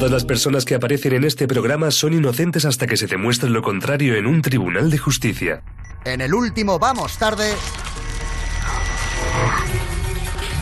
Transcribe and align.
Todas 0.00 0.12
las 0.12 0.24
personas 0.24 0.64
que 0.64 0.74
aparecen 0.74 1.12
en 1.12 1.24
este 1.24 1.46
programa 1.46 1.90
son 1.90 2.14
inocentes 2.14 2.64
hasta 2.64 2.86
que 2.86 2.96
se 2.96 3.06
demuestre 3.06 3.50
lo 3.50 3.60
contrario 3.60 4.14
en 4.14 4.26
un 4.26 4.40
tribunal 4.40 4.90
de 4.90 4.96
justicia. 4.96 5.62
En 6.06 6.22
el 6.22 6.32
último 6.32 6.78
Vamos 6.78 7.18
Tarde, 7.18 7.52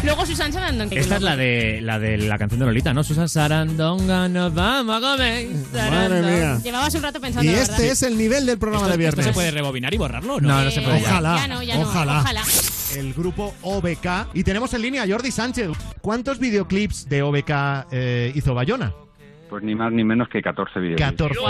Luego 0.02 0.26
Susan 0.26 0.52
Sarandon. 0.52 0.88
Esta 0.90 1.16
es 1.16 1.22
la 1.22 1.36
de 1.36 1.80
la 1.80 2.00
de 2.00 2.18
la 2.18 2.36
canción 2.36 2.58
de 2.58 2.66
Lolita, 2.66 2.92
¿no? 2.92 3.04
Susan 3.04 3.28
Sarandonga, 3.28 4.28
nos 4.28 4.52
vamos 4.52 4.96
a 4.96 5.00
comer. 5.12 5.46
Madre 5.72 6.22
mía. 6.22 6.58
Llevabas 6.60 6.94
un 6.96 7.02
rato 7.04 7.20
pensando, 7.20 7.48
Y 7.48 7.54
la 7.54 7.62
este 7.62 7.90
es 7.92 8.02
el 8.02 8.18
nivel 8.18 8.44
del 8.44 8.58
programa 8.58 8.86
¿Esto, 8.86 8.98
de 8.98 9.04
esto 9.04 9.16
viernes. 9.18 9.26
se 9.26 9.32
puede 9.34 9.52
rebobinar 9.52 9.94
y 9.94 9.98
borrarlo 9.98 10.34
o 10.34 10.40
no? 10.40 10.48
No, 10.48 10.64
no 10.64 10.70
se 10.72 10.80
puede. 10.80 11.00
Ojalá. 11.00 11.36
Ya 11.36 11.46
no, 11.46 11.62
ya 11.62 11.76
no. 11.76 11.82
ojalá. 11.82 12.22
Ojalá. 12.22 12.42
El 12.96 13.14
grupo 13.14 13.54
OBK. 13.62 14.34
Y 14.34 14.42
tenemos 14.42 14.74
en 14.74 14.82
línea 14.82 15.04
a 15.04 15.06
Jordi 15.06 15.30
Sánchez. 15.30 15.68
¿Cuántos 16.00 16.40
videoclips 16.40 17.08
de 17.08 17.22
OBK 17.22 17.86
eh, 17.92 18.32
hizo 18.34 18.52
Bayona? 18.52 18.92
Pues 19.48 19.62
ni 19.62 19.74
más 19.74 19.92
ni 19.92 20.04
menos 20.04 20.28
que 20.28 20.42
14 20.42 20.78
videoclips. 20.80 21.10
14. 21.10 21.40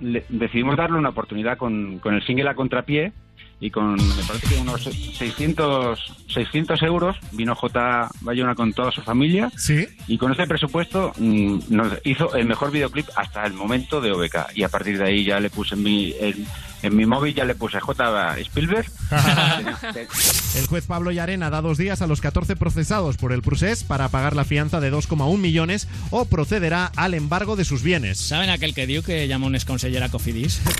Le- 0.00 0.24
decidimos 0.28 0.76
darle 0.76 0.98
una 0.98 1.08
oportunidad 1.10 1.56
con, 1.56 1.98
con 1.98 2.14
el 2.14 2.22
single 2.24 2.48
a 2.50 2.54
contrapié 2.54 3.12
y 3.60 3.70
con, 3.70 3.94
me 3.96 4.22
parece 4.24 4.46
que 4.54 4.60
unos 4.60 4.82
600, 4.84 5.98
600 6.32 6.82
euros 6.82 7.16
vino 7.32 7.54
J. 7.56 8.08
Bayona 8.20 8.54
con 8.54 8.72
toda 8.72 8.92
su 8.92 9.02
familia 9.02 9.50
Sí. 9.56 9.86
y 10.06 10.16
con 10.16 10.30
ese 10.32 10.46
presupuesto 10.46 11.12
mm, 11.18 11.58
nos 11.70 11.92
hizo 12.04 12.34
el 12.36 12.46
mejor 12.46 12.70
videoclip 12.70 13.06
hasta 13.16 13.44
el 13.44 13.54
momento 13.54 14.00
de 14.00 14.12
OBK 14.12 14.36
y 14.54 14.62
a 14.62 14.68
partir 14.68 14.96
de 14.98 15.04
ahí 15.04 15.24
ya 15.24 15.40
le 15.40 15.50
puse 15.50 15.74
en 15.74 15.82
mi, 15.82 16.14
en, 16.20 16.46
en 16.82 16.96
mi 16.96 17.04
móvil 17.04 17.34
ya 17.34 17.44
le 17.44 17.56
puse 17.56 17.80
J. 17.80 18.38
Spielberg. 18.38 18.86
El 20.56 20.66
juez 20.66 20.86
Pablo 20.86 21.10
Llarena 21.10 21.50
da 21.50 21.60
dos 21.60 21.78
días 21.78 22.00
a 22.02 22.06
los 22.06 22.20
14 22.20 22.56
procesados 22.56 23.16
por 23.16 23.32
el 23.32 23.42
procés 23.42 23.84
para 23.84 24.08
pagar 24.08 24.34
la 24.36 24.44
fianza 24.44 24.80
de 24.80 24.92
2,1 24.92 25.36
millones 25.38 25.88
o 26.10 26.24
procederá 26.26 26.90
al 26.96 27.14
embargo 27.14 27.56
de 27.56 27.64
sus 27.64 27.82
bienes. 27.82 28.18
¿Saben 28.18 28.50
aquel 28.50 28.74
que 28.74 28.86
dio 28.86 29.02
que 29.02 29.26
llamó 29.28 29.46
un 29.46 29.54
exconsellera 29.56 30.08
Cofidis? 30.08 30.60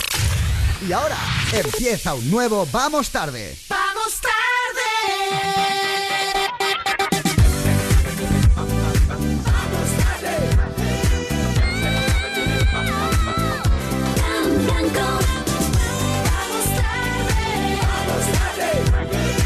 y 0.87 0.93
ahora 0.93 1.17
empieza 1.53 2.15
un 2.15 2.31
nuevo 2.31 2.67
Vamos 2.71 3.11
Tarde. 3.11 3.57
Vamos 3.69 4.21
tarde. 4.21 4.39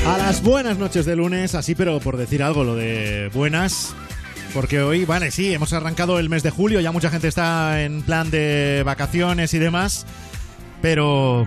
A 0.07 0.19
las 0.19 0.43
buenas 0.43 0.79
noches 0.79 1.07
de 1.07 1.17
lunes, 1.17 1.55
así 1.55 1.75
pero 1.75 2.01
por 2.01 2.17
decir 2.17 2.43
algo, 2.43 2.65
lo 2.65 2.75
de 2.75 3.31
buenas. 3.33 3.95
Porque 4.53 4.83
hoy, 4.83 5.07
vale, 5.07 5.31
sí, 5.31 5.55
hemos 5.55 5.73
arrancado 5.73 6.19
el 6.19 6.29
mes 6.29 6.43
de 6.43 6.51
julio, 6.51 6.81
ya 6.81 6.93
mucha 6.93 7.09
gente 7.09 7.29
está 7.29 7.83
en 7.83 8.03
plan 8.03 8.31
de 8.31 8.83
vacaciones 8.85 9.55
y 9.55 9.59
demás. 9.59 10.05
Pero 10.83 11.47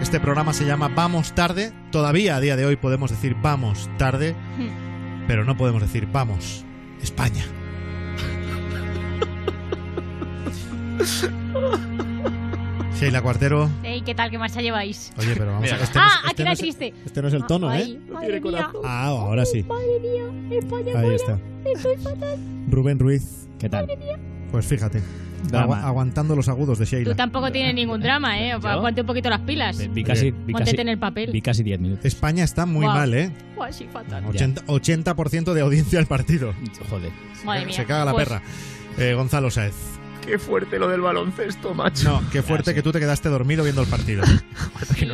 este 0.00 0.20
programa 0.20 0.52
se 0.52 0.64
llama 0.66 0.88
Vamos 0.88 1.34
tarde. 1.34 1.72
Todavía 1.90 2.36
a 2.36 2.40
día 2.40 2.54
de 2.56 2.66
hoy 2.66 2.76
podemos 2.76 3.10
decir 3.10 3.34
vamos 3.40 3.88
tarde, 3.98 4.36
pero 5.26 5.44
no 5.44 5.56
podemos 5.56 5.82
decir 5.82 6.06
vamos 6.12 6.64
España. 7.02 7.44
Sheila 12.98 13.22
Cuartero. 13.22 13.68
Ey, 13.82 14.02
¿qué 14.02 14.14
tal? 14.14 14.30
¿Qué 14.30 14.38
marcha 14.38 14.60
lleváis? 14.62 15.12
Oye, 15.18 15.34
pero 15.36 15.52
vamos 15.52 15.70
a 15.72 15.76
este 15.76 15.98
ah, 15.98 16.02
no 16.02 16.06
es- 16.06 16.14
este 16.14 16.30
aquí 16.30 16.36
no 16.38 16.44
era 16.44 16.52
es- 16.52 16.58
triste. 16.58 16.94
Este 17.04 17.22
no 17.22 17.28
es 17.28 17.34
el 17.34 17.44
tono, 17.46 17.68
Ay, 17.68 18.00
¿eh? 18.06 18.12
madre 18.12 18.40
mía. 18.40 18.70
Ah, 18.84 19.06
ahora 19.08 19.44
sí. 19.44 19.62
Madre 19.64 20.00
mía, 20.00 20.56
España 20.58 20.92
Ahí 21.00 21.14
está. 21.14 21.38
Estoy 21.64 21.96
fatal. 21.96 22.38
Rubén 22.68 22.98
Ruiz. 22.98 23.48
¿Qué 23.58 23.68
tal? 23.68 23.86
Pues 24.50 24.66
fíjate. 24.66 25.02
Aguantando 25.52 26.34
los 26.36 26.48
agudos 26.48 26.78
de 26.78 26.84
Tú 26.86 26.90
Sheila. 26.90 27.14
tampoco 27.16 27.50
tienes 27.52 27.74
ningún 27.74 28.00
drama, 28.00 28.38
¿eh? 28.40 28.56
¿Yo? 28.60 28.68
Aguante 28.68 29.00
un 29.02 29.06
poquito 29.06 29.28
las 29.30 29.40
pilas. 29.40 29.76
Vi 29.92 30.02
casi, 30.04 30.30
vi 30.30 30.52
casi, 30.52 30.76
en 30.80 30.88
el 30.88 30.98
papel. 30.98 31.30
vi 31.32 31.40
casi 31.42 31.62
10 31.62 31.80
minutos. 31.80 32.04
España 32.04 32.44
está 32.44 32.66
muy 32.66 32.84
Guau. 32.84 32.96
mal, 32.96 33.14
¿eh? 33.14 33.30
Buah, 33.56 33.72
sí, 33.72 33.86
fatal. 33.92 34.24
80%, 34.24 34.64
80% 34.66 35.52
de 35.52 35.60
audiencia 35.60 35.98
al 35.98 36.06
partido. 36.06 36.52
Joder. 36.90 37.10
Madre 37.44 37.66
mía. 37.66 37.74
Se 37.74 37.84
caga 37.84 38.04
la 38.04 38.12
Pues, 38.12 38.28
perra. 38.28 38.42
Eh, 38.98 39.14
Gonzalo 39.14 39.50
Saez. 39.50 39.74
Qué 40.24 40.38
fuerte 40.38 40.78
lo 40.78 40.88
del 40.88 41.00
baloncesto, 41.02 41.74
macho. 41.74 42.08
No, 42.10 42.22
qué 42.30 42.42
fuerte 42.42 42.74
que 42.74 42.82
tú 42.82 42.92
te 42.92 42.98
quedaste 42.98 43.28
dormido 43.28 43.62
viendo 43.62 43.82
el 43.82 43.88
partido. 43.88 44.22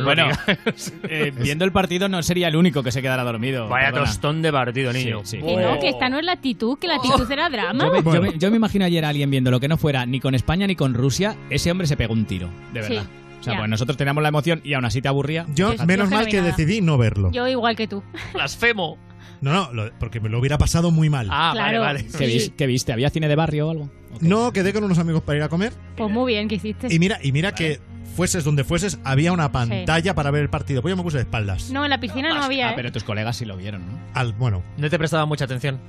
Bueno, 0.03 0.27
eh, 1.03 1.31
viendo 1.35 1.65
el 1.65 1.71
partido 1.71 2.07
no 2.07 2.21
sería 2.23 2.47
el 2.47 2.55
único 2.55 2.81
que 2.83 2.91
se 2.91 3.01
quedara 3.01 3.23
dormido. 3.23 3.67
Vaya 3.67 3.87
perdona. 3.87 4.05
tostón 4.05 4.41
de 4.41 4.51
partido, 4.51 4.93
niño. 4.93 5.21
Sí, 5.23 5.37
no, 5.39 5.79
que 5.79 5.89
esta 5.89 6.07
no 6.09 6.17
es 6.19 6.25
la 6.25 6.31
actitud, 6.33 6.77
que 6.79 6.87
la 6.87 6.95
actitud 6.95 7.29
era 7.29 7.49
drama. 7.49 7.83
Yo 7.85 7.91
me, 7.91 8.03
yo 8.03 8.21
me- 8.21 8.37
yo 8.37 8.51
me 8.51 8.57
imagino 8.57 8.85
ayer 8.85 9.03
a 9.05 9.09
alguien 9.09 9.29
viendo 9.29 9.51
lo 9.51 9.59
que 9.59 9.67
no 9.67 9.77
fuera 9.77 10.05
ni 10.05 10.19
con 10.19 10.33
España 10.35 10.65
ni 10.67 10.75
con 10.75 10.93
Rusia, 10.93 11.35
ese 11.49 11.71
hombre 11.71 11.87
se 11.87 11.97
pegó 11.97 12.13
un 12.13 12.25
tiro, 12.25 12.49
de 12.73 12.83
Sí, 12.83 12.93
verdad. 12.93 13.09
O 13.39 13.43
sea, 13.43 13.53
ya. 13.53 13.59
pues 13.59 13.69
nosotros 13.69 13.97
teníamos 13.97 14.21
la 14.23 14.29
emoción 14.29 14.61
y 14.63 14.73
aún 14.73 14.85
así 14.85 15.01
te 15.01 15.07
aburría. 15.07 15.45
Yo, 15.53 15.73
menos 15.85 16.09
yo 16.09 16.15
mal 16.15 16.25
no 16.25 16.31
que 16.31 16.41
decidí 16.41 16.81
no 16.81 16.97
verlo. 16.97 17.31
Yo 17.31 17.47
igual 17.47 17.75
que 17.75 17.87
tú. 17.87 18.03
Blasfemo. 18.33 18.97
No, 19.41 19.51
no, 19.51 19.73
lo- 19.73 19.91
porque 19.99 20.19
me 20.19 20.29
lo 20.29 20.39
hubiera 20.39 20.57
pasado 20.57 20.91
muy 20.91 21.09
mal. 21.09 21.27
Ah, 21.31 21.51
Claro. 21.53 21.81
vale, 21.81 22.03
vale. 22.03 22.17
¿Qué, 22.17 22.39
Sí. 22.39 22.53
qué 22.55 22.67
viste? 22.67 22.93
¿Había 22.93 23.09
cine 23.09 23.27
de 23.27 23.35
barrio 23.35 23.67
o 23.67 23.71
algo? 23.71 23.89
No, 24.19 24.51
quedé 24.53 24.73
con 24.73 24.83
unos 24.83 24.99
amigos 24.99 25.23
para 25.23 25.37
ir 25.37 25.43
a 25.43 25.49
comer. 25.49 25.73
Pues 25.97 26.11
muy 26.11 26.33
bien, 26.33 26.47
¿qué 26.47 26.55
hiciste? 26.55 26.87
Y 26.93 26.99
mira, 26.99 27.19
y 27.23 27.31
mira 27.31 27.53
que 27.53 27.79
fueses 28.15 28.43
donde 28.43 28.63
fueses, 28.63 28.99
había 29.05 29.31
una 29.31 29.51
pantalla 29.51 30.13
para 30.13 30.31
ver 30.31 30.41
el 30.43 30.49
partido. 30.49 30.81
Pues 30.81 30.91
yo 30.91 30.97
me 30.97 31.03
puse 31.03 31.17
de 31.17 31.23
espaldas. 31.23 31.71
No, 31.71 31.83
en 31.85 31.89
la 31.89 31.99
piscina 31.99 32.29
no 32.33 32.43
había, 32.43 32.67
Ah, 32.67 32.71
¿eh? 32.71 32.73
pero 32.75 32.91
tus 32.91 33.03
colegas 33.03 33.37
sí 33.37 33.45
lo 33.45 33.55
vieron, 33.57 33.85
¿no? 33.87 33.99
Al, 34.13 34.33
bueno, 34.33 34.61
No 34.77 34.89
te 34.89 34.97
prestaba 34.97 35.25
mucha 35.25 35.45
atención. 35.45 35.79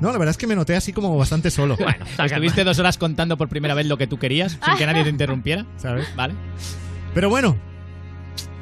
no, 0.00 0.12
la 0.12 0.18
verdad 0.18 0.30
es 0.30 0.36
que 0.38 0.46
me 0.46 0.54
noté 0.54 0.76
así 0.76 0.92
como 0.92 1.16
bastante 1.18 1.50
solo. 1.50 1.76
Bueno, 1.78 2.04
¿Estuviste 2.24 2.62
dos 2.64 2.78
horas 2.78 2.96
contando 2.96 3.36
por 3.36 3.48
primera 3.48 3.74
vez 3.74 3.86
lo 3.86 3.98
que 3.98 4.06
tú 4.06 4.18
querías 4.18 4.52
sin 4.64 4.76
que 4.76 4.86
nadie 4.86 5.02
te 5.02 5.10
interrumpiera? 5.10 5.66
¿Sabes? 5.76 6.06
¿Vale? 6.14 6.34
Pero 7.12 7.28
bueno, 7.28 7.56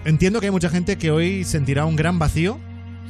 entiendo 0.04 0.40
que 0.40 0.46
hay 0.46 0.52
mucha 0.52 0.70
gente 0.70 0.96
que 0.96 1.10
hoy 1.10 1.44
sentirá 1.44 1.84
un 1.84 1.96
gran 1.96 2.18
vacío. 2.18 2.58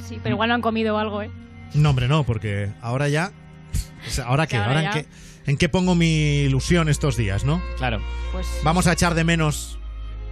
Sí, 0.09 0.19
pero 0.23 0.35
igual 0.35 0.49
no 0.49 0.55
han 0.57 0.63
comido 0.63 0.99
algo, 0.99 1.23
¿eh? 1.23 1.31
No, 1.75 1.91
hombre, 1.91 2.09
no, 2.09 2.25
porque 2.25 2.71
ahora 2.81 3.09
ya. 3.09 3.33
o 4.07 4.11
sea, 4.11 4.25
¿Ahora 4.27 4.47
qué? 4.47 4.57
Ahora 4.57 4.81
¿Ahora 4.81 4.83
en 4.87 4.93
qué, 5.05 5.07
en 5.47 5.57
qué 5.57 5.69
pongo 5.69 5.95
mi 5.95 6.41
ilusión 6.41 6.89
estos 6.89 7.17
días, 7.17 7.45
no? 7.45 7.63
Claro. 7.79 8.01
Pues 8.33 8.47
Vamos 8.65 8.87
a 8.87 8.93
echar 8.93 9.15
de 9.15 9.25
menos 9.25 9.79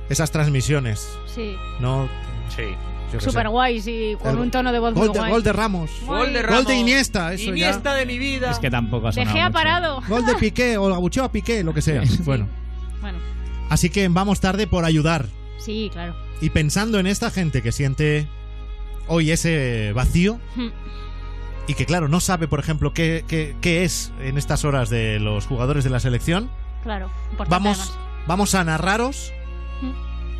esas 0.08 0.30
transmisiones, 0.30 1.08
sí. 1.34 1.56
¿no? 1.80 2.08
Sí. 2.54 2.64
Súper 3.20 3.48
guays 3.48 3.86
y 3.86 4.16
con 4.20 4.32
El 4.32 4.38
un 4.38 4.50
tono 4.50 4.72
de 4.72 4.78
voz 4.80 4.92
muy 4.92 5.06
Gol 5.06 5.12
de, 5.12 5.18
guay. 5.20 5.30
gol 5.30 5.42
de 5.44 5.52
Ramos. 5.52 5.90
Gol 6.04 6.32
de 6.32 6.40
Gol 6.42 6.48
Ramos. 6.50 6.66
de 6.66 6.74
Iniesta, 6.76 7.32
eso 7.32 7.50
Iniesta 7.50 7.94
de 7.94 8.06
mi 8.06 8.18
vida. 8.18 8.50
Es 8.50 8.58
que 8.58 8.70
tampoco 8.70 9.06
ha 9.06 9.10
De 9.10 9.14
sonado 9.14 9.32
Gea 9.36 9.44
mucho. 9.44 9.52
parado. 9.54 10.00
Gol 10.08 10.26
de 10.26 10.34
Piqué 10.34 10.76
o 10.78 10.92
abucheo 10.92 11.22
a 11.22 11.30
Piqué, 11.30 11.62
lo 11.62 11.72
que 11.72 11.80
sea. 11.82 12.02
Bueno, 12.24 12.48
Bueno, 13.00 13.18
así 13.70 13.88
que 13.88 14.08
vamos 14.08 14.40
tarde 14.40 14.66
por 14.66 14.84
ayudar. 14.84 15.26
sí, 15.58 15.90
claro. 15.92 16.16
Y 16.40 16.50
pensando 16.50 16.98
en 16.98 17.06
esta 17.06 17.30
gente 17.30 17.62
que 17.62 17.70
siente 17.70 18.26
hoy 19.06 19.30
ese 19.30 19.92
vacío 19.94 20.40
Hmm. 20.56 20.68
Y 21.66 21.74
que, 21.74 21.86
claro, 21.86 22.08
no 22.08 22.20
sabe, 22.20 22.48
por 22.48 22.60
ejemplo, 22.60 22.92
qué, 22.92 23.24
qué- 23.28 23.56
qué 23.60 23.84
es 23.84 24.12
en 24.20 24.36
estas 24.38 24.64
horas 24.64 24.90
de 24.90 25.18
los 25.20 25.46
jugadores 25.46 25.84
de 25.84 25.90
la 25.90 26.00
selección, 26.00 26.50
Claro. 26.82 27.08
Vamos, 27.48 27.78
además. 27.80 27.98
vamos 28.26 28.54
a 28.54 28.62
narraros, 28.64 29.32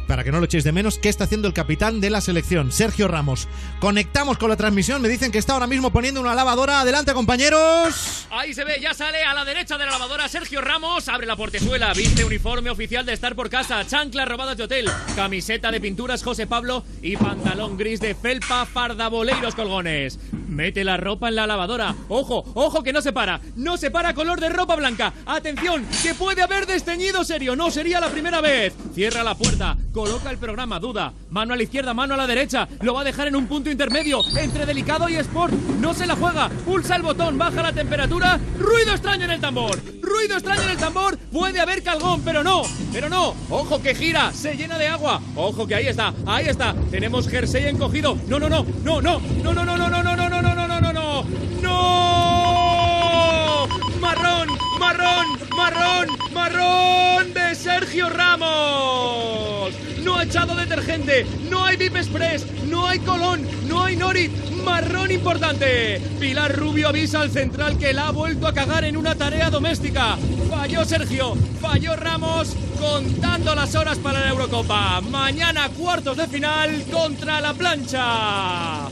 para 0.07 0.25
que 0.25 0.33
no 0.33 0.39
lo 0.39 0.45
echéis 0.45 0.65
de 0.65 0.73
menos, 0.73 0.99
qué 0.99 1.09
está 1.09 1.25
haciendo 1.25 1.49
el 1.49 1.55
capitán 1.55 2.01
de 2.01 2.11
la 2.11 2.21
selección, 2.21 2.73
Sergio 2.73 3.09
Ramos. 3.09 3.49
Conectamos 3.81 4.39
con 4.39 4.51
la 4.51 4.57
transmisión, 4.57 5.03
me 5.03 5.09
dicen 5.09 5.33
que 5.33 5.39
está 5.39 5.55
ahora 5.55 5.67
mismo 5.67 5.91
poniendo 5.91 6.21
una 6.21 6.35
lavadora. 6.35 6.81
Adelante, 6.81 7.13
compañeros. 7.13 8.27
Ahí 8.31 8.55
se 8.55 8.65
ve, 8.65 8.79
ya 8.81 8.95
sale 8.95 9.23
a 9.23 9.35
la 9.35 9.45
derecha 9.45 9.79
de 9.79 9.85
la 9.85 9.93
lavadora 9.93 10.29
Sergio 10.29 10.61
Ramos, 10.61 11.09
abre 11.09 11.27
la 11.27 11.37
portezuela, 11.37 11.93
viste 11.93 12.25
uniforme 12.25 12.71
oficial 12.71 13.07
de 13.07 13.13
estar 13.13 13.35
por 13.35 13.51
casa, 13.51 13.87
chanclas 13.87 14.29
robadas 14.29 14.57
de 14.57 14.65
hotel, 14.65 14.91
camiseta 15.17 15.71
de 15.71 15.81
pinturas 15.81 16.23
José 16.23 16.47
Pablo 16.47 16.85
y 17.03 17.17
pantalón 17.17 17.77
gris 17.77 18.01
de 18.01 18.15
felpa 18.15 18.67
fardaboleiros 18.67 19.55
colgones. 19.55 20.19
Mete 20.55 20.85
la 20.85 20.97
ropa 20.97 21.29
en 21.29 21.35
la 21.35 21.49
lavadora. 21.49 21.97
Ojo, 22.09 22.45
ojo 22.55 22.83
que 22.85 22.93
no 22.93 23.03
se 23.03 23.13
para. 23.13 23.41
No 23.57 23.77
se 23.77 23.91
para 23.91 24.15
color 24.15 24.41
de 24.41 24.49
ropa 24.49 24.77
blanca. 24.77 25.13
Atención, 25.27 25.85
que 26.03 26.15
puede 26.15 26.43
haber 26.43 26.67
desteñido 26.67 27.25
serio. 27.25 27.57
No 27.57 27.73
sería 27.73 27.99
la 27.99 28.09
primera 28.09 28.41
vez. 28.41 28.73
Cierra 28.95 29.25
la 29.25 29.35
puerta. 29.35 29.77
Coloca 29.95 30.29
el 30.29 30.39
programa. 30.39 30.81
Duda. 30.81 31.13
Mano 31.31 31.55
a 31.55 31.57
la 31.57 31.63
izquierda, 31.63 31.95
mano 31.95 32.15
a 32.15 32.17
la 32.17 32.27
derecha. 32.27 32.67
Lo 32.83 32.95
va 32.95 33.03
a 33.03 33.05
dejar 33.05 33.29
en 33.29 33.37
un 33.37 33.47
punto 33.47 33.71
intermedio. 33.71 34.23
Entre 34.37 34.67
delicado 34.67 35.09
y 35.09 35.15
sport. 35.15 35.53
No 35.79 35.95
se 35.95 36.05
la 36.05 36.17
juega. 36.17 36.49
Pulsa 36.49 36.97
el 36.97 37.03
botón. 37.03 37.39
Baja 37.39 37.63
la 37.63 37.73
temperatura. 37.73 38.41
Ruido 38.59 38.91
extraño 38.91 39.27
en 39.27 39.31
el 39.31 39.41
tambor. 39.41 39.79
Ruido 40.03 40.35
extraño 40.35 40.63
en 40.63 40.71
el 40.71 40.79
tambor. 40.79 41.17
Puede 41.17 41.61
haber 41.61 41.85
calgón, 41.85 42.23
pero 42.25 42.43
no. 42.43 42.63
Pero 42.93 43.09
no. 43.09 43.37
Ojo 43.49 43.81
que 43.81 43.95
gira. 43.95 44.33
Se 44.33 44.57
llena 44.57 44.79
de 44.79 44.89
agua. 44.89 45.21
Ojo 45.37 45.65
que 45.65 45.77
ahí 45.77 45.87
está. 45.87 46.13
Ahí 46.27 46.49
está. 46.49 46.75
Tenemos 46.91 47.29
jersey 47.29 47.67
encogido. 47.67 48.19
No, 48.27 48.41
no, 48.41 48.49
no. 48.49 48.67
No, 48.83 49.01
no. 49.01 49.21
No, 49.21 49.55
no, 49.55 49.65
no, 49.65 49.77
no, 49.77 49.89
no, 49.89 50.03
no, 50.03 50.17
no, 50.17 50.29
no, 50.29 50.43
no, 50.43 50.67
no, 50.67 50.81
no, 50.81 50.93
no. 50.93 51.25
¡No! 51.63 53.69
Marrón, 54.01 54.49
marrón, 54.79 55.27
marrón, 55.57 56.09
marrón 56.33 57.33
de 57.33 57.55
Sergio 57.55 58.09
Ramos. 58.11 59.73
no 60.03 60.17
ha 60.17 60.25
echado 60.25 60.55
detergente, 60.55 61.27
no 61.49 61.65
hay 61.65 61.77
VIP 61.77 61.97
Express, 61.97 62.47
no 62.67 62.87
hay 62.87 62.99
Colón, 62.99 63.47
no 63.67 63.83
hay 63.83 63.97
Norit, 63.97 64.31
marrón 64.65 65.11
importante. 65.11 66.01
Pilar 66.21 66.55
Rubio 66.55 66.89
avisa 66.89 67.21
al 67.21 67.31
central 67.31 67.79
que 67.79 67.93
la 67.93 68.09
ha 68.09 68.11
vuelto 68.11 68.47
a 68.47 68.53
cagar 68.53 68.85
en 68.85 68.97
una 68.97 69.15
tarea 69.15 69.51
doméstica. 69.51 70.17
Falló 70.51 70.85
Sergio, 70.85 71.35
falló 71.61 71.97
Ramos, 71.97 72.55
contando 72.81 73.55
las 73.55 73.75
horas 73.75 73.99
para 73.99 74.21
la 74.21 74.29
Eurocopa. 74.31 75.01
Mañana 75.01 75.69
cuartos 75.71 76.17
de 76.17 76.27
final 76.27 76.85
contra 76.91 77.41
la 77.41 77.55
plancha. 77.55 78.89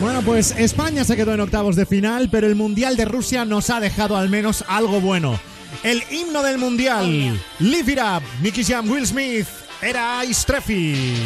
Bueno, 0.00 0.22
pues 0.22 0.54
España 0.56 1.04
se 1.04 1.14
quedó 1.14 1.34
en 1.34 1.40
octavos 1.40 1.76
de 1.76 1.84
final, 1.84 2.30
pero 2.30 2.46
el 2.46 2.54
Mundial 2.54 2.96
de 2.96 3.04
Rusia 3.04 3.44
nos 3.44 3.68
ha 3.68 3.80
dejado 3.80 4.16
al 4.16 4.30
menos 4.30 4.64
algo 4.66 4.98
bueno. 4.98 5.38
El 5.82 6.02
himno 6.10 6.42
del 6.42 6.56
Mundial, 6.56 7.38
Live 7.58 7.92
It 7.92 7.98
Up, 7.98 8.22
Nicky 8.40 8.64
Jam, 8.64 8.90
Will 8.90 9.06
Smith, 9.06 9.46
era 9.82 10.22
Streffy. 10.32 11.16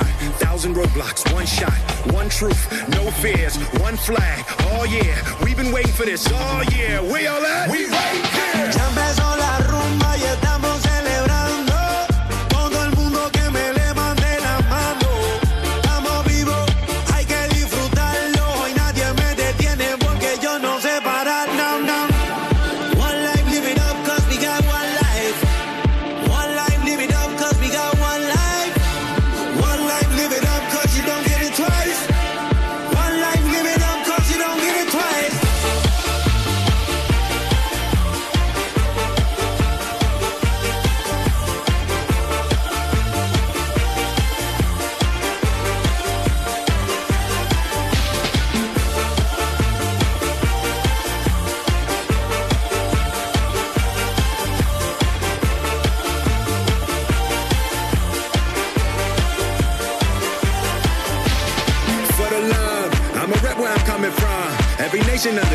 Thousand 0.00 0.74
roadblocks, 0.74 1.32
one 1.32 1.46
shot, 1.46 1.72
one 2.12 2.28
truth, 2.28 2.70
no 2.90 3.10
fears, 3.10 3.56
one 3.80 3.96
flag. 3.96 4.44
Oh 4.72 4.84
yeah, 4.84 5.44
we've 5.44 5.56
been 5.56 5.72
waiting 5.72 5.92
for 5.92 6.04
this. 6.04 6.26
Oh 6.30 6.62
yeah, 6.72 7.00
we 7.00 7.26
all 7.26 7.44
at? 7.44 7.70
We 7.70 7.86
right 7.86 8.26
here. 8.26 8.72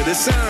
The 0.07 0.13
sun, 0.15 0.46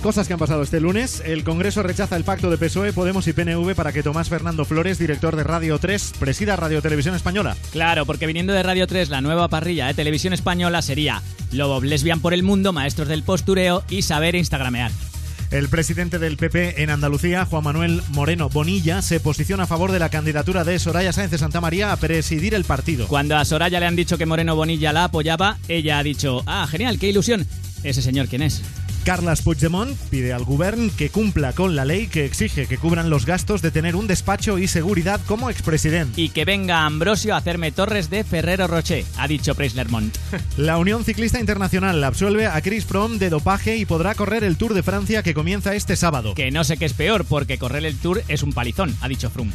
cosas 0.00 0.26
que 0.26 0.32
han 0.32 0.38
pasado 0.38 0.62
este 0.62 0.80
lunes, 0.80 1.22
el 1.24 1.44
Congreso 1.44 1.82
rechaza 1.82 2.16
el 2.16 2.24
pacto 2.24 2.50
de 2.50 2.58
PSOE, 2.58 2.92
Podemos 2.92 3.28
y 3.28 3.32
PNV 3.32 3.74
para 3.74 3.92
que 3.92 4.02
Tomás 4.02 4.28
Fernando 4.28 4.64
Flores, 4.64 4.98
director 4.98 5.36
de 5.36 5.44
Radio 5.44 5.78
3, 5.78 6.14
presida 6.18 6.56
Radio 6.56 6.82
Televisión 6.82 7.14
Española. 7.14 7.56
Claro, 7.70 8.06
porque 8.06 8.26
viniendo 8.26 8.52
de 8.52 8.62
Radio 8.62 8.86
3, 8.86 9.10
la 9.10 9.20
nueva 9.20 9.48
parrilla 9.48 9.86
de 9.86 9.94
televisión 9.94 10.32
española 10.32 10.82
sería 10.82 11.22
Lobo 11.52 11.80
Lesbian 11.80 12.20
por 12.20 12.34
el 12.34 12.42
mundo, 12.42 12.72
maestros 12.72 13.08
del 13.08 13.22
postureo 13.22 13.84
y 13.88 14.02
saber 14.02 14.34
instagramear. 14.34 14.90
El 15.50 15.68
presidente 15.68 16.18
del 16.18 16.36
PP 16.36 16.82
en 16.82 16.90
Andalucía, 16.90 17.44
Juan 17.44 17.64
Manuel 17.64 18.02
Moreno 18.10 18.48
Bonilla, 18.48 19.02
se 19.02 19.18
posiciona 19.18 19.64
a 19.64 19.66
favor 19.66 19.90
de 19.90 19.98
la 19.98 20.08
candidatura 20.08 20.62
de 20.64 20.78
Soraya 20.78 21.12
Sáenz 21.12 21.32
de 21.32 21.38
Santa 21.38 21.60
María 21.60 21.92
a 21.92 21.96
presidir 21.96 22.54
el 22.54 22.64
partido. 22.64 23.08
Cuando 23.08 23.36
a 23.36 23.44
Soraya 23.44 23.80
le 23.80 23.86
han 23.86 23.96
dicho 23.96 24.16
que 24.16 24.26
Moreno 24.26 24.54
Bonilla 24.54 24.92
la 24.92 25.04
apoyaba, 25.04 25.58
ella 25.68 25.98
ha 25.98 26.02
dicho, 26.04 26.42
ah, 26.46 26.66
genial, 26.70 26.98
qué 26.98 27.08
ilusión. 27.08 27.46
Ese 27.82 28.02
señor, 28.02 28.28
¿quién 28.28 28.42
es? 28.42 28.62
Carlas 29.04 29.42
Puigdemont 29.42 29.96
pide 30.10 30.32
al 30.32 30.44
gobierno 30.44 30.90
que 30.96 31.10
cumpla 31.10 31.52
con 31.52 31.74
la 31.74 31.84
ley 31.84 32.06
que 32.06 32.24
exige 32.24 32.66
que 32.66 32.78
cubran 32.78 33.10
los 33.10 33.26
gastos 33.26 33.62
de 33.62 33.70
tener 33.70 33.96
un 33.96 34.06
despacho 34.06 34.58
y 34.58 34.68
seguridad 34.68 35.20
como 35.26 35.50
expresidente. 35.50 36.20
Y 36.20 36.28
que 36.30 36.44
venga 36.44 36.84
Ambrosio 36.84 37.34
a 37.34 37.38
hacerme 37.38 37.72
torres 37.72 38.10
de 38.10 38.24
Ferrero 38.24 38.66
Rocher, 38.66 39.04
ha 39.16 39.26
dicho 39.26 39.54
Preislermont. 39.54 40.16
La 40.56 40.78
Unión 40.78 41.04
Ciclista 41.04 41.40
Internacional 41.40 42.02
absuelve 42.04 42.46
a 42.46 42.60
Chris 42.60 42.84
Froome 42.84 43.18
de 43.18 43.30
dopaje 43.30 43.76
y 43.76 43.86
podrá 43.86 44.14
correr 44.14 44.44
el 44.44 44.56
Tour 44.56 44.74
de 44.74 44.82
Francia 44.82 45.22
que 45.22 45.34
comienza 45.34 45.74
este 45.74 45.96
sábado. 45.96 46.34
Que 46.34 46.50
no 46.50 46.64
sé 46.64 46.76
qué 46.76 46.84
es 46.84 46.92
peor, 46.92 47.24
porque 47.24 47.58
correr 47.58 47.84
el 47.84 47.96
Tour 47.96 48.22
es 48.28 48.42
un 48.42 48.52
palizón, 48.52 48.96
ha 49.00 49.08
dicho 49.08 49.30
Froome. 49.30 49.52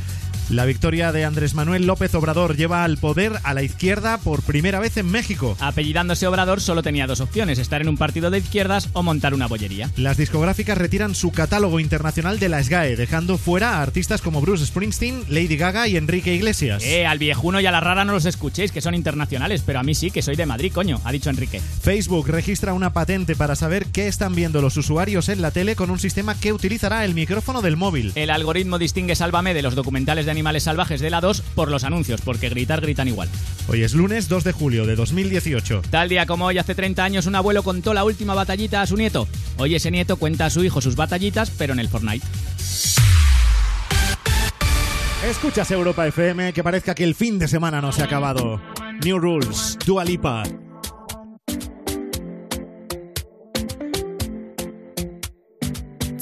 La 0.50 0.66
victoria 0.66 1.12
de 1.12 1.26
Andrés 1.26 1.56
Manuel 1.56 1.88
López 1.88 2.14
Obrador 2.14 2.56
lleva 2.56 2.84
al 2.84 2.98
poder 2.98 3.34
a 3.42 3.56
la 3.56 3.64
izquierda 3.64 4.20
por 4.20 4.44
primera 4.44 4.80
vez 4.80 4.96
en 4.98 5.10
México. 5.10 5.58
Apellidándose 5.60 6.28
Obrador 6.28 6.62
solo 6.62 6.84
tenía 6.84 7.08
dos 7.08 7.20
opciones, 7.20 7.58
estar 7.58 7.82
en 7.82 7.90
un 7.90 7.98
partido 7.98 8.30
de 8.30 8.38
izquierdas 8.38 8.90
o 8.94 9.02
montar 9.02 9.34
una 9.34 9.48
bollería. 9.48 9.90
Las 9.98 10.18
discográficas 10.18 10.78
retiran 10.78 11.16
su 11.16 11.32
catálogo 11.32 11.80
internacional 11.80 12.38
de 12.38 12.50
la 12.50 12.62
SGAE, 12.62 12.96
dejando 12.96 13.40
fuera 13.40 13.78
a 13.78 13.82
artistas 13.82 14.22
como 14.22 14.40
Bruce 14.40 14.68
Springsteen, 14.68 15.24
Lady 15.30 15.58
Gaga 15.58 15.88
y 15.88 15.98
Enrique 15.98 16.36
Iglesias. 16.36 16.84
Eh, 16.84 17.08
al 17.08 17.18
viejuno 17.18 17.60
y 17.60 17.66
a 17.66 17.72
la 17.72 17.80
rara 17.80 18.06
no 18.06 18.14
los 18.14 18.26
escuchéis, 18.26 18.72
que 18.72 18.82
son 18.82 18.94
internacionales, 18.94 19.64
pero 19.66 19.80
a 19.80 19.84
mí 19.84 19.96
sí, 19.96 20.12
que 20.12 20.22
soy 20.22 20.36
de 20.36 20.46
Madrid, 20.46 20.72
coño, 20.72 21.02
ha 21.06 21.12
dicho 21.12 21.32
Enrique. 21.32 21.60
Facebook 21.60 22.28
registra 22.28 22.74
una 22.74 22.94
patente 22.94 23.36
para 23.36 23.56
saber 23.56 23.88
qué 23.88 24.08
están 24.08 24.36
viendo 24.36 24.62
los 24.62 24.78
usuarios 24.78 25.28
en 25.30 25.42
la 25.42 25.50
tele 25.50 25.76
con 25.76 25.90
un 25.90 25.98
sistema 25.98 26.40
que 26.40 26.54
utilizará 26.54 27.04
el 27.04 27.16
micrófono 27.16 27.64
del 27.64 27.78
móvil. 27.78 28.12
El 28.14 28.30
algoritmo 28.30 28.78
distingue 28.78 29.16
Sálvame 29.16 29.56
de 29.56 29.64
los 29.64 29.74
documentales 29.74 30.28
de 30.28 30.35
animales 30.36 30.64
salvajes 30.64 31.00
de 31.00 31.10
la 31.10 31.22
2 31.22 31.42
por 31.56 31.72
los 31.72 31.86
anuncios, 31.86 32.20
porque 32.22 32.50
gritar 32.50 32.82
gritan 32.82 33.08
igual. 33.08 33.30
Hoy 33.70 33.84
es 33.84 33.94
lunes 33.94 34.28
2 34.28 34.44
de 34.44 34.52
julio 34.52 34.86
de 34.86 34.96
2018. 34.96 35.84
Tal 35.90 36.10
día 36.10 36.26
como 36.26 36.46
hoy, 36.46 36.58
hace 36.58 36.76
30 36.76 37.04
años, 37.04 37.26
un 37.26 37.36
abuelo 37.36 37.64
contó 37.64 37.94
la 37.94 38.04
última 38.04 38.34
batallita 38.34 38.82
a 38.82 38.88
su 38.88 38.98
nieto. 38.98 39.28
Hoy 39.58 39.76
ese 39.76 39.92
nieto 39.92 40.18
cuenta 40.18 40.46
a 40.46 40.50
su 40.50 40.64
hijo 40.64 40.82
sus 40.82 40.98
batallitas, 40.98 41.50
pero 41.52 41.72
en 41.72 41.80
el 41.80 41.88
Fortnite. 41.88 42.28
Escuchas 45.30 45.72
Europa 45.72 46.06
FM, 46.06 46.54
que 46.54 46.64
parezca 46.64 46.94
que 46.94 47.06
el 47.06 47.16
fin 47.16 47.40
de 47.40 47.48
semana 47.48 47.82
no 47.82 47.92
se 47.92 48.02
ha 48.02 48.06
acabado. 48.06 48.62
New 49.04 49.18
Rules, 49.18 49.78
Dua 49.86 50.04
Lipa. 50.04 50.44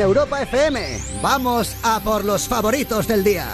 Europa 0.00 0.42
FM, 0.42 0.98
vamos 1.22 1.76
a 1.82 2.00
por 2.00 2.24
los 2.24 2.48
favoritos 2.48 3.06
del 3.06 3.22
día. 3.22 3.48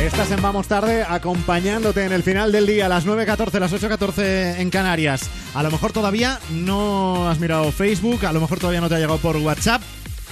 Estás 0.00 0.30
en 0.30 0.42
Vamos 0.42 0.68
Tarde 0.68 1.02
acompañándote 1.02 2.04
en 2.04 2.12
el 2.12 2.22
final 2.22 2.52
del 2.52 2.66
día 2.66 2.86
a 2.86 2.88
las 2.88 3.06
9.14, 3.06 3.58
las 3.58 3.72
8.14 3.72 4.58
en 4.58 4.70
Canarias. 4.70 5.30
A 5.54 5.62
lo 5.62 5.70
mejor 5.70 5.92
todavía 5.92 6.40
no 6.50 7.28
has 7.28 7.40
mirado 7.40 7.72
Facebook, 7.72 8.26
a 8.26 8.32
lo 8.32 8.40
mejor 8.40 8.58
todavía 8.58 8.80
no 8.80 8.88
te 8.88 8.96
ha 8.96 8.98
llegado 8.98 9.18
por 9.18 9.36
WhatsApp. 9.38 9.82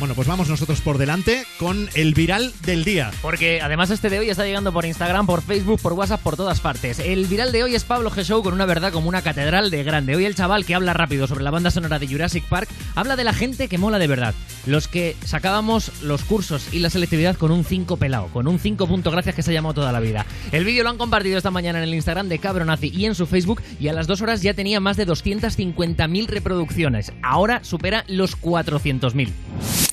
Bueno, 0.02 0.16
pues 0.16 0.26
vamos 0.26 0.48
nosotros 0.48 0.80
por 0.80 0.98
delante 0.98 1.46
con 1.60 1.88
el 1.94 2.12
viral 2.12 2.52
del 2.64 2.82
día. 2.82 3.12
Porque 3.22 3.60
además 3.62 3.88
este 3.90 4.10
de 4.10 4.18
hoy 4.18 4.30
está 4.30 4.44
llegando 4.44 4.72
por 4.72 4.84
Instagram, 4.84 5.26
por 5.26 5.42
Facebook, 5.42 5.80
por 5.80 5.92
WhatsApp, 5.92 6.20
por 6.20 6.34
todas 6.34 6.58
partes. 6.58 6.98
El 6.98 7.28
viral 7.28 7.52
de 7.52 7.62
hoy 7.62 7.76
es 7.76 7.84
Pablo 7.84 8.10
G. 8.10 8.24
Show 8.24 8.42
con 8.42 8.52
una 8.52 8.66
verdad 8.66 8.92
como 8.92 9.08
una 9.08 9.22
catedral 9.22 9.70
de 9.70 9.84
grande. 9.84 10.16
Hoy 10.16 10.24
el 10.24 10.34
chaval 10.34 10.64
que 10.64 10.74
habla 10.74 10.92
rápido 10.92 11.28
sobre 11.28 11.44
la 11.44 11.52
banda 11.52 11.70
sonora 11.70 12.00
de 12.00 12.08
Jurassic 12.08 12.42
Park 12.48 12.68
habla 12.96 13.14
de 13.14 13.22
la 13.22 13.32
gente 13.32 13.68
que 13.68 13.78
mola 13.78 14.00
de 14.00 14.08
verdad. 14.08 14.34
Los 14.66 14.88
que 14.88 15.14
sacábamos 15.24 15.91
los 16.02 16.24
cursos 16.24 16.68
y 16.72 16.78
la 16.80 16.90
selectividad 16.90 17.36
con 17.36 17.50
un 17.50 17.64
5 17.64 17.96
pelado, 17.96 18.28
con 18.28 18.48
un 18.48 18.58
5 18.58 18.86
punto 18.86 19.10
gracias 19.10 19.34
que 19.34 19.42
se 19.42 19.50
ha 19.50 19.54
llamado 19.54 19.74
toda 19.74 19.92
la 19.92 20.00
vida. 20.00 20.26
El 20.50 20.64
vídeo 20.64 20.82
lo 20.84 20.90
han 20.90 20.98
compartido 20.98 21.38
esta 21.38 21.50
mañana 21.50 21.78
en 21.78 21.84
el 21.84 21.94
Instagram 21.94 22.28
de 22.28 22.38
Cabronazi 22.38 22.88
y 22.94 23.06
en 23.06 23.14
su 23.14 23.26
Facebook 23.26 23.62
y 23.78 23.88
a 23.88 23.92
las 23.92 24.06
dos 24.06 24.20
horas 24.20 24.42
ya 24.42 24.54
tenía 24.54 24.80
más 24.80 24.96
de 24.96 25.06
250.000 25.06 26.26
reproducciones. 26.26 27.12
Ahora 27.22 27.62
supera 27.64 28.04
los 28.08 28.40
400.000. 28.40 29.30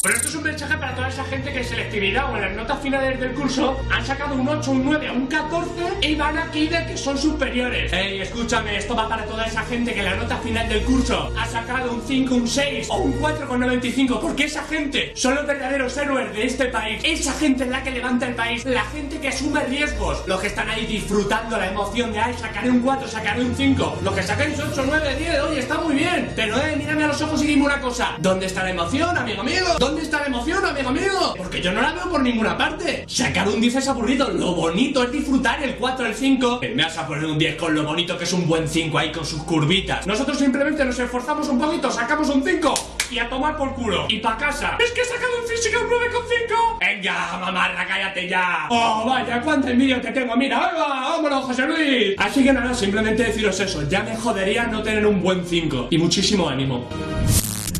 Pero 0.01 0.15
esto 0.15 0.29
es 0.29 0.35
un 0.35 0.43
mensaje 0.43 0.77
para 0.77 0.95
toda 0.95 1.09
esa 1.09 1.25
gente 1.25 1.51
que 1.51 1.59
en 1.59 1.65
selectividad 1.65 2.31
o 2.31 2.35
en 2.35 2.41
las 2.41 2.55
notas 2.55 2.79
finales 2.79 3.19
del 3.19 3.33
curso 3.33 3.77
han 3.91 4.05
sacado 4.05 4.35
un 4.35 4.47
8, 4.47 4.71
un 4.71 4.85
9 4.85 5.09
o 5.09 5.13
un 5.13 5.27
14 5.27 5.71
y 6.01 6.15
van 6.15 6.37
aquí 6.37 6.67
de 6.67 6.85
que 6.85 6.97
son 6.97 7.17
superiores. 7.17 7.91
Ey, 7.91 8.21
escúchame, 8.21 8.77
esto 8.77 8.95
va 8.95 9.09
para 9.09 9.25
toda 9.25 9.45
esa 9.45 9.63
gente 9.63 9.93
que 9.93 9.99
en 9.99 10.05
la 10.05 10.15
nota 10.15 10.37
final 10.37 10.69
del 10.69 10.83
curso 10.83 11.33
ha 11.37 11.45
sacado 11.45 11.93
un 11.93 12.01
5, 12.01 12.33
un 12.33 12.47
6 12.47 12.87
o 12.89 12.97
un 12.99 13.19
4,95 13.19 14.21
porque 14.21 14.45
esa 14.45 14.63
gente 14.63 15.11
son 15.15 15.35
los 15.35 15.45
verdaderos 15.45 15.91
héroes 16.01 16.33
de 16.33 16.45
este 16.45 16.65
país. 16.65 17.01
Esa 17.03 17.33
gente 17.33 17.63
es 17.63 17.69
la 17.69 17.83
que 17.83 17.91
levanta 17.91 18.27
el 18.27 18.35
país, 18.35 18.65
la 18.65 18.83
gente 18.85 19.19
que 19.19 19.27
asume 19.27 19.63
riesgos, 19.65 20.23
los 20.27 20.39
que 20.39 20.47
están 20.47 20.69
ahí 20.69 20.85
disfrutando 20.85 21.57
la 21.57 21.67
emoción 21.67 22.11
de, 22.11 22.19
ay, 22.19 22.33
sacaré 22.39 22.69
un 22.69 22.79
4, 22.79 23.07
sacaré 23.07 23.41
un 23.41 23.55
5. 23.55 23.99
Los 24.03 24.13
que 24.13 24.23
sacáis 24.23 24.59
8, 24.59 24.83
9, 24.85 25.15
10, 25.17 25.39
oye, 25.41 25.59
está 25.59 25.77
muy 25.79 25.95
bien. 25.95 26.31
Pero, 26.35 26.57
eh, 26.57 26.75
mírame 26.77 27.03
a 27.03 27.07
los 27.07 27.21
ojos 27.21 27.43
y 27.43 27.47
dime 27.47 27.65
una 27.65 27.81
cosa. 27.81 28.15
¿Dónde 28.19 28.45
está 28.45 28.63
la 28.63 28.71
emoción, 28.71 29.17
amigo 29.17 29.43
mío? 29.43 29.65
¿Dónde 29.79 30.01
está 30.01 30.21
la 30.21 30.27
emoción, 30.27 30.65
amigo 30.65 30.91
mío? 30.91 31.33
Porque 31.37 31.61
yo 31.61 31.71
no 31.71 31.81
la 31.81 31.91
veo 31.91 32.09
por 32.09 32.21
ninguna 32.21 32.57
parte. 32.57 33.05
Sacar 33.07 33.47
un 33.47 33.59
10 33.59 33.75
es 33.75 33.87
aburrido. 33.87 34.29
Lo 34.29 34.55
bonito 34.55 35.03
es 35.03 35.11
disfrutar 35.11 35.61
el 35.63 35.75
4, 35.75 36.05
el 36.05 36.15
5. 36.15 36.61
Me 36.75 36.83
vas 36.83 36.97
a 36.97 37.07
poner 37.07 37.25
un 37.25 37.37
10 37.37 37.55
con 37.55 37.75
lo 37.75 37.83
bonito 37.83 38.17
que 38.17 38.23
es 38.23 38.33
un 38.33 38.47
buen 38.47 38.67
5 38.67 38.97
ahí 38.97 39.11
con 39.11 39.25
sus 39.25 39.43
curvitas. 39.43 40.07
Nosotros 40.07 40.37
simplemente 40.37 40.85
nos 40.85 40.97
esforzamos 40.97 41.47
un 41.49 41.59
poquito, 41.59 41.91
sacamos 41.91 42.29
un 42.29 42.43
5 42.43 42.98
y 43.11 43.19
a 43.19 43.27
tomar 43.29 43.57
por 43.57 43.73
culo. 43.73 44.05
Y 44.09 44.17
pa' 44.19 44.37
casa. 44.37 44.77
Es 44.79 44.91
que 44.91 45.01
he 45.01 45.05
sacado 45.05 45.31
en 45.41 45.47
física 45.47 45.77
un 45.79 45.87
9,5. 45.89 46.79
Venga, 46.79 47.37
mamarra, 47.39 47.85
cállate 47.87 48.27
ya. 48.27 48.67
Oh, 48.69 49.05
vaya, 49.07 49.41
cuánta 49.41 49.71
envidia 49.71 50.01
te 50.01 50.11
tengo. 50.11 50.35
Mira, 50.35 50.59
va, 50.59 51.09
vámonos, 51.11 51.45
José 51.45 51.65
Luis. 51.67 52.15
Así 52.17 52.43
que 52.43 52.53
nada, 52.53 52.73
simplemente 52.73 53.23
deciros 53.23 53.59
eso. 53.59 53.87
Ya 53.89 54.03
me 54.03 54.15
jodería 54.15 54.67
no 54.67 54.81
tener 54.83 55.05
un 55.05 55.21
buen 55.21 55.45
5. 55.45 55.87
Y 55.89 55.97
muchísimo 55.97 56.47
ánimo. 56.49 56.87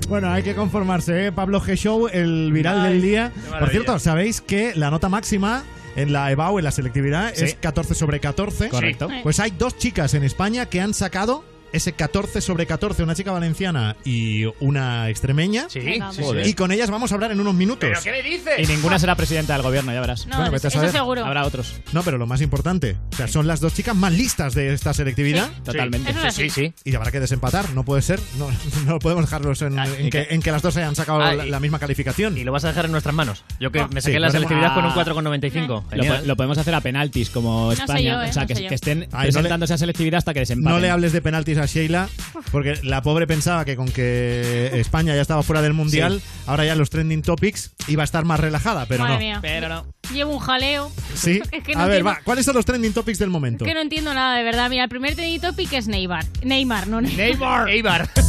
Bueno, 0.07 0.31
hay 0.31 0.41
que 0.41 0.55
conformarse, 0.55 1.27
¿eh? 1.27 1.31
Pablo 1.31 1.61
G. 1.61 1.75
Show, 1.75 2.07
el 2.11 2.51
viral 2.51 2.81
del 2.83 3.01
día. 3.01 3.31
Por 3.59 3.69
cierto, 3.69 3.99
sabéis 3.99 4.41
que 4.41 4.73
la 4.75 4.89
nota 4.89 5.07
máxima 5.07 5.63
en 5.95 6.13
la 6.13 6.31
EBAU, 6.31 6.57
en 6.57 6.63
la 6.65 6.71
selectividad, 6.71 7.31
Sí. 7.35 7.45
es 7.45 7.55
14 7.55 7.93
sobre 7.93 8.19
14. 8.19 8.69
Correcto. 8.69 9.07
Pues 9.21 9.39
hay 9.39 9.51
dos 9.51 9.77
chicas 9.77 10.13
en 10.15 10.23
España 10.23 10.65
que 10.67 10.81
han 10.81 10.93
sacado 10.95 11.43
ese 11.73 11.93
14 11.93 12.41
sobre 12.41 12.65
14, 12.65 13.03
una 13.03 13.15
chica 13.15 13.31
valenciana 13.31 13.95
y 14.05 14.45
una 14.59 15.09
extremeña. 15.09 15.67
Sí, 15.69 15.81
sí. 15.81 16.23
Y 16.45 16.53
con 16.53 16.71
ellas 16.71 16.89
vamos 16.89 17.11
a 17.11 17.15
hablar 17.15 17.31
en 17.31 17.39
unos 17.39 17.53
minutos. 17.53 17.79
¿Pero 17.89 18.01
qué 18.03 18.11
me 18.11 18.23
dices? 18.23 18.53
Y 18.59 18.65
ninguna 18.65 18.99
será 18.99 19.15
presidenta 19.15 19.53
del 19.53 19.61
gobierno, 19.61 19.93
ya 19.93 20.01
verás. 20.01 20.27
No, 20.27 20.37
Bueno, 20.37 20.51
vete 20.51 20.67
a 20.67 20.69
eso 20.69 20.77
saber. 20.79 20.91
seguro. 20.91 21.25
Habrá 21.25 21.45
otros. 21.45 21.79
No, 21.93 22.03
pero 22.03 22.17
lo 22.17 22.27
más 22.27 22.41
importante, 22.41 22.97
o 23.13 23.15
sea, 23.15 23.27
son 23.27 23.47
las 23.47 23.59
dos 23.59 23.73
chicas 23.73 23.95
más 23.95 24.13
listas 24.13 24.53
de 24.53 24.73
esta 24.73 24.93
selectividad. 24.93 25.49
Totalmente. 25.63 26.11
Eso 26.11 26.25
es 26.27 26.33
Sí, 26.35 26.47
así. 26.47 26.49
sí. 26.49 26.73
Y 26.83 26.95
habrá 26.95 27.11
que 27.11 27.19
desempatar, 27.19 27.69
no 27.73 27.83
puede 27.83 28.01
ser. 28.01 28.19
No, 28.37 28.47
no 28.85 28.99
podemos 28.99 29.25
dejarlos 29.25 29.61
en, 29.61 29.77
Ah, 29.79 29.85
en 29.87 30.07
¿y 30.07 30.09
que, 30.09 30.25
qué? 30.27 30.33
en 30.35 30.41
que 30.41 30.51
las 30.51 30.61
dos 30.61 30.75
hayan 30.77 30.95
sacado 30.95 31.21
Ah, 31.21 31.33
la, 31.33 31.45
y- 31.45 31.49
la 31.49 31.59
misma 31.59 31.79
calificación. 31.79 32.37
Y 32.37 32.43
lo 32.43 32.51
vas 32.51 32.63
a 32.65 32.69
dejar 32.69 32.85
en 32.85 32.91
nuestras 32.91 33.13
manos. 33.15 33.43
Yo 33.59 33.71
que 33.71 33.79
me 33.87 34.01
saqué 34.01 34.13
Sí, 34.15 34.19
la 34.19 34.27
lo 34.27 34.31
selectividad 34.31 34.73
con 34.73 34.85
un 34.85 34.91
haremos- 34.91 34.95
4,95. 34.95 35.67
Lo, 35.67 35.81
po- 35.83 35.89
Genial. 35.91 36.27
lo 36.27 36.35
podemos 36.35 36.57
hacer 36.57 36.73
a 36.75 36.81
penaltis, 36.81 37.29
como 37.29 37.71
sé 37.75 37.81
España. 37.81 38.01
yo, 38.01 38.21
eh, 38.23 38.29
o 38.29 38.33
sea, 38.33 38.41
no 38.43 38.47
que, 38.47 38.55
sé 38.55 38.63
yo. 38.63 38.69
que 38.69 38.75
estén 38.75 38.99
no 39.11 39.19
le- 39.23 39.31
presentándose 39.31 39.73
a 39.73 39.77
selectividad 39.77 40.17
hasta 40.19 40.33
que 40.33 40.39
desempaten. 40.41 40.73
No 40.75 40.79
le 40.79 40.89
hables 40.89 41.11
de 41.13 41.21
penaltis 41.21 41.57
a 41.61 41.65
Sheila, 41.65 42.09
porque 42.51 42.79
la 42.83 43.01
pobre 43.01 43.27
pensaba 43.27 43.65
que 43.65 43.75
con 43.75 43.89
que 43.89 44.71
España 44.79 45.15
ya 45.15 45.21
estaba 45.21 45.43
fuera 45.43 45.61
del 45.61 45.73
mundial, 45.73 46.21
ahora 46.47 46.65
ya 46.65 46.75
los 46.75 46.89
trending 46.89 47.21
topics 47.21 47.71
iba 47.87 48.03
a 48.03 48.05
estar 48.05 48.25
más 48.25 48.39
relajada, 48.39 48.85
pero 48.87 49.03
Madre 49.03 49.13
no. 49.15 49.19
mía. 49.19 49.39
Pero 49.41 49.69
no. 49.69 49.85
Llevo 50.13 50.31
un 50.33 50.39
jaleo. 50.39 50.91
Sí. 51.13 51.39
Es 51.51 51.63
que 51.63 51.73
no 51.75 51.81
a 51.81 51.85
ver, 51.85 51.97
entiendo- 51.99 52.09
va, 52.19 52.23
¿cuáles 52.23 52.45
son 52.45 52.55
los 52.55 52.65
trending 52.65 52.93
topics 52.93 53.19
del 53.19 53.29
momento? 53.29 53.65
Es 53.65 53.69
que 53.69 53.73
no 53.75 53.81
entiendo 53.81 54.13
nada, 54.13 54.37
de 54.37 54.43
verdad. 54.43 54.69
Mira, 54.69 54.83
el 54.83 54.89
primer 54.89 55.15
trending 55.15 55.41
topic 55.41 55.71
es 55.73 55.87
Neymar. 55.87 56.25
Neymar, 56.43 56.87
no 56.87 57.01
Neymar. 57.01 57.65
Neymar. 57.65 58.09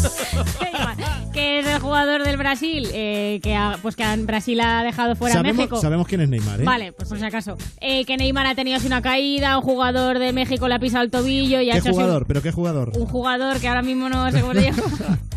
Que 1.32 1.60
es 1.60 1.66
el 1.66 1.78
jugador 1.78 2.24
del 2.24 2.36
Brasil, 2.36 2.88
eh, 2.92 3.38
que, 3.42 3.54
ha- 3.54 3.78
pues 3.80 3.94
que 3.94 4.04
Brasil 4.24 4.60
ha 4.60 4.82
dejado 4.82 5.14
fuera 5.14 5.34
a 5.34 5.38
sabemos, 5.38 5.56
México. 5.58 5.80
sabemos 5.80 6.06
quién 6.08 6.20
es 6.22 6.28
Neymar, 6.28 6.60
¿eh? 6.60 6.64
Vale, 6.64 6.92
pues 6.92 7.08
por 7.08 7.18
si 7.18 7.24
acaso. 7.24 7.56
Eh, 7.80 8.04
que 8.04 8.16
Neymar 8.16 8.46
ha 8.46 8.54
tenido 8.56 8.76
así 8.76 8.86
una 8.88 9.00
caída, 9.00 9.56
un 9.56 9.62
jugador 9.62 10.18
de 10.18 10.32
México 10.32 10.66
le 10.66 10.74
ha 10.74 10.78
pisado 10.80 11.04
el 11.04 11.10
tobillo 11.10 11.60
y 11.60 11.70
ha 11.70 11.74
¿Qué 11.74 11.78
hecho 11.78 11.90
así 11.90 11.94
jugador? 11.96 12.26
¿Pero 12.26 12.42
qué 12.42 12.50
jugador? 12.50 12.92
un, 12.96 13.06
jugador 13.20 13.60
que 13.60 13.68
ahora 13.68 13.82
mismo 13.82 14.08
no 14.08 14.32
sé 14.32 14.40
cómo 14.40 14.54
se 14.54 14.62
llama. 14.62 14.82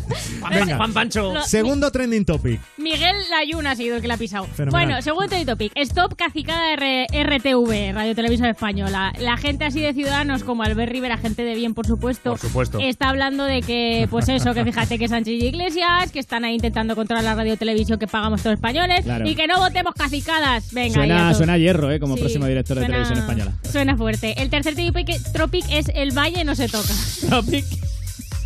Venga. 0.50 0.76
Juan 0.76 0.92
Pancho. 0.92 1.32
Lo- 1.34 1.42
Segundo 1.42 1.90
trending 1.90 2.24
topic. 2.24 2.60
Miguel 2.78 3.16
Layuna 3.30 3.72
ha 3.72 3.76
sido 3.76 3.96
el 3.96 4.02
que 4.02 4.08
le 4.08 4.14
ha 4.14 4.16
pisado. 4.16 4.44
Fenomenal. 4.46 4.70
Bueno, 4.86 5.02
segundo 5.02 5.28
trending 5.28 5.46
topic. 5.46 5.72
Stop 5.76 6.14
cacicada 6.16 6.72
R- 6.74 7.06
RTV, 7.12 7.92
Radio 7.94 8.14
Televisión 8.14 8.48
Española. 8.48 9.12
La 9.18 9.36
gente 9.36 9.64
así 9.64 9.80
de 9.80 9.92
ciudadanos 9.94 10.44
como 10.44 10.62
Albert 10.62 10.90
Rivera, 10.92 11.16
gente 11.16 11.42
de 11.44 11.54
bien, 11.54 11.74
por 11.74 11.86
supuesto. 11.86 12.30
Por 12.30 12.38
supuesto. 12.40 12.78
Está 12.80 13.08
hablando 13.08 13.44
de 13.44 13.62
que, 13.62 14.06
pues 14.10 14.28
eso, 14.28 14.54
que 14.54 14.64
fíjate 14.64 14.98
que 14.98 15.08
Sánchez 15.08 15.34
y 15.42 15.46
Iglesias, 15.46 16.10
que 16.12 16.18
están 16.18 16.44
ahí 16.44 16.54
intentando 16.54 16.94
controlar 16.94 17.24
la 17.24 17.34
radio 17.34 17.56
televisión 17.56 17.98
que 17.98 18.06
pagamos 18.06 18.42
todos 18.42 18.54
españoles 18.54 19.04
Claro. 19.04 19.28
y 19.28 19.34
que 19.34 19.46
no 19.46 19.58
votemos 19.58 19.94
cacicadas. 19.94 20.72
Venga, 20.72 20.88
ya 20.88 20.94
Suena, 20.94 21.18
todo. 21.28 21.34
suena 21.38 21.52
a 21.54 21.58
hierro, 21.58 21.90
¿eh? 21.90 22.00
Como 22.00 22.14
Sí, 22.14 22.20
próximo 22.20 22.46
director 22.46 22.76
de 22.78 22.82
suena- 22.86 22.94
televisión 23.04 23.18
española. 23.18 23.52
Suena 23.70 23.96
fuerte. 23.96 24.40
El 24.42 24.50
tercer 24.50 24.74
topic, 24.74 25.10
tropic 25.32 25.64
es 25.70 25.90
el 25.94 26.10
valle 26.16 26.44
no 26.44 26.54
se 26.54 26.68
toca. 26.68 26.92
Topic. 27.30 27.64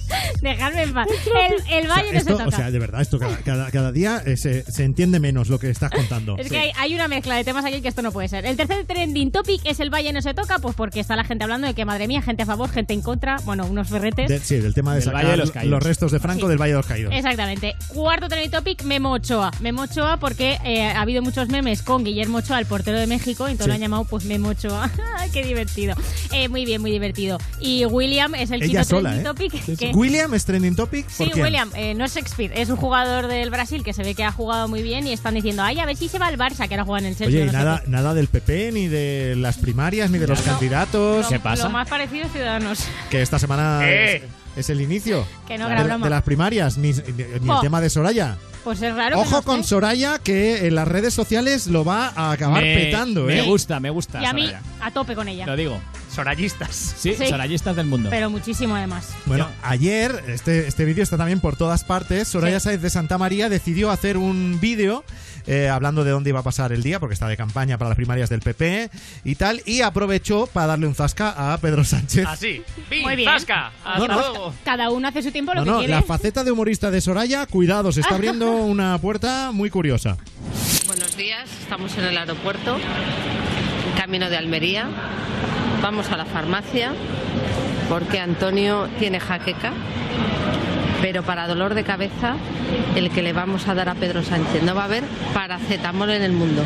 Dejadme 0.43 0.83
en 0.83 0.95
paz. 0.95 1.07
El, 1.09 1.53
el 1.73 1.85
O 1.85 1.87
sea, 1.87 1.97
valle 1.97 2.13
no 2.13 2.19
esto, 2.19 2.37
se 2.37 2.43
o 2.43 2.45
toca. 2.47 2.57
sea, 2.57 2.71
de 2.71 2.79
verdad, 2.79 3.01
esto 3.01 3.19
cada, 3.19 3.37
cada, 3.39 3.71
cada 3.71 3.93
día 3.93 4.23
eh, 4.25 4.37
se, 4.37 4.63
se 4.71 4.85
entiende 4.85 5.21
menos 5.21 5.49
lo 5.49 5.59
que 5.59 5.71
estás 5.71 5.91
contando. 5.91 6.37
Es 6.39 6.49
que 6.51 6.59
hay, 6.59 6.71
hay 6.79 6.95
una 6.95 7.09
mezcla 7.09 7.35
de 7.37 7.45
temas 7.45 7.65
aquí 7.65 7.81
que 7.81 7.89
esto 7.89 8.03
no 8.03 8.13
puede 8.13 8.29
ser. 8.29 8.47
El 8.47 8.57
tercer 8.57 8.85
trending 8.87 9.31
topic 9.31 9.61
es 9.65 9.81
el 9.81 9.91
Valle 9.91 10.13
no 10.13 10.23
se 10.23 10.35
toca, 10.35 10.59
pues 10.59 10.75
porque 10.75 11.01
está 11.01 11.17
la 11.17 11.25
gente 11.25 11.45
hablando 11.45 11.67
de 11.67 11.75
que, 11.75 11.85
madre 11.85 12.07
mía, 12.09 12.23
gente 12.23 12.43
a 12.43 12.47
favor, 12.47 12.71
gente 12.71 12.95
en 12.95 13.01
contra, 13.03 13.37
bueno, 13.45 13.67
unos 13.67 13.89
ferretes. 13.89 14.29
De- 14.29 14.39
sí, 14.41 14.57
del 14.57 14.75
tema 14.75 14.93
de 14.93 14.97
Del 14.97 15.05
sacar 15.05 15.21
Valle 15.23 15.31
de 15.33 15.37
los 15.39 15.51
Caídos. 15.51 15.71
los 15.71 15.83
restos 15.83 16.13
de 16.13 16.21
Franco 16.21 16.43
Sí. 16.43 16.49
del 16.49 16.59
Valle 16.59 16.73
de 16.73 16.77
los 16.79 16.87
Caídos. 16.87 17.15
Exactamente. 17.15 17.75
Cuarto 17.89 18.29
trending 18.29 18.51
topic, 18.51 18.83
Memo 18.85 19.13
Ochoa. 19.13 19.51
Memo 19.61 19.83
Ochoa 19.83 20.19
porque 20.19 20.59
eh, 20.65 20.85
ha 20.85 21.01
habido 21.01 21.23
muchos 21.23 21.49
memes 21.49 21.83
con 21.83 22.05
Guillermo 22.05 22.39
Ochoa, 22.39 22.59
el 22.59 22.67
portero 22.67 22.99
de 22.99 23.07
México, 23.07 23.47
entonces 23.49 23.65
Sí. 23.65 23.69
lo 23.69 23.75
han 23.75 23.81
llamado 23.81 24.05
pues 24.05 24.25
Memo 24.25 24.49
Ochoa. 24.51 24.91
Qué 25.33 25.43
divertido. 25.45 25.95
Eh, 26.33 26.49
muy 26.49 26.65
bien, 26.65 26.81
muy 26.81 26.91
divertido. 26.91 27.39
Y 27.61 27.85
William 27.87 28.35
es 28.35 28.51
el 28.51 28.63
Ella 28.63 28.81
quinto 28.83 28.85
sola, 28.85 29.11
trending 29.11 29.27
¿eh? 29.27 29.51
topic. 29.59 29.77
que- 29.79 29.93
William 29.99 30.33
es 30.35 30.45
trending 30.45 30.77
topic. 30.77 31.07
¿Por 31.07 31.27
Sí, 31.27 31.33
quién? 31.33 31.45
William, 31.45 31.71
eh, 31.75 31.95
no 31.95 32.05
es 32.05 32.15
Shakespeare, 32.15 32.53
es 32.57 32.69
un 32.71 32.77
jugador 32.77 33.27
del 33.27 33.51
Brasil 33.51 33.83
que 33.83 33.93
se 33.93 34.03
ve 34.03 34.15
que 34.15 34.25
ha 34.25 34.33
jugado 34.33 34.69
muy 34.69 34.83
bien 34.83 35.07
y 35.07 35.13
están 35.13 35.35
diciendo, 35.35 35.63
ay, 35.63 35.81
a 35.81 35.87
ver 35.87 35.97
si 35.97 36.09
se 36.09 36.19
va 36.19 36.27
al 36.27 36.39
Barça, 36.39 36.69
que 36.69 36.75
ahora 36.75 36.85
juega 36.85 37.01
en 37.01 37.07
el 37.07 37.17
Chelsea. 37.17 37.41
Oye, 37.43 37.43
y 37.43 37.47
no 37.47 37.53
nada, 37.53 37.83
qué. 37.85 37.91
nada 37.91 38.15
del 38.15 38.29
PP, 38.29 38.73
ni 38.73 38.89
de 38.89 39.35
las 39.37 39.59
primarias, 39.59 40.11
ni 40.11 40.19
de 40.19 40.27
los 40.27 40.41
candidatos. 40.43 41.27
Lo- 41.31 41.55
Lo 41.57 41.71
más 41.71 41.89
parecido 41.89 42.27
es 42.27 42.33
Ciudadanos. 42.33 42.85
Que 43.11 43.23
esta 43.23 43.39
semana 43.39 43.81
Eh. 43.85 44.17
es, 44.17 44.23
es 44.57 44.71
el 44.71 44.81
inicio 44.81 45.27
Que 45.47 45.59
no, 45.59 45.69
de, 45.69 45.83
broma. 45.83 46.05
de 46.07 46.11
las 46.11 46.23
primarias, 46.23 46.79
ni, 46.79 46.93
ni- 46.93 47.03
ni 47.41 47.51
el 47.53 47.61
tema 47.61 47.81
de 47.81 47.91
Soraya. 47.91 48.37
Pues 48.65 48.83
es 48.83 48.95
raro. 48.95 49.17
que 49.17 49.23
Ojo 49.23 49.37
no 49.37 49.43
con 49.43 49.61
esté. 49.61 49.69
Soraya, 49.71 50.19
que 50.19 50.67
en 50.67 50.75
las 50.75 50.87
redes 50.87 51.15
sociales 51.15 51.69
lo 51.69 51.85
va 51.85 52.13
a 52.15 52.33
acabar 52.33 52.63
Me- 52.63 52.75
petando. 52.75 53.25
Me 53.25 53.39
¿eh? 53.41 53.43
gusta, 53.47 53.81
me 53.81 53.89
gusta. 53.91 54.21
Y 54.23 54.27
a 54.27 54.33
mí, 54.33 54.47
Soraya. 54.47 54.63
a 54.81 54.91
tope 54.91 55.15
con 55.15 55.27
ella. 55.29 55.47
Lo 55.47 55.57
digo. 55.57 55.81
Sorayistas. 56.23 56.75
Sí, 56.99 57.15
Sí. 57.17 57.29
sorayistas 57.29 57.77
del 57.77 57.87
mundo. 57.87 58.11
Pero 58.11 58.29
muchísimo 58.29 58.75
además. 58.75 59.11
Bueno, 59.27 59.47
ayer, 59.63 60.25
este, 60.27 60.67
este 60.67 60.85
vídeo 60.85 61.05
está 61.05 61.17
también 61.17 61.39
por 61.39 61.55
todas 61.55 61.85
partes. 61.85 62.27
Soraya 62.27 62.59
Sáez 62.59 62.83
de 62.83 62.91
Santa 62.91 63.19
María 63.19 63.49
decidió 63.49 63.93
hacer 63.93 64.17
un 64.17 64.59
vídeo 64.61 65.05
eh, 65.47 65.69
hablando 65.69 66.03
de 66.03 66.11
dónde 66.11 66.31
iba 66.31 66.41
a 66.41 66.43
pasar 66.43 66.73
el 66.73 66.83
día, 66.83 66.99
porque 66.99 67.15
está 67.15 67.29
de 67.29 67.37
campaña 67.37 67.79
para 67.79 67.91
las 67.91 67.97
primarias 67.97 68.29
del 68.29 68.41
PP 68.41 68.91
y 69.25 69.35
tal, 69.37 69.63
y 69.65 69.81
aprovechó 69.83 70.47
para 70.49 70.67
darle 70.67 70.89
un 70.89 70.95
zasca 70.97 71.53
a 71.53 71.57
Pedro 71.59 71.85
Sánchez. 71.85 72.27
Así. 72.27 72.63
¡Pim! 72.91 73.03
Muy 73.03 73.15
bien. 73.17 73.31
¡Zasca! 73.31 73.71
Hasta 73.85 73.99
No, 73.99 74.09
no. 74.09 74.15
luego. 74.19 74.55
Cada 74.65 74.91
uno 74.91 75.07
hace 75.07 75.23
su 75.23 75.31
tiempo 75.31 75.55
lo 75.55 75.61
No, 75.61 75.65
que 75.65 75.71
no, 75.71 75.79
quiere. 75.79 75.93
la 75.95 76.03
faceta 76.03 76.43
de 76.43 76.51
humorista 76.51 76.91
de 76.91 77.01
Soraya, 77.01 77.47
cuidado, 77.47 77.93
se 77.93 78.01
está 78.01 78.15
abriendo 78.17 78.51
una 78.51 78.99
puerta 78.99 79.51
muy 79.53 79.71
curiosa. 79.71 80.17
Buenos 80.89 81.17
días, 81.17 81.49
estamos 81.63 81.97
en 81.97 82.05
el 82.07 82.19
aeropuerto, 82.19 82.77
camino 83.97 84.29
de 84.29 84.37
Almería. 84.37 84.89
Vamos 85.83 86.11
a 86.11 86.17
la 86.17 86.25
farmacia 86.25 86.93
porque 87.89 88.21
Antonio 88.21 88.89
tiene 88.99 89.21
jaqueca, 89.21 89.73
pero 91.01 91.23
para 91.23 91.47
dolor 91.47 91.75
de 91.75 91.85
cabeza, 91.85 92.37
el 92.97 93.11
que 93.11 93.23
le 93.23 93.33
vamos 93.33 93.69
a 93.69 93.75
dar 93.75 93.89
a 93.89 93.95
Pedro 93.95 94.23
Sánchez. 94.23 94.63
No 94.63 94.75
va 94.75 94.83
a 94.83 94.85
haber 94.87 95.05
paracetamol 95.33 96.11
en 96.11 96.23
el 96.23 96.33
mundo. 96.33 96.65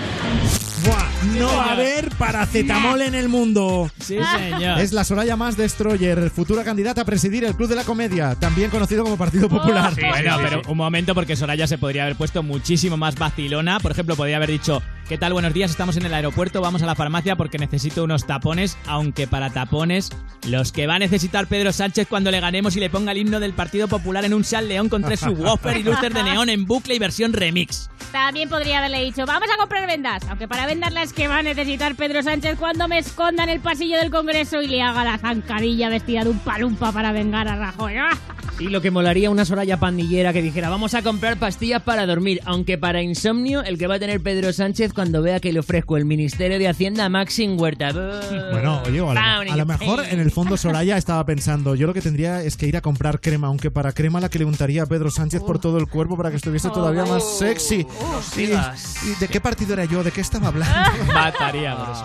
Buah, 0.84 1.38
no 1.38 1.46
va 1.46 1.66
a 1.66 1.72
haber 1.74 2.08
paracetamol 2.16 3.02
en 3.02 3.14
el 3.14 3.28
mundo. 3.28 3.88
Sí, 4.00 4.18
señor. 4.18 4.80
Es 4.80 4.92
la 4.92 5.04
Soraya 5.04 5.36
Más 5.36 5.56
Destroyer, 5.56 6.30
futura 6.30 6.64
candidata 6.64 7.02
a 7.02 7.04
presidir 7.04 7.44
el 7.44 7.54
Club 7.54 7.68
de 7.68 7.76
la 7.76 7.84
Comedia, 7.84 8.34
también 8.34 8.70
conocido 8.70 9.04
como 9.04 9.16
Partido 9.16 9.48
Popular. 9.48 9.92
bueno, 9.94 10.36
pero 10.42 10.62
un 10.66 10.76
momento 10.76 11.14
porque 11.14 11.36
Soraya 11.36 11.66
se 11.68 11.78
podría 11.78 12.04
haber 12.04 12.16
puesto 12.16 12.42
muchísimo 12.42 12.96
más 12.96 13.14
vacilona. 13.14 13.78
Por 13.78 13.92
ejemplo, 13.92 14.16
podría 14.16 14.38
haber 14.38 14.50
dicho, 14.50 14.82
¿qué 15.12 15.18
tal? 15.18 15.34
Buenos 15.34 15.52
días, 15.52 15.70
estamos 15.70 15.98
en 15.98 16.06
el 16.06 16.14
aeropuerto, 16.14 16.62
vamos 16.62 16.82
a 16.82 16.86
la 16.86 16.94
farmacia 16.94 17.36
porque 17.36 17.58
necesito 17.58 18.02
unos 18.02 18.26
tapones, 18.26 18.78
aunque 18.86 19.26
para 19.26 19.50
tapones, 19.50 20.08
los 20.48 20.72
que 20.72 20.86
va 20.86 20.94
a 20.94 20.98
necesitar 20.98 21.48
Pedro 21.48 21.70
Sánchez 21.70 22.08
cuando 22.08 22.30
le 22.30 22.40
ganemos 22.40 22.76
y 22.76 22.80
le 22.80 22.88
ponga 22.88 23.12
el 23.12 23.18
himno 23.18 23.38
del 23.38 23.52
Partido 23.52 23.88
Popular 23.88 24.24
en 24.24 24.32
un 24.32 24.42
sal 24.42 24.68
león 24.68 24.88
con 24.88 25.02
tres 25.02 25.20
subwoofer 25.20 25.76
y 25.76 25.82
luces 25.82 26.14
de 26.14 26.22
neón 26.22 26.48
en 26.48 26.64
bucle 26.64 26.94
y 26.94 26.98
versión 26.98 27.34
remix. 27.34 27.90
También 28.10 28.48
podría 28.48 28.78
haberle 28.78 29.04
dicho, 29.04 29.26
vamos 29.26 29.48
a 29.54 29.58
comprar 29.58 29.86
vendas. 29.86 30.22
Aunque 30.30 30.48
para 30.48 30.64
venderlas 30.64 31.12
que 31.12 31.28
va 31.28 31.40
a 31.40 31.42
necesitar 31.42 31.94
Pedro 31.94 32.22
Sánchez 32.22 32.56
cuando 32.58 32.88
me 32.88 32.96
esconda 32.96 33.44
en 33.44 33.50
el 33.50 33.60
pasillo 33.60 33.98
del 33.98 34.10
Congreso 34.10 34.62
y 34.62 34.68
le 34.68 34.80
haga 34.80 35.04
la 35.04 35.18
zancadilla 35.18 35.90
vestida 35.90 36.24
de 36.24 36.30
un 36.30 36.38
palumpa 36.38 36.90
para 36.90 37.12
vengar 37.12 37.48
a 37.48 37.56
Rajoy. 37.56 37.96
¡Ah! 37.98 38.18
Y 38.62 38.68
lo 38.68 38.80
que 38.80 38.92
molaría 38.92 39.28
una 39.28 39.44
Soraya 39.44 39.78
pandillera 39.78 40.32
que 40.32 40.40
dijera, 40.40 40.68
vamos 40.68 40.94
a 40.94 41.02
comprar 41.02 41.36
pastillas 41.36 41.82
para 41.82 42.06
dormir, 42.06 42.40
aunque 42.44 42.78
para 42.78 43.02
insomnio 43.02 43.64
el 43.64 43.76
que 43.76 43.88
va 43.88 43.96
a 43.96 43.98
tener 43.98 44.22
Pedro 44.22 44.52
Sánchez 44.52 44.92
cuando 44.92 45.01
vea 45.10 45.40
que 45.40 45.52
le 45.52 45.58
ofrezco 45.58 45.96
el 45.96 46.04
Ministerio 46.04 46.58
de 46.58 46.68
Hacienda 46.68 47.06
a 47.06 47.08
Maxim 47.08 47.58
Huerta. 47.60 47.90
Bueno, 48.52 48.82
oye, 48.86 49.00
a 49.00 49.14
lo, 49.44 49.52
a 49.52 49.56
lo 49.56 49.66
mejor 49.66 50.04
en 50.08 50.20
el 50.20 50.30
fondo 50.30 50.56
Soraya 50.56 50.96
estaba 50.96 51.24
pensando, 51.26 51.74
yo 51.74 51.86
lo 51.86 51.94
que 51.94 52.00
tendría 52.02 52.42
es 52.42 52.56
que 52.56 52.66
ir 52.66 52.76
a 52.76 52.80
comprar 52.80 53.20
crema, 53.20 53.48
aunque 53.48 53.70
para 53.70 53.92
crema 53.92 54.20
la 54.20 54.28
que 54.28 54.38
le 54.38 54.44
untaría 54.44 54.84
a 54.84 54.86
Pedro 54.86 55.10
Sánchez 55.10 55.40
por 55.42 55.58
todo 55.58 55.78
el 55.78 55.88
cuerpo 55.88 56.16
para 56.16 56.30
que 56.30 56.36
estuviese 56.36 56.68
todavía 56.70 57.04
más 57.04 57.38
sexy. 57.38 57.86
Y- 58.36 58.42
¿Y 58.42 59.14
de 59.18 59.28
qué 59.28 59.40
partido 59.40 59.72
era 59.72 59.84
yo? 59.86 60.04
¿De 60.04 60.10
qué 60.12 60.20
estaba 60.20 60.48
hablando? 60.48 60.74
Mataría 61.12 61.76
por 61.76 61.88
eso. 61.90 62.04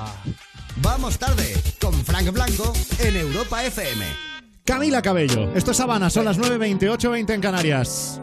Vamos 0.82 1.18
tarde 1.18 1.54
con 1.82 1.94
Frank 1.94 2.32
Blanco 2.32 2.72
en 3.00 3.16
Europa 3.18 3.64
FM. 3.66 4.06
Camila 4.64 5.02
Cabello, 5.02 5.52
esto 5.56 5.72
es 5.72 5.80
Habana, 5.80 6.10
son 6.10 6.26
las 6.26 6.38
9.28, 6.40 7.10
20 7.12 7.34
en 7.34 7.42
Canarias. 7.42 8.22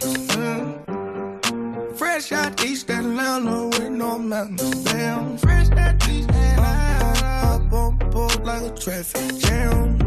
Mm. 0.00 1.96
Fresh 1.96 2.32
out 2.32 2.64
East 2.64 2.90
Atlanta 2.90 3.68
with 3.68 3.90
no 3.90 4.18
mountains. 4.18 4.84
Damn, 4.84 5.38
fresh 5.38 5.70
out 5.70 6.08
East 6.08 6.28
Atlanta. 6.30 7.46
Up 7.46 7.72
on 7.72 7.98
board 8.10 8.44
like 8.44 8.62
a 8.62 8.70
traffic 8.74 9.36
jam. 9.38 9.98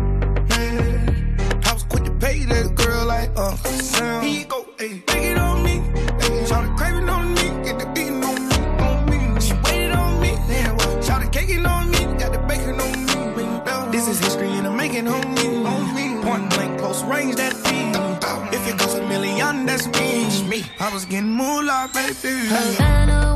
Man, 0.50 1.62
I 1.66 1.74
was 1.74 1.84
quick 1.84 2.04
to 2.06 2.12
pay 2.12 2.46
that 2.46 2.76
girl 2.76 3.06
like 3.06 3.30
Uncle 3.38 3.72
Sam. 3.72 4.28
You 4.28 4.46
go, 4.46 4.66
ayy, 4.78 5.06
take 5.08 5.24
it 5.24 5.38
on 5.38 5.64
me. 5.64 5.80
Ayy, 5.80 6.48
the 6.48 6.74
craving 6.78 7.10
on 7.10 7.34
me, 7.34 7.44
get 7.64 7.80
the 7.80 7.86
beating 7.96 8.24
on 8.24 8.48
me, 8.50 8.56
on 8.86 9.06
me. 9.10 9.42
She 9.42 9.54
waited 9.66 9.92
on 9.92 10.20
me, 10.22 10.38
damn, 10.48 10.78
well, 10.78 11.02
shout 11.02 11.22
the 11.22 11.30
caking 11.30 11.66
on 11.66 11.90
me, 11.90 12.00
got 12.18 12.32
the 12.32 12.40
bacon 12.48 12.80
on 12.80 13.06
me. 13.06 13.92
This 13.92 14.08
is 14.08 14.20
history 14.20 14.50
and 14.50 14.68
I'm 14.68 14.78
making 14.78 15.06
me, 15.06 15.12
on 15.12 15.96
me. 15.96 16.22
Point 16.24 16.50
blank, 16.52 16.80
close 16.80 17.04
range, 17.04 17.36
that 17.38 17.54
feed. 17.54 17.89
That's 19.68 19.88
me. 19.88 20.50
me. 20.50 20.64
I 20.80 20.94
was 20.94 21.06
getting 21.06 21.30
moolah, 21.30 21.90
baby. 21.94 22.48
Havana, 22.48 23.36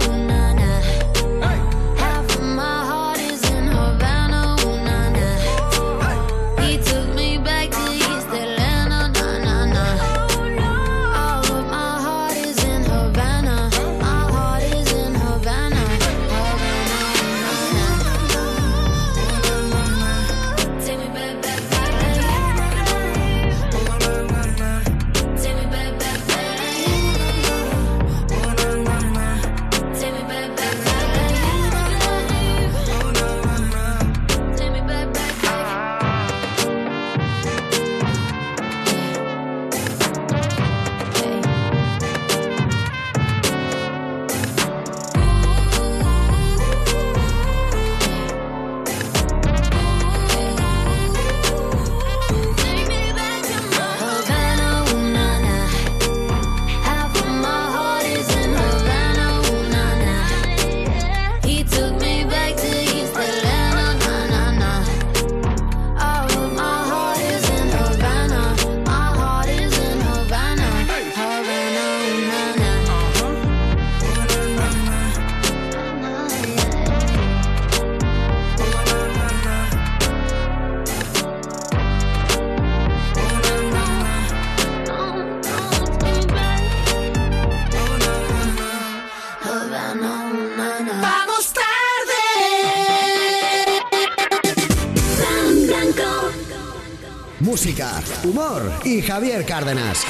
humor 98.26 98.72
y 98.84 99.02
Javier 99.02 99.46
Cárdenas. 99.46 100.04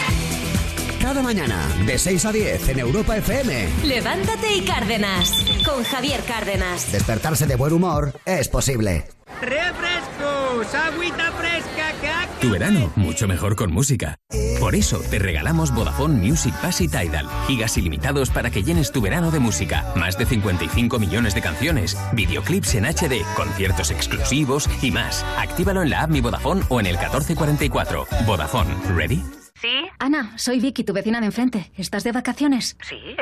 Cada 1.01 1.21
mañana, 1.21 1.67
de 1.85 1.97
6 1.97 2.25
a 2.25 2.31
10 2.31 2.69
en 2.69 2.79
Europa 2.79 3.17
FM, 3.17 3.67
Levántate 3.83 4.55
y 4.55 4.61
Cárdenas 4.61 5.45
con 5.65 5.83
Javier 5.83 6.21
Cárdenas. 6.21 6.91
despertarse 6.91 7.45
de 7.45 7.55
buen 7.55 7.73
humor 7.73 8.13
es 8.25 8.47
posible. 8.47 9.05
¡Refrescos! 9.41 10.73
¡Agüita 10.73 11.31
fresca! 11.33 11.93
¡Que 12.39 12.47
Tu 12.47 12.51
verano, 12.51 12.91
mucho 12.95 13.27
mejor 13.27 13.55
con 13.55 13.71
música. 13.73 14.17
Por 14.59 14.75
eso 14.75 14.99
te 15.09 15.19
regalamos 15.19 15.73
Vodafone 15.73 16.15
Music 16.15 16.53
Pass 16.61 16.81
y 16.81 16.87
Tidal. 16.87 17.27
Gigas 17.47 17.77
ilimitados 17.77 18.29
para 18.29 18.49
que 18.49 18.63
llenes 18.63 18.91
tu 18.91 19.01
verano 19.01 19.31
de 19.31 19.39
música. 19.39 19.93
Más 19.95 20.17
de 20.17 20.25
55 20.25 20.99
millones 20.99 21.35
de 21.35 21.41
canciones, 21.41 21.97
videoclips 22.13 22.75
en 22.75 22.85
HD, 22.85 23.23
conciertos 23.35 23.91
exclusivos 23.91 24.69
y 24.81 24.91
más. 24.91 25.25
Actívalo 25.37 25.83
en 25.83 25.89
la 25.89 26.03
app 26.03 26.09
Mi 26.09 26.21
Vodafone 26.21 26.63
o 26.69 26.79
en 26.79 26.87
el 26.87 26.97
1444. 26.97 28.07
Vodafone, 28.25 28.73
¿ready? 28.95 29.21
¿Sí? 29.63 29.69
Ana, 29.97 30.33
soy 30.37 30.59
Vicky, 30.59 30.83
tu 30.83 30.91
vecina 30.91 31.21
de 31.21 31.27
enfrente. 31.27 31.71
¿Estás 31.77 32.03
de 32.03 32.11
vacaciones? 32.11 32.75
Sí, 32.81 32.97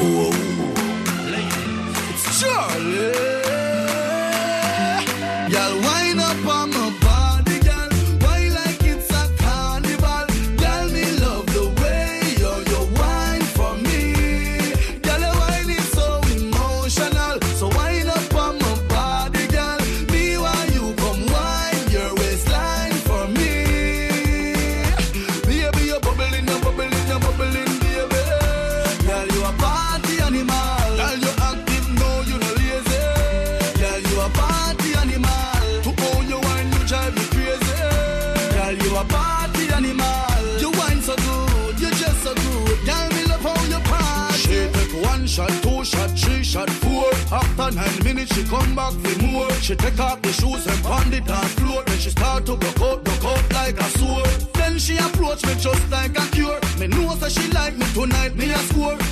Charlie. 0.00 0.29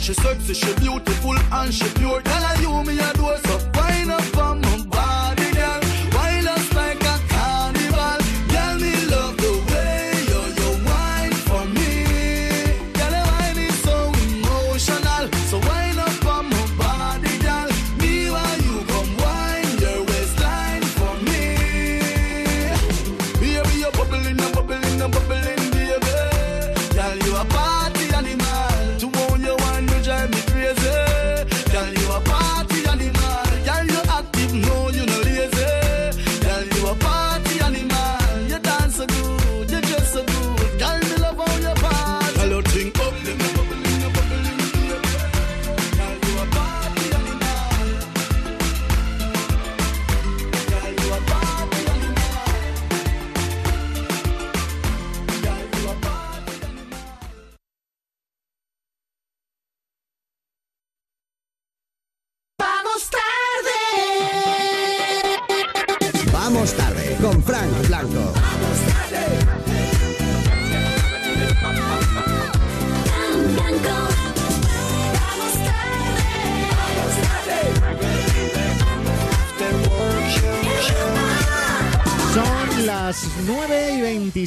She 0.08 0.14
sexy, 0.14 0.54
she 0.54 0.74
beautiful 0.76 1.36
and 1.36 1.74
she 1.74 1.86
pure. 1.98 2.27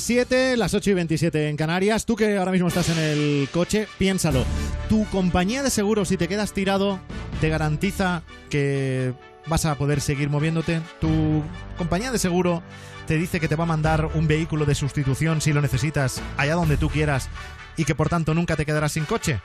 27, 0.01 0.57
las 0.57 0.73
8 0.73 0.89
y 0.89 0.93
27 0.95 1.49
en 1.49 1.55
Canarias. 1.55 2.07
Tú 2.07 2.15
que 2.15 2.35
ahora 2.35 2.51
mismo 2.51 2.69
estás 2.69 2.89
en 2.89 2.97
el 2.97 3.47
coche, 3.51 3.87
piénsalo. 3.99 4.43
Tu 4.89 5.05
compañía 5.11 5.61
de 5.61 5.69
seguros, 5.69 6.07
si 6.07 6.17
te 6.17 6.27
quedas 6.27 6.53
tirado, 6.53 6.99
te 7.39 7.49
garantiza 7.49 8.23
que 8.49 9.13
vas 9.45 9.65
a 9.65 9.75
poder 9.75 10.01
seguir 10.01 10.31
moviéndote. 10.31 10.81
Tu 10.99 11.43
compañía 11.77 12.11
de 12.11 12.17
seguro 12.17 12.63
te 13.05 13.15
dice 13.15 13.39
que 13.39 13.47
te 13.47 13.55
va 13.55 13.65
a 13.65 13.67
mandar 13.67 14.09
un 14.15 14.27
vehículo 14.27 14.65
de 14.65 14.73
sustitución 14.73 15.39
si 15.39 15.53
lo 15.53 15.61
necesitas 15.61 16.19
allá 16.35 16.55
donde 16.55 16.77
tú 16.77 16.89
quieras 16.89 17.29
y 17.77 17.85
que 17.85 17.93
por 17.93 18.09
tanto 18.09 18.33
nunca 18.33 18.55
te 18.55 18.65
quedarás 18.65 18.93
sin 18.93 19.05
coche. 19.05 19.39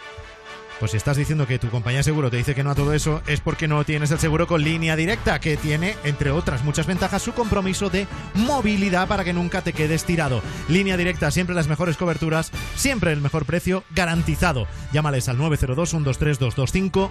Pues 0.78 0.90
si 0.90 0.98
estás 0.98 1.16
diciendo 1.16 1.46
que 1.46 1.58
tu 1.58 1.70
compañía 1.70 2.00
de 2.00 2.04
seguro 2.04 2.30
te 2.30 2.36
dice 2.36 2.54
que 2.54 2.62
no 2.62 2.70
a 2.70 2.74
todo 2.74 2.92
eso, 2.92 3.22
es 3.26 3.40
porque 3.40 3.66
no 3.66 3.82
tienes 3.84 4.10
el 4.10 4.18
seguro 4.18 4.46
con 4.46 4.62
línea 4.62 4.94
directa, 4.94 5.40
que 5.40 5.56
tiene, 5.56 5.96
entre 6.04 6.30
otras 6.30 6.64
muchas 6.64 6.86
ventajas, 6.86 7.22
su 7.22 7.32
compromiso 7.32 7.88
de 7.88 8.06
movilidad 8.34 9.08
para 9.08 9.24
que 9.24 9.32
nunca 9.32 9.62
te 9.62 9.72
quedes 9.72 10.04
tirado. 10.04 10.42
Línea 10.68 10.98
directa, 10.98 11.30
siempre 11.30 11.56
las 11.56 11.66
mejores 11.68 11.96
coberturas, 11.96 12.52
siempre 12.74 13.12
el 13.12 13.22
mejor 13.22 13.46
precio, 13.46 13.84
garantizado. 13.94 14.66
Llámales 14.92 15.30
al 15.30 15.38
902-123-225, 15.38 17.10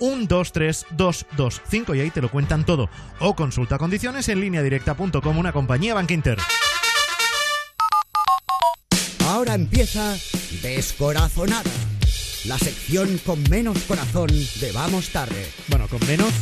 902-123-225 0.00 1.96
y 1.96 2.00
ahí 2.00 2.10
te 2.10 2.22
lo 2.22 2.30
cuentan 2.30 2.64
todo. 2.64 2.88
O 3.18 3.34
consulta 3.34 3.76
condiciones 3.76 4.28
en 4.28 4.40
lineadirecta.com, 4.40 5.36
una 5.36 5.52
compañía 5.52 5.94
Bank 5.94 6.12
Inter. 6.12 6.38
Ahora 9.26 9.54
empieza 9.54 10.16
Descorazonada. 10.62 11.89
La 12.46 12.58
sección 12.58 13.18
con 13.24 13.42
menos 13.50 13.78
corazón 13.86 14.28
de 14.28 14.72
Vamos 14.72 15.10
Tarde. 15.10 15.46
Bueno, 15.68 15.88
con 15.88 16.00
menos, 16.06 16.32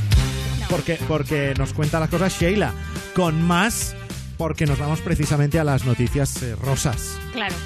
porque, 0.70 0.98
porque 1.08 1.54
nos 1.58 1.72
cuenta 1.72 1.98
las 1.98 2.08
cosas 2.08 2.38
Sheila. 2.38 2.72
Con 3.16 3.42
más, 3.42 3.96
porque 4.36 4.64
nos 4.66 4.78
vamos 4.78 5.00
precisamente 5.00 5.58
a 5.58 5.64
las 5.64 5.84
noticias 5.84 6.40
eh, 6.42 6.54
rosas. 6.54 7.18
Claro. 7.32 7.56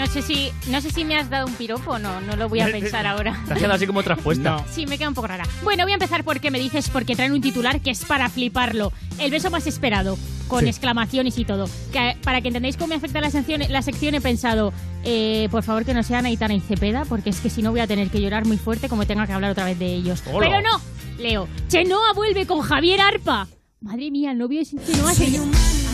No 0.00 0.06
sé 0.06 0.22
si 0.22 0.50
no 0.68 0.80
sé 0.80 0.90
si 0.90 1.04
me 1.04 1.14
has 1.16 1.28
dado 1.28 1.46
un 1.46 1.52
piropo 1.54 1.92
o 1.92 1.98
no, 1.98 2.20
no 2.22 2.34
lo 2.34 2.48
voy 2.48 2.60
a 2.60 2.66
pensar 2.72 3.06
ahora. 3.06 3.38
Te 3.46 3.52
has 3.52 3.58
quedado 3.58 3.74
así 3.74 3.86
como 3.86 4.02
traspuesta. 4.02 4.64
Sí, 4.70 4.86
me 4.86 4.96
queda 4.98 5.08
un 5.08 5.14
poco 5.14 5.26
rara. 5.26 5.44
Bueno, 5.62 5.84
voy 5.84 5.92
a 5.92 5.94
empezar 5.96 6.24
por 6.24 6.40
qué 6.40 6.50
me 6.50 6.58
dices, 6.58 6.88
porque 6.88 7.14
traen 7.16 7.32
un 7.32 7.40
titular 7.42 7.80
que 7.80 7.90
es 7.90 8.04
para 8.06 8.28
fliparlo. 8.30 8.92
El 9.18 9.30
beso 9.30 9.50
más 9.50 9.66
esperado, 9.66 10.16
con 10.48 10.60
Sí. 10.60 10.68
exclamaciones 10.68 11.36
y 11.38 11.44
todo. 11.44 11.68
Que, 11.92 12.16
para 12.22 12.40
que 12.40 12.48
entendáis 12.48 12.76
cómo 12.76 12.88
me 12.88 12.94
afecta 12.94 13.20
la 13.20 13.30
sección, 13.30 13.62
la 13.68 13.82
sección 13.82 14.14
he 14.14 14.20
pensado, 14.22 14.72
eh, 15.04 15.48
por 15.50 15.62
favor 15.62 15.84
que 15.84 15.92
no 15.92 16.02
sean 16.02 16.24
Aitana 16.24 16.54
y 16.54 16.60
Cepeda, 16.60 17.04
porque 17.04 17.28
es 17.30 17.40
que 17.40 17.50
si 17.50 17.60
no 17.62 17.70
voy 17.70 17.80
a 17.80 17.86
tener 17.86 18.08
que 18.08 18.20
llorar 18.22 18.46
muy 18.46 18.56
fuerte 18.56 18.88
como 18.88 19.06
tenga 19.06 19.26
que 19.26 19.32
hablar 19.34 19.50
otra 19.50 19.64
vez 19.66 19.78
de 19.78 19.86
ellos. 19.94 20.22
Hola. 20.32 20.48
Pero 20.48 20.62
no, 20.62 20.80
Leo, 21.22 21.46
Chenoa 21.68 22.12
vuelve 22.14 22.46
con 22.46 22.60
Javier 22.62 23.00
Arpa. 23.02 23.48
Madre 23.80 24.10
mía, 24.10 24.30
el 24.32 24.38
novio 24.38 24.60
de 24.60 24.66
Chenoa 24.66 25.12
se 25.14 25.30
llama... 25.30 25.52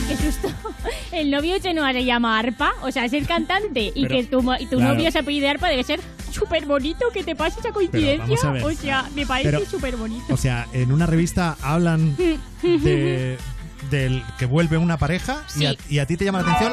Qué 0.08 0.16
susto. 0.16 0.48
El 1.12 1.30
novio 1.30 1.58
Chenoa 1.58 1.92
se 1.92 2.04
llama 2.04 2.38
Arpa, 2.38 2.74
o 2.82 2.90
sea, 2.92 3.04
es 3.06 3.12
el 3.12 3.26
cantante. 3.26 3.92
y 3.94 4.02
Pero- 4.06 4.14
que 4.16 4.24
tu, 4.24 4.54
y 4.60 4.66
tu 4.66 4.76
claro. 4.76 4.94
novio 4.94 5.10
se 5.10 5.18
apellida 5.18 5.50
Arpa 5.50 5.68
debe 5.68 5.82
ser 5.84 6.00
súper 6.30 6.66
bonito 6.66 7.06
que 7.12 7.24
te 7.24 7.34
pase 7.34 7.60
esa 7.60 7.72
coincidencia. 7.72 8.34
O 8.62 8.72
sea, 8.72 9.08
me 9.14 9.26
parece 9.26 9.50
Pero- 9.50 9.64
súper 9.70 9.96
bonito. 9.96 10.32
O 10.32 10.36
sea, 10.36 10.66
en 10.72 10.92
una 10.92 11.06
revista 11.06 11.56
hablan 11.62 12.16
de 12.16 13.36
del 13.90 14.22
que 14.38 14.46
vuelve 14.46 14.78
una 14.78 14.96
pareja 14.98 15.44
y, 15.56 15.66
a, 15.66 15.70
Sí. 15.72 15.78
y 15.90 15.98
a 16.00 16.06
ti 16.06 16.16
te 16.16 16.24
llama 16.24 16.42
la 16.42 16.52
atención 16.52 16.72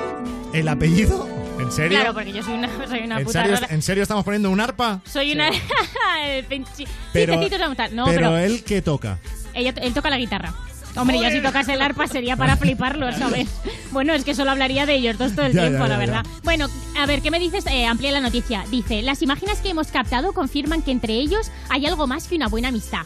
el 0.53 0.67
apellido. 0.67 1.27
¿En 1.59 1.71
serio? 1.71 1.99
Claro, 1.99 2.13
porque 2.15 2.33
yo 2.33 2.41
soy 2.41 2.55
una, 2.55 2.69
soy 2.87 3.01
una 3.01 3.19
¿En 3.19 3.25
puta 3.25 3.41
serio, 3.43 3.55
rara. 3.55 3.67
¿En 3.73 3.81
serio 3.83 4.01
estamos 4.03 4.25
poniendo 4.25 4.49
un 4.49 4.59
arpa? 4.59 4.99
Soy 5.05 5.31
una... 5.33 5.49
Pero- 6.47 6.63
sí, 6.73 6.85
Tecito 7.13 7.49
se 7.49 7.57
va 7.59 7.65
a 7.65 7.67
montar. 7.67 7.91
No, 7.93 8.05
pero, 8.05 8.17
pero, 8.31 8.37
él 8.37 8.63
que 8.63 8.81
toca. 8.81 9.19
ella- 9.53 9.73
él 9.81 9.93
toca 9.93 10.09
la 10.09 10.17
guitarra. 10.17 10.53
Hombre, 10.95 11.19
yo 11.21 11.29
si 11.31 11.41
tocas 11.41 11.67
el 11.69 11.81
arpa 11.81 12.07
sería 12.07 12.35
para 12.37 12.55
fliparlo, 12.57 13.11
¿sabes? 13.13 13.47
Bueno, 13.91 14.13
es 14.13 14.23
que 14.23 14.35
solo 14.35 14.51
hablaría 14.51 14.85
de 14.85 14.95
ellos 14.95 15.17
dos 15.17 15.33
todo 15.35 15.45
el 15.45 15.53
Ya, 15.53 15.61
tiempo, 15.61 15.79
ya, 15.79 15.87
la 15.87 15.95
ya, 15.95 15.97
verdad. 15.99 16.23
ya. 16.25 16.39
Bueno, 16.43 16.67
a 16.99 17.05
ver, 17.05 17.21
¿qué 17.21 17.31
me 17.31 17.39
dices? 17.39 17.65
Eh, 17.67 17.85
amplía 17.85 18.11
la 18.11 18.19
noticia. 18.21 18.63
Dice, 18.69 19.01
las 19.01 19.21
imágenes 19.21 19.59
que 19.59 19.69
hemos 19.69 19.87
captado 19.87 20.33
confirman 20.33 20.81
que 20.81 20.91
entre 20.91 21.13
ellos 21.13 21.51
hay 21.69 21.85
algo 21.85 22.05
más 22.07 22.27
que 22.27 22.35
una 22.35 22.47
buena 22.47 22.67
amistad. 22.69 23.01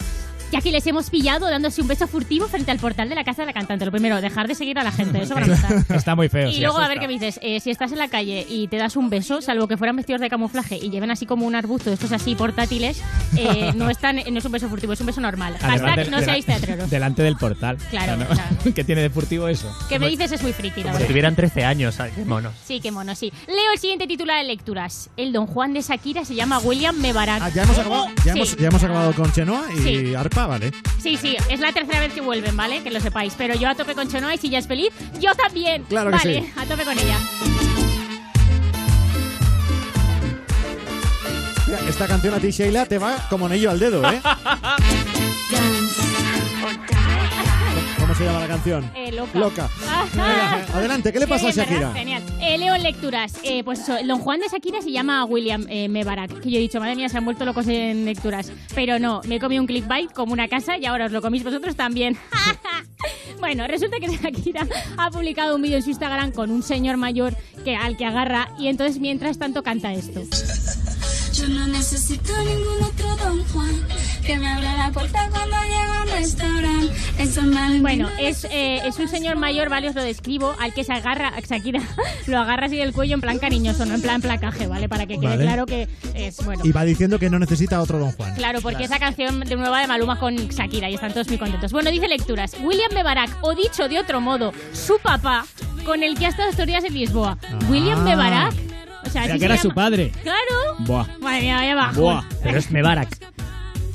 Ya 0.51 0.61
que 0.61 0.71
les 0.71 0.85
hemos 0.87 1.09
pillado 1.09 1.49
dándose 1.49 1.81
un 1.81 1.87
beso 1.89 2.07
furtivo 2.07 2.47
frente 2.47 2.71
al 2.71 2.79
portal 2.79 3.09
de 3.09 3.15
la 3.15 3.23
casa 3.25 3.41
de 3.41 3.47
la 3.47 3.53
cantante. 3.53 3.83
Lo 3.85 3.91
primero, 3.91 4.21
dejar 4.21 4.47
de 4.47 4.55
seguir 4.55 4.79
a 4.79 4.83
la 4.83 4.91
gente, 4.91 5.21
eso 5.21 5.33
para 5.33 5.45
empezar. 5.45 5.83
Está 5.95 6.15
muy 6.15 6.29
feo. 6.29 6.49
Y 6.49 6.53
sí, 6.55 6.61
luego, 6.61 6.77
a 6.77 6.87
ver 6.87 6.99
qué 6.99 7.07
me 7.07 7.13
dices. 7.13 7.39
Eh, 7.41 7.59
si 7.59 7.69
estás 7.69 7.91
en 7.91 7.97
la 7.97 8.07
calle 8.07 8.45
y 8.49 8.67
te 8.69 8.77
das 8.77 8.95
un 8.95 9.09
beso, 9.09 9.41
salvo 9.41 9.67
que 9.67 9.75
fueran 9.77 9.95
vestidos 9.97 10.21
de 10.21 10.29
camuflaje 10.29 10.77
y 10.77 10.89
lleven 10.89 11.11
así 11.11 11.25
como 11.25 11.45
un 11.45 11.55
arbusto 11.55 11.89
de 11.89 11.95
estos 11.95 12.11
así 12.13 12.35
portátiles, 12.35 13.01
eh, 13.35 13.73
no, 13.75 13.89
están, 13.89 14.15
no 14.15 14.39
es 14.39 14.45
un 14.45 14.51
beso 14.51 14.69
furtivo, 14.69 14.93
es 14.93 14.99
un 15.01 15.07
beso 15.07 15.19
normal. 15.21 15.57
Hashtag 15.59 15.95
del- 15.97 16.11
no 16.11 16.21
seáis 16.21 16.45
teatreros. 16.45 16.89
Delante 16.89 17.23
del 17.23 17.35
portal. 17.35 17.77
Claro, 17.89 18.15
¿no? 18.15 18.25
claro. 18.27 18.55
¿Qué 18.75 18.83
tiene 18.83 19.01
de 19.01 19.09
furtivo 19.09 19.47
eso? 19.49 19.69
Que 19.89 19.99
me 19.99 20.07
dices 20.07 20.31
es 20.31 20.41
muy 20.41 20.53
friki, 20.53 20.81
la 20.83 20.91
Como 20.91 21.01
si 21.01 21.07
tuvieran 21.09 21.35
13 21.35 21.65
años, 21.65 21.95
¿sabes? 21.95 22.13
Qué 22.13 22.23
monos. 22.23 22.53
Sí, 22.65 22.79
qué 22.79 22.91
mono, 22.91 23.15
sí. 23.15 23.33
Leo 23.47 23.73
el 23.73 23.79
siguiente 23.79 24.07
titular 24.07 24.37
de 24.37 24.45
lecturas. 24.45 25.09
El 25.17 25.33
don 25.33 25.45
Juan 25.45 25.73
de 25.73 25.81
Shakira 25.81 26.23
se 26.23 26.35
llama 26.35 26.59
William 26.59 26.95
Mebarak. 26.97 27.41
Ah, 27.41 27.49
ya 27.49 27.63
hemos 27.63 27.77
acabado, 27.77 28.07
ya 28.25 28.33
Sí. 28.33 28.39
hemos, 28.39 28.57
ya 28.57 28.67
hemos 28.67 28.83
acabado 28.83 29.13
con 29.13 29.31
Chenoa 29.33 29.65
y 29.73 29.77
Sí. 29.79 30.15
Vale. 30.45 30.71
Sí, 31.01 31.17
sí, 31.17 31.35
es 31.49 31.59
la 31.59 31.71
tercera 31.71 31.99
vez 31.99 32.13
que 32.13 32.21
vuelven, 32.21 32.55
¿vale? 32.55 32.83
Que 32.83 32.91
lo 32.91 32.99
sepáis. 32.99 33.33
Pero 33.37 33.55
yo 33.55 33.69
a 33.69 33.75
tope 33.75 33.95
con 33.95 34.07
Chenoa 34.07 34.35
y 34.35 34.37
si 34.37 34.49
ya 34.49 34.59
es 34.59 34.67
feliz, 34.67 34.89
yo 35.19 35.33
también. 35.33 35.83
Claro 35.83 36.11
que 36.11 36.17
vale, 36.17 36.41
sí. 36.41 36.53
a 36.55 36.65
tope 36.65 36.83
con 36.83 36.99
ella. 36.99 37.17
Mira, 41.65 41.79
esta 41.89 42.07
canción 42.07 42.33
a 42.33 42.39
ti, 42.39 42.51
Sheila, 42.51 42.85
te 42.85 42.97
va 42.97 43.17
como 43.29 43.47
anillo 43.47 43.71
al 43.71 43.79
dedo, 43.79 44.09
¿eh? 44.09 44.21
¿Cómo 48.17 48.29
se 48.29 48.33
llama 48.33 48.47
la 48.47 48.53
canción? 48.55 48.91
Eh, 48.95 49.11
loca. 49.11 49.37
Loca. 49.37 49.69
Adelante, 50.73 51.13
¿qué 51.13 51.19
le 51.19 51.27
pasa 51.27 51.49
a 51.49 51.51
Qué 51.51 51.55
bien, 51.55 51.67
Shakira? 51.67 51.87
¿verdad? 51.89 51.99
Genial. 51.99 52.23
Eh, 52.41 52.57
leo 52.57 52.75
lecturas. 52.79 53.33
Eh, 53.43 53.63
pues 53.63 53.81
eso, 53.81 53.95
don 54.03 54.19
Juan 54.21 54.39
de 54.39 54.47
Shakira 54.47 54.81
se 54.81 54.91
llama 54.91 55.23
William 55.25 55.67
eh, 55.69 55.87
Mebarak. 55.87 56.39
Que 56.39 56.49
yo 56.49 56.57
he 56.57 56.61
dicho, 56.61 56.79
madre 56.79 56.95
mía, 56.95 57.09
se 57.09 57.17
han 57.19 57.25
vuelto 57.25 57.45
locos 57.45 57.67
en 57.67 58.05
lecturas. 58.05 58.51
Pero 58.73 58.97
no, 58.97 59.21
me 59.27 59.35
he 59.35 59.39
comido 59.39 59.61
un 59.61 59.67
clickbait 59.67 60.11
como 60.13 60.33
una 60.33 60.47
casa 60.47 60.79
y 60.79 60.85
ahora 60.85 61.05
os 61.05 61.11
lo 61.11 61.21
comís 61.21 61.43
vosotros 61.43 61.75
también. 61.75 62.17
bueno, 63.39 63.67
resulta 63.67 63.97
que 63.99 64.07
Shakira 64.17 64.67
ha 64.97 65.11
publicado 65.11 65.55
un 65.55 65.61
vídeo 65.61 65.77
en 65.77 65.83
su 65.83 65.89
Instagram 65.91 66.31
con 66.31 66.49
un 66.49 66.63
señor 66.63 66.97
mayor 66.97 67.35
que, 67.63 67.75
al 67.75 67.97
que 67.97 68.05
agarra 68.05 68.49
y 68.57 68.67
entonces 68.67 68.99
mientras 68.99 69.37
tanto 69.37 69.61
canta 69.61 69.93
esto. 69.93 70.21
Yo 71.33 71.47
no 71.49 71.67
necesito 71.67 72.33
ningún 72.39 72.83
otro 72.83 73.15
Don 73.17 73.43
Juan 73.49 73.87
que 74.27 74.37
me 74.37 74.47
abra 74.47 74.75
la 74.75 74.91
puerta 74.91 75.29
cuando 75.31 75.55
llego 75.63 75.93
al 76.01 76.09
restaurante. 76.11 76.93
Eso 77.17 77.41
me 77.43 77.79
Bueno, 77.79 78.09
es, 78.19 78.43
eh, 78.51 78.81
es 78.85 78.99
un 78.99 79.07
señor 79.07 79.37
mayor, 79.37 79.69
¿vale? 79.69 79.87
Os 79.87 79.95
lo 79.95 80.03
describo, 80.03 80.53
al 80.59 80.73
que 80.73 80.83
se 80.83 80.91
agarra, 80.91 81.31
Shakira 81.49 81.81
lo 82.27 82.37
agarra 82.37 82.65
así 82.65 82.75
del 82.75 82.91
cuello 82.91 83.13
en 83.13 83.21
plan 83.21 83.39
cariñoso, 83.39 83.85
no 83.85 83.95
en 83.95 84.01
plan 84.01 84.21
placaje, 84.21 84.67
¿vale? 84.67 84.89
Para 84.89 85.05
que 85.05 85.15
quede 85.17 85.29
Vale. 85.29 85.43
claro 85.45 85.65
que 85.65 85.87
es, 86.13 86.43
bueno. 86.43 86.61
Y 86.65 86.73
va 86.73 86.83
diciendo 86.83 87.19
que 87.19 87.29
no 87.29 87.39
necesita 87.39 87.81
otro 87.81 87.99
Don 87.99 88.11
Juan. 88.11 88.35
Claro, 88.35 88.59
porque 88.61 88.83
esa 88.83 88.99
canción 88.99 89.39
de 89.39 89.55
nueva 89.55 89.79
de 89.79 89.87
Maluma 89.87 90.19
con 90.19 90.35
Shakira 90.35 90.89
y 90.89 90.95
están 90.95 91.13
todos 91.13 91.29
muy 91.29 91.37
contentos. 91.37 91.71
Bueno, 91.71 91.89
dice 91.89 92.09
lecturas. 92.09 92.53
William 92.61 92.91
Mebarak, 92.93 93.29
o 93.41 93.55
dicho 93.55 93.87
de 93.87 93.97
otro 93.97 94.19
modo, 94.19 94.51
su 94.73 94.99
papá, 94.99 95.45
con 95.85 96.03
el 96.03 96.17
que 96.19 96.25
ha 96.25 96.29
estado 96.29 96.49
estos 96.49 96.67
días 96.67 96.83
en 96.83 96.93
Lisboa. 96.95 97.37
William 97.69 98.03
Mebarak. 98.03 98.51
O 99.05 99.09
sea, 99.09 99.23
O 99.23 99.25
sea, 99.25 99.33
que 99.33 99.39
se 99.39 99.45
era 99.45 99.57
su 99.57 99.71
padre. 99.71 100.11
Claro. 100.21 100.75
Buah. 100.79 101.05
Madre 101.21 101.41
mía, 101.43 101.55
vaya 101.55 101.75
bajón. 101.75 101.95
Buah. 101.95 102.23
Pero 102.43 102.57
es 102.57 102.69
Mebarak. 102.71 103.17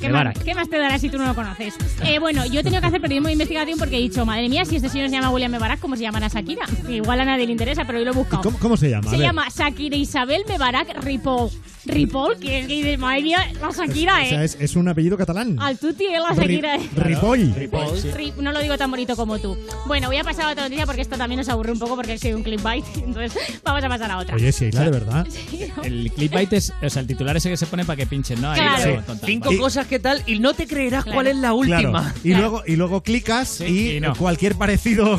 ¿Qué 0.07 0.09
más, 0.13 0.23
Mebarak. 0.23 0.43
qué 0.43 0.53
más 0.55 0.69
te 0.69 0.77
dará 0.77 0.97
si 0.99 1.09
tú 1.09 1.17
no 1.17 1.25
lo 1.25 1.35
conoces? 1.35 1.75
Eh, 2.05 2.19
bueno, 2.19 2.45
yo 2.45 2.59
he 2.59 2.63
tenido 2.63 2.81
que 2.81 2.87
hacer 2.87 3.01
periodismo 3.01 3.27
de 3.27 3.33
investigación 3.33 3.79
porque 3.79 3.97
he 3.97 4.01
dicho, 4.01 4.25
madre 4.25 4.49
mía, 4.49 4.65
si 4.65 4.75
este 4.75 4.89
señor 4.89 5.09
se 5.09 5.15
llama 5.15 5.29
William 5.31 5.51
Mebarak, 5.51 5.79
¿cómo 5.79 5.95
se 5.95 6.01
llaman 6.03 6.23
a 6.23 6.27
Shakira? 6.27 6.65
Igual 6.89 7.21
a 7.21 7.25
nadie 7.25 7.45
le 7.45 7.51
interesa, 7.51 7.85
pero 7.85 7.99
yo 7.99 8.05
lo 8.05 8.11
he 8.11 8.15
buscado. 8.15 8.43
¿Cómo, 8.43 8.57
cómo 8.59 8.77
se 8.77 8.89
llama? 8.89 9.09
Se 9.11 9.17
llama 9.17 9.47
Shakira 9.55 9.95
Isabel 9.95 10.43
Mebarak 10.47 11.03
Ripoll. 11.03 11.49
Ripoll, 11.85 12.37
que 12.37 12.59
es 12.61 12.67
que 12.67 12.73
dice, 12.75 12.97
madre 12.97 13.21
mía, 13.23 13.39
la 13.61 13.69
Shakira, 13.71 14.15
O 14.15 14.19
¿eh? 14.19 14.29
sea, 14.29 14.43
es, 14.45 14.55
es 14.57 14.75
un 14.77 14.87
apellido 14.87 15.17
catalán. 15.17 15.57
Al 15.59 15.77
tuti 15.77 16.05
es 16.05 16.21
la 16.21 16.29
Ri- 16.29 16.39
Shakira, 16.39 16.75
¿eh? 16.77 16.89
Ripoll. 16.95 17.53
Ri- 18.13 18.33
No 18.37 18.53
lo 18.53 18.61
digo 18.61 18.77
tan 18.77 18.89
bonito 18.89 19.17
como 19.17 19.37
tú. 19.39 19.57
Bueno, 19.85 20.07
voy 20.07 20.15
a 20.17 20.23
pasar 20.23 20.45
a 20.45 20.51
otra 20.51 20.63
noticia 20.63 20.85
porque 20.85 21.01
esto 21.01 21.17
también 21.17 21.39
nos 21.39 21.49
aburre 21.49 21.73
un 21.73 21.79
poco 21.79 21.95
porque 21.97 22.17
sido 22.17 22.37
un 22.37 22.43
clickbait. 22.43 22.85
Entonces, 22.95 23.37
vamos 23.65 23.83
a 23.83 23.89
pasar 23.89 24.11
a 24.11 24.17
otra. 24.19 24.35
Oye, 24.35 24.49
Sheila, 24.51 24.81
de 24.85 24.91
verdad. 24.91 25.27
El 25.83 26.09
clickbait 26.15 26.53
es, 26.53 26.71
o 26.81 26.89
sea, 26.89 27.01
el 27.01 27.07
titular 27.07 27.35
ese 27.35 27.49
que 27.49 27.57
se 27.57 27.65
pone 27.65 27.83
para 27.83 27.97
que 27.97 28.05
pinchen, 28.05 28.41
¿no? 28.41 28.51
Ahí 28.51 28.61
Claro. 28.61 28.91
lo 28.95 28.99
Sí. 29.01 29.05
tonta. 29.05 29.25
Cinco 29.27 29.57
cosas 29.57 29.85
que 29.87 29.92
tal 29.99 30.23
y 30.25 30.39
no 30.39 30.53
te 30.53 30.67
creerás 30.67 31.03
Claro. 31.03 31.15
cuál 31.15 31.27
es 31.27 31.35
la 31.37 31.53
última. 31.53 32.01
Claro. 32.01 32.19
Y, 32.23 32.33
luego, 32.33 32.63
y 32.65 32.75
luego 32.75 33.01
clicas 33.03 33.61
y, 33.61 33.97
y 33.97 33.99
no. 33.99 34.15
cualquier 34.15 34.55
parecido 34.55 35.17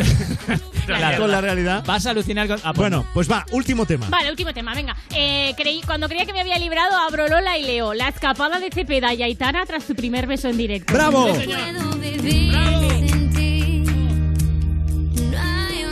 Claro. 0.86 1.18
con 1.22 1.30
la 1.30 1.40
realidad. 1.40 1.84
Vas 1.86 2.06
a 2.06 2.10
alucinar 2.10 2.46
con... 2.48 2.58
ah, 2.58 2.72
pues 2.72 2.76
Bueno, 2.76 2.96
no. 2.98 3.06
pues 3.14 3.30
va, 3.30 3.44
último 3.52 3.86
tema. 3.86 4.08
Vale, 4.08 4.30
último 4.30 4.52
tema, 4.54 4.74
venga. 4.74 4.96
Eh, 5.14 5.54
creí, 5.56 5.80
cuando 5.86 6.08
creía 6.08 6.26
que 6.26 6.32
me 6.32 6.40
había 6.40 6.58
librado, 6.58 6.96
abro 6.96 7.26
Lola 7.28 7.58
y 7.58 7.64
leo 7.64 7.94
La 7.94 8.08
escapada 8.08 8.60
de 8.60 8.70
Cepeda 8.70 9.12
y 9.14 9.22
Aitana 9.22 9.64
tras 9.66 9.84
su 9.84 9.94
primer 9.94 10.26
beso 10.26 10.48
en 10.48 10.56
directo. 10.56 10.92
¡Bravo! 10.94 11.34
Sí, 11.34 11.40
señor. 11.42 11.58
puedo 11.60 11.96
vivir 11.98 12.52
sin 13.08 13.30
ti. 13.32 13.84
No 15.30 15.38
hay 15.38 15.84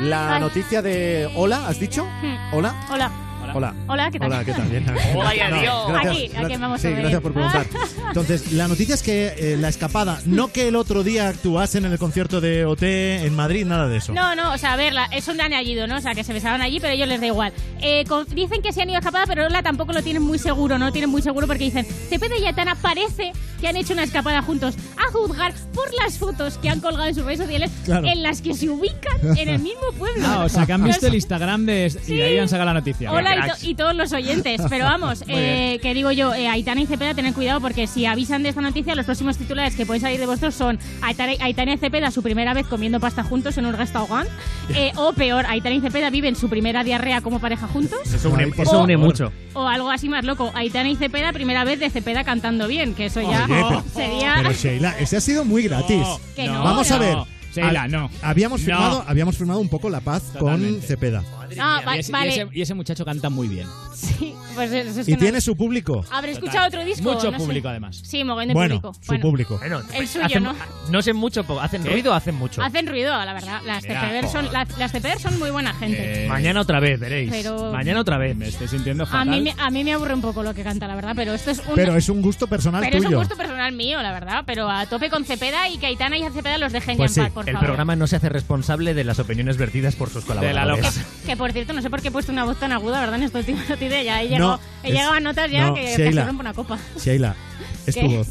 la 0.00 0.34
Ay. 0.34 0.40
noticia 0.40 0.82
de 0.82 1.30
Hola, 1.34 1.68
¿has 1.68 1.78
dicho? 1.78 2.04
Hmm. 2.22 2.54
Hola. 2.54 2.74
Hola. 2.90 3.10
Hola. 3.56 3.72
Hola, 3.86 4.10
¿qué 4.10 4.18
tal? 4.18 4.32
Hola, 4.32 4.44
¿qué 4.44 4.52
tal? 4.52 4.68
Bien. 4.68 4.84
Hola 5.14 5.34
y 5.36 5.38
adiós. 5.40 5.88
gracias, 5.88 6.12
Aquí, 6.12 6.30
aquí 6.36 6.56
vamos 6.56 6.80
a 6.80 6.82
sí, 6.82 6.88
ver. 6.88 6.98
gracias 7.02 7.20
por 7.22 7.32
preguntar. 7.32 7.66
Entonces, 8.08 8.52
la 8.52 8.66
noticia 8.66 8.94
es 8.96 9.02
que 9.02 9.26
eh, 9.38 9.56
la 9.56 9.68
escapada, 9.68 10.20
no 10.26 10.48
que 10.48 10.66
el 10.68 10.74
otro 10.76 11.04
día 11.04 11.28
actuasen 11.28 11.84
en 11.84 11.92
el 11.92 11.98
concierto 11.98 12.40
de 12.40 12.64
OT 12.64 12.82
en 12.82 13.34
Madrid, 13.34 13.64
nada 13.64 13.86
de 13.86 13.98
eso. 13.98 14.12
No, 14.12 14.34
no, 14.34 14.52
o 14.52 14.58
sea, 14.58 14.72
a 14.72 14.76
ver, 14.76 14.92
la- 14.92 15.04
es 15.06 15.28
un 15.28 15.40
añadido, 15.40 15.86
¿no? 15.86 15.96
O 15.96 16.00
sea, 16.00 16.14
que 16.14 16.24
se 16.24 16.32
besaban 16.32 16.62
allí, 16.62 16.80
pero 16.80 16.90
a 16.90 16.94
ellos 16.94 17.06
les 17.06 17.20
da 17.20 17.26
igual. 17.26 17.52
Eh, 17.80 18.04
con- 18.08 18.26
dicen 18.26 18.60
que 18.60 18.72
se 18.72 18.82
han 18.82 18.88
ido 18.88 18.96
a 18.96 19.00
escapada, 19.00 19.24
pero 19.26 19.44
Lola 19.44 19.62
tampoco 19.62 19.92
lo 19.92 20.02
tienen 20.02 20.22
muy 20.22 20.38
seguro, 20.40 20.76
no 20.78 20.86
lo 20.86 20.92
tienen 20.92 21.10
muy 21.10 21.22
seguro 21.22 21.46
porque 21.46 21.64
dicen, 21.64 21.86
Cepeda 22.08 22.36
y 22.36 22.46
Aitana 22.46 22.74
parece 22.74 23.32
que 23.60 23.68
han 23.68 23.76
hecho 23.76 23.92
una 23.92 24.02
escapada 24.02 24.42
juntos, 24.42 24.74
a 24.96 25.10
juzgar 25.12 25.54
por 25.72 25.88
las 25.94 26.18
fotos 26.18 26.58
que 26.58 26.68
han 26.68 26.80
colgado 26.80 27.06
en 27.08 27.14
sus 27.14 27.24
redes 27.24 27.38
sociales 27.38 27.70
Claro. 27.84 28.06
en 28.06 28.22
las 28.22 28.42
que 28.42 28.52
se 28.54 28.68
ubican 28.68 29.38
en 29.38 29.48
el 29.48 29.58
mismo 29.60 29.80
pueblo. 29.96 30.26
Ah, 30.26 30.44
o 30.44 30.48
sea, 30.48 30.66
que 30.66 30.72
han 30.72 30.82
visto 30.84 31.06
el 31.06 31.14
Instagram 31.14 31.64
de... 31.66 31.92
Y 32.08 32.16
de 32.16 32.24
ahí 32.24 32.38
han 32.38 32.48
sacado 32.48 32.66
la 32.66 32.74
noticia. 32.74 33.10
Hola. 33.12 33.43
To- 33.52 33.66
y 33.66 33.74
todos 33.74 33.94
los 33.94 34.12
oyentes. 34.12 34.60
Pero 34.68 34.84
vamos, 34.84 35.24
eh, 35.28 35.78
que 35.82 35.94
digo 35.94 36.10
yo, 36.12 36.34
eh, 36.34 36.48
Aitana 36.48 36.80
y 36.80 36.86
Cepeda, 36.86 37.14
tened 37.14 37.34
cuidado 37.34 37.60
porque 37.60 37.86
si 37.86 38.06
avisan 38.06 38.42
de 38.42 38.48
esta 38.50 38.60
noticia, 38.60 38.94
los 38.94 39.06
próximos 39.06 39.36
titulares 39.38 39.74
que 39.76 39.86
pueden 39.86 40.00
salir 40.00 40.18
de 40.20 40.26
vosotros 40.26 40.54
son 40.54 40.78
Aitana, 41.02 41.32
y 41.74 41.78
Cepeda 41.78 42.10
su 42.10 42.22
primera 42.22 42.54
vez 42.54 42.66
comiendo 42.66 43.00
pasta 43.00 43.22
juntos 43.24 43.56
en 43.58 43.66
un 43.66 43.74
restaurante. 43.74 44.30
eh, 44.74 44.92
o 44.96 45.12
peor, 45.12 45.46
Aitana 45.48 45.74
y 45.76 45.80
Cepeda 45.80 46.10
viven 46.10 46.36
su 46.36 46.48
primera 46.48 46.84
diarrea 46.84 47.20
como 47.20 47.38
pareja 47.40 47.66
juntos. 47.66 47.98
Eso 48.12 48.30
une, 48.30 48.50
eso 48.56 48.86
mucho. 48.98 49.32
O 49.54 49.66
algo 49.68 49.90
así 49.90 50.08
más 50.08 50.24
loco, 50.24 50.50
Aitana 50.54 50.88
y 50.90 50.96
Cepeda, 50.96 51.32
primera 51.32 51.64
vez 51.64 51.78
de 51.80 51.90
Cepeda 51.90 52.24
cantando 52.24 52.66
bien, 52.68 52.94
que 52.94 53.06
eso 53.06 53.20
ya 53.20 53.44
Oye, 53.44 53.54
pero- 53.68 53.84
sería... 53.94 54.34
Pero 54.38 54.52
Sheila, 54.52 54.98
ese 54.98 55.16
ha 55.16 55.20
sido 55.20 55.44
muy 55.44 55.62
gratis. 55.68 55.98
No, 56.00 56.20
Que 56.36 56.46
no, 56.48 56.64
Vamos 56.64 56.90
a 56.90 56.98
ver. 56.98 57.16
Sheila, 57.54 57.86
no. 57.86 58.10
Habíamos 58.20 58.60
No. 58.62 58.64
firmado, 58.66 59.04
habíamos 59.06 59.36
firmado 59.36 59.60
un 59.60 59.68
poco 59.68 59.88
la 59.88 60.00
paz 60.00 60.24
Totalmente. 60.32 60.78
con 60.78 60.82
Cepeda. 60.82 61.22
Va- 61.44 61.96
y, 61.96 61.98
ese, 62.00 62.10
y 62.10 62.12
vale. 62.12 62.30
ese- 62.30 62.48
y 62.52 62.62
ese 62.62 62.74
muchacho 62.74 63.04
canta 63.04 63.30
muy 63.30 63.48
bien. 63.48 63.66
Sí, 63.94 64.34
pues 64.54 64.72
eso 64.72 65.00
es 65.00 65.06
que 65.06 65.12
Y 65.12 65.14
no- 65.14 65.20
tiene 65.20 65.40
su 65.40 65.56
público. 65.56 66.04
Habré 66.10 66.32
escuchado 66.32 66.66
otro 66.68 66.84
disco. 66.84 67.02
Mucho 67.02 67.30
no 67.30 67.38
sé. 67.38 67.44
público, 67.44 67.68
además. 67.68 68.00
Sí, 68.04 68.22
mogollón 68.24 68.48
de 68.48 68.54
Bueno, 68.54 68.80
público. 68.80 69.00
su 69.04 69.20
público. 69.20 69.60
El 69.94 70.08
suyo, 70.08 70.24
hacen, 70.26 70.42
¿no? 70.42 70.54
No 70.90 71.02
sé 71.02 71.12
mucho, 71.12 71.44
¿hacen 71.60 71.82
¿Qué? 71.82 71.90
ruido 71.90 72.12
o 72.12 72.14
hacen 72.14 72.34
mucho? 72.34 72.62
Hacen 72.62 72.86
ruido, 72.86 73.12
la 73.24 73.32
verdad. 73.32 73.60
Las 73.64 73.82
CPR 73.84 74.28
son, 74.28 74.52
las, 74.52 74.78
las 74.78 74.92
son 75.20 75.38
muy 75.38 75.50
buena 75.50 75.72
gente. 75.74 76.24
Eh, 76.24 76.28
Mañana 76.28 76.60
otra 76.60 76.80
vez, 76.80 76.98
veréis. 77.00 77.30
Pero- 77.30 77.72
Mañana 77.72 78.00
otra 78.00 78.18
vez. 78.18 78.36
Me 78.36 78.48
estoy 78.48 78.68
sintiendo 78.68 79.04
a, 79.04 79.06
fatal. 79.06 79.28
mí, 79.28 79.40
me- 79.40 79.54
a 79.58 79.70
mí 79.70 79.84
me 79.84 79.92
aburre 79.92 80.14
un 80.14 80.20
poco 80.22 80.42
lo 80.42 80.54
que 80.54 80.62
canta, 80.62 80.86
la 80.86 80.94
verdad, 80.94 81.12
pero 81.14 81.32
esto 81.34 81.50
es 81.50 81.58
un... 81.60 81.74
Pero 81.74 81.96
es 81.96 82.08
un 82.08 82.20
gusto 82.22 82.46
personal 82.46 82.82
pero 82.84 82.98
es 82.98 83.04
un 83.04 83.14
gusto 83.14 83.36
personal 83.36 83.72
mío, 83.72 84.02
la 84.02 84.12
verdad. 84.12 84.42
Pero 84.46 84.68
a 84.70 84.86
tope 84.86 85.10
con 85.10 85.24
Cepeda 85.24 85.68
y 85.68 85.78
que 85.78 85.86
Aitana 85.86 86.16
y 86.18 86.22
Cepeda 86.30 86.58
los 86.58 86.72
dejen 86.72 86.96
Pues 86.96 87.10
ya 87.12 87.14
sí, 87.14 87.20
en 87.20 87.26
paz, 87.26 87.34
por 87.34 87.48
el 87.48 87.58
programa 87.58 87.96
no 87.96 88.06
se 88.06 88.16
hace 88.16 88.28
responsable 88.28 88.94
de 88.94 89.04
las 89.04 89.18
opiniones 89.18 89.56
vertidas 89.56 89.94
por 89.96 90.10
sus 90.10 90.24
colaboradores. 90.24 91.00
Que 91.26 91.33
por 91.36 91.52
cierto, 91.52 91.72
no 91.72 91.82
sé 91.82 91.90
por 91.90 92.00
qué 92.02 92.08
he 92.08 92.10
puesto 92.10 92.32
una 92.32 92.44
voz 92.44 92.58
tan 92.58 92.72
aguda, 92.72 93.00
¿verdad? 93.00 93.16
En 93.16 93.22
esto 93.24 93.38
último 93.38 93.60
no 93.68 93.76
tiene 93.76 94.02
idea. 94.02 94.04
Ya 94.04 94.22
he 94.22 94.28
llegado, 94.28 94.60
he 94.82 94.98
a 94.98 95.20
notas 95.20 95.50
ya 95.50 95.66
no, 95.66 95.74
que 95.74 95.86
Sheila. 95.96 96.10
casi 96.22 96.26
rompo 96.26 96.40
una 96.40 96.54
copa. 96.54 96.78
Sheila, 97.02 97.34
es 97.86 97.94
tu 97.94 98.08
voz. 98.08 98.28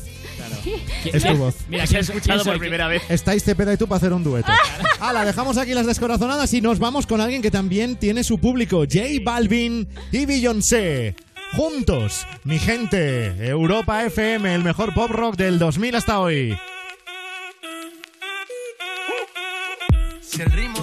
Es 1.06 1.24
tu 1.24 1.34
voz. 1.36 1.56
Mira, 1.70 1.86
Se 1.86 1.98
ha 1.98 2.00
¿quién 2.00 2.06
soy- 2.06 2.16
escuchado 2.18 2.44
por 2.44 2.60
primera 2.60 2.88
vez. 2.88 3.02
Estáis 3.10 3.44
Cepeda 3.44 3.74
y 3.74 3.78
tú 3.78 3.88
para 3.88 3.98
hacer 3.98 4.14
un 4.14 4.24
dueto. 4.24 4.52
Hala, 5.00 5.26
dejamos 5.26 5.58
aquí 5.58 5.74
las 5.74 5.86
descorazonadas 5.86 6.54
y 6.54 6.62
nos 6.62 6.80
vamos 6.80 7.06
con 7.08 7.22
alguien 7.22 7.42
que 7.42 7.52
también 7.52 7.96
tiene 7.98 8.24
su 8.24 8.38
público, 8.40 8.80
J 8.80 9.00
Balvin 9.24 9.88
y 10.12 10.26
Beyoncé. 10.26 11.16
Juntos, 11.56 12.26
mi 12.46 12.58
gente, 12.58 13.48
Europa 13.48 14.04
FM, 14.06 14.56
el 14.56 14.64
mejor 14.64 14.94
pop 14.96 15.12
rock 15.12 15.36
del 15.36 15.60
2000 15.60 15.96
hasta 15.96 16.20
hoy. 16.20 16.58
Si 20.22 20.42
el 20.42 20.52
ritmo 20.52 20.83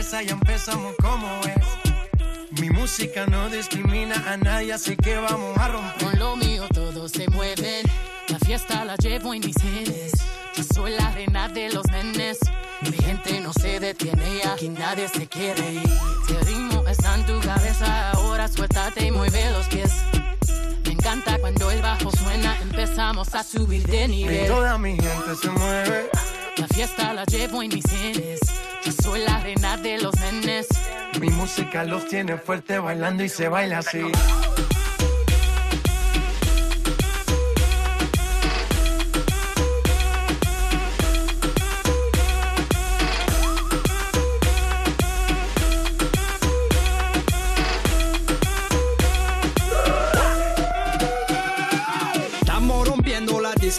cabeza, 0.00 0.22
ya 0.22 0.32
empezamos 0.32 0.94
como 1.02 1.28
es. 1.44 2.60
Mi 2.60 2.70
música 2.70 3.26
no 3.26 3.50
discrimina 3.50 4.14
a 4.26 4.36
nadie, 4.38 4.72
así 4.72 4.96
que 4.96 5.16
vamos 5.16 5.56
a 5.58 5.68
romper. 5.68 6.04
Con 6.04 6.18
lo 6.18 6.36
mío 6.36 6.66
todos 6.72 7.12
se 7.12 7.28
mueven. 7.28 7.84
La 8.28 8.38
fiesta 8.38 8.84
la 8.86 8.96
llevo 8.96 9.34
en 9.34 9.40
mis 9.44 9.56
genes. 9.60 10.12
Yo 10.56 10.64
soy 10.74 10.92
la 10.92 11.10
reina 11.10 11.48
de 11.48 11.70
los 11.70 11.84
nenes. 11.90 12.38
Mi 12.82 12.92
gente 12.96 13.40
no 13.40 13.52
se 13.52 13.78
detiene, 13.78 14.40
aquí 14.50 14.70
nadie 14.70 15.06
se 15.08 15.26
quiere 15.26 15.74
ir. 15.74 15.90
Si 16.26 16.32
el 16.34 16.46
ritmo 16.46 16.82
está 16.88 17.16
en 17.16 17.26
tu 17.26 17.38
cabeza, 17.40 18.10
ahora 18.12 18.48
suéltate 18.48 19.06
y 19.06 19.10
mueve 19.10 19.50
los 19.50 19.66
pies. 19.68 19.92
Me 20.86 20.92
encanta 20.92 21.36
cuando 21.40 21.70
el 21.70 21.82
bajo 21.82 22.10
suena, 22.10 22.56
empezamos 22.62 23.34
a 23.34 23.42
subir 23.44 23.86
de 23.86 24.04
Y 24.04 24.08
nivel. 24.08 24.46
toda 24.48 24.78
mi 24.78 24.92
gente 24.96 25.36
se 25.42 25.50
mueve. 25.50 26.08
La 26.56 26.66
fiesta 26.68 27.12
la 27.12 27.24
llevo 27.24 27.62
en 27.62 27.68
mis 27.68 27.84
genes. 27.88 28.40
Yo 28.84 28.92
soy 28.92 29.20
la 29.20 29.40
reina 29.40 29.76
de 29.76 30.00
los 30.00 30.14
nenes. 30.20 30.66
Mi 31.20 31.28
música 31.30 31.84
los 31.84 32.06
tiene 32.06 32.36
fuerte 32.38 32.78
bailando 32.78 33.24
y 33.24 33.28
se 33.28 33.48
baila 33.48 33.78
así. 33.78 34.02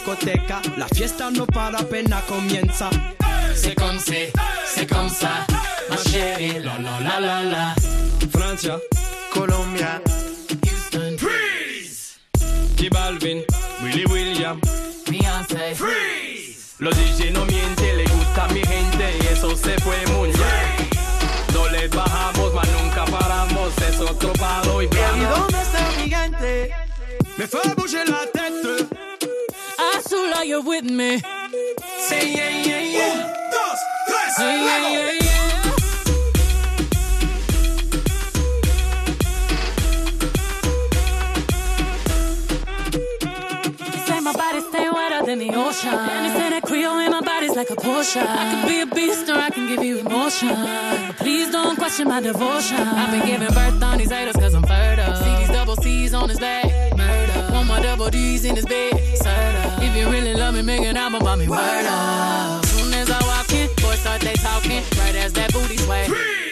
Discoteca, 0.01 0.61
la 0.77 0.87
fiesta 0.87 1.29
no 1.29 1.45
para 1.45 1.79
apenas 1.79 2.23
comienza. 2.23 2.89
C'est 3.53 3.75
comme 3.75 3.99
c'est, 3.99 4.31
c'est 4.65 4.87
comme 4.87 5.09
ça, 5.09 5.45
ma 5.89 5.97
chérie, 5.97 6.59
la 6.59 6.77
la 6.79 6.99
la 6.99 7.19
la 7.19 7.43
la. 7.43 7.75
Francia, 8.31 8.79
Colombia, 9.31 10.01
Houston, 10.63 11.17
Freeze. 11.17 12.17
J 12.77 12.89
Balvin, 12.89 13.43
Willy 13.83 14.05
William, 14.05 14.59
Beyoncé, 15.07 15.75
Freeze. 15.75 16.75
Los 16.79 16.95
DJ 16.95 17.31
no 17.31 17.45
mienten, 17.45 17.97
le 17.97 18.05
gusta 18.05 18.45
a 18.45 18.47
mi 18.47 18.61
gente 18.61 19.05
y 19.21 19.27
eso 19.27 19.55
se 19.55 19.77
fue 19.81 19.97
muy 20.17 20.29
bien. 20.29 20.89
No 21.53 21.67
les 21.69 21.89
bajamos, 21.91 22.53
mas 22.55 22.67
nunca 22.81 23.05
paramos, 23.05 23.77
es 23.77 23.99
otro 23.99 24.33
palo 24.33 24.81
y 24.81 24.85
¿Y 24.85 24.89
dónde 24.89 25.61
está 25.61 25.91
mi 25.97 26.09
gente? 26.09 26.71
Me 27.37 27.47
tête. 27.47 27.80
Azula, 30.41 30.47
you're 30.47 30.61
with 30.61 30.85
me. 30.85 31.19
Say 32.07 32.33
yeah, 32.33 32.49
yeah, 32.49 32.79
yeah. 32.79 33.13
Un, 33.13 33.19
dos, 33.51 33.79
tres, 34.07 34.37
Yeah, 34.39 34.55
yeah, 34.55 34.89
yeah, 34.89 35.11
yeah. 35.21 35.61
Say 44.05 44.19
my 44.19 44.33
body 44.33 44.61
stay 44.61 44.89
wetter 44.89 45.25
than 45.25 45.39
the 45.39 45.53
ocean. 45.53 45.89
And 45.89 46.25
they 46.25 46.39
say 46.39 46.49
that 46.49 46.63
Creole 46.63 46.99
in 46.99 47.11
my 47.11 47.21
body's 47.21 47.55
like 47.55 47.69
a 47.69 47.75
Porsche. 47.75 48.21
I 48.21 48.61
could 48.61 48.69
be 48.69 48.81
a 48.81 48.85
beast 48.87 49.29
or 49.29 49.35
I 49.35 49.49
can 49.49 49.67
give 49.67 49.83
you 49.83 49.99
emotion. 49.99 50.55
Please 51.17 51.51
don't 51.51 51.75
question 51.75 52.07
my 52.07 52.21
devotion. 52.21 52.77
I've 52.79 53.11
been 53.11 53.25
giving 53.27 53.53
birth 53.53 53.83
on 53.83 53.97
these 53.97 54.11
haters 54.11 54.35
cause 54.35 54.53
I'm 54.53 54.63
fertile. 54.63 55.15
See 55.15 55.35
these 55.37 55.49
double 55.49 55.75
C's 55.75 56.13
on 56.13 56.29
his 56.29 56.39
back. 56.39 56.70
Murder. 57.81 57.97
Want 57.97 57.99
my 57.99 58.05
double 58.05 58.09
D's 58.09 58.45
in 58.45 58.55
his 58.55 58.65
bed. 58.65 58.93
Serta. 58.93 59.81
If 59.81 59.95
you 59.95 60.09
really 60.09 60.33
love 60.33 60.55
me, 60.55 60.61
make 60.61 60.81
an 60.81 60.97
album 60.97 61.21
about 61.21 61.39
me. 61.39 61.47
Word 61.47 61.85
up. 61.85 62.65
Soon 62.65 62.93
as 62.93 63.09
I 63.09 63.19
walk 63.25 63.51
in, 63.53 63.67
boys 63.81 63.99
start 63.99 64.21
they 64.21 64.33
talking. 64.33 64.83
Right 64.99 65.15
as 65.15 65.33
that 65.33 65.51
booty 65.53 65.77
sway. 65.77 66.07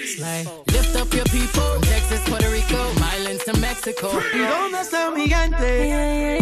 Slay. 0.06 0.48
Lift 0.72 0.96
up 0.96 1.14
your 1.14 1.26
people. 1.26 1.62
From 1.62 1.82
Texas, 1.84 2.22
Puerto 2.26 2.50
Rico, 2.52 2.92
Islands 3.02 3.44
to 3.46 3.58
Mexico. 3.60 4.10
¿Y 4.34 4.40
dónde 4.40 4.82
está 4.82 5.12
mi 5.12 5.28
gente? 5.28 6.39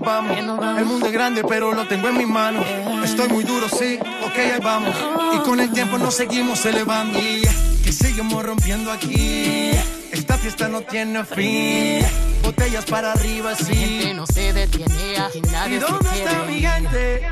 Nos 0.00 0.56
vamos. 0.58 0.78
El 0.78 0.84
mundo 0.86 1.06
es 1.06 1.12
grande, 1.12 1.42
pero 1.44 1.72
lo 1.72 1.86
tengo 1.86 2.08
en 2.08 2.16
mis 2.18 2.28
manos. 2.28 2.64
Estoy 3.04 3.28
muy 3.28 3.44
duro, 3.44 3.68
sí, 3.68 3.98
ok, 4.24 4.38
ahí 4.38 4.60
vamos. 4.62 4.94
Y 5.34 5.38
con 5.40 5.60
el 5.60 5.70
tiempo 5.72 5.98
nos 5.98 6.14
seguimos 6.14 6.64
elevando. 6.64 7.18
Y 7.18 7.42
que 7.84 7.92
seguimos 7.92 8.44
rompiendo 8.44 8.90
aquí. 8.90 9.70
Esta 10.12 10.36
fiesta 10.38 10.68
no 10.68 10.82
tiene 10.82 11.24
fin. 11.24 12.04
Botellas 12.42 12.84
para 12.86 13.12
arriba, 13.12 13.52
Mi 13.68 13.76
gente 13.76 14.04
sí. 14.06 14.14
no 14.14 14.26
se 14.26 14.52
detiene, 14.52 15.18
aquí 15.18 15.40
nadie 15.52 15.76
¿Y 15.76 15.78
dónde 15.78 16.08
está 16.10 16.42
mi 16.44 16.60
gente? 16.60 17.22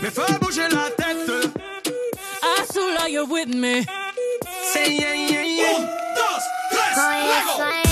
Me 0.00 0.10
fait 0.10 0.38
bouger 0.40 0.72
la 0.72 0.90
tête. 0.90 1.50
Azula, 2.60 3.08
you're 3.08 3.24
with 3.26 3.48
me. 3.48 3.84
Say 4.72 4.96
yeah, 4.98 5.14
yeah, 5.14 5.42
yeah. 5.42 5.76
Un, 5.78 5.86
dos, 5.86 6.42
tres, 6.70 6.98
Oh, 6.98 7.58
luego. 7.58 7.91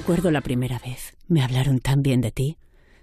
Recuerdo 0.00 0.30
la 0.30 0.40
primera 0.40 0.78
vez. 0.78 1.14
Me 1.28 1.42
hablaron 1.42 1.78
tan 1.78 2.02
bien 2.02 2.22
de 2.22 2.32
ti. 2.32 2.56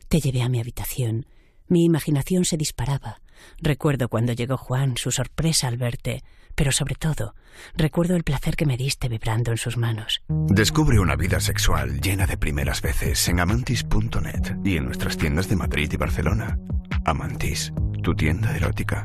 Te 0.09 0.19
llevé 0.19 0.41
a 0.41 0.49
mi 0.49 0.59
habitación. 0.59 1.27
Mi 1.67 1.85
imaginación 1.85 2.43
se 2.43 2.57
disparaba. 2.57 3.21
Recuerdo 3.61 4.09
cuando 4.09 4.33
llegó 4.33 4.57
Juan, 4.57 4.97
su 4.97 5.11
sorpresa 5.11 5.67
al 5.67 5.77
verte, 5.77 6.23
pero 6.55 6.71
sobre 6.71 6.95
todo, 6.95 7.35
recuerdo 7.75 8.15
el 8.15 8.23
placer 8.23 8.55
que 8.55 8.65
me 8.65 8.77
diste 8.77 9.09
vibrando 9.09 9.51
en 9.51 9.57
sus 9.57 9.77
manos. 9.77 10.23
Descubre 10.27 10.99
una 10.99 11.15
vida 11.15 11.39
sexual 11.39 12.01
llena 12.01 12.25
de 12.25 12.35
primeras 12.35 12.81
veces 12.81 13.29
en 13.29 13.41
amantis.net 13.41 14.57
y 14.65 14.77
en 14.77 14.85
nuestras 14.85 15.17
tiendas 15.17 15.47
de 15.49 15.55
Madrid 15.55 15.91
y 15.93 15.97
Barcelona. 15.97 16.57
Amantis, 17.05 17.71
tu 18.01 18.15
tienda 18.15 18.57
erótica. 18.57 19.03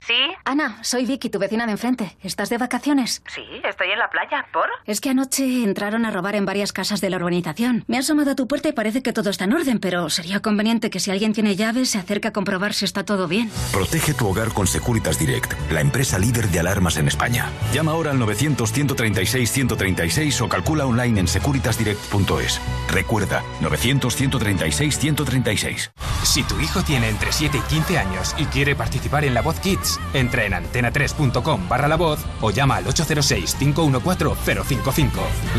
¿Sí? 0.00 0.14
Ana, 0.44 0.78
soy 0.82 1.04
Vicky, 1.06 1.28
tu 1.28 1.38
vecina 1.38 1.66
de 1.66 1.72
enfrente. 1.72 2.16
¿Estás 2.22 2.48
de 2.48 2.56
vacaciones? 2.56 3.22
Sí, 3.34 3.42
estoy 3.68 3.90
en 3.90 3.98
la 3.98 4.08
playa. 4.08 4.46
¿Por? 4.52 4.64
Es 4.86 5.00
que 5.02 5.10
anoche 5.10 5.64
entraron 5.64 6.06
a 6.06 6.10
robar 6.10 6.34
en 6.36 6.46
varias 6.46 6.72
casas 6.72 7.02
de 7.02 7.10
la 7.10 7.16
urbanización. 7.16 7.84
Me 7.88 7.96
he 7.96 7.98
asomado 8.00 8.30
a 8.30 8.34
tu 8.36 8.48
puerta 8.48 8.70
y 8.70 8.72
parece 8.72 9.02
que 9.02 9.12
todo 9.12 9.28
está 9.28 9.44
en 9.44 9.52
orden, 9.52 9.80
pero 9.80 10.08
sería 10.08 10.40
conveniente 10.40 10.88
que 10.88 10.98
si 11.00 11.10
alguien 11.10 11.34
tiene 11.34 11.56
llaves 11.56 11.90
se 11.90 11.98
acerque 11.98 12.28
a 12.28 12.32
comprobar 12.32 12.72
si 12.72 12.86
está 12.86 13.04
todo 13.04 13.28
bien. 13.28 13.50
Protege 13.72 14.14
tu 14.14 14.26
hogar 14.28 14.48
con 14.54 14.66
Securitas 14.66 15.18
Direct, 15.18 15.52
la 15.70 15.82
empresa 15.82 16.18
líder 16.18 16.48
de 16.48 16.60
alarmas 16.60 16.96
en 16.96 17.08
España. 17.08 17.50
Llama 17.74 17.92
ahora 17.92 18.12
al 18.12 18.18
900-136-136 18.18 20.40
o 20.40 20.48
calcula 20.48 20.86
online 20.86 21.20
en 21.20 21.28
securitasdirect.es. 21.28 22.60
Recuerda, 22.90 23.42
900-136-136. 23.60 25.90
Si 26.22 26.42
tu 26.44 26.58
hijo 26.60 26.82
tiene 26.82 27.08
entre 27.08 27.30
7 27.32 27.58
y 27.58 27.60
15 27.74 27.98
años 27.98 28.34
y 28.38 28.46
quiere 28.46 28.74
participar 28.74 29.24
en 29.24 29.34
La 29.34 29.42
Voz 29.42 29.60
Kids, 29.60 29.87
entra 30.12 30.44
en 30.44 30.52
antena3.com 30.52 31.68
barra 31.68 31.88
La 31.88 31.96
Voz 31.96 32.20
o 32.40 32.50
llama 32.50 32.76
al 32.76 32.86
806-514-055. 32.86 35.10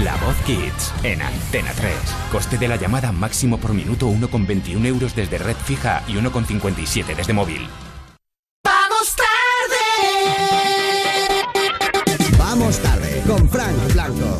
La 0.03 0.15
Voz 0.17 0.35
Kids, 0.45 0.93
en 1.03 1.21
Antena 1.21 1.71
3. 1.73 1.93
Coste 2.31 2.57
de 2.57 2.67
la 2.67 2.75
llamada 2.75 3.11
máximo 3.11 3.57
por 3.57 3.73
minuto 3.73 4.09
1,21 4.09 4.85
euros 4.85 5.15
desde 5.15 5.37
red 5.37 5.57
fija 5.57 6.03
y 6.07 6.13
1,57 6.13 7.15
desde 7.15 7.33
móvil. 7.33 7.67
Vamos 8.63 9.15
tarde. 9.15 9.75
Vamos 12.37 12.79
tarde 12.79 13.23
con 13.27 13.49
Frank 13.49 13.93
Blanco. 13.93 14.39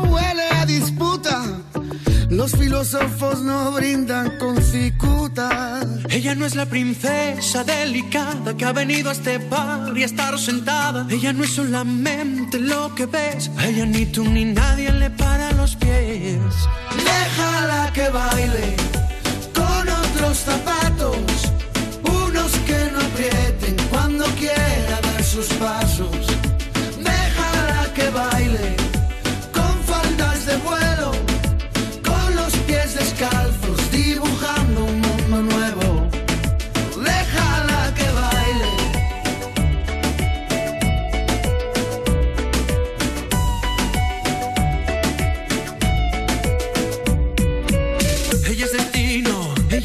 Los 2.41 2.53
filósofos 2.53 3.43
no 3.43 3.71
brindan 3.71 4.39
con 4.39 4.59
cicuta. 4.63 5.79
Ella 6.09 6.33
no 6.33 6.47
es 6.47 6.55
la 6.55 6.65
princesa 6.65 7.63
delicada 7.63 8.57
que 8.57 8.65
ha 8.65 8.73
venido 8.73 9.09
a 9.09 9.13
este 9.13 9.37
bar 9.37 9.95
y 9.95 10.01
a 10.01 10.07
estar 10.07 10.39
sentada. 10.39 11.05
Ella 11.11 11.33
no 11.33 11.43
es 11.43 11.51
solamente 11.51 12.57
lo 12.57 12.95
que 12.95 13.05
ves. 13.05 13.51
A 13.59 13.67
ella 13.67 13.85
ni 13.85 14.07
tú 14.07 14.23
ni 14.23 14.45
nadie 14.45 14.91
le 14.91 15.11
para 15.11 15.51
los 15.51 15.75
pies. 15.75 16.39
Déjala 16.97 17.91
que 17.93 18.09
baile 18.09 18.75
con 19.53 19.87
otros 19.87 20.37
zapatos. 20.39 20.70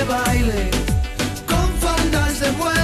Déjala 0.00 0.24
que 0.24 0.30
baile 0.30 0.70
con 1.46 1.68
faldas 1.78 2.40
de 2.40 2.50
vuelo. 2.52 2.79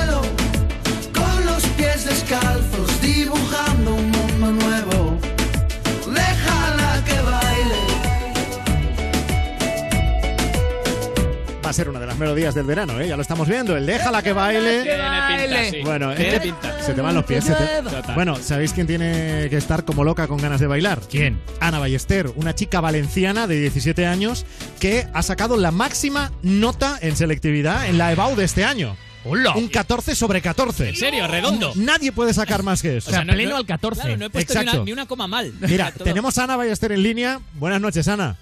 Va 11.66 11.70
a 11.70 11.72
ser 11.72 11.88
una 11.88 11.98
de 11.98 12.06
las 12.06 12.16
melodías 12.16 12.54
del 12.54 12.64
verano, 12.64 13.00
¿eh? 13.00 13.08
Ya 13.08 13.16
lo 13.16 13.22
estamos 13.22 13.48
viendo. 13.48 13.76
El 13.76 13.86
déjala 13.86 14.22
que 14.22 14.32
baile. 14.32 14.84
Tiene 14.84 15.02
pinta, 15.28 15.70
sí. 15.70 15.80
Bueno, 15.82 16.14
Tiene 16.14 16.36
eh, 16.36 16.40
pinta. 16.40 16.80
se 16.80 16.94
te 16.94 17.00
van 17.00 17.12
los 17.16 17.24
pies. 17.24 17.42
se 17.44 17.54
te- 17.54 17.82
Total. 17.82 18.14
Bueno, 18.14 18.36
¿sabéis 18.36 18.72
quién 18.72 18.86
tiene 18.86 19.48
que 19.50 19.56
estar 19.56 19.84
como 19.84 20.04
loca 20.04 20.28
con 20.28 20.38
ganas 20.38 20.60
de 20.60 20.68
bailar? 20.68 21.00
¿Quién? 21.10 21.40
Ana 21.58 21.80
Ballester, 21.80 22.30
una 22.36 22.54
chica 22.54 22.80
valenciana 22.80 23.48
de 23.48 23.58
17 23.58 24.06
años 24.06 24.46
que 24.78 25.08
ha 25.12 25.22
sacado 25.24 25.56
la 25.56 25.72
máxima 25.72 26.30
nota 26.42 26.98
en 27.02 27.16
selectividad 27.16 27.86
en 27.88 27.98
la 27.98 28.12
EBAU 28.12 28.36
de 28.36 28.44
este 28.44 28.64
año. 28.64 28.96
Un 29.24 29.66
14 29.66 30.14
sobre 30.14 30.40
14. 30.40 30.90
¿En 30.90 30.94
serio? 30.94 31.26
¿Redondo? 31.26 31.72
Nadie 31.74 32.12
puede 32.12 32.32
sacar 32.32 32.62
más 32.62 32.80
que 32.80 32.98
eso. 32.98 33.10
O 33.10 33.12
sea, 33.12 33.24
no- 33.24 33.32
no- 33.32 33.64
Claro, 33.66 34.16
no 34.18 34.26
he 34.26 34.30
puesto 34.30 34.54
ni 34.54 34.60
una, 34.60 34.84
ni 34.84 34.92
una 34.92 35.06
coma 35.06 35.26
mal. 35.26 35.52
Mira, 35.62 35.90
tenemos 36.04 36.38
a 36.38 36.44
Ana 36.44 36.54
Ballester 36.56 36.92
en 36.92 37.02
línea. 37.02 37.40
Buenas 37.54 37.80
noches, 37.80 38.06
Ana. 38.06 38.36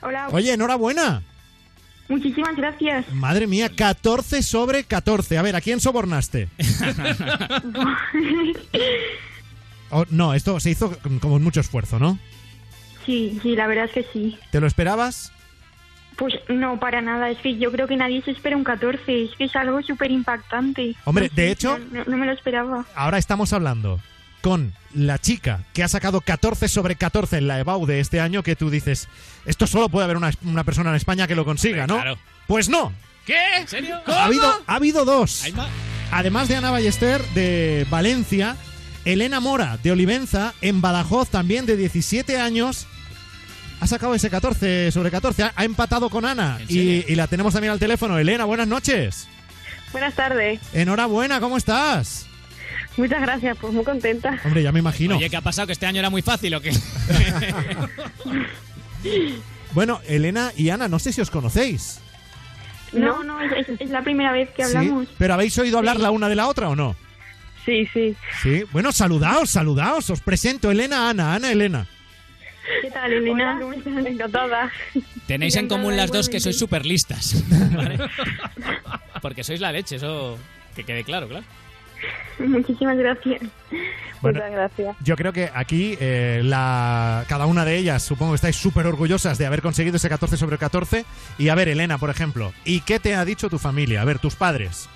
Hola. 0.00 0.26
Oye, 0.32 0.52
enhorabuena. 0.52 1.22
Muchísimas 2.08 2.54
gracias. 2.56 3.10
Madre 3.12 3.46
mía, 3.46 3.70
14 3.74 4.42
sobre 4.42 4.84
14. 4.84 5.38
A 5.38 5.42
ver, 5.42 5.56
¿a 5.56 5.60
quién 5.60 5.80
sobornaste? 5.80 6.48
Oh, 9.94 10.06
no, 10.08 10.32
esto 10.32 10.58
se 10.58 10.70
hizo 10.70 10.96
con 11.20 11.42
mucho 11.44 11.60
esfuerzo, 11.60 11.98
¿no? 11.98 12.18
sí, 13.04 13.38
sí, 13.42 13.54
la 13.54 13.66
verdad 13.66 13.84
es 13.86 13.90
que 13.90 14.06
sí. 14.10 14.38
¿Te 14.50 14.58
lo 14.58 14.66
esperabas? 14.66 15.32
Pues 16.16 16.32
no, 16.48 16.80
para 16.80 17.02
nada. 17.02 17.28
Es 17.30 17.36
que 17.38 17.58
yo 17.58 17.70
creo 17.72 17.86
que 17.86 17.96
nadie 17.98 18.22
se 18.22 18.30
espera 18.30 18.56
un 18.56 18.64
14. 18.64 19.24
Es 19.24 19.30
que 19.36 19.44
es 19.44 19.54
algo 19.56 19.82
súper 19.82 20.10
impactante. 20.10 20.94
Hombre, 21.04 21.30
de 21.34 21.50
hecho- 21.50 21.78
No, 21.90 22.04
no 22.06 22.16
me 22.16 22.24
lo 22.26 22.32
esperaba. 22.32 22.86
Ahora 22.94 23.18
estamos 23.18 23.52
hablando 23.52 24.00
con 24.42 24.74
la 24.94 25.18
chica 25.18 25.60
que 25.72 25.82
ha 25.82 25.88
sacado 25.88 26.20
14 26.20 26.68
sobre 26.68 26.96
14 26.96 27.38
en 27.38 27.48
la 27.48 27.58
EBAU 27.60 27.86
de 27.86 28.00
este 28.00 28.20
año 28.20 28.42
que 28.42 28.56
tú 28.56 28.68
dices, 28.68 29.08
esto 29.46 29.66
solo 29.66 29.88
puede 29.88 30.04
haber 30.04 30.18
una, 30.18 30.32
una 30.42 30.64
persona 30.64 30.90
en 30.90 30.96
España 30.96 31.26
que 31.26 31.34
lo 31.34 31.46
consiga, 31.46 31.86
¿no? 31.86 32.02
Pues 32.46 32.68
no. 32.68 32.92
¿Qué? 33.24 33.38
¿En 33.56 33.68
serio? 33.68 34.00
Ha 34.06 34.24
habido, 34.24 34.62
ha 34.66 34.74
habido 34.74 35.04
dos. 35.04 35.44
Además 36.10 36.48
de 36.48 36.56
Ana 36.56 36.70
Ballester 36.70 37.24
de 37.28 37.86
Valencia, 37.88 38.56
Elena 39.04 39.40
Mora 39.40 39.78
de 39.82 39.92
Olivenza, 39.92 40.52
en 40.60 40.82
Badajoz 40.82 41.30
también 41.30 41.64
de 41.64 41.76
17 41.76 42.38
años, 42.38 42.86
ha 43.80 43.86
sacado 43.86 44.14
ese 44.14 44.28
14 44.28 44.92
sobre 44.92 45.10
14. 45.10 45.44
Ha, 45.44 45.52
ha 45.56 45.64
empatado 45.64 46.10
con 46.10 46.24
Ana 46.24 46.58
y, 46.68 47.10
y 47.10 47.14
la 47.14 47.28
tenemos 47.28 47.54
también 47.54 47.72
al 47.72 47.78
teléfono. 47.78 48.18
Elena, 48.18 48.44
buenas 48.44 48.68
noches. 48.68 49.28
Buenas 49.92 50.14
tardes. 50.14 50.60
Enhorabuena, 50.72 51.40
¿cómo 51.40 51.56
estás? 51.56 52.26
Muchas 52.96 53.20
gracias, 53.22 53.56
pues 53.58 53.72
muy 53.72 53.84
contenta. 53.84 54.38
Hombre, 54.44 54.62
ya 54.62 54.70
me 54.72 54.78
imagino. 54.80 55.16
Oye, 55.16 55.30
¿qué 55.30 55.36
ha 55.36 55.40
pasado? 55.40 55.66
¿Que 55.66 55.72
este 55.72 55.86
año 55.86 55.98
era 56.00 56.10
muy 56.10 56.22
fácil 56.22 56.54
o 56.54 56.60
qué? 56.60 56.72
Bueno, 59.72 60.00
Elena 60.06 60.52
y 60.56 60.68
Ana, 60.68 60.86
no 60.86 60.98
sé 60.98 61.12
si 61.12 61.20
os 61.22 61.30
conocéis. 61.30 61.98
No, 62.92 63.24
no, 63.24 63.40
es, 63.40 63.50
es- 63.68 63.80
es 63.80 63.90
la 63.90 64.02
primera 64.02 64.30
vez 64.32 64.50
que 64.50 64.64
¿Sí? 64.66 64.76
hablamos. 64.76 65.08
¿Pero 65.16 65.32
habéis 65.34 65.56
oído 65.58 65.78
hablar 65.78 65.98
la 65.98 66.10
una 66.10 66.28
de 66.28 66.34
la 66.34 66.46
otra 66.46 66.68
o 66.68 66.76
no? 66.76 66.94
Sí, 67.64 67.88
sí. 67.92 68.14
Sí. 68.42 68.64
Bueno, 68.72 68.92
saludaos, 68.92 69.48
saludaos. 69.50 70.10
Os 70.10 70.20
presento 70.20 70.70
Elena, 70.70 71.08
Ana, 71.08 71.34
Ana, 71.34 71.50
Elena. 71.52 71.86
¿Qué 72.82 72.90
tal, 72.90 73.12
Elena? 73.12 73.58
Encantada. 74.06 74.70
Tenéis 75.26 75.56
en 75.56 75.68
común 75.68 75.96
las 75.96 76.12
dos 76.12 76.28
que 76.28 76.38
sois 76.38 76.58
súper 76.58 76.84
listas. 76.84 77.42
¿vale? 77.74 77.98
Porque 79.22 79.42
sois 79.42 79.60
la 79.60 79.72
leche, 79.72 79.96
eso 79.96 80.38
que 80.76 80.84
quede 80.84 81.02
claro, 81.02 81.28
claro. 81.28 81.46
Muchísimas 82.38 82.96
gracias. 82.96 83.42
Bueno, 84.20 84.38
Muchas 84.38 84.52
gracias. 84.52 84.96
Yo 85.02 85.16
creo 85.16 85.32
que 85.32 85.50
aquí 85.52 85.96
eh, 86.00 86.42
la, 86.44 87.24
cada 87.28 87.46
una 87.46 87.64
de 87.64 87.76
ellas, 87.76 88.02
supongo 88.02 88.32
que 88.32 88.36
estáis 88.36 88.56
súper 88.56 88.86
orgullosas 88.86 89.36
de 89.38 89.46
haber 89.46 89.62
conseguido 89.62 89.96
ese 89.96 90.08
14 90.08 90.36
sobre 90.36 90.58
14. 90.58 91.04
Y 91.38 91.48
a 91.48 91.54
ver, 91.54 91.68
Elena, 91.68 91.98
por 91.98 92.10
ejemplo, 92.10 92.52
¿y 92.64 92.80
qué 92.82 93.00
te 93.00 93.14
ha 93.14 93.24
dicho 93.24 93.50
tu 93.50 93.58
familia? 93.58 94.02
A 94.02 94.04
ver, 94.04 94.18
tus 94.18 94.36
padres. 94.36 94.88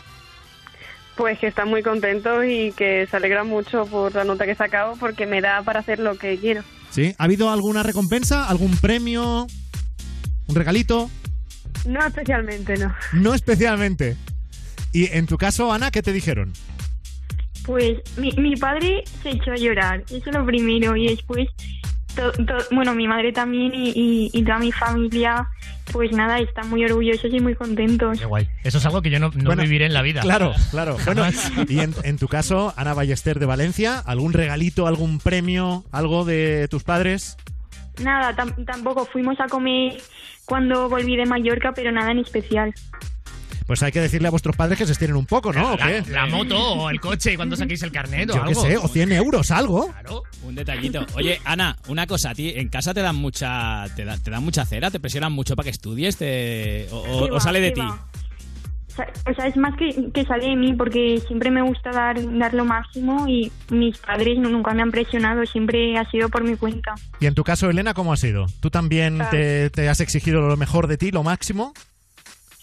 Pues 1.17 1.39
que 1.39 1.47
están 1.47 1.69
muy 1.69 1.83
contentos 1.83 2.45
y 2.47 2.73
que 2.73 3.07
se 3.11 3.17
alegran 3.17 3.49
mucho 3.49 3.87
por 3.87 4.15
la 4.15 4.25
nota 4.25 4.45
que 4.45 4.53
he 4.53 4.57
sacado 4.57 4.95
porque 5.01 5.27
me 5.27 5.41
da 5.41 5.63
para 5.63 5.81
hacer 5.81 5.99
lo 5.99 6.17
que 6.17 6.39
quiero. 6.39 6.63
¿Sí? 6.91 7.15
¿Ha 7.19 7.25
habido 7.25 7.51
alguna 7.51 7.83
recompensa? 7.83 8.49
¿Algún 8.49 8.77
premio? 8.77 9.47
¿Un 10.47 10.55
regalito? 10.55 11.11
No 11.87 12.05
especialmente, 12.07 12.77
no. 12.77 12.95
No 13.13 13.35
especialmente. 13.35 14.17
Y 14.93 15.07
en 15.13 15.27
tu 15.27 15.37
caso, 15.37 15.73
Ana, 15.73 15.91
¿qué 15.91 16.03
te 16.03 16.13
dijeron? 16.13 16.53
Pues 17.67 17.99
mi, 18.17 18.31
mi 18.33 18.55
padre 18.57 19.03
se 19.23 19.31
echó 19.31 19.51
a 19.53 19.57
llorar, 19.57 20.03
eso 20.09 20.23
es 20.31 20.35
lo 20.35 20.47
primero, 20.47 20.95
y 20.97 21.09
después, 21.09 21.49
to- 22.15 22.31
to- 22.33 22.65
bueno, 22.71 22.95
mi 22.95 23.09
madre 23.09 23.33
también 23.33 23.73
y, 23.75 23.91
y- 23.91 24.31
y 24.33 24.43
toda 24.45 24.59
mi 24.61 24.71
familia, 24.71 25.49
pues 25.93 26.13
nada, 26.13 26.39
están 26.39 26.71
muy 26.71 26.85
orgullosos 26.85 27.33
y 27.35 27.41
muy 27.41 27.57
contentos. 27.57 28.19
Qué 28.21 28.25
guay. 28.25 28.49
Eso 28.63 28.79
es 28.79 28.87
algo 28.87 29.03
que 29.03 29.11
yo 29.11 29.19
no, 29.19 29.31
no 29.35 29.45
Bueno, 29.47 29.63
viviré 29.65 29.87
en 29.87 29.95
la 29.95 30.03
vida. 30.03 30.21
Claro, 30.21 30.53
claro. 30.71 30.97
Bueno, 31.05 31.25
y 31.69 31.81
en, 31.81 31.93
en 32.05 32.19
tu 32.19 32.29
caso, 32.29 32.73
Ana 32.77 32.95
Ballester 32.95 33.41
de 33.41 33.47
Valencia, 33.47 33.99
¿algún 33.99 34.33
regalito, 34.33 34.87
algún 34.87 35.19
premio, 35.19 35.85
algo 35.91 36.25
de 36.25 36.69
tus 36.69 36.85
padres? 36.85 37.37
Nada, 38.01 38.37
tam- 38.37 38.65
tampoco 38.65 39.07
fuimos 39.07 39.41
a 39.41 39.47
comer 39.49 39.97
cuando 40.45 40.89
volví 40.89 41.17
de 41.17 41.27
Mallorca, 41.27 41.73
pero 41.75 41.91
nada 41.91 42.13
en 42.13 42.19
especial. 42.21 42.73
Pues 43.67 43.83
hay 43.83 43.91
que 43.91 44.01
decirle 44.01 44.29
a 44.29 44.31
vuestros 44.31 44.55
padres 44.55 44.79
que 44.79 44.87
se 44.87 44.93
estiren 44.93 45.17
un 45.17 45.27
poco, 45.27 45.53
¿no? 45.53 45.73
¿O 45.73 45.77
La, 45.77 45.87
qué? 45.87 46.11
la 46.11 46.27
moto 46.27 46.57
o 46.57 46.89
el 46.91 47.01
coche 47.01 47.35
cuando 47.37 47.57
saquéis 47.57 47.83
el 47.83 47.91
carnet 47.91 48.31
o 48.31 48.35
Yo 48.37 48.43
qué 48.45 48.49
algo. 48.51 48.63
sé, 48.63 48.77
o 48.77 48.87
100 48.87 49.13
euros, 49.13 49.51
algo. 49.51 49.93
Un 50.45 50.55
detallito. 50.55 51.05
Oye, 51.17 51.41
Ana, 51.45 51.77
una 51.89 52.07
cosa, 52.07 52.31
¿a 52.31 52.35
ti 52.35 52.53
en 52.55 52.69
casa 52.69 52.95
te 52.95 53.03
dan 53.03 53.17
mucha 53.17 53.87
te, 53.97 54.05
dan- 54.05 54.23
te 54.23 54.31
dan 54.31 54.45
mucha 54.45 54.65
cera? 54.65 54.91
¿Te 54.93 55.01
presionan 55.01 55.33
mucho 55.33 55.57
para 55.57 55.65
que 55.65 55.71
estudies? 55.71 56.17
Te, 56.17 56.87
o, 56.93 56.97
o- 56.99 57.25
Qué 57.25 57.31
o 57.33 57.35
va, 57.35 57.41
sale 57.41 57.61
de 57.61 57.73
qué 57.73 57.81
ti? 57.81 57.87
O 59.27 59.35
sea- 59.35 59.47
es 59.47 59.57
más 59.57 59.75
que, 59.77 60.11
que 60.15 60.25
sale 60.25 60.47
de 60.47 60.57
mí 60.57 60.73
porque 60.75 61.21
siempre 61.27 61.51
me 61.51 61.61
gusta 61.61 61.91
dar, 61.91 62.17
dar 62.39 62.55
lo 62.55 62.65
máximo 62.65 63.27
y 63.29 63.51
mis 63.71 63.99
padres 63.99 64.39
no- 64.39 64.49
nunca 64.49 64.73
me 64.75 64.83
han 64.83 64.91
presionado, 64.93 65.45
siempre 65.45 65.99
ha 65.99 66.09
sido 66.11 66.29
por 66.29 66.45
mi 66.45 66.57
cuenta. 66.57 66.95
Y 67.21 67.27
en 67.27 67.35
tu 67.35 67.43
caso, 67.45 67.69
Elena, 67.69 67.93
¿cómo 67.95 68.13
ha 68.13 68.17
sido? 68.17 68.47
¿Tú 68.61 68.71
también 68.71 69.21
Ah. 69.21 69.29
te, 69.31 69.71
te 69.71 69.89
has 69.89 70.01
exigido 70.01 70.41
lo 70.41 70.57
mejor 70.57 70.87
de 70.87 70.97
ti, 70.99 71.11
lo 71.11 71.23
máximo? 71.25 71.75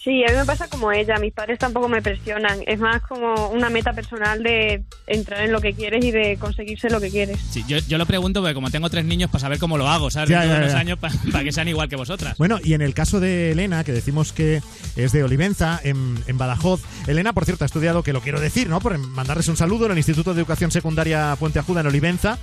Sí, 0.04 0.22
a 0.22 0.30
mí 0.32 0.36
me 0.36 0.44
pasa 0.44 0.68
como 0.68 0.92
ella, 0.92 1.16
mis 1.18 1.32
padres 1.32 1.58
tampoco 1.58 1.88
me 1.88 2.02
presionan, 2.02 2.58
es 2.66 2.78
más 2.78 3.00
como 3.00 3.48
una 3.48 3.70
meta 3.70 3.94
personal 3.94 4.42
de 4.42 4.82
entrar 5.06 5.40
en 5.42 5.50
lo 5.50 5.62
que 5.62 5.72
quieres 5.72 6.04
y 6.04 6.10
de 6.10 6.36
conseguirse 6.36 6.90
lo 6.90 7.00
que 7.00 7.08
quieres. 7.08 7.40
Sí, 7.40 7.64
yo, 7.66 7.78
yo 7.78 7.96
lo 7.96 8.04
pregunto 8.04 8.40
porque 8.42 8.52
como 8.52 8.70
tengo 8.70 8.90
tres 8.90 9.06
niños 9.06 9.30
para 9.30 9.40
saber 9.40 9.58
cómo 9.58 9.78
lo 9.78 9.88
hago, 9.88 10.10
¿sabes? 10.10 10.28
Ya, 10.28 10.40
Dentro 10.40 10.56
de 10.56 10.60
ya, 10.60 10.62
unos 10.64 10.72
ya. 10.74 10.78
años 10.78 10.98
para 11.32 11.42
que 11.42 11.52
sean 11.52 11.68
igual 11.68 11.88
que 11.88 11.96
vosotras. 11.96 12.36
Bueno, 12.36 12.58
y 12.62 12.74
en 12.74 12.82
el 12.82 12.92
caso 12.92 13.18
de 13.18 13.52
Elena, 13.52 13.82
que 13.82 13.92
decimos 13.92 14.34
que 14.34 14.60
es 14.94 15.12
de 15.12 15.24
Olivenza, 15.24 15.80
en, 15.82 16.22
en 16.26 16.36
Badajoz. 16.36 16.82
Elena, 17.06 17.32
por 17.32 17.46
cierto, 17.46 17.64
ha 17.64 17.66
estudiado, 17.66 18.02
que 18.02 18.12
lo 18.12 18.20
quiero 18.20 18.40
decir, 18.40 18.68
¿no? 18.68 18.80
Por 18.80 18.98
mandarles 18.98 19.48
un 19.48 19.56
saludo 19.56 19.86
en 19.86 19.92
el 19.92 19.98
Instituto 19.98 20.34
de 20.34 20.40
Educación 20.40 20.70
Secundaria 20.70 21.34
Puente 21.40 21.60
Ajuda 21.60 21.80
en 21.80 21.86
Olivenza. 21.86 22.38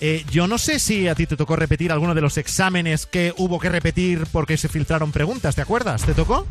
Eh, 0.00 0.24
yo 0.30 0.46
no 0.46 0.58
sé 0.58 0.78
si 0.78 1.08
a 1.08 1.16
ti 1.16 1.26
te 1.26 1.36
tocó 1.36 1.56
repetir 1.56 1.90
alguno 1.90 2.14
de 2.14 2.20
los 2.20 2.38
exámenes 2.38 3.06
que 3.06 3.34
hubo 3.36 3.58
que 3.58 3.68
repetir 3.68 4.26
porque 4.30 4.56
se 4.56 4.68
filtraron 4.68 5.10
preguntas, 5.10 5.56
¿te 5.56 5.62
acuerdas? 5.62 6.04
¿Te 6.06 6.14
tocó? 6.14 6.46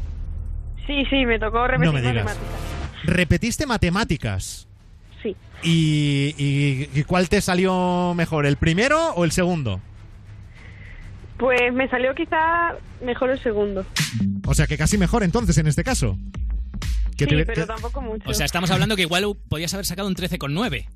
Sí, 0.89 1.05
sí, 1.09 1.23
me 1.25 1.37
tocó 1.37 1.67
repetir 1.67 1.85
No 1.85 1.93
me 1.93 2.01
digas. 2.01 2.25
matemáticas. 2.25 3.03
Repetiste 3.03 3.65
matemáticas. 3.67 4.67
Sí. 5.21 5.35
¿Y, 5.61 6.33
y- 6.37 6.89
y 6.99 7.03
cuál 7.03 7.29
te 7.29 7.41
salió 7.41 8.13
mejor, 8.15 8.47
el 8.47 8.57
primero 8.57 9.11
o 9.13 9.23
el 9.23 9.31
segundo? 9.31 9.79
Pues 11.37 11.71
me 11.73 11.87
salió 11.89 12.15
quizá 12.15 12.73
mejor 13.05 13.29
el 13.29 13.39
segundo. 13.39 13.85
O 14.47 14.53
sea 14.55 14.65
que 14.65 14.77
casi 14.79 14.97
mejor 14.97 15.21
entonces 15.23 15.57
en 15.59 15.67
este 15.67 15.83
caso. 15.83 16.17
Que 17.15 17.25
sí, 17.25 17.35
te- 17.35 17.45
pero 17.45 17.67
tampoco 17.67 18.01
mucho. 18.01 18.27
O 18.27 18.33
sea, 18.33 18.45
estamos 18.47 18.71
hablando 18.71 18.95
que 18.95 19.03
igual 19.03 19.25
podías 19.47 19.73
haber 19.75 19.85
sacado 19.85 20.07
un 20.07 20.15
13,9 20.15 20.87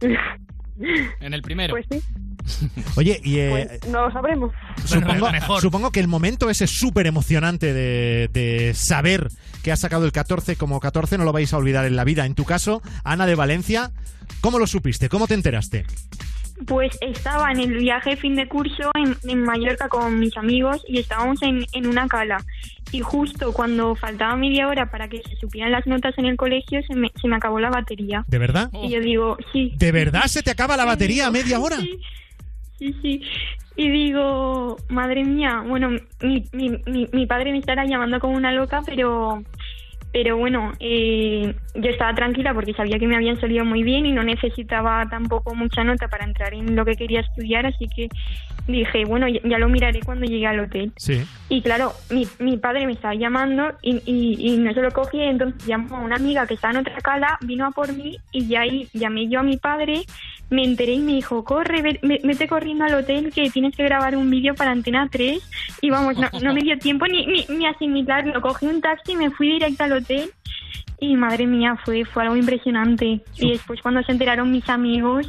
en 1.20 1.32
el 1.34 1.40
primero. 1.42 1.72
Pues 1.74 1.86
sí, 1.90 2.00
Oye, 2.96 3.20
y 3.22 3.38
eh, 3.38 3.50
pues 3.80 3.92
no 3.92 4.06
lo 4.06 4.12
sabremos. 4.12 4.52
supongo, 4.84 5.60
supongo 5.60 5.90
que 5.90 6.00
el 6.00 6.08
momento 6.08 6.50
ese 6.50 6.66
súper 6.66 7.06
emocionante 7.06 7.72
de, 7.72 8.28
de 8.32 8.74
saber 8.74 9.28
que 9.62 9.72
has 9.72 9.80
sacado 9.80 10.04
el 10.04 10.12
14 10.12 10.56
como 10.56 10.80
14 10.80 11.18
no 11.18 11.24
lo 11.24 11.32
vais 11.32 11.52
a 11.52 11.56
olvidar 11.56 11.84
en 11.84 11.96
la 11.96 12.04
vida. 12.04 12.26
En 12.26 12.34
tu 12.34 12.44
caso, 12.44 12.82
Ana 13.04 13.26
de 13.26 13.34
Valencia, 13.34 13.90
¿cómo 14.40 14.58
lo 14.58 14.66
supiste? 14.66 15.08
¿Cómo 15.08 15.26
te 15.26 15.34
enteraste? 15.34 15.84
Pues 16.66 16.96
estaba 17.00 17.50
en 17.50 17.60
el 17.60 17.76
viaje 17.78 18.10
de 18.10 18.16
fin 18.16 18.36
de 18.36 18.46
curso 18.46 18.90
en, 18.94 19.16
en 19.28 19.42
Mallorca 19.42 19.88
con 19.88 20.18
mis 20.20 20.36
amigos 20.36 20.84
y 20.86 20.98
estábamos 20.98 21.42
en, 21.42 21.66
en 21.72 21.86
una 21.86 22.06
cala. 22.06 22.44
Y 22.92 23.00
justo 23.00 23.52
cuando 23.52 23.96
faltaba 23.96 24.36
media 24.36 24.68
hora 24.68 24.90
para 24.90 25.08
que 25.08 25.22
se 25.22 25.34
supieran 25.36 25.72
las 25.72 25.86
notas 25.86 26.16
en 26.18 26.26
el 26.26 26.36
colegio, 26.36 26.80
se 26.86 26.94
me, 26.94 27.10
se 27.20 27.26
me 27.26 27.36
acabó 27.36 27.58
la 27.58 27.70
batería. 27.70 28.24
¿De 28.28 28.38
verdad? 28.38 28.70
Y 28.82 28.90
yo 28.90 29.00
digo, 29.00 29.38
sí. 29.52 29.72
¿De 29.76 29.92
verdad 29.92 30.24
se 30.26 30.42
te 30.42 30.50
acaba 30.50 30.76
la 30.76 30.84
batería 30.84 31.26
a 31.26 31.30
media 31.30 31.58
hora? 31.58 31.78
Sí, 31.78 31.98
sí. 33.00 33.22
Y 33.76 33.88
digo, 33.88 34.76
madre 34.88 35.24
mía, 35.24 35.62
bueno, 35.66 35.90
mi, 36.20 36.44
mi, 36.52 36.70
mi, 36.86 37.08
mi 37.12 37.26
padre 37.26 37.52
me 37.52 37.58
estará 37.58 37.86
llamando 37.86 38.20
como 38.20 38.36
una 38.36 38.52
loca, 38.52 38.82
pero 38.84 39.42
pero 40.12 40.36
bueno, 40.36 40.72
eh, 40.78 41.54
yo 41.74 41.90
estaba 41.90 42.14
tranquila 42.14 42.52
porque 42.52 42.74
sabía 42.74 42.98
que 42.98 43.06
me 43.06 43.16
habían 43.16 43.40
salido 43.40 43.64
muy 43.64 43.82
bien 43.82 44.04
y 44.04 44.12
no 44.12 44.22
necesitaba 44.22 45.08
tampoco 45.08 45.54
mucha 45.54 45.82
nota 45.84 46.06
para 46.06 46.26
entrar 46.26 46.52
en 46.52 46.76
lo 46.76 46.84
que 46.84 46.96
quería 46.96 47.20
estudiar, 47.20 47.64
así 47.64 47.88
que 47.88 48.08
dije, 48.68 49.06
bueno, 49.06 49.26
ya, 49.26 49.40
ya 49.42 49.58
lo 49.58 49.70
miraré 49.70 50.00
cuando 50.00 50.26
llegue 50.26 50.46
al 50.46 50.60
hotel. 50.60 50.92
Sí. 50.96 51.24
Y 51.48 51.62
claro, 51.62 51.92
mi, 52.10 52.28
mi 52.38 52.58
padre 52.58 52.86
me 52.86 52.92
estaba 52.92 53.14
llamando 53.14 53.72
y, 53.80 54.02
y, 54.04 54.52
y 54.52 54.58
no 54.58 54.74
se 54.74 54.82
lo 54.82 54.90
cogí, 54.90 55.18
entonces 55.18 55.66
llamó 55.66 55.96
a 55.96 56.00
una 56.00 56.16
amiga 56.16 56.46
que 56.46 56.54
estaba 56.54 56.74
en 56.74 56.80
otra 56.80 56.98
cala, 57.00 57.38
vino 57.40 57.66
a 57.66 57.70
por 57.70 57.90
mí 57.94 58.18
y 58.32 58.46
ya 58.46 58.60
ahí 58.60 58.88
llamé 58.92 59.28
yo 59.28 59.40
a 59.40 59.42
mi 59.42 59.56
padre, 59.56 60.02
me 60.52 60.64
enteré 60.64 60.92
y 60.92 60.98
me 61.00 61.12
dijo, 61.14 61.44
corre, 61.44 61.82
ve- 61.82 61.98
ve- 62.02 62.20
vete 62.22 62.46
corriendo 62.46 62.84
al 62.84 62.94
hotel 62.94 63.32
que 63.34 63.50
tienes 63.50 63.74
que 63.76 63.82
grabar 63.84 64.16
un 64.16 64.30
vídeo 64.30 64.54
para 64.54 64.70
Antena 64.70 65.08
3 65.10 65.40
y 65.80 65.90
vamos, 65.90 66.16
no, 66.16 66.28
no 66.42 66.54
me 66.54 66.60
dio 66.62 66.78
tiempo 66.78 67.06
ni, 67.06 67.26
ni, 67.26 67.46
ni 67.48 67.66
asimilarlo, 67.66 68.40
cogí 68.40 68.66
un 68.66 68.80
taxi 68.80 69.12
y 69.12 69.16
me 69.16 69.30
fui 69.30 69.48
directo 69.48 69.84
al 69.84 69.92
hotel 69.92 70.30
y 71.00 71.16
madre 71.16 71.46
mía, 71.46 71.76
fue, 71.84 72.04
fue 72.04 72.22
algo 72.22 72.36
impresionante. 72.36 73.20
Y 73.36 73.50
después 73.52 73.80
cuando 73.82 74.02
se 74.04 74.12
enteraron 74.12 74.52
mis 74.52 74.68
amigos, 74.68 75.26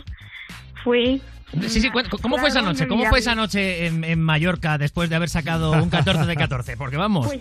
fue... 0.84 1.19
Sí, 1.67 1.82
sí, 1.82 1.89
¿cómo 2.21 2.38
fue 2.38 2.49
esa 2.49 2.61
noche? 2.61 2.88
¿Cómo 2.88 3.05
fue 3.05 3.19
esa 3.19 3.36
noche 3.36 3.86
en, 3.88 4.03
en 4.03 4.19
Mallorca 4.21 4.78
después 4.80 5.09
de 5.09 5.15
haber 5.15 5.30
sacado 5.30 5.71
un 5.71 5.89
14 5.89 6.26
de 6.26 6.36
14? 6.36 6.78
Porque 6.78 6.97
vamos. 6.97 7.28
Pues, 7.28 7.39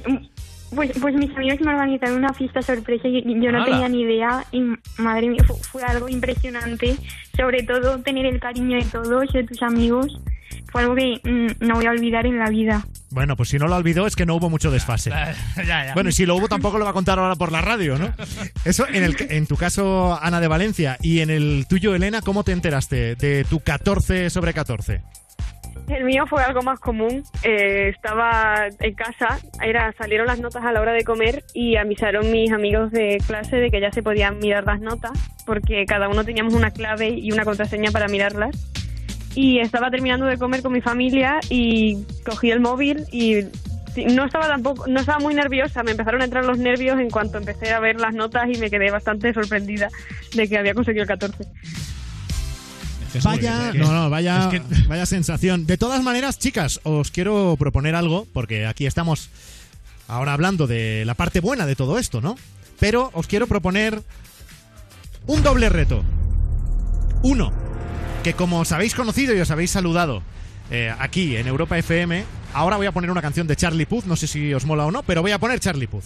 Pues, 0.75 0.91
pues 1.01 1.15
mis 1.15 1.31
amigos 1.37 1.61
me 1.61 1.73
organizaron 1.73 2.17
una 2.17 2.33
fiesta 2.33 2.63
sorpresa 2.63 3.09
y 3.09 3.23
yo 3.41 3.53
no 3.53 3.63
¡Hala! 3.63 3.65
tenía 3.65 3.89
ni 3.89 4.03
idea 4.03 4.45
y 4.53 4.63
madre 4.99 5.29
mía, 5.29 5.43
fue, 5.47 5.57
fue 5.57 5.83
algo 5.83 6.09
impresionante. 6.09 6.97
Sobre 7.37 7.63
todo 7.63 7.99
tener 8.01 8.27
el 8.27 8.41
cariño 8.41 8.79
de 8.79 8.85
todos, 8.85 9.33
de 9.33 9.45
tus 9.45 9.63
amigos, 9.63 10.19
fue 10.71 10.83
algo 10.83 10.95
que 10.95 11.21
mm, 11.23 11.67
no 11.67 11.75
voy 11.75 11.87
a 11.87 11.91
olvidar 11.91 12.27
en 12.27 12.39
la 12.39 12.49
vida. 12.49 12.87
Bueno, 13.11 13.37
pues 13.37 13.51
si 13.51 13.59
no 13.59 13.69
lo 13.69 13.77
olvidó 13.77 14.07
es 14.07 14.17
que 14.17 14.25
no 14.25 14.35
hubo 14.35 14.49
mucho 14.49 14.71
desfase. 14.71 15.11
ya, 15.57 15.65
ya. 15.67 15.95
Bueno, 15.95 16.09
y 16.09 16.13
si 16.13 16.25
lo 16.25 16.35
hubo 16.35 16.49
tampoco 16.49 16.79
lo 16.79 16.85
va 16.85 16.91
a 16.91 16.95
contar 16.95 17.19
ahora 17.19 17.37
por 17.37 17.53
la 17.53 17.61
radio, 17.61 17.99
¿no? 17.99 18.13
Eso 18.65 18.87
en, 18.89 19.05
el, 19.05 19.17
en 19.29 19.47
tu 19.47 19.57
caso, 19.57 20.19
Ana 20.21 20.41
de 20.41 20.49
Valencia, 20.49 20.97
y 21.03 21.21
en 21.21 21.31
el 21.31 21.67
tuyo, 21.69 21.95
Elena, 21.95 22.23
¿cómo 22.23 22.43
te 22.43 22.53
enteraste 22.53 23.15
de 23.17 23.45
tu 23.45 23.61
14 23.61 24.31
sobre 24.31 24.55
14? 24.55 25.03
El 25.93 26.05
mío 26.05 26.27
fue 26.27 26.43
algo 26.43 26.63
más 26.63 26.81
común. 26.81 27.23
Eh, 27.43 27.91
estaba 27.91 28.69
en 28.81 28.95
casa, 28.95 29.39
era 29.63 29.93
salieron 29.93 30.27
las 30.27 30.41
notas 30.41 30.65
a 30.65 30.73
la 30.73 30.81
hora 30.81 30.93
de 30.93 31.05
comer 31.05 31.45
y 31.53 31.77
avisaron 31.77 32.31
mis 32.33 32.51
amigos 32.51 32.91
de 32.93 33.19
clase 33.27 33.57
de 33.57 33.71
que 33.71 33.81
ya 33.81 33.93
se 33.93 34.03
podían 34.03 34.39
mirar 34.39 34.65
las 34.65 34.81
notas 34.81 35.13
porque 35.45 35.85
cada 35.87 36.09
uno 36.09 36.25
teníamos 36.25 36.55
una 36.55 36.71
clave 36.71 37.11
y 37.11 37.31
una 37.31 37.45
contraseña 37.45 37.91
para 37.91 38.09
mirarlas. 38.09 38.57
Y 39.35 39.59
estaba 39.61 39.91
terminando 39.91 40.27
de 40.27 40.39
comer 40.39 40.63
con 40.63 40.73
mi 40.73 40.81
familia 40.81 41.41
y 41.51 42.05
cogí 42.25 42.51
el 42.51 42.61
móvil 42.61 43.05
y 43.11 43.45
no 43.97 44.25
estaba 44.25 44.49
tampoco, 44.49 44.87
no 44.87 45.01
estaba 45.01 45.19
muy 45.19 45.35
nerviosa. 45.35 45.83
Me 45.83 45.91
empezaron 45.91 46.23
a 46.23 46.25
entrar 46.25 46.45
los 46.45 46.59
nervios 46.59 46.99
en 47.01 47.11
cuanto 47.11 47.37
empecé 47.37 47.73
a 47.73 47.81
ver 47.81 48.01
las 48.01 48.15
notas 48.15 48.49
y 48.51 48.59
me 48.59 48.71
quedé 48.71 48.91
bastante 48.91 49.33
sorprendida 49.35 49.89
de 50.35 50.49
que 50.49 50.57
había 50.57 50.73
conseguido 50.73 51.03
el 51.03 51.09
14. 51.09 51.45
Vaya, 53.23 53.73
no, 53.75 53.93
no, 53.93 54.11
vaya, 54.11 54.51
vaya 54.89 55.07
sensación. 55.07 55.67
De 55.67 55.77
todas 55.77 56.03
maneras, 56.03 56.39
chicas, 56.39 56.81
os 56.85 57.11
quiero 57.11 57.57
proponer 57.59 57.95
algo, 57.95 58.27
porque 58.33 58.67
aquí 58.67 58.87
estamos 58.87 59.31
ahora 60.09 60.33
hablando 60.33 60.67
de 60.67 61.05
la 61.05 61.15
parte 61.15 61.41
buena 61.41 61.67
de 61.67 61.77
todo 61.77 61.99
esto, 61.99 62.21
¿no? 62.21 62.37
Pero 62.79 63.11
os 63.15 63.27
quiero 63.27 63.47
proponer 63.47 64.03
un 65.27 65.43
doble 65.43 65.69
reto. 65.69 66.05
Uno, 67.23 67.53
que 68.25 68.35
como 68.35 68.61
os 68.61 68.73
habéis 68.73 68.95
conocido 68.95 69.35
y 69.35 69.41
os 69.41 69.51
habéis 69.51 69.71
saludado 69.71 70.23
eh, 70.71 70.93
aquí 70.99 71.37
en 71.37 71.47
Europa 71.47 71.79
FM, 71.79 72.25
ahora 72.55 72.77
voy 72.77 72.87
a 72.87 72.93
poner 72.93 73.11
una 73.11 73.23
canción 73.23 73.47
de 73.47 73.57
Charlie 73.57 73.87
Puth, 73.87 74.05
no 74.05 74.17
sé 74.17 74.27
si 74.27 74.53
os 74.55 74.65
mola 74.65 74.87
o 74.87 74.91
no, 74.91 75.03
pero 75.03 75.23
voy 75.23 75.33
a 75.33 75.39
poner 75.39 75.61
Charlie 75.61 75.87
Puth. 75.87 76.05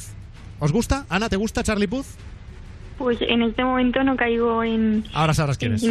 ¿Os 0.59 0.73
gusta? 0.73 1.07
Ana, 1.09 1.29
¿te 1.29 1.37
gusta 1.37 1.63
Charlie 1.63 1.87
Puth? 1.87 2.07
Pues 2.99 3.19
en 3.21 3.43
este 3.43 3.63
momento 3.63 4.03
no 4.03 4.17
caigo 4.17 4.63
en... 4.65 5.05
Ahora 5.13 5.35
sabrás 5.35 5.59
quién 5.59 5.75
es. 5.75 5.83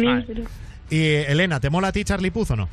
Y 0.90 1.04
Elena, 1.06 1.60
¿te 1.60 1.70
mola 1.70 1.88
a 1.88 1.92
ti 1.92 2.04
Charlie 2.04 2.30
Puth 2.30 2.50
o 2.52 2.56
no? 2.56 2.68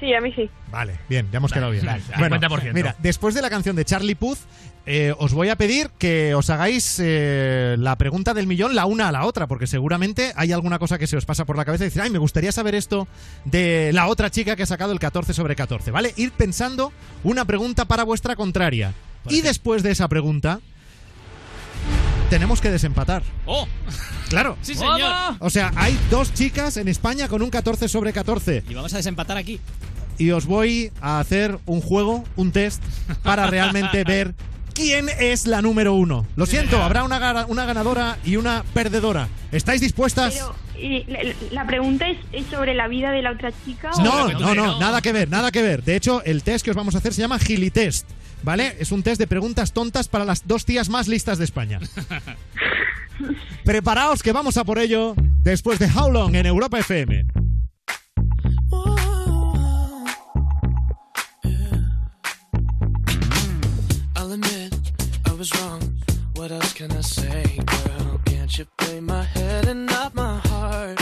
Sí, 0.00 0.12
a 0.12 0.20
mí 0.20 0.32
sí. 0.32 0.50
Vale, 0.70 0.98
bien, 1.08 1.28
ya 1.30 1.38
hemos 1.38 1.52
quedado 1.52 1.70
bien. 1.70 1.86
vale, 1.86 2.02
al 2.12 2.18
bueno, 2.18 2.36
50%. 2.36 2.72
mira, 2.72 2.96
después 2.98 3.34
de 3.34 3.42
la 3.42 3.48
canción 3.50 3.76
de 3.76 3.84
Charlie 3.84 4.14
Puth, 4.16 4.38
eh, 4.86 5.14
os 5.18 5.32
voy 5.32 5.48
a 5.48 5.56
pedir 5.56 5.88
que 5.98 6.34
os 6.34 6.50
hagáis 6.50 7.00
eh, 7.02 7.76
la 7.78 7.96
pregunta 7.96 8.34
del 8.34 8.46
millón 8.46 8.74
la 8.74 8.84
una 8.84 9.08
a 9.08 9.12
la 9.12 9.24
otra, 9.24 9.46
porque 9.46 9.66
seguramente 9.66 10.32
hay 10.36 10.52
alguna 10.52 10.78
cosa 10.78 10.98
que 10.98 11.06
se 11.06 11.16
os 11.16 11.24
pasa 11.24 11.44
por 11.44 11.56
la 11.56 11.64
cabeza 11.64 11.84
y 11.84 11.86
decir, 11.86 12.02
ay, 12.02 12.10
me 12.10 12.18
gustaría 12.18 12.52
saber 12.52 12.74
esto 12.74 13.08
de 13.44 13.92
la 13.94 14.08
otra 14.08 14.30
chica 14.30 14.56
que 14.56 14.64
ha 14.64 14.66
sacado 14.66 14.92
el 14.92 14.98
14 14.98 15.32
sobre 15.32 15.56
14, 15.56 15.90
¿vale? 15.90 16.12
Ir 16.16 16.32
pensando 16.32 16.92
una 17.22 17.44
pregunta 17.44 17.86
para 17.86 18.04
vuestra 18.04 18.36
contraria. 18.36 18.92
Y 19.30 19.40
después 19.40 19.82
de 19.82 19.92
esa 19.92 20.08
pregunta, 20.08 20.60
tenemos 22.34 22.60
que 22.60 22.68
desempatar. 22.68 23.22
¡Oh! 23.46 23.68
Claro. 24.28 24.56
¡Sí, 24.60 24.74
señor! 24.74 24.98
O 25.38 25.50
sea, 25.50 25.70
hay 25.76 25.96
dos 26.10 26.34
chicas 26.34 26.76
en 26.78 26.88
España 26.88 27.28
con 27.28 27.42
un 27.42 27.50
14 27.50 27.86
sobre 27.88 28.12
14 28.12 28.64
Y 28.68 28.74
vamos 28.74 28.92
a 28.92 28.96
desempatar 28.96 29.36
aquí. 29.36 29.60
y 30.18 30.32
os 30.32 30.44
voy 30.46 30.90
a 31.00 31.20
hacer 31.20 31.60
un 31.66 31.80
juego, 31.80 32.24
un 32.34 32.50
test, 32.50 32.82
para 33.22 33.46
realmente 33.46 34.02
ver 34.06 34.34
quién 34.74 35.08
es 35.20 35.46
la 35.46 35.62
número 35.62 35.94
uno. 35.94 36.26
Lo 36.34 36.44
siento, 36.46 36.82
habrá 36.82 37.04
una, 37.04 37.46
una 37.46 37.66
ganadora 37.66 38.18
y 38.24 38.34
una 38.34 38.64
perdedora. 38.74 39.28
¿Estáis 39.52 39.80
dispuestas? 39.80 40.34
Pero 40.34 40.56
y 40.76 41.04
la, 41.04 41.20
la 41.52 41.66
pregunta 41.68 42.08
es, 42.08 42.18
es 42.32 42.46
sobre 42.46 42.74
la 42.74 42.88
vida 42.88 43.12
de 43.12 43.22
la 43.22 43.30
otra 43.30 43.52
chica. 43.64 43.92
o- 43.92 44.02
No, 44.02 44.28
no, 44.32 44.54
no, 44.56 44.80
nada 44.80 45.00
que 45.00 45.12
ver, 45.12 45.30
nada 45.30 45.52
que 45.52 45.62
ver. 45.62 45.84
De 45.84 45.94
hecho, 45.94 46.20
el 46.24 46.42
test 46.42 46.64
que 46.64 46.72
os 46.72 46.76
vamos 46.76 46.96
a 46.96 46.98
hacer 46.98 47.14
se 47.14 47.20
llama 47.20 47.38
Gilitest, 47.38 48.08
¿vale? 48.44 48.76
Es 48.78 48.92
un 48.92 49.02
test 49.02 49.18
de 49.18 49.26
preguntas 49.26 49.72
tontas 49.72 50.08
para 50.08 50.24
las 50.24 50.46
dos 50.46 50.64
tías 50.64 50.88
más 50.88 51.08
listas 51.08 51.38
de 51.38 51.44
España. 51.44 51.80
Preparaos 53.64 54.22
que 54.22 54.32
vamos 54.32 54.56
a 54.56 54.64
por 54.64 54.78
ello 54.78 55.14
después 55.42 55.78
de 55.78 55.86
How 55.86 56.10
Long 56.10 56.34
en 56.36 56.46
Europa 56.46 56.78
FM. 56.78 57.26
I'll 64.16 64.32
admit 64.32 64.74
I 65.26 65.32
was 65.32 65.50
wrong. 65.60 65.80
What 66.36 66.50
else 66.50 66.72
can 66.74 66.92
I 66.92 67.00
say, 67.00 67.60
girl? 67.64 68.20
Can't 68.26 68.58
you 68.58 68.66
play 68.76 69.00
my 69.00 69.22
head 69.22 69.68
and 69.68 69.86
not 69.86 70.14
my 70.14 70.38
heart? 70.48 71.00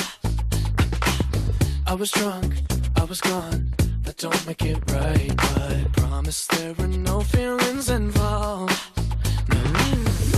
I 1.86 1.94
was 1.94 2.10
drunk, 2.10 2.54
I 2.96 3.04
was 3.04 3.20
gone. 3.20 3.72
That 4.04 4.16
don't 4.16 4.46
make 4.46 4.62
it 4.62 4.78
right, 4.92 5.32
but 5.36 5.92
promise 5.92 6.46
there 6.46 6.74
were 6.74 6.88
no 6.88 7.20
feelings 7.20 7.88
involved. 7.88 8.78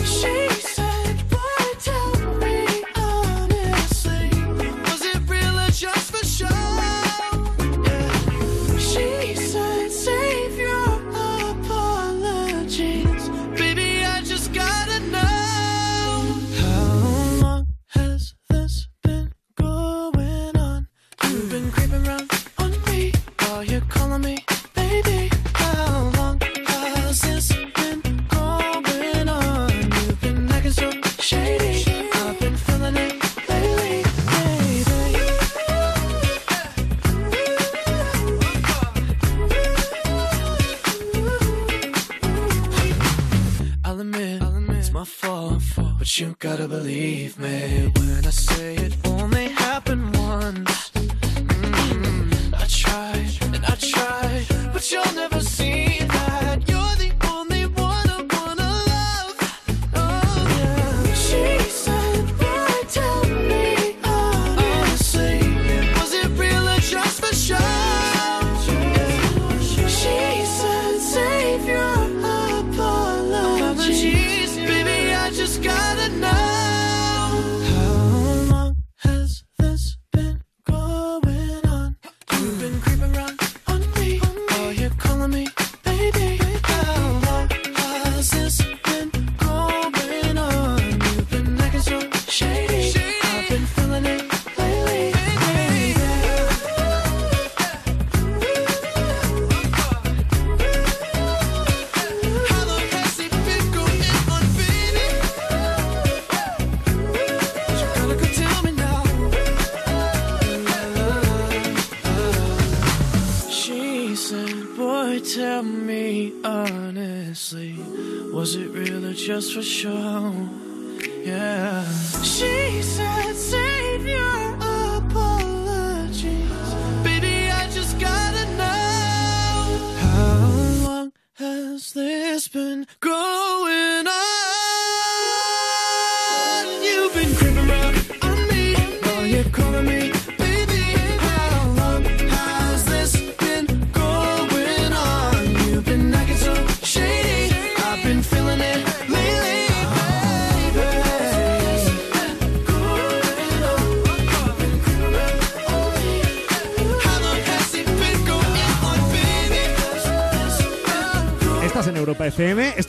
She 0.05 0.49
said, 0.51 0.74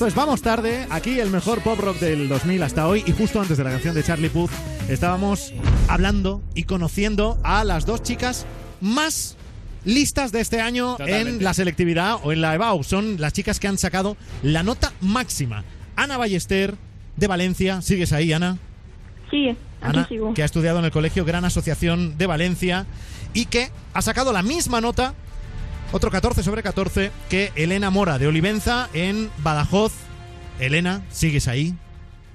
Esto 0.06 0.20
es 0.22 0.24
Vamos 0.24 0.44
Tarde. 0.44 0.86
Aquí 0.92 1.20
el 1.20 1.32
mejor 1.32 1.64
pop 1.64 1.80
rock 1.80 1.98
del 1.98 2.30
2000 2.30 2.62
hasta 2.62 2.88
hoy. 2.88 3.04
Y 3.08 3.12
justo 3.12 3.42
antes 3.42 3.58
de 3.58 3.64
la 3.64 3.72
canción 3.72 3.96
de 3.96 4.04
Charlie 4.04 4.30
Puth, 4.30 4.52
estábamos 4.88 5.52
hablando 5.88 6.44
y 6.54 6.66
conociendo 6.66 7.40
a 7.42 7.64
las 7.64 7.88
dos 7.88 8.04
chicas 8.04 8.46
más 8.82 9.36
listas 9.84 10.32
de 10.32 10.42
este 10.42 10.62
año 10.62 10.92
Totalmente. 10.98 11.38
en 11.38 11.44
la 11.44 11.56
selectividad 11.56 12.20
o 12.22 12.32
en 12.32 12.42
la 12.42 12.54
EBAU. 12.54 12.84
Son 12.84 13.20
las 13.20 13.34
chicas 13.34 13.60
que 13.60 13.68
han 13.68 13.80
sacado 13.80 14.16
la 14.44 14.62
nota 14.62 14.94
máxima. 15.02 15.64
Ana 15.96 16.18
Ballester, 16.18 16.76
de 17.16 17.26
Valencia. 17.26 17.82
¿Sigues 17.82 18.14
ahí, 18.14 18.32
Ana? 18.32 18.60
Sí, 19.32 19.50
aquí 19.50 19.58
Ana, 19.82 20.08
sigo. 20.08 20.36
que 20.36 20.44
ha 20.44 20.46
estudiado 20.46 20.78
en 20.78 20.86
el 20.86 20.92
Colegio 20.92 21.26
Gran 21.26 21.46
Asociación 21.46 22.16
de 22.16 22.28
Valencia 22.28 22.86
y 23.34 23.46
que 23.46 23.72
ha 23.96 24.04
sacado 24.04 24.34
la 24.34 24.44
misma 24.44 24.82
nota, 24.82 25.16
otro 25.96 26.12
14 26.12 26.44
sobre 26.44 26.62
14, 26.62 27.10
que 27.30 27.54
Elena 27.56 27.90
Mora 27.90 28.20
de 28.20 28.28
Olivenza 28.28 28.90
en 28.94 29.30
Badajoz. 29.38 29.94
Elena, 30.60 31.04
¿sigues 31.10 31.48
ahí? 31.48 31.74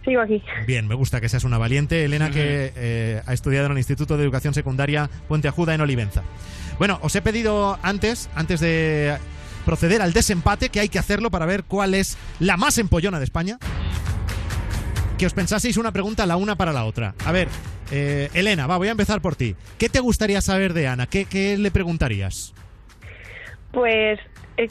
Sigo 0.02 0.22
aquí. 0.22 0.42
Bien, 0.66 0.88
me 0.88 0.94
gusta 0.94 1.20
que 1.20 1.28
seas 1.28 1.44
una 1.44 1.58
valiente. 1.58 2.06
Elena, 2.06 2.30
que 2.30 2.72
eh, 2.74 3.22
ha 3.26 3.34
estudiado 3.34 3.66
en 3.66 3.72
el 3.72 3.78
Instituto 3.78 4.16
de 4.16 4.22
Educación 4.22 4.54
Secundaria 4.54 5.11
Puente 5.28 5.46
Ajuda 5.46 5.74
en 5.74 5.82
Olivenza. 5.82 6.22
Bueno, 6.78 6.98
os 7.02 7.14
he 7.14 7.20
pedido 7.20 7.78
antes, 7.82 8.30
antes 8.34 8.61
de 8.61 9.18
proceder 9.66 10.00
al 10.00 10.14
desempate, 10.14 10.70
que 10.70 10.80
hay 10.80 10.88
que 10.88 10.98
hacerlo 10.98 11.30
para 11.30 11.44
ver 11.44 11.64
cuál 11.64 11.92
es 11.92 12.16
la 12.38 12.56
más 12.56 12.78
empollona 12.78 13.18
de 13.18 13.24
España. 13.24 13.58
Que 15.18 15.26
os 15.26 15.34
pensaseis 15.34 15.76
una 15.76 15.92
pregunta 15.92 16.24
la 16.24 16.38
una 16.38 16.56
para 16.56 16.72
la 16.72 16.86
otra. 16.86 17.14
A 17.26 17.32
ver, 17.32 17.48
eh, 17.90 18.30
Elena, 18.32 18.66
va, 18.66 18.78
voy 18.78 18.88
a 18.88 18.92
empezar 18.92 19.20
por 19.20 19.36
ti. 19.36 19.54
¿Qué 19.76 19.90
te 19.90 20.00
gustaría 20.00 20.40
saber 20.40 20.72
de 20.72 20.88
Ana? 20.88 21.06
¿Qué, 21.06 21.26
qué 21.26 21.58
le 21.58 21.70
preguntarías? 21.70 22.54
Pues 23.73 24.18
eh, 24.57 24.68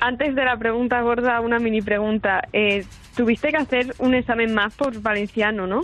antes 0.00 0.34
de 0.34 0.44
la 0.44 0.56
pregunta 0.56 1.00
gorda, 1.02 1.40
una 1.40 1.58
mini 1.58 1.82
pregunta. 1.82 2.42
Eh, 2.52 2.84
Tuviste 3.16 3.50
que 3.50 3.56
hacer 3.56 3.94
un 3.98 4.14
examen 4.14 4.52
más 4.52 4.74
por 4.76 5.00
valenciano, 5.00 5.66
¿no? 5.66 5.82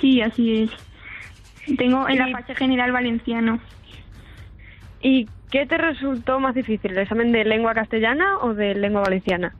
Sí, 0.00 0.22
así 0.22 0.62
es. 0.62 1.76
Tengo 1.76 2.08
en 2.08 2.18
la 2.18 2.30
fase 2.30 2.54
general 2.54 2.90
valenciano. 2.90 3.60
¿Y 5.02 5.28
qué 5.50 5.66
te 5.66 5.76
resultó 5.76 6.40
más 6.40 6.54
difícil, 6.54 6.92
el 6.92 6.98
examen 6.98 7.32
de 7.32 7.44
lengua 7.44 7.74
castellana 7.74 8.38
o 8.38 8.54
de 8.54 8.74
lengua 8.74 9.02
valenciana? 9.02 9.54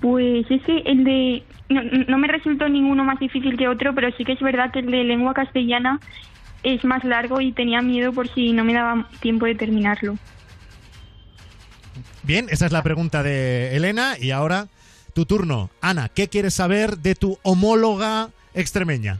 Pues 0.00 0.50
ese, 0.50 0.82
el 0.84 1.04
de... 1.04 1.44
No, 1.68 1.82
no 1.82 2.18
me 2.18 2.26
resultó 2.26 2.68
ninguno 2.68 3.04
más 3.04 3.20
difícil 3.20 3.56
que 3.56 3.68
otro, 3.68 3.94
pero 3.94 4.10
sí 4.16 4.24
que 4.24 4.32
es 4.32 4.40
verdad 4.40 4.72
que 4.72 4.80
el 4.80 4.90
de 4.90 5.04
lengua 5.04 5.32
castellana 5.32 6.00
es 6.62 6.84
más 6.84 7.04
largo 7.04 7.40
y 7.40 7.52
tenía 7.52 7.82
miedo 7.82 8.12
por 8.12 8.28
si 8.28 8.52
no 8.52 8.64
me 8.64 8.74
daba 8.74 9.08
tiempo 9.20 9.46
de 9.46 9.54
terminarlo. 9.54 10.16
Bien, 12.22 12.46
esa 12.50 12.66
es 12.66 12.72
la 12.72 12.82
pregunta 12.82 13.22
de 13.22 13.74
Elena 13.76 14.16
y 14.18 14.32
ahora 14.32 14.68
tu 15.14 15.24
turno. 15.24 15.70
Ana, 15.80 16.08
¿qué 16.08 16.28
quieres 16.28 16.54
saber 16.54 16.98
de 16.98 17.14
tu 17.14 17.38
homóloga 17.42 18.28
extremeña? 18.54 19.18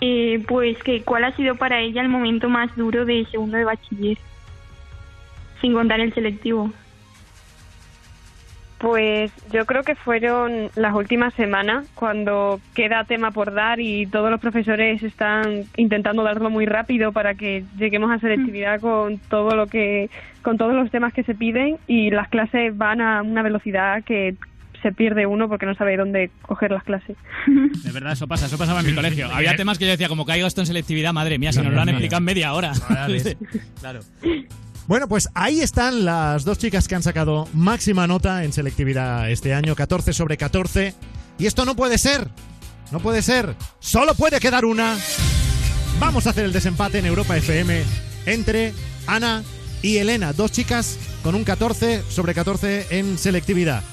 Eh, 0.00 0.42
pues 0.48 0.76
que 0.82 1.02
cuál 1.02 1.24
ha 1.24 1.36
sido 1.36 1.54
para 1.54 1.80
ella 1.80 2.02
el 2.02 2.08
momento 2.08 2.48
más 2.48 2.74
duro 2.76 3.04
de 3.04 3.24
segundo 3.30 3.56
de 3.56 3.64
bachiller, 3.64 4.18
sin 5.60 5.74
contar 5.74 6.00
el 6.00 6.12
selectivo. 6.12 6.72
Pues 8.82 9.30
yo 9.52 9.64
creo 9.64 9.84
que 9.84 9.94
fueron 9.94 10.68
las 10.74 10.92
últimas 10.92 11.32
semanas 11.34 11.86
cuando 11.94 12.60
queda 12.74 13.04
tema 13.04 13.30
por 13.30 13.54
dar 13.54 13.78
y 13.78 14.06
todos 14.06 14.28
los 14.28 14.40
profesores 14.40 15.00
están 15.04 15.66
intentando 15.76 16.24
darlo 16.24 16.50
muy 16.50 16.66
rápido 16.66 17.12
para 17.12 17.34
que 17.34 17.62
lleguemos 17.78 18.10
a 18.10 18.18
selectividad 18.18 18.80
con 18.80 19.18
todo 19.18 19.54
lo 19.54 19.68
que 19.68 20.10
con 20.42 20.58
todos 20.58 20.74
los 20.74 20.90
temas 20.90 21.12
que 21.12 21.22
se 21.22 21.36
piden 21.36 21.78
y 21.86 22.10
las 22.10 22.28
clases 22.28 22.76
van 22.76 23.00
a 23.00 23.22
una 23.22 23.42
velocidad 23.42 24.02
que 24.02 24.34
se 24.82 24.90
pierde 24.90 25.26
uno 25.26 25.48
porque 25.48 25.64
no 25.64 25.76
sabe 25.76 25.96
dónde 25.96 26.32
coger 26.42 26.72
las 26.72 26.82
clases. 26.82 27.16
De 27.46 27.92
verdad, 27.92 28.14
eso 28.14 28.26
pasa, 28.26 28.46
eso 28.46 28.58
pasaba 28.58 28.80
en 28.80 28.86
mi 28.86 28.94
colegio. 28.96 29.28
Había 29.32 29.54
temas 29.54 29.78
que 29.78 29.84
yo 29.84 29.92
decía, 29.92 30.08
como 30.08 30.26
caigo 30.26 30.48
esto 30.48 30.60
en 30.60 30.66
selectividad, 30.66 31.12
madre 31.12 31.38
mía, 31.38 31.52
si 31.52 31.62
nos 31.62 31.72
lo 31.72 31.80
han 31.80 31.88
explicado 31.88 32.18
en 32.18 32.24
media 32.24 32.52
hora. 32.52 32.72
claro. 33.80 34.00
Bueno, 34.88 35.08
pues 35.08 35.28
ahí 35.34 35.60
están 35.60 36.04
las 36.04 36.44
dos 36.44 36.58
chicas 36.58 36.88
que 36.88 36.96
han 36.96 37.02
sacado 37.02 37.48
máxima 37.54 38.06
nota 38.06 38.42
en 38.44 38.52
selectividad 38.52 39.30
este 39.30 39.54
año, 39.54 39.76
14 39.76 40.12
sobre 40.12 40.36
14. 40.36 40.94
Y 41.38 41.46
esto 41.46 41.64
no 41.64 41.76
puede 41.76 41.98
ser, 41.98 42.28
no 42.90 42.98
puede 42.98 43.22
ser, 43.22 43.54
solo 43.78 44.14
puede 44.14 44.40
quedar 44.40 44.64
una. 44.64 44.98
Vamos 46.00 46.26
a 46.26 46.30
hacer 46.30 46.44
el 46.44 46.52
desempate 46.52 46.98
en 46.98 47.06
Europa 47.06 47.36
FM 47.36 47.84
entre 48.26 48.74
Ana 49.06 49.44
y 49.82 49.98
Elena, 49.98 50.32
dos 50.32 50.50
chicas 50.50 50.98
con 51.22 51.36
un 51.36 51.44
14 51.44 52.02
sobre 52.08 52.34
14 52.34 52.98
en 52.98 53.18
selectividad. 53.18 53.84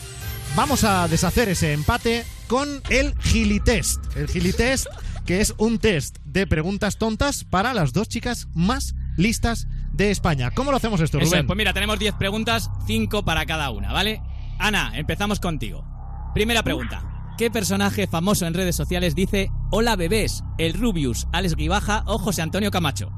Vamos 0.55 0.83
a 0.83 1.07
deshacer 1.07 1.49
ese 1.49 1.73
empate 1.73 2.25
con 2.47 2.81
el 2.89 3.13
Gilitest. 3.19 4.03
El 4.17 4.27
Gilitest, 4.27 4.87
que 5.27 5.39
es 5.39 5.53
un 5.57 5.77
test 5.77 6.17
de 6.25 6.47
preguntas 6.47 6.97
tontas 6.97 7.43
para 7.43 7.75
las 7.75 7.93
dos 7.93 8.09
chicas 8.09 8.47
más 8.55 8.95
listas 9.17 9.67
de 10.05 10.11
España. 10.11 10.51
¿Cómo 10.51 10.71
lo 10.71 10.77
hacemos 10.77 10.99
esto, 11.01 11.19
Eso 11.19 11.29
Rubén? 11.31 11.47
pues 11.47 11.57
mira, 11.57 11.73
tenemos 11.73 11.99
10 11.99 12.15
preguntas, 12.15 12.69
5 12.87 13.23
para 13.23 13.45
cada 13.45 13.69
una, 13.71 13.91
¿vale? 13.93 14.21
Ana, 14.57 14.91
empezamos 14.95 15.39
contigo. 15.39 15.85
Primera 16.33 16.63
pregunta. 16.63 17.03
¿Qué 17.37 17.49
personaje 17.49 18.07
famoso 18.07 18.45
en 18.45 18.53
redes 18.53 18.75
sociales 18.75 19.15
dice 19.15 19.49
Hola 19.71 19.95
bebés, 19.95 20.43
el 20.57 20.73
Rubius, 20.73 21.27
Alex 21.31 21.55
Guibaja 21.55 22.03
o 22.05 22.17
José 22.17 22.41
Antonio 22.41 22.69
Camacho? 22.71 23.11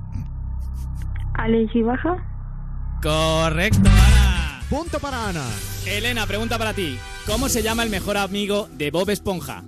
Alex 1.34 1.76
y 1.76 1.82
baja. 1.82 2.18
Correcto, 3.02 3.90
Ana. 3.90 4.60
Punto 4.70 5.00
para 5.00 5.30
Ana. 5.30 5.44
Elena, 5.88 6.26
pregunta 6.28 6.58
para 6.58 6.74
ti. 6.74 6.98
¿Cómo 7.26 7.50
se 7.50 7.64
llama 7.64 7.84
el 7.84 7.90
mejor 7.90 8.18
amigo 8.18 8.68
de 8.74 8.92
Bob 8.92 9.10
Esponja? 9.10 9.64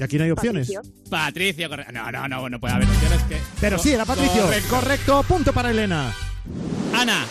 Y 0.00 0.02
aquí 0.02 0.16
no 0.16 0.24
hay 0.24 0.30
opciones. 0.30 0.72
Patricio, 1.10 1.68
correcto. 1.68 1.92
No, 1.92 2.10
no, 2.10 2.26
no, 2.26 2.48
no 2.48 2.58
puede 2.58 2.72
haber 2.72 2.88
opciones 2.88 3.22
que... 3.24 3.36
Pero 3.60 3.78
sí, 3.78 3.92
era 3.92 4.06
Patricio. 4.06 4.44
Correcto. 4.44 4.68
Correcto, 4.70 5.22
punto 5.24 5.52
para 5.52 5.70
Elena. 5.72 6.10
Ana, 6.96 7.26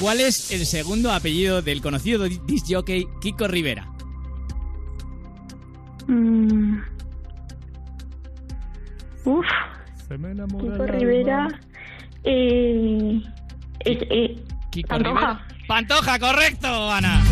¿cuál 0.00 0.20
es 0.20 0.50
el 0.50 0.64
segundo 0.64 1.12
apellido 1.12 1.60
del 1.60 1.82
conocido 1.82 2.24
di- 2.24 2.40
disc 2.46 2.64
jockey 2.66 3.06
Kiko 3.20 3.46
Rivera? 3.46 3.86
Mm. 6.06 6.78
Uf. 9.26 9.46
Kiko 10.08 10.86
Rivera. 10.86 11.60
Eh, 12.24 13.20
eh, 13.84 14.42
Kiko 14.70 14.88
Pantoja. 14.88 15.20
Rivera. 15.20 15.46
Pantoja, 15.66 16.18
correcto, 16.18 16.90
Ana. 16.90 17.22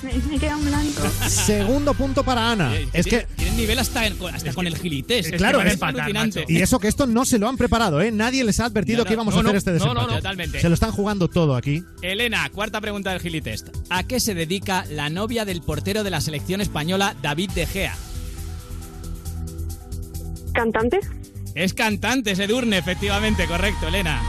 Me, 0.02 0.14
me 0.14 0.38
queda 0.38 0.52
en 0.52 0.64
blanco. 0.64 1.02
Segundo 1.28 1.92
punto 1.94 2.24
para 2.24 2.50
Ana. 2.52 2.72
Es 2.92 3.06
que 3.06 3.26
Tienen 3.36 3.56
nivel 3.56 3.78
hasta, 3.78 4.06
en- 4.06 4.16
hasta 4.34 4.52
con 4.54 4.66
el 4.66 4.76
gilitest. 4.76 5.34
claro, 5.36 5.60
es 5.60 5.74
es- 5.74 5.82
alucinante. 5.82 6.44
Y 6.48 6.62
eso 6.62 6.78
que 6.78 6.88
esto 6.88 7.06
no 7.06 7.24
se 7.26 7.38
lo 7.38 7.48
han 7.48 7.56
preparado, 7.58 8.00
¿eh? 8.00 8.10
Nadie 8.10 8.42
les 8.44 8.60
ha 8.60 8.64
advertido 8.66 8.98
No, 8.98 9.04
no, 9.04 9.08
que 9.08 9.12
íbamos 9.14 9.34
no, 9.34 9.38
a 9.40 9.42
hacer 9.42 9.52
no, 9.52 9.58
este 9.58 9.70
no, 9.72 9.76
no, 9.78 9.84
desempate. 9.84 10.06
no, 10.10 10.16
totalmente. 10.16 10.60
Se 10.60 10.68
lo 10.68 10.74
están 10.74 10.92
jugando 10.92 11.28
todo 11.28 11.54
aquí. 11.56 11.84
Elena, 12.02 12.48
cuarta 12.50 12.80
pregunta 12.80 13.10
del 13.10 13.20
gilitest. 13.20 13.68
¿A 13.90 14.04
qué 14.04 14.20
se 14.20 14.34
dedica 14.34 14.84
la 14.90 15.10
novia 15.10 15.44
del 15.44 15.60
portero 15.60 16.02
de 16.02 16.10
la 16.10 16.20
selección 16.20 16.60
española, 16.60 17.14
David 17.20 17.50
De 17.50 17.66
Gea? 17.66 17.94
¿Cantante? 20.54 21.00
Es 21.54 21.74
cantante, 21.74 22.30
es 22.30 22.38
Edurne, 22.38 22.78
efectivamente, 22.78 23.46
correcto, 23.46 23.88
Elena. 23.88 24.20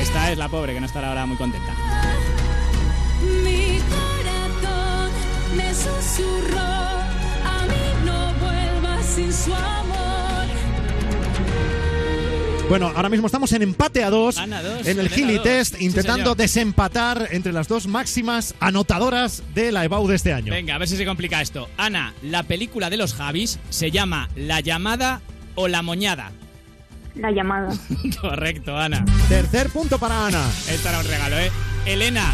Esta 0.00 0.32
es 0.32 0.38
la 0.38 0.48
pobre, 0.48 0.74
que 0.74 0.80
no 0.80 0.86
estará 0.86 1.08
ahora 1.10 1.26
muy 1.26 1.36
contenta. 1.36 1.72
Me 5.56 5.74
susurró, 5.74 6.58
a 6.60 7.66
mí 7.68 8.04
no 8.04 8.32
vuelvas 8.34 9.06
sin 9.06 9.32
su 9.32 9.54
amor. 9.54 10.02
Bueno, 12.68 12.90
ahora 12.94 13.10
mismo 13.10 13.26
estamos 13.26 13.52
en 13.52 13.62
empate 13.62 14.02
a 14.02 14.08
dos 14.08 14.38
Ana, 14.38 14.62
dos, 14.62 14.86
en 14.86 14.98
el 14.98 15.10
Gili. 15.10 15.38
Test, 15.40 15.80
intentando 15.82 16.34
desempatar 16.34 17.28
entre 17.32 17.52
las 17.52 17.68
dos 17.68 17.86
máximas 17.86 18.54
anotadoras 18.60 19.42
de 19.54 19.72
la 19.72 19.84
EBAU 19.84 20.06
de 20.08 20.16
este 20.16 20.32
año. 20.32 20.52
Venga, 20.52 20.76
a 20.76 20.78
ver 20.78 20.88
si 20.88 20.96
se 20.96 21.04
complica 21.04 21.42
esto. 21.42 21.68
Ana, 21.76 22.14
la 22.22 22.44
película 22.44 22.88
de 22.88 22.96
los 22.96 23.12
Javis 23.14 23.58
se 23.68 23.90
llama 23.90 24.30
La 24.36 24.60
llamada 24.60 25.20
o 25.54 25.68
La 25.68 25.82
moñada. 25.82 26.32
La 27.14 27.30
llamada. 27.30 27.74
Correcto, 28.20 28.76
Ana. 28.78 29.04
Tercer 29.28 29.68
punto 29.68 29.98
para 29.98 30.28
Ana. 30.28 30.42
Esto 30.70 30.88
era 30.88 31.00
un 31.00 31.06
regalo, 31.06 31.38
¿eh? 31.38 31.50
Elena, 31.84 32.32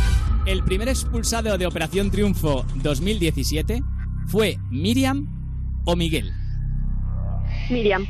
el 0.48 0.64
primer 0.64 0.88
expulsado 0.88 1.58
de 1.58 1.66
Operación 1.66 2.10
Triunfo 2.10 2.64
2017 2.76 3.82
fue 4.28 4.56
Miriam 4.70 5.26
o 5.84 5.94
Miguel. 5.94 6.32
Miriam. 7.68 8.06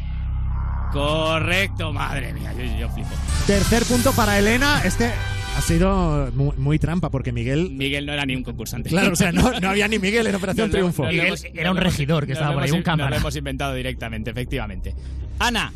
Correcto, 0.92 1.92
madre 1.92 2.32
mía, 2.32 2.54
yo, 2.56 2.62
yo 2.78 2.88
flipo. 2.90 3.10
Tercer 3.44 3.82
punto 3.84 4.12
para 4.12 4.38
Elena. 4.38 4.82
Este 4.84 5.10
ha 5.56 5.60
sido 5.60 6.30
muy, 6.32 6.56
muy 6.56 6.78
trampa 6.78 7.10
porque 7.10 7.32
Miguel. 7.32 7.70
Miguel 7.72 8.06
no 8.06 8.12
era 8.12 8.24
ni 8.24 8.36
un 8.36 8.44
concursante. 8.44 8.88
Claro, 8.88 9.14
o 9.14 9.16
sea, 9.16 9.32
no, 9.32 9.58
no 9.58 9.68
había 9.68 9.88
ni 9.88 9.98
Miguel 9.98 10.28
en 10.28 10.36
Operación 10.36 10.70
Triunfo. 10.70 11.06
Miguel 11.06 11.34
era 11.54 11.72
un 11.72 11.76
regidor 11.76 12.24
que 12.24 12.34
estaba 12.34 12.54
por 12.54 12.62
ahí, 12.62 12.70
un 12.70 12.82
cámara. 12.82 13.10
Nos 13.10 13.18
lo 13.18 13.22
hemos 13.22 13.36
inventado 13.36 13.74
directamente, 13.74 14.30
efectivamente. 14.30 14.94
Ana, 15.40 15.72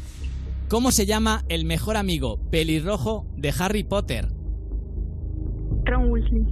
¿cómo 0.68 0.92
se 0.92 1.06
llama 1.06 1.44
el 1.48 1.64
mejor 1.64 1.96
amigo 1.96 2.38
pelirrojo 2.50 3.26
de 3.36 3.52
Harry 3.58 3.82
Potter? 3.82 4.28
Ron 5.92 6.10
Weasley. 6.10 6.42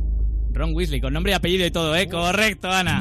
Ron 0.53 0.75
Weasley, 0.75 1.01
con 1.01 1.13
nombre 1.15 1.33
y 1.33 1.35
apellido 1.35 1.65
y 1.67 1.71
todo, 1.71 1.97
¿eh? 1.97 2.09
Correcto, 2.09 2.71
Ana. 2.71 3.01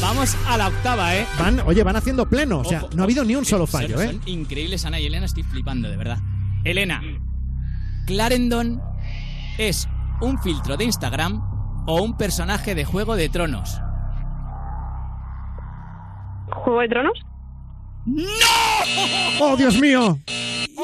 Vamos 0.00 0.36
a 0.48 0.56
la 0.56 0.66
octava, 0.68 1.14
¿eh? 1.14 1.24
Van, 1.38 1.60
oye, 1.60 1.84
van 1.84 1.94
haciendo 1.94 2.26
pleno. 2.28 2.58
O 2.60 2.64
sea, 2.64 2.80
Ojo, 2.84 2.90
no 2.96 3.02
ha 3.02 3.04
habido 3.04 3.24
ni 3.24 3.36
un 3.36 3.44
solo 3.44 3.66
Son- 3.68 3.80
fallo, 3.82 4.00
¿eh? 4.02 4.06
Son 4.08 4.20
increíbles, 4.26 4.84
Ana 4.84 4.98
y 4.98 5.06
Elena, 5.06 5.26
estoy 5.26 5.44
flipando, 5.44 5.88
de 5.88 5.96
verdad. 5.96 6.18
Elena, 6.64 7.00
¿Clarendon 8.06 8.82
es 9.58 9.88
un 10.20 10.40
filtro 10.42 10.76
de 10.76 10.84
Instagram 10.84 11.40
o 11.86 12.02
un 12.02 12.16
personaje 12.16 12.74
de 12.74 12.84
Juego 12.84 13.14
de 13.14 13.28
Tronos? 13.28 13.80
¿Juego 16.50 16.80
de 16.80 16.88
Tronos? 16.88 17.18
¡Oh, 19.40 19.56
Dios 19.56 19.78
mío! 19.80 20.18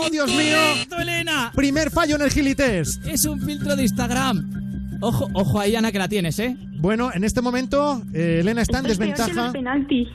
¡Oh, 0.01 0.11
Dios 0.11 0.29
mío! 0.29 0.57
Elena! 1.01 1.53
Primer 1.55 1.91
fallo 1.91 2.17
en 2.17 2.23
el 2.23 2.31
Gilitest. 2.31 3.07
Es 3.07 3.25
un 3.25 3.41
filtro 3.41 3.75
de 3.77 3.83
Instagram. 3.83 4.99
Ojo, 5.01 5.29
ojo 5.33 5.61
ahí, 5.61 5.77
Ana, 5.77 5.93
que 5.93 5.99
la 5.99 6.09
tienes, 6.09 6.39
¿eh? 6.39 6.57
Bueno, 6.81 7.11
en 7.13 7.25
este 7.25 7.41
momento 7.41 8.03
eh, 8.13 8.39
Elena 8.41 8.63
está 8.63 8.79
en 8.81 8.87
Esto 8.87 8.93
es 8.93 8.99
peor 8.99 9.15
que 9.17 9.23
desventaja. 9.23 9.45
los 9.47 9.53
penaltis. 9.53 10.09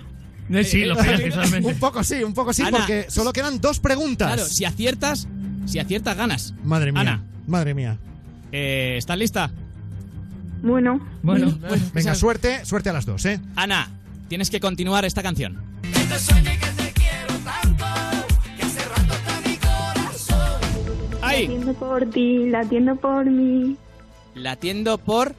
Sí, 0.69 0.84
los 0.86 0.97
penaltis 0.97 1.34
solamente. 1.34 1.69
un 1.73 1.79
poco 1.79 2.03
sí, 2.03 2.23
un 2.23 2.34
poco 2.34 2.53
sí, 2.53 2.61
Ana. 2.63 2.77
porque 2.79 3.05
solo 3.09 3.31
quedan 3.34 3.59
dos 3.61 3.79
preguntas. 3.79 4.27
Claro, 4.34 4.45
si 4.45 4.65
aciertas, 4.65 5.27
si 5.65 5.79
aciertas, 5.79 6.17
ganas. 6.17 6.53
Madre 6.63 6.91
mía. 6.91 7.01
Ana, 7.01 7.23
Madre 7.47 7.73
mía. 7.73 7.97
eh, 8.51 8.95
¿estás 8.97 9.17
lista? 9.17 9.51
Bueno. 10.61 10.99
Bueno, 11.21 11.57
Venga, 11.93 12.15
suerte, 12.15 12.65
suerte 12.65 12.89
a 12.89 12.93
las 12.93 13.05
dos, 13.05 13.25
¿eh? 13.25 13.39
Ana, 13.55 13.89
tienes 14.29 14.49
que 14.49 14.59
continuar 14.59 15.03
esta 15.05 15.21
canción. 15.23 15.61
Ahí. 21.34 21.47
Latiendo 21.47 21.73
por 21.73 22.09
ti, 22.09 22.49
latiendo 22.49 22.95
por 22.95 23.25
mí. 23.25 23.75
Latiendo 24.36 24.97
por. 24.97 25.36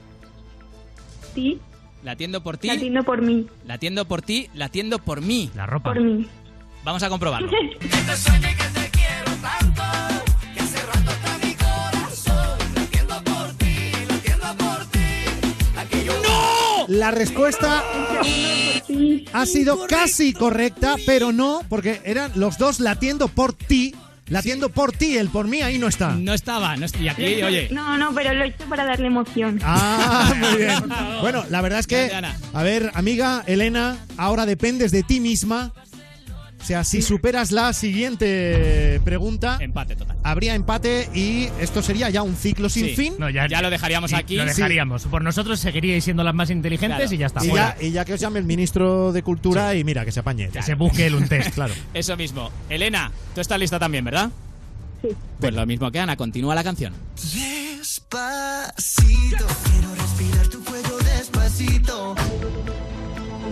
Sí, 1.35 1.61
Latiendo 2.03 2.43
por 2.43 2.59
ti. 2.59 2.69
latiendo 2.69 3.03
por 3.03 3.23
mí. 3.23 3.47
Latiendo 3.65 4.05
por 4.05 4.23
ti, 4.23 4.49
latiendo 4.55 4.99
por 4.99 5.21
mí. 5.21 5.51
La 5.55 5.67
ropa. 5.67 5.95
Por 5.95 6.03
mí. 6.03 6.27
Vamos 6.85 7.03
a 7.03 7.09
comprobarlo. 7.09 7.51
La 16.89 17.11
respuesta 17.11 17.83
ha 19.33 19.47
sido 19.47 19.87
casi 19.87 20.35
correcta, 20.35 20.97
pero 21.07 21.33
no, 21.33 21.63
porque 21.69 22.01
eran 22.05 22.33
los 22.35 22.59
dos 22.59 22.79
latiendo 22.79 23.29
por 23.29 23.55
ti. 23.55 23.95
Latiendo 24.29 24.71
por 24.71 24.93
ti, 24.93 25.19
el 25.19 25.29
por 25.29 25.47
mí 25.47 25.61
ahí 25.61 25.79
no 25.79 25.87
está. 25.87 26.13
No 26.13 26.33
estaba, 26.33 26.77
no 26.77 26.87
estoy 26.87 27.09
aquí, 27.09 27.43
oye. 27.43 27.69
No, 27.71 27.99
no, 27.99 28.15
pero 28.15 28.33
lo 28.33 28.45
he 28.45 28.49
hecho 28.49 28.65
para 28.69 28.85
darle 28.85 29.09
emoción. 29.09 29.61
Ah, 29.63 30.33
muy 30.39 30.57
bien. 30.57 30.83
Bueno, 31.21 31.45
la 31.51 31.61
verdad 31.61 31.81
es 31.81 31.87
que, 31.87 32.11
a 32.53 32.63
ver, 32.63 32.91
amiga 32.95 33.43
Elena, 33.47 33.99
ahora 34.17 34.47
dependes 34.47 34.93
de 34.93 35.03
ti 35.03 35.21
misma. 35.21 35.73
O 36.65 36.67
sea, 36.67 36.83
si 36.83 37.03
superas 37.03 37.53
la 37.53 37.75
siguiente 37.75 38.99
pregunta, 39.05 39.59
Empate 39.61 39.97
total. 39.97 40.17
habría 40.23 40.55
empate 40.55 41.11
y 41.13 41.51
esto 41.61 41.83
sería 41.83 42.09
ya 42.09 42.23
un 42.23 42.37
ciclo 42.37 42.71
sin 42.71 42.87
Sí. 42.87 42.97
fin. 42.97 43.15
No, 43.19 43.29
ya, 43.29 43.47
Ya 43.47 43.61
lo 43.61 43.69
dejaríamos 43.69 44.09
sí, 44.11 44.17
aquí. 44.17 44.37
Lo 44.37 44.47
dejaríamos. 44.47 45.05
Por 45.05 45.23
nosotros 45.23 45.61
seguiríais 45.61 46.03
siendo 46.05 46.25
las 46.25 46.35
más 46.35 46.49
inteligentes 46.49 47.01
Claro. 47.01 47.15
y 47.15 47.19
ya 47.19 47.27
está. 47.27 47.45
Y 47.45 47.51
fuera. 47.51 47.77
ya, 47.79 47.87
y 47.87 47.91
ya 47.91 48.07
que 48.07 48.15
os 48.15 48.21
llame 48.21 48.39
el 48.39 48.47
ministro 48.47 49.13
de 49.13 49.23
Cultura 49.23 49.75
y 49.75 49.85
mira, 49.85 50.07
que 50.07 50.13
se 50.13 50.21
apañe. 50.21 50.49
Que 50.49 50.63
se 50.63 50.75
busque 50.75 51.05
él 51.05 51.17
un 51.17 51.29
test. 51.29 51.53
Claro. 51.55 51.75
Eso 51.93 52.17
mismo. 52.17 52.51
Elena, 52.71 53.13
tú 53.35 53.43
estás 53.43 53.59
lista 53.61 53.79
también, 53.79 54.07
¿verdad? 54.07 54.31
Sí. 55.03 55.09
Pues 55.39 55.53
lo 55.53 55.67
mismo 55.67 55.91
que 55.93 56.01
Ana, 56.01 56.17
continúa 56.17 56.55
la 56.55 56.65
canción. 56.65 56.95
Despacito, 57.15 57.77
quiero 59.65 59.95
respirar 59.97 60.49
tu 60.49 60.65
cuello 60.65 60.97
despacito. 60.99 62.15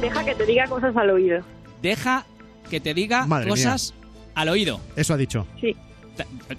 Deja 0.00 0.24
que 0.24 0.34
te 0.34 0.46
diga 0.46 0.66
cosas 0.66 0.96
al 0.96 1.10
oído. 1.10 1.40
Deja 1.82 2.24
que 2.73 2.81
te 2.81 2.95
diga 2.95 3.27
Madre 3.27 3.51
cosas 3.51 3.93
al 4.35 4.49
oído. 4.49 4.81
Eso 4.97 5.12
ha 5.12 5.18
dicho. 5.18 5.47
Sí. 5.61 5.77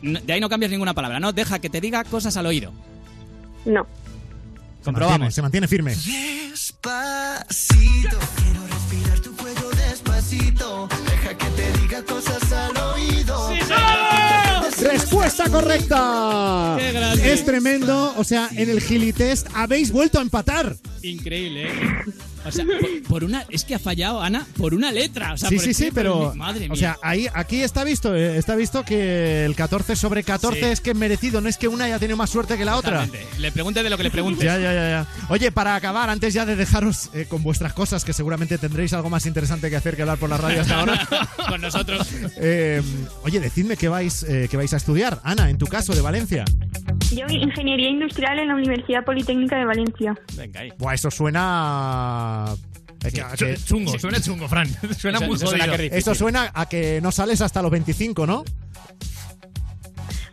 De 0.03 0.31
ahí 0.31 0.39
no 0.39 0.47
cambias 0.47 0.69
ninguna 0.69 0.93
palabra, 0.93 1.19
¿no? 1.19 1.33
Deja 1.33 1.57
que 1.57 1.71
te 1.71 1.81
diga 1.81 2.03
cosas 2.03 2.37
al 2.37 2.45
oído. 2.45 2.71
No. 3.65 3.87
Se 4.83 4.91
mantiene, 4.91 5.31
se 5.31 5.41
mantiene 5.41 5.67
firme. 5.67 5.95
Despacito, 5.95 6.99
quiero 8.35 8.67
respirar 8.67 9.19
tu 9.21 9.35
cuello 9.35 9.71
despacito. 9.71 10.87
Deja 11.03 11.35
que 11.35 11.47
te 11.47 11.79
diga 11.79 12.03
cosas 12.03 12.51
al 12.51 12.77
oído. 12.77 13.49
Respuesta 14.83 15.49
correcta. 15.49 16.75
Qué 16.77 16.91
grande. 16.91 17.33
Es 17.33 17.43
tremendo. 17.43 18.13
O 18.17 18.23
sea, 18.23 18.49
en 18.51 18.69
el 18.69 18.81
Gilitest 18.81 19.47
habéis 19.55 19.91
vuelto 19.91 20.19
a 20.19 20.21
empatar. 20.21 20.75
Increíble, 21.01 21.69
¿eh? 21.69 22.03
O 22.45 22.51
sea, 22.51 22.65
por, 22.65 23.03
por 23.07 23.23
una. 23.23 23.45
Es 23.49 23.63
que 23.63 23.75
ha 23.75 23.79
fallado, 23.79 24.21
Ana, 24.21 24.45
por 24.57 24.73
una 24.73 24.91
letra. 24.91 25.33
O 25.33 25.37
sea, 25.37 25.49
sí, 25.49 25.55
por 25.55 25.63
sí, 25.63 25.73
sí, 25.73 25.89
pero. 25.93 26.33
Madre 26.35 26.61
mía. 26.61 26.69
O 26.71 26.75
sea, 26.75 26.97
ahí, 27.01 27.27
aquí 27.33 27.61
está 27.61 27.83
visto, 27.83 28.15
eh, 28.15 28.37
está 28.37 28.55
visto 28.55 28.83
que 28.83 29.45
el 29.45 29.55
14 29.55 29.95
sobre 29.95 30.23
14 30.23 30.59
Sí. 30.59 30.65
es 30.65 30.81
que 30.81 30.91
es 30.91 30.95
merecido, 30.97 31.41
no 31.41 31.49
es 31.49 31.57
que 31.57 31.67
una 31.67 31.85
haya 31.85 31.99
tenido 31.99 32.17
más 32.17 32.29
suerte 32.29 32.57
que 32.57 32.65
la 32.65 32.75
otra. 32.77 33.07
Le 33.39 33.51
pregunte 33.51 33.81
de 33.83 33.89
lo 33.89 33.97
que 33.97 34.03
le 34.03 34.11
pregunte. 34.11 34.43
Ya, 34.45 34.57
ya, 34.57 34.73
ya, 34.73 34.89
ya. 34.89 35.07
Oye, 35.29 35.51
para 35.51 35.75
acabar, 35.75 36.09
antes 36.09 36.33
ya 36.33 36.45
de 36.45 36.55
dejaros 36.55 37.09
eh, 37.13 37.25
con 37.27 37.43
vuestras 37.43 37.73
cosas, 37.73 38.03
que 38.05 38.13
seguramente 38.13 38.57
tendréis 38.57 38.93
algo 38.93 39.09
más 39.09 39.25
interesante 39.25 39.69
que 39.69 39.75
hacer 39.75 39.95
que 39.95 40.01
hablar 40.03 40.17
por 40.17 40.29
la 40.29 40.37
radio 40.37 40.61
hasta 40.61 40.79
ahora. 40.79 41.07
Con 41.49 41.61
nosotros. 41.61 42.07
eh, 42.37 42.81
oye, 43.23 43.39
decidme 43.39 43.77
qué 43.77 43.87
vais, 43.89 44.23
eh, 44.23 44.47
qué 44.49 44.57
vais 44.57 44.73
a 44.73 44.77
estudiar. 44.77 45.19
Ana, 45.23 45.49
en 45.49 45.57
tu 45.57 45.65
caso, 45.67 45.93
de 45.93 46.01
Valencia. 46.01 46.45
Yo 47.11 47.25
Ingeniería 47.29 47.89
Industrial 47.89 48.39
en 48.39 48.47
la 48.47 48.55
Universidad 48.55 49.03
Politécnica 49.05 49.57
de 49.57 49.65
Valencia. 49.65 50.15
Venga, 50.35 50.61
ahí. 50.61 50.71
Buah, 50.77 50.93
eso 50.95 51.11
suena. 51.11 52.32
Eh, 53.05 53.11
que- 53.11 53.21
Chu- 53.21 53.35
que- 53.37 53.57
Chungo, 53.57 53.99
suena 53.99 54.19
chungo, 54.21 54.47
Fran. 54.47 54.67
Suena 54.97 55.17
Eso- 55.19 55.27
muy 55.27 55.35
eso 55.35 55.47
suena 55.47 55.67
jodido. 55.67 55.95
Esto 55.95 56.15
suena 56.15 56.51
a 56.53 56.67
que 56.67 56.99
no 57.01 57.11
sales 57.11 57.41
hasta 57.41 57.61
los 57.61 57.71
25, 57.71 58.25
¿no? 58.27 58.43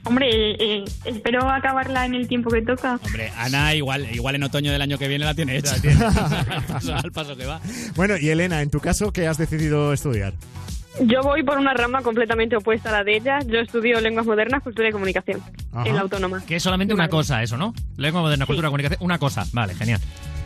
Hombre, 0.05 0.28
eh, 0.59 0.84
espero 1.05 1.48
acabarla 1.48 2.07
en 2.07 2.14
el 2.14 2.26
tiempo 2.26 2.51
que 2.51 2.62
toca. 2.62 2.98
Hombre, 3.05 3.30
Ana 3.36 3.74
igual, 3.74 4.09
igual 4.14 4.34
en 4.34 4.42
otoño 4.44 4.72
del 4.72 4.80
año 4.80 4.96
que 4.98 5.09
viene 5.09 5.24
la 5.26 5.34
tiene 5.34 5.57
hecha. 5.59 5.74
al, 6.51 6.64
paso, 6.64 6.94
al 6.94 7.12
paso 7.12 7.36
que 7.36 7.44
va. 7.44 7.61
Bueno, 7.96 8.16
y 8.16 8.30
Elena, 8.30 8.62
en 8.62 8.70
tu 8.70 8.80
caso, 8.80 9.12
¿qué 9.12 9.26
has 9.28 9.36
decidido 9.36 9.92
estudiar? 9.92 10.32
Yo 11.03 11.22
voy 11.22 11.42
por 11.44 11.59
una 11.59 11.74
rama 11.74 12.03
completamente 12.03 12.57
opuesta 12.57 12.88
a 12.88 12.92
la 12.92 13.05
de 13.05 13.16
ella. 13.18 13.38
Yo 13.46 13.59
estudio 13.61 14.01
lenguas 14.01 14.26
modernas, 14.26 14.62
cultura 14.62 14.88
y 14.88 14.92
comunicación 14.92 15.40
Ajá. 15.72 15.88
en 15.88 15.94
la 15.94 16.01
autónoma. 16.01 16.42
Que 16.46 16.57
es 16.57 16.62
solamente 16.62 16.94
una 16.94 17.09
cosa 17.09 17.42
eso, 17.42 17.57
¿no? 17.59 17.74
Lengua 17.96 18.22
moderna, 18.22 18.46
cultura, 18.46 18.68
comunicación. 18.68 18.98
Una 19.03 19.18
cosa. 19.18 19.44
Vale, 19.53 19.74
genial. 19.74 20.01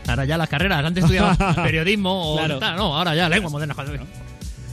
Ahora 0.07 0.25
ya 0.25 0.37
las 0.37 0.49
carreras. 0.49 0.83
Antes 0.85 1.03
estudiaba 1.03 1.35
periodismo 1.63 2.33
o 2.33 2.37
Claro. 2.37 2.59
tal. 2.59 2.75
No, 2.77 2.95
ahora 2.97 3.15
ya 3.15 3.27
lengua 3.29 3.49
moderna. 3.49 3.75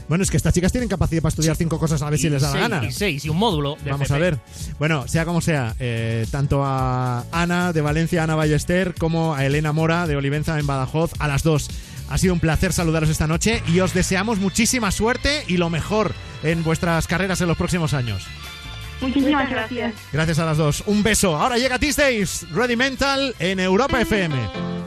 Bueno, 0.09 0.23
es 0.23 0.29
que 0.29 0.37
estas 0.37 0.53
chicas 0.53 0.71
tienen 0.71 0.89
capacidad 0.89 1.21
para 1.21 1.29
estudiar 1.29 1.55
cinco 1.55 1.79
cosas 1.79 2.01
a 2.01 2.09
ver 2.09 2.19
si 2.19 2.29
les 2.29 2.41
da 2.41 2.49
la 2.49 2.53
seis, 2.53 2.69
gana. 2.69 2.85
Y 2.87 2.91
seis, 2.91 3.25
y 3.25 3.29
un 3.29 3.37
módulo. 3.37 3.77
de 3.83 3.89
Vamos 3.91 4.05
FP. 4.11 4.15
a 4.15 4.19
ver. 4.19 4.37
Bueno, 4.77 5.07
sea 5.07 5.25
como 5.25 5.39
sea, 5.41 5.73
eh, 5.79 6.27
tanto 6.29 6.63
a 6.63 7.23
Ana 7.31 7.71
de 7.73 7.81
Valencia, 7.81 8.21
Ana 8.23 8.35
Ballester, 8.35 8.93
como 8.95 9.33
a 9.33 9.45
Elena 9.45 9.71
Mora 9.71 10.05
de 10.05 10.15
Olivenza 10.17 10.59
en 10.59 10.67
Badajoz, 10.67 11.11
a 11.19 11.27
las 11.27 11.43
dos. 11.43 11.69
Ha 12.09 12.17
sido 12.17 12.33
un 12.33 12.41
placer 12.41 12.73
saludaros 12.73 13.09
esta 13.09 13.27
noche 13.27 13.63
y 13.67 13.79
os 13.79 13.93
deseamos 13.93 14.39
muchísima 14.39 14.91
suerte 14.91 15.45
y 15.47 15.55
lo 15.57 15.69
mejor 15.69 16.13
en 16.43 16.63
vuestras 16.63 17.07
carreras 17.07 17.39
en 17.41 17.47
los 17.47 17.57
próximos 17.57 17.93
años. 17.93 18.23
Muchísimas 19.01 19.49
gracias. 19.49 19.93
gracias. 20.11 20.37
A 20.37 20.45
las 20.45 20.57
dos. 20.57 20.83
Un 20.85 21.01
beso. 21.01 21.37
Ahora 21.37 21.57
llega 21.57 21.79
Tuesdays, 21.79 22.45
Ready 22.51 22.75
Mental 22.75 23.33
en 23.39 23.59
Europa 23.61 23.99
FM. 24.01 24.82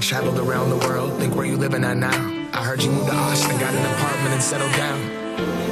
I 0.00 0.02
traveled 0.02 0.38
around 0.38 0.70
the 0.70 0.78
world. 0.88 1.12
Think 1.18 1.36
where 1.36 1.44
you 1.44 1.58
living 1.58 1.84
at 1.84 1.94
now. 1.94 2.48
I 2.54 2.64
heard 2.64 2.82
you 2.82 2.90
moved 2.90 3.08
to 3.08 3.14
Austin, 3.14 3.60
got 3.60 3.74
an 3.74 3.84
apartment 3.84 4.32
and 4.32 4.42
settled 4.42 4.72
down. 4.72 4.98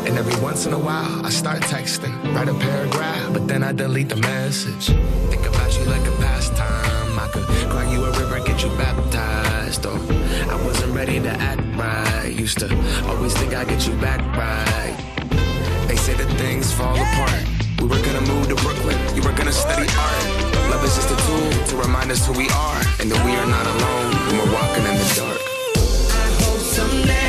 And 0.07 0.19
every 0.19 0.39
once 0.43 0.67
in 0.67 0.75
a 0.75 0.79
while, 0.79 1.25
I 1.25 1.31
start 1.31 1.63
texting, 1.63 2.13
write 2.35 2.47
a 2.47 2.53
paragraph, 2.53 3.33
but 3.33 3.49
then 3.49 3.63
I 3.63 3.73
delete 3.73 4.11
the 4.11 4.17
message. 4.17 4.89
Think 5.31 5.47
about 5.47 5.79
you 5.79 5.87
like 5.87 6.07
a 6.07 6.15
pastime. 6.21 7.19
I 7.19 7.27
could 7.29 7.45
cry 7.71 7.91
you 7.91 8.05
a 8.05 8.11
river, 8.19 8.39
get 8.45 8.63
you 8.63 8.69
baptized. 8.77 9.87
Or 9.87 9.97
I 9.97 10.63
wasn't 10.63 10.95
ready 10.95 11.19
to 11.21 11.31
act 11.31 11.63
right. 11.79 12.31
Used 12.31 12.59
to 12.59 12.69
always 13.09 13.33
think 13.33 13.55
I'd 13.55 13.67
get 13.67 13.89
you 13.89 13.95
back 13.95 14.21
right. 14.37 14.95
They 15.89 15.97
say 15.97 16.13
that 16.13 16.31
things 16.37 16.71
fall 16.71 17.01
apart. 17.01 17.45
We 17.81 17.87
were 17.87 18.03
gonna 18.05 18.27
move 18.31 18.49
to 18.49 18.57
Brooklyn, 18.57 18.99
you 19.17 19.23
were 19.23 19.33
gonna 19.33 19.53
study 19.53 19.89
art. 19.97 20.38
Love 20.79 20.87
is 20.87 20.95
just 20.95 21.11
a 21.11 21.17
tool 21.27 21.67
to 21.67 21.77
remind 21.77 22.09
us 22.13 22.25
who 22.25 22.33
we 22.35 22.49
are 22.51 22.81
and 23.01 23.11
that 23.11 23.25
we 23.25 23.33
are 23.33 23.47
not 23.47 23.67
alone 23.67 24.13
when 24.29 24.39
we're 24.39 24.55
walking 24.55 24.85
in 24.85 24.95
the 24.95 25.13
dark. 25.17 25.41
hope 26.39 26.61
someday 26.61 27.28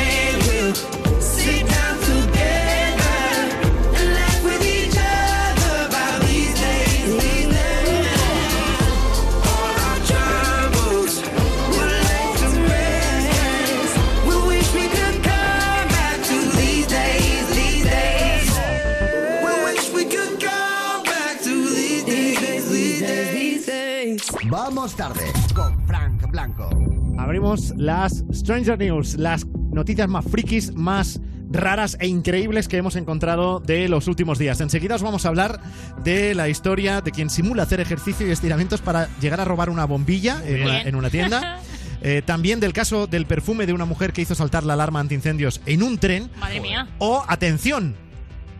Vamos 24.80 24.96
tarde 24.96 25.30
con 25.54 25.78
Frank 25.86 26.30
Blanco. 26.30 26.70
Abrimos 27.18 27.74
las 27.76 28.24
Stranger 28.32 28.78
News, 28.78 29.16
las 29.16 29.44
noticias 29.46 30.08
más 30.08 30.24
frikis, 30.24 30.72
más 30.72 31.20
raras 31.50 31.98
e 32.00 32.06
increíbles 32.06 32.66
que 32.66 32.78
hemos 32.78 32.96
encontrado 32.96 33.60
de 33.60 33.90
los 33.90 34.08
últimos 34.08 34.38
días. 34.38 34.58
Enseguida 34.62 34.94
os 34.94 35.02
vamos 35.02 35.26
a 35.26 35.28
hablar 35.28 35.60
de 36.02 36.34
la 36.34 36.48
historia 36.48 37.02
de 37.02 37.10
quien 37.10 37.28
simula 37.28 37.64
hacer 37.64 37.80
ejercicio 37.80 38.26
y 38.26 38.30
estiramientos 38.30 38.80
para 38.80 39.14
llegar 39.18 39.38
a 39.42 39.44
robar 39.44 39.68
una 39.68 39.84
bombilla 39.84 40.42
en 40.46 40.62
una, 40.62 40.72
Bien. 40.76 40.88
en 40.88 40.94
una 40.94 41.10
tienda. 41.10 41.60
Eh, 42.02 42.22
también 42.24 42.60
del 42.60 42.72
caso 42.72 43.06
del 43.06 43.26
perfume 43.26 43.66
de 43.66 43.74
una 43.74 43.84
mujer 43.84 44.14
que 44.14 44.22
hizo 44.22 44.34
saltar 44.34 44.64
la 44.64 44.72
alarma 44.72 45.00
antiincendios 45.00 45.60
en 45.66 45.82
un 45.82 45.98
tren. 45.98 46.30
Madre 46.40 46.58
mía. 46.62 46.88
O, 46.96 47.22
atención, 47.28 47.94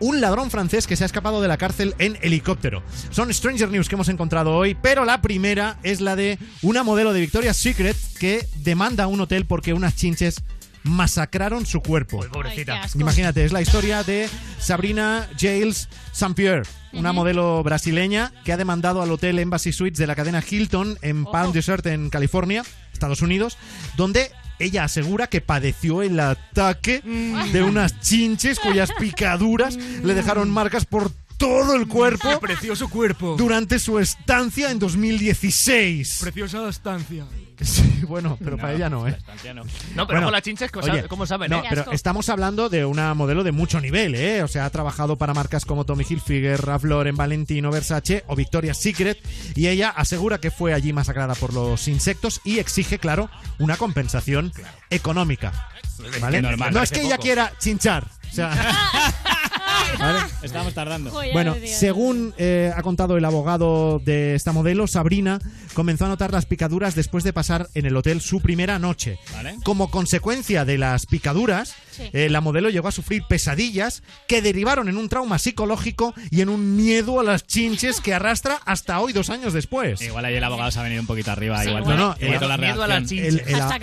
un 0.01 0.19
ladrón 0.19 0.51
francés 0.51 0.87
que 0.87 0.97
se 0.97 1.03
ha 1.03 1.05
escapado 1.05 1.41
de 1.41 1.47
la 1.47 1.57
cárcel 1.57 1.95
en 1.99 2.17
helicóptero. 2.21 2.83
Son 3.11 3.33
Stranger 3.33 3.69
News 3.69 3.87
que 3.87 3.95
hemos 3.95 4.09
encontrado 4.09 4.55
hoy, 4.55 4.75
pero 4.75 5.05
la 5.05 5.21
primera 5.21 5.77
es 5.83 6.01
la 6.01 6.15
de 6.15 6.37
una 6.61 6.83
modelo 6.83 7.13
de 7.13 7.21
Victoria's 7.21 7.57
Secret 7.57 7.95
que 8.19 8.45
demanda 8.57 9.05
a 9.05 9.07
un 9.07 9.21
hotel 9.21 9.45
porque 9.45 9.73
unas 9.73 9.95
chinches 9.95 10.43
masacraron 10.83 11.65
su 11.65 11.81
cuerpo. 11.81 12.25
pobrecita. 12.31 12.81
Imagínate, 12.95 13.45
es 13.45 13.51
la 13.51 13.61
historia 13.61 14.03
de 14.03 14.27
Sabrina 14.59 15.29
Giles 15.37 15.87
St. 16.11 16.33
Pierre, 16.33 16.63
una 16.93 17.13
modelo 17.13 17.61
brasileña 17.63 18.33
que 18.43 18.53
ha 18.53 18.57
demandado 18.57 19.01
al 19.01 19.11
hotel 19.11 19.39
Embassy 19.39 19.71
Suites 19.71 19.99
de 19.99 20.07
la 20.07 20.15
cadena 20.15 20.43
Hilton 20.47 20.97
en 21.01 21.25
Palm 21.25 21.51
Desert, 21.53 21.85
en 21.85 22.09
California, 22.09 22.63
Estados 22.91 23.21
Unidos, 23.21 23.57
donde 23.95 24.31
ella 24.61 24.83
asegura 24.83 25.27
que 25.27 25.41
padeció 25.41 26.01
el 26.01 26.19
ataque 26.19 27.01
de 27.51 27.63
unas 27.63 27.99
chinches 27.99 28.59
cuyas 28.59 28.91
picaduras 28.97 29.75
le 29.75 30.13
dejaron 30.13 30.49
marcas 30.49 30.85
por 30.85 31.11
todo 31.37 31.75
el 31.75 31.87
cuerpo. 31.87 32.39
Precioso 32.39 32.87
cuerpo. 32.89 33.35
Durante 33.37 33.79
su 33.79 33.97
estancia 33.99 34.69
en 34.69 34.79
2016. 34.79 36.19
Preciosa 36.21 36.69
estancia. 36.69 37.25
Sí, 37.71 38.01
bueno, 38.07 38.37
pero 38.43 38.57
para 38.57 38.73
ella 38.73 38.89
no, 38.89 39.07
¿eh? 39.07 39.15
No, 39.95 40.07
pero 40.07 40.23
con 40.23 40.31
las 40.31 40.41
chinches, 40.41 40.71
¿cómo 40.71 40.85
sabe- 40.87 41.07
cómo 41.07 41.25
saben, 41.27 41.51
No, 41.51 41.59
eh? 41.59 41.67
pero 41.69 41.91
estamos 41.91 42.27
hablando 42.29 42.69
de 42.69 42.85
una 42.85 43.13
modelo 43.13 43.43
de 43.43 43.51
mucho 43.51 43.79
nivel, 43.79 44.15
¿eh? 44.15 44.41
O 44.41 44.47
sea, 44.47 44.65
ha 44.65 44.69
trabajado 44.71 45.15
para 45.17 45.33
marcas 45.35 45.63
como 45.65 45.85
Tommy 45.85 46.03
Hilfiger, 46.09 46.59
Ralph 46.65 46.83
Lauren, 46.85 47.15
Valentino, 47.15 47.69
Versace 47.69 48.23
o 48.27 48.35
Victoria's 48.35 48.77
Secret 48.79 49.19
y 49.55 49.67
ella 49.67 49.89
asegura 49.89 50.39
que 50.39 50.49
fue 50.49 50.73
allí 50.73 50.91
masacrada 50.91 51.35
por 51.35 51.53
los 51.53 51.87
insectos 51.87 52.41
y 52.43 52.57
exige, 52.59 52.97
claro, 52.97 53.29
una 53.59 53.77
compensación 53.77 54.51
económica. 54.89 55.69
¿Vale? 56.19 56.41
Normal, 56.41 56.73
no 56.73 56.81
es 56.81 56.89
que 56.89 57.01
ella 57.03 57.19
quiera 57.19 57.53
chinchar. 57.59 58.05
O 58.31 58.33
sea, 58.33 58.51
¿vale? 59.99 60.19
Estamos 60.43 60.73
tardando. 60.73 61.11
Bueno, 61.33 61.55
según 61.65 62.33
eh, 62.37 62.71
ha 62.75 62.81
contado 62.81 63.17
el 63.17 63.25
abogado 63.25 63.99
de 64.03 64.35
esta 64.35 64.51
modelo, 64.51 64.87
Sabrina 64.87 65.39
comenzó 65.73 66.05
a 66.05 66.09
notar 66.09 66.31
las 66.31 66.45
picaduras 66.45 66.95
después 66.95 67.23
de 67.23 67.33
pasar 67.33 67.69
en 67.75 67.85
el 67.85 67.95
hotel 67.95 68.21
su 68.21 68.41
primera 68.41 68.79
noche. 68.79 69.19
Vale. 69.33 69.55
Como 69.63 69.89
consecuencia 69.91 70.65
de 70.65 70.77
las 70.77 71.05
picaduras, 71.05 71.75
Sí. 71.91 72.09
eh, 72.13 72.29
la 72.29 72.39
modelo 72.39 72.69
llegó 72.69 72.87
a 72.87 72.91
sufrir 72.93 73.23
pesadillas 73.27 74.01
que 74.27 74.41
derivaron 74.41 74.87
en 74.87 74.95
un 74.97 75.09
trauma 75.09 75.37
psicológico 75.39 76.13
y 76.29 76.39
en 76.41 76.47
un 76.47 76.77
miedo 76.77 77.19
a 77.19 77.23
las 77.23 77.45
chinches 77.45 77.99
que 77.99 78.13
arrastra 78.13 78.59
hasta 78.65 78.99
hoy, 79.01 79.11
dos 79.11 79.29
años 79.29 79.51
después. 79.51 80.01
Igual 80.01 80.23
ahí 80.25 80.35
el 80.35 80.43
abogado 80.43 80.71
se 80.71 80.79
ha 80.79 80.83
venido 80.83 81.01
un 81.01 81.07
poquito 81.07 81.31
arriba. 81.31 81.63
igual, 81.65 81.83
No, 81.83 81.97
no, 81.97 82.15
igual 82.19 82.33
el- 82.33 82.39
con 82.39 82.47
la 82.49 82.57
reacción. 82.57 83.25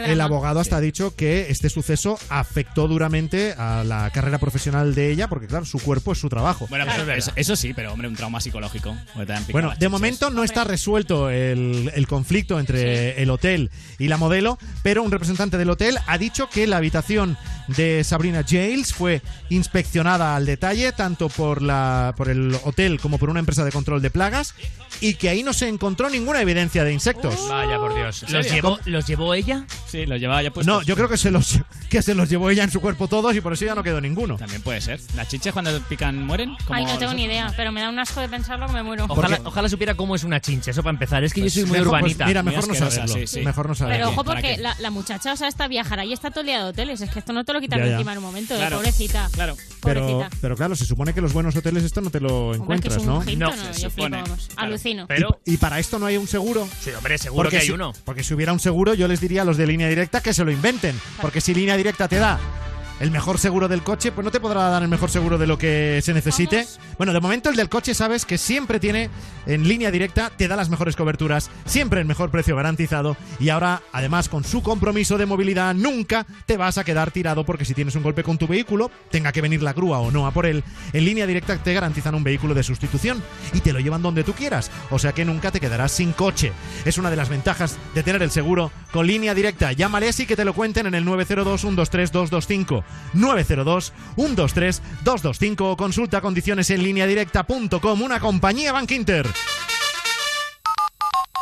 el, 0.06 0.20
abogado 0.22 0.58
hasta 0.60 0.76
ha 0.76 0.80
dicho 0.80 1.14
que 1.14 1.50
este 1.50 1.68
suceso 1.68 2.18
afectó 2.30 2.88
duramente 2.88 3.52
a 3.52 3.84
la 3.84 4.10
carrera 4.10 4.38
profesional 4.38 4.94
de 4.94 5.10
ella, 5.12 5.28
porque 5.28 5.46
claro, 5.46 5.64
su 5.66 5.77
cuerpo 5.78 6.12
es 6.12 6.18
su 6.18 6.28
trabajo. 6.28 6.66
Bueno, 6.68 6.84
pues 6.86 7.18
eso, 7.18 7.32
eso 7.36 7.56
sí, 7.56 7.72
pero 7.74 7.92
hombre, 7.92 8.08
un 8.08 8.16
trauma 8.16 8.40
psicológico. 8.40 8.96
Bueno, 9.50 9.74
de 9.78 9.88
momento 9.88 10.30
no 10.30 10.44
está 10.44 10.64
resuelto 10.64 11.30
el, 11.30 11.90
el 11.94 12.06
conflicto 12.06 12.58
entre 12.58 13.22
el 13.22 13.30
hotel 13.30 13.70
y 13.98 14.08
la 14.08 14.16
modelo, 14.16 14.58
pero 14.82 15.02
un 15.02 15.10
representante 15.10 15.58
del 15.58 15.70
hotel 15.70 15.98
ha 16.06 16.18
dicho 16.18 16.48
que 16.48 16.66
la 16.66 16.78
habitación 16.78 17.36
de 17.68 18.02
Sabrina 18.02 18.44
Giles 18.44 18.92
fue 18.94 19.22
inspeccionada 19.50 20.36
al 20.36 20.46
detalle 20.46 20.92
tanto 20.92 21.28
por, 21.28 21.62
la, 21.62 22.14
por 22.16 22.28
el 22.28 22.56
hotel 22.64 22.98
como 23.00 23.18
por 23.18 23.30
una 23.30 23.40
empresa 23.40 23.64
de 23.64 23.72
control 23.72 24.02
de 24.02 24.10
plagas 24.10 24.54
y 25.00 25.14
que 25.14 25.28
ahí 25.28 25.42
no 25.42 25.52
se 25.52 25.68
encontró 25.68 26.08
ninguna 26.08 26.40
evidencia 26.40 26.82
de 26.84 26.92
insectos. 26.92 27.48
Vaya, 27.48 27.78
por 27.78 27.94
Dios. 27.94 28.24
¿En 28.24 28.32
¿Los 28.32 28.50
llevó, 28.50 28.78
¿Los 28.86 29.06
llevó 29.06 29.34
ella? 29.34 29.66
Sí, 29.86 30.06
los 30.06 30.18
llevaba 30.18 30.42
ya 30.42 30.50
puestos. 30.50 30.74
No, 30.74 30.82
yo 30.82 30.96
creo 30.96 31.08
que 31.08 31.16
se 31.16 31.30
los 31.30 31.60
que 31.90 32.02
se 32.02 32.14
los 32.14 32.28
llevó 32.28 32.50
ella 32.50 32.64
en 32.64 32.70
su 32.70 32.80
cuerpo 32.80 33.06
todos 33.08 33.34
y 33.36 33.40
por 33.40 33.52
eso 33.52 33.64
ya 33.64 33.74
no 33.74 33.82
quedó 33.82 34.00
ninguno. 34.00 34.36
También 34.36 34.62
puede 34.62 34.80
ser. 34.80 35.00
¿Las 35.14 35.28
chinches 35.28 35.52
cuando 35.52 35.67
pican 35.88 36.22
mueren? 36.24 36.56
Ay, 36.70 36.84
no 36.84 36.98
tengo 36.98 37.14
ni 37.14 37.24
idea, 37.24 37.52
pero 37.56 37.72
me 37.72 37.80
da 37.80 37.88
un 37.88 37.98
asco 37.98 38.20
de 38.20 38.28
pensarlo 38.28 38.66
que 38.66 38.72
me 38.72 38.82
muero. 38.82 39.06
Ojalá, 39.08 39.40
ojalá 39.44 39.68
supiera 39.68 39.94
cómo 39.94 40.14
es 40.14 40.24
una 40.24 40.40
chinche, 40.40 40.70
eso 40.70 40.82
para 40.82 40.92
empezar. 40.94 41.24
Es 41.24 41.34
que 41.34 41.40
Pues 41.42 41.54
yo 41.54 41.62
soy 41.62 41.68
muy 41.70 41.78
mejor- 41.78 41.90
pues 42.00 42.02
urbanita. 42.14 42.26
mira, 42.26 42.42
mejor 42.42 42.68
no 42.68 42.74
saberlo. 42.74 43.14
Mejor 43.44 43.68
no 43.68 43.74
saberlo. 43.74 43.98
Pero 43.98 44.08
ojo 44.10 44.24
¿Para 44.24 44.40
porque 44.40 44.56
la, 44.58 44.74
la 44.80 44.90
muchacha, 44.90 45.32
o 45.32 45.36
sea, 45.36 45.48
está 45.48 45.68
viajar 45.68 46.00
ahí 46.00 46.12
está 46.12 46.30
día 46.42 46.62
de 46.62 46.64
hoteles. 46.70 47.00
Es 47.00 47.10
que 47.10 47.18
esto 47.18 47.32
no 47.32 47.44
te 47.44 47.52
lo 47.52 47.60
quitan 47.60 47.78
Ya, 47.80 47.84
de 47.84 47.90
ya. 47.90 47.96
encima 47.96 48.12
en 48.12 48.18
un 48.18 48.24
momento, 48.24 48.54
eh, 48.54 48.58
Claro. 48.58 48.76
pobrecita. 48.76 49.28
Claro. 49.32 49.56
Pero, 49.82 50.00
Pobrecita. 50.06 50.30
pero 50.40 50.56
claro, 50.56 50.76
se 50.76 50.84
supone 50.84 51.12
que 51.12 51.20
los 51.20 51.32
buenos 51.32 51.56
hoteles 51.56 51.82
esto 51.84 52.00
no 52.00 52.10
te 52.10 52.20
lo 52.20 52.54
encuentras, 52.54 53.02
¿no? 53.04 53.22
No, 53.24 53.50
yo 53.72 53.90
flipo, 53.90 54.08
vamos. 54.10 54.48
Alucino. 54.56 55.06
¿Y, 55.44 55.54
y 55.54 55.56
para 55.56 55.78
esto 55.78 55.98
no 55.98 56.06
hay 56.06 56.16
un 56.16 56.26
seguro? 56.28 56.68
Sí, 56.80 56.90
hombre, 56.90 57.18
seguro 57.18 57.44
Porque 57.44 57.56
que 57.56 57.60
hay 57.62 57.66
si- 57.66 57.72
uno. 57.72 57.92
Porque 58.04 58.22
si 58.22 58.34
hubiera 58.34 58.52
un 58.52 58.60
seguro, 58.60 58.94
yo 58.94 59.08
les 59.08 59.20
diría 59.20 59.42
a 59.42 59.44
los 59.44 59.56
de 59.56 59.66
línea 59.66 59.88
directa 59.88 60.20
que 60.20 60.32
se 60.32 60.44
lo 60.44 60.50
inventen. 60.52 61.00
Porque 61.20 61.40
si 61.40 61.54
línea 61.54 61.76
directa 61.76 62.06
te 62.08 62.16
da 62.16 62.38
el 63.00 63.10
mejor 63.10 63.38
seguro 63.38 63.68
del 63.68 63.82
coche, 63.82 64.12
pues 64.12 64.24
no 64.24 64.30
te 64.30 64.40
podrá 64.40 64.68
dar 64.68 64.82
el 64.82 64.88
mejor 64.88 65.10
seguro 65.10 65.38
de 65.38 65.46
lo 65.46 65.58
que 65.58 66.00
se 66.02 66.14
necesite. 66.14 66.66
Bueno, 66.96 67.12
de 67.12 67.20
momento 67.20 67.48
el 67.50 67.56
del 67.56 67.68
coche 67.68 67.94
sabes 67.94 68.24
que 68.24 68.38
siempre 68.38 68.80
tiene 68.80 69.10
en 69.46 69.66
línea 69.68 69.90
directa, 69.90 70.30
te 70.36 70.48
da 70.48 70.56
las 70.56 70.68
mejores 70.68 70.96
coberturas, 70.96 71.50
siempre 71.64 72.00
el 72.00 72.06
mejor 72.06 72.30
precio 72.30 72.56
garantizado 72.56 73.16
y 73.38 73.48
ahora 73.50 73.82
además 73.92 74.28
con 74.28 74.44
su 74.44 74.62
compromiso 74.62 75.16
de 75.16 75.26
movilidad 75.26 75.74
nunca 75.74 76.26
te 76.46 76.56
vas 76.56 76.78
a 76.78 76.84
quedar 76.84 77.10
tirado 77.10 77.44
porque 77.44 77.64
si 77.64 77.74
tienes 77.74 77.94
un 77.94 78.02
golpe 78.02 78.22
con 78.22 78.38
tu 78.38 78.46
vehículo, 78.46 78.90
tenga 79.10 79.32
que 79.32 79.40
venir 79.40 79.62
la 79.62 79.72
grúa 79.72 80.00
o 80.00 80.10
no 80.10 80.26
a 80.26 80.32
por 80.32 80.46
él, 80.46 80.64
en 80.92 81.04
línea 81.04 81.26
directa 81.26 81.56
te 81.56 81.74
garantizan 81.74 82.14
un 82.14 82.24
vehículo 82.24 82.54
de 82.54 82.62
sustitución 82.62 83.22
y 83.52 83.60
te 83.60 83.72
lo 83.72 83.80
llevan 83.80 84.02
donde 84.02 84.24
tú 84.24 84.32
quieras, 84.32 84.70
o 84.90 84.98
sea 84.98 85.12
que 85.12 85.24
nunca 85.24 85.50
te 85.50 85.60
quedarás 85.60 85.92
sin 85.92 86.12
coche. 86.12 86.52
Es 86.84 86.98
una 86.98 87.10
de 87.10 87.16
las 87.16 87.28
ventajas 87.28 87.78
de 87.94 88.02
tener 88.02 88.22
el 88.22 88.30
seguro 88.30 88.70
con 88.92 89.06
línea 89.06 89.34
directa. 89.34 89.72
Llámales 89.72 90.18
y 90.20 90.26
que 90.26 90.36
te 90.36 90.44
lo 90.44 90.54
cuenten 90.54 90.86
en 90.86 90.94
el 90.94 91.04
902 91.04 91.60
123 91.60 92.12
225 92.12 92.84
902 93.14 93.92
123 94.16 94.82
225 95.04 95.70
o 95.70 95.76
consulta 95.76 96.20
condiciones 96.20 96.70
en 96.70 96.82
línea 96.82 97.06
directa.com, 97.06 98.02
una 98.02 98.20
compañía 98.20 98.72
Bank 98.72 98.90
Inter. 98.92 99.26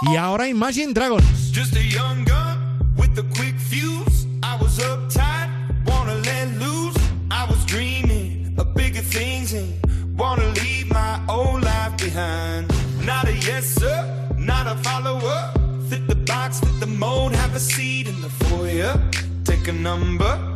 Y 0.02 0.16
ahora 0.16 0.48
Imagine 0.48 0.92
Dragons. 0.92 1.24
Wanna 10.16 10.46
leave 10.54 10.88
my 10.88 11.20
old 11.28 11.62
life 11.62 11.98
behind. 11.98 12.72
Not 13.04 13.28
a 13.28 13.34
yes 13.34 13.66
sir, 13.74 14.30
not 14.38 14.66
a 14.66 14.74
follower. 14.76 15.52
Fit 15.90 16.08
the 16.08 16.14
box, 16.14 16.60
fit 16.60 16.80
the 16.80 16.86
mold, 16.86 17.34
have 17.34 17.54
a 17.54 17.60
seat 17.60 18.08
in 18.08 18.22
the 18.22 18.30
foyer. 18.30 18.94
Take 19.44 19.68
a 19.68 19.72
number. 19.72 20.55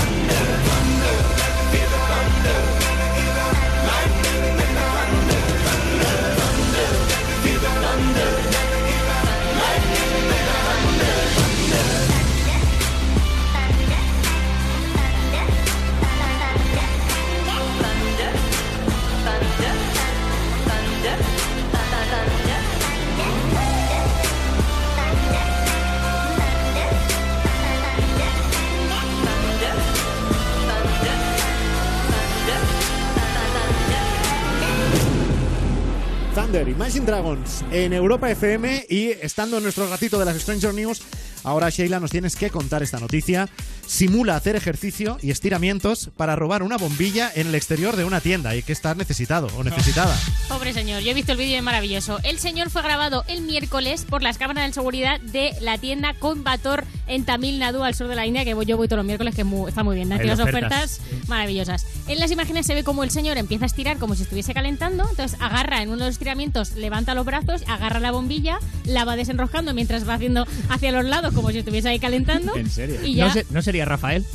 Thunder, 36.51 36.67
Imagine 36.67 37.05
Dragons 37.05 37.63
en 37.71 37.93
Europa 37.93 38.29
FM 38.29 38.85
y 38.89 39.11
estando 39.21 39.55
en 39.55 39.63
nuestro 39.63 39.89
ratito 39.89 40.19
de 40.19 40.25
las 40.25 40.35
Stranger 40.35 40.73
News, 40.73 41.01
ahora 41.45 41.69
Sheila 41.69 42.01
nos 42.01 42.11
tienes 42.11 42.35
que 42.35 42.49
contar 42.49 42.83
esta 42.83 42.99
noticia. 42.99 43.47
Simula 43.95 44.37
hacer 44.37 44.55
ejercicio 44.55 45.17
y 45.21 45.31
estiramientos 45.31 46.11
para 46.15 46.37
robar 46.37 46.63
una 46.63 46.77
bombilla 46.77 47.29
en 47.35 47.47
el 47.47 47.55
exterior 47.55 47.97
de 47.97 48.05
una 48.05 48.21
tienda. 48.21 48.51
Hay 48.51 48.63
que 48.63 48.71
estar 48.71 48.95
necesitado 48.95 49.47
o 49.57 49.65
necesitada. 49.65 50.17
Pobre 50.47 50.71
señor, 50.71 51.01
yo 51.01 51.11
he 51.11 51.13
visto 51.13 51.33
el 51.33 51.37
vídeo 51.37 51.51
y 51.51 51.55
es 51.55 51.61
maravilloso. 51.63 52.17
El 52.23 52.39
señor 52.39 52.69
fue 52.69 52.83
grabado 52.83 53.25
el 53.27 53.41
miércoles 53.41 54.05
por 54.09 54.21
las 54.23 54.37
cámaras 54.37 54.65
de 54.69 54.73
seguridad 54.73 55.19
de 55.19 55.51
la 55.59 55.77
tienda 55.77 56.13
Coimbatore 56.13 56.85
en 57.07 57.25
Tamil 57.25 57.59
Nadu, 57.59 57.83
al 57.83 57.93
sur 57.93 58.07
de 58.07 58.15
la 58.15 58.25
India, 58.25 58.45
que 58.45 58.53
voy- 58.53 58.65
yo 58.65 58.77
voy 58.77 58.87
todos 58.87 58.99
los 58.99 59.05
miércoles, 59.05 59.35
que 59.35 59.43
muy- 59.43 59.67
está 59.67 59.83
muy 59.83 59.97
bien. 59.97 60.09
Hay 60.13 60.21
unas 60.23 60.39
ofertas. 60.39 61.01
ofertas 61.01 61.27
maravillosas. 61.27 61.85
En 62.07 62.17
las 62.19 62.31
imágenes 62.31 62.65
se 62.65 62.75
ve 62.75 62.85
como 62.85 63.03
el 63.03 63.11
señor 63.11 63.37
empieza 63.37 63.65
a 63.65 63.67
estirar 63.67 63.97
como 63.97 64.15
si 64.15 64.23
estuviese 64.23 64.53
calentando, 64.53 65.05
entonces 65.09 65.37
agarra 65.41 65.81
en 65.81 65.89
uno 65.89 65.97
de 65.97 66.05
los 66.05 66.13
estiramientos, 66.13 66.75
levanta 66.77 67.13
los 67.13 67.25
brazos, 67.25 67.63
agarra 67.67 67.99
la 67.99 68.11
bombilla, 68.11 68.57
la 68.85 69.03
va 69.03 69.17
desenroscando 69.17 69.73
mientras 69.73 70.07
va 70.07 70.13
haciendo 70.13 70.47
hacia 70.69 70.93
los 70.93 71.03
lados 71.03 71.33
como 71.33 71.51
si 71.51 71.57
estuviese 71.57 71.89
ahí 71.89 71.99
calentando. 71.99 72.55
¿En 72.55 72.69
serio? 72.69 73.03
Y 73.03 73.15
ya... 73.15 73.27
¿No, 73.27 73.33
se- 73.33 73.45
no 73.49 73.61
sería 73.61 73.80
Rafael? 73.85 74.25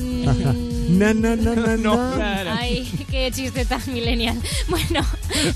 No, 0.00 1.14
no, 1.14 1.36
no, 1.36 1.54
no, 1.54 1.76
no. 1.76 2.22
Ay, 2.50 2.90
qué 3.10 3.30
chiste 3.32 3.64
tan 3.64 3.80
millennial. 3.92 4.36
Bueno, 4.68 5.04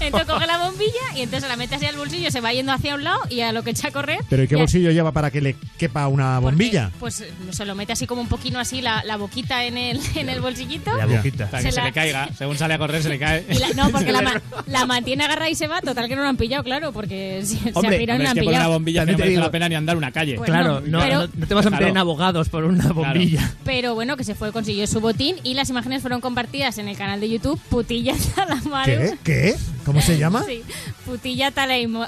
entonces 0.01 0.25
coge 0.29 0.47
la 0.47 0.59
bombilla 0.59 0.91
y 1.17 1.23
entonces 1.23 1.49
la 1.49 1.57
mete 1.57 1.75
así 1.77 1.87
al 1.87 1.97
bolsillo, 1.97 2.31
se 2.31 2.41
va 2.41 2.53
yendo 2.53 2.73
hacia 2.73 2.95
un 2.95 3.05
lado 3.05 3.21
y 3.31 3.41
a 3.41 3.53
lo 3.53 3.63
que 3.63 3.71
echa 3.71 3.89
a 3.89 3.91
correr. 3.91 4.19
¿Pero 4.29 4.43
y 4.45 4.49
qué 4.49 4.57
bolsillo 4.57 4.91
lleva 4.91 5.13
para 5.13 5.31
que 5.31 5.41
le 5.41 5.57
quepa 5.79 6.07
una 6.09 6.39
bombilla? 6.39 6.91
Pues 7.01 7.25
se 7.51 7.65
lo 7.65 7.75
mete 7.75 7.93
así 7.93 8.07
como 8.07 8.21
un 8.21 8.29
poquito 8.29 8.59
así 8.59 8.81
la, 8.81 9.03
la 9.05 9.17
boquita 9.17 9.65
en 9.65 9.77
el, 9.77 10.01
en 10.17 10.29
el 10.29 10.41
bolsillito. 10.41 10.97
La 10.97 11.07
boquita. 11.07 11.49
Para 11.51 11.63
que 11.63 11.69
Se 11.71 11.75
se 11.75 11.81
la- 11.81 11.87
le 11.87 11.93
caiga. 11.93 12.29
Según 12.37 12.57
sale 12.57 12.75
a 12.75 12.79
correr, 12.79 13.03
se 13.03 13.09
le 13.09 13.19
cae. 13.19 13.45
Y 13.51 13.55
la- 13.59 13.71
no, 13.71 13.91
porque 13.91 14.13
la, 14.13 14.23
ma- 14.23 14.43
la 14.67 14.87
mantiene 14.87 15.25
agarrada 15.25 15.51
y 15.51 15.55
se 15.55 15.67
va. 15.67 15.81
Total 15.81 16.09
que 16.09 16.17
no 16.17 16.23
lo 16.23 16.29
han 16.29 16.37
pillado, 16.37 16.63
claro, 16.65 16.93
porque 16.93 17.41
si 17.45 17.57
se 17.59 17.69
ha 17.71 17.73
Hombre, 17.75 17.99
pirado 17.99 18.17
hombre, 18.17 18.19
no 18.19 18.25
es 18.25 18.31
han 18.31 18.35
que 18.35 18.41
por 18.43 18.49
una 18.49 18.59
pillado. 18.59 18.73
bombilla 18.73 19.05
no 19.07 19.19
merece 19.19 19.37
la 19.41 19.51
pena 19.51 19.69
ni 19.69 19.75
andar 19.75 19.97
una 19.97 20.13
calle. 20.13 20.37
Pues 20.37 20.51
claro, 20.51 20.81
no, 20.81 20.87
no, 20.87 21.01
pero- 21.01 21.21
no- 21.35 21.47
te 21.47 21.55
vas 21.55 21.67
a 21.67 21.71
meter 21.71 21.89
en 21.89 21.99
abogados 21.99 22.49
por 22.49 22.65
una 22.65 22.89
bombilla. 22.93 23.53
Pero 23.65 23.95
bueno, 23.95 24.17
que 24.17 24.25
que 24.25 24.34
se 24.35 24.39
fue, 24.39 24.53
consiguió 24.53 24.87
su 24.87 25.01
botín 25.01 25.37
y 25.43 25.55
las 25.55 25.71
imágenes 25.71 26.03
fueron 26.03 26.21
compartidas 26.21 26.79
en 26.79 26.89
el 26.89 26.97
canal 26.97 27.21
de 27.21 27.29
YouTube 27.31 27.61
Putilla 27.69 28.15
Talamaru. 28.35 28.93
¿Qué? 28.93 29.19
¿Qué? 29.23 29.57
¿Cómo 29.85 30.01
se 30.01 30.19
llama? 30.19 30.45
Sí, 30.47 30.63
Putilla 31.07 31.53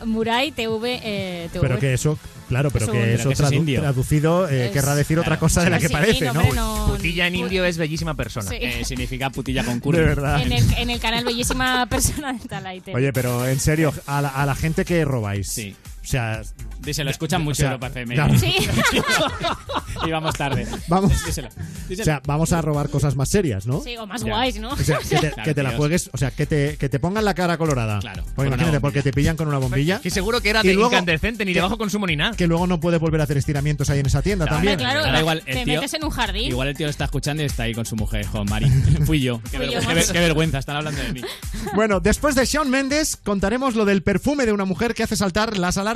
Murai 0.05 0.53
TV, 0.53 1.01
eh, 1.03 1.48
TV. 1.53 1.61
Pero 1.66 1.78
que 1.78 1.94
eso, 1.94 2.19
claro, 2.48 2.70
pero 2.70 2.90
que 2.90 3.15
eso 3.15 3.28
que 3.28 3.35
es 3.35 3.40
tradu- 3.40 3.55
indio. 3.57 3.81
traducido 3.81 4.48
eh, 4.48 4.66
Es- 4.66 4.73
querrá 4.73 4.94
decir 4.94 5.19
otra 5.19 5.39
cosa 5.39 5.62
de 5.62 5.70
la 5.70 5.78
que 5.78 5.89
Sí, 5.89 5.93
parece, 5.93 6.24
no, 6.27 6.35
¿no? 6.35 6.40
hombre, 6.40 6.57
no. 6.57 6.86
Putilla 6.97 7.27
en 7.27 7.35
indio 7.36 7.65
es 7.65 7.77
bellísima 7.78 8.15
persona. 8.15 8.48
Sí. 8.51 8.57
Eh, 8.61 8.85
significa 8.85 9.31
putilla 9.31 9.65
con 9.65 9.81
curry. 9.81 9.98
De 10.01 10.05
verdad. 10.05 10.40
En 10.43 10.53
el, 10.53 10.73
en 10.74 10.90
el 10.90 10.98
canal 11.01 11.24
Bellísima 11.24 11.86
Persona 11.86 12.32
de 12.32 12.40
Talay 12.48 12.81
TV. 12.81 12.97
Oye, 12.97 13.12
pero 13.12 13.47
en 13.47 13.61
serio, 13.61 13.93
a 14.07 14.23
la, 14.23 14.28
a 14.31 14.47
la 14.47 14.55
gente 14.55 14.85
que 14.85 15.05
robáis. 15.05 15.48
Sí. 15.48 15.77
O 16.07 16.09
sea, 16.09 16.41
Díselo, 16.78 17.07
lo 17.07 17.11
escuchan 17.11 17.43
mucho 17.43 17.55
o 17.55 17.55
sea, 17.57 17.66
Europa 17.70 17.89
FM. 17.89 18.15
claro. 18.15 18.39
Sí. 18.39 18.55
y 20.07 20.11
vamos 20.11 20.35
tarde. 20.37 20.66
Vamos. 20.87 21.12
Díselo. 21.27 21.49
díselo. 21.89 22.03
O 22.03 22.05
sea, 22.05 22.23
vamos 22.27 22.53
a 22.53 22.62
robar 22.62 22.89
cosas 22.91 23.16
más 23.16 23.28
serias, 23.28 23.66
¿no? 23.66 23.81
Sí, 23.83 23.97
o 23.97 24.07
más 24.07 24.23
Ya. 24.23 24.28
guays, 24.31 24.61
¿no? 24.61 24.69
O 24.70 24.77
sea, 24.77 24.99
que 24.99 25.16
te, 25.16 25.31
Claro, 25.37 25.43
que 25.43 25.55
te 25.55 25.62
la 25.65 25.73
juegues, 25.73 26.11
o 26.12 26.16
sea, 26.16 26.31
que 26.31 26.47
te, 26.47 26.77
que 26.77 26.89
te 26.89 27.01
pongan 27.01 27.24
la 27.24 27.35
cara 27.35 27.59
colorada. 27.59 27.99
Claro, 27.99 28.24
Porque 28.37 28.49
imagínate, 28.49 28.78
porque 28.81 29.03
te 29.03 29.12
pillan 29.12 29.37
con 29.37 29.49
una 29.49 29.59
bombilla. 29.59 30.01
Que 30.01 30.11
seguro 30.11 30.41
que 30.41 30.51
era 30.51 30.62
de 30.62 30.74
luego- 30.74 30.91
incandescente, 30.93 31.45
ni 31.45 31.53
de 31.55 31.61
bajo 31.61 31.77
consumo 31.77 32.07
ni 32.07 32.15
nada. 32.15 32.37
Que 32.37 32.47
luego 32.47 32.66
no 32.69 32.78
puedes 32.78 33.01
volver 33.01 33.20
a 33.20 33.24
hacer 33.24 33.37
estiramientos 33.39 33.91
ahí 33.91 33.99
en 33.99 34.07
esa 34.07 34.23
tienda 34.23 34.45
Claro, 34.45 34.57
también. 34.59 34.78
Claro, 34.78 35.01
Ahora 35.05 35.19
igual 35.20 35.43
el 35.45 35.55
te 35.57 35.65
tío- 35.65 35.74
metes 35.81 35.95
en 35.95 36.05
un 36.05 36.11
jardín. 36.11 36.51
Igual 36.51 36.69
el 36.69 36.77
tío 36.77 36.87
lo 36.87 36.91
está 36.91 37.05
escuchando 37.07 37.43
y 37.43 37.47
está 37.47 37.65
ahí 37.65 37.74
con 37.74 37.85
su 37.85 37.97
mujer, 37.97 38.27
jo, 38.27 38.45
Mari. 38.45 38.70
Fui 39.07 39.20
yo. 39.20 39.41
Qué, 39.51 39.57
Fui 39.57 39.66
yo, 39.66 39.73
vergüenza, 39.73 39.81
qué, 39.89 39.95
macho. 39.95 40.07
ver- 40.07 40.12
qué 40.12 40.20
vergüenza, 40.20 40.59
están 40.59 40.77
hablando 40.77 41.03
de 41.03 41.12
mí. 41.12 41.20
Bueno, 41.74 41.99
después 41.99 42.37
de 42.37 42.45
Shawn 42.45 42.70
Mendes, 42.70 43.16
contaremos 43.16 43.74
lo 43.74 43.85
del 43.85 44.03
perfume 44.05 44.47
de 44.47 44.53
una 44.53 44.65
mujer 44.65 44.95
que 44.95 45.03
hace 45.03 45.16
saltar 45.16 45.59
las 45.59 45.78
alarmas 45.78 45.95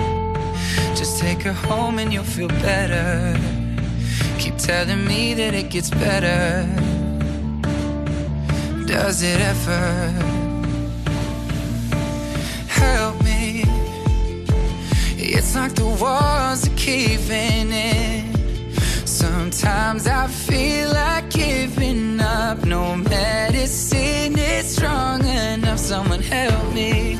Just 0.95 1.19
take 1.19 1.41
her 1.43 1.53
home 1.53 1.99
and 1.99 2.13
you'll 2.13 2.23
feel 2.23 2.47
better. 2.47 3.39
Keep 4.37 4.57
telling 4.57 5.05
me 5.05 5.33
that 5.33 5.53
it 5.53 5.69
gets 5.69 5.89
better. 5.89 6.67
Does 8.85 9.23
it 9.23 9.39
ever? 9.39 10.09
Help 12.67 13.23
me. 13.23 13.63
It's 15.17 15.55
like 15.55 15.73
the 15.75 15.85
walls 16.01 16.67
are 16.67 16.75
caving 16.75 17.71
in. 17.71 18.33
Sometimes 19.05 20.07
I 20.07 20.27
feel 20.27 20.89
like 20.93 21.29
giving 21.29 22.19
up. 22.19 22.65
No 22.65 22.95
medicine 22.95 24.37
is 24.37 24.75
strong 24.75 25.25
enough. 25.25 25.79
Someone 25.79 26.21
help 26.21 26.73
me. 26.73 27.17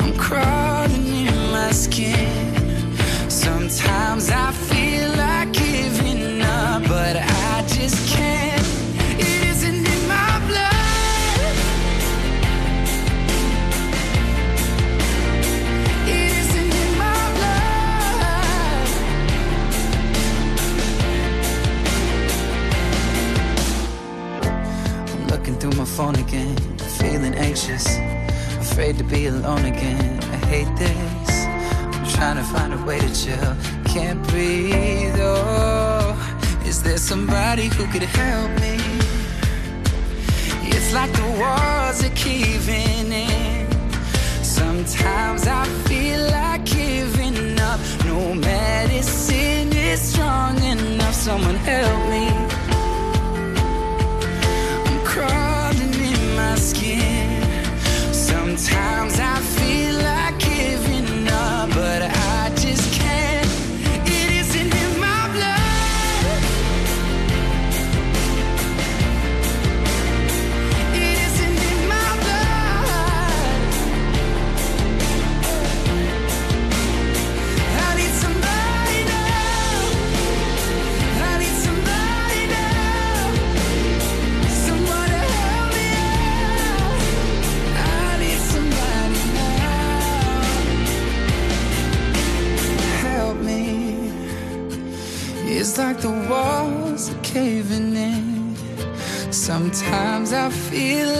I'm 0.00 0.16
crawling 0.16 0.71
phone 25.96 26.14
again, 26.14 26.56
feeling 26.98 27.34
anxious, 27.34 27.86
afraid 28.58 28.96
to 28.96 29.04
be 29.04 29.26
alone 29.26 29.64
again. 29.66 30.18
I 30.32 30.36
hate 30.46 30.76
this. 30.78 31.21
Trying 32.22 32.36
to 32.36 32.44
find 32.44 32.72
a 32.72 32.84
way 32.84 33.00
to 33.00 33.12
chill, 33.20 33.56
can't 33.84 34.22
breathe. 34.28 35.18
Oh, 35.18 36.14
is 36.64 36.80
there 36.80 36.96
somebody 36.96 37.66
who 37.66 37.84
could 37.88 38.04
help 38.04 38.48
me? 38.60 38.76
It's 40.70 40.94
like 40.94 41.12
the 41.14 41.28
walls 41.40 42.04
are 42.04 42.14
caving 42.14 43.10
in. 43.10 43.66
Sometimes 44.44 45.48
I 45.48 45.64
feel 45.88 46.20
like 46.30 46.64
giving 46.64 47.58
up. 47.58 47.80
No 48.04 48.34
medicine 48.34 49.72
is 49.72 50.00
strong 50.00 50.62
enough. 50.62 51.14
Someone 51.14 51.56
help 51.56 52.08
me. 52.08 52.61
Feel 100.72 101.11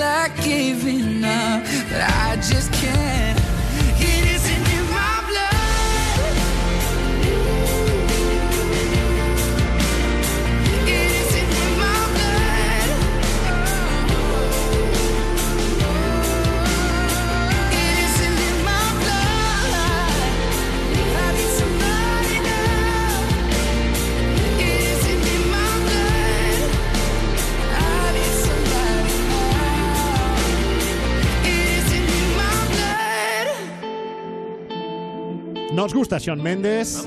blood. 36.13 36.13
Nos 36.13 36.19
gusta 36.19 36.19
Shawn 36.21 36.43
Mendes. 36.43 37.07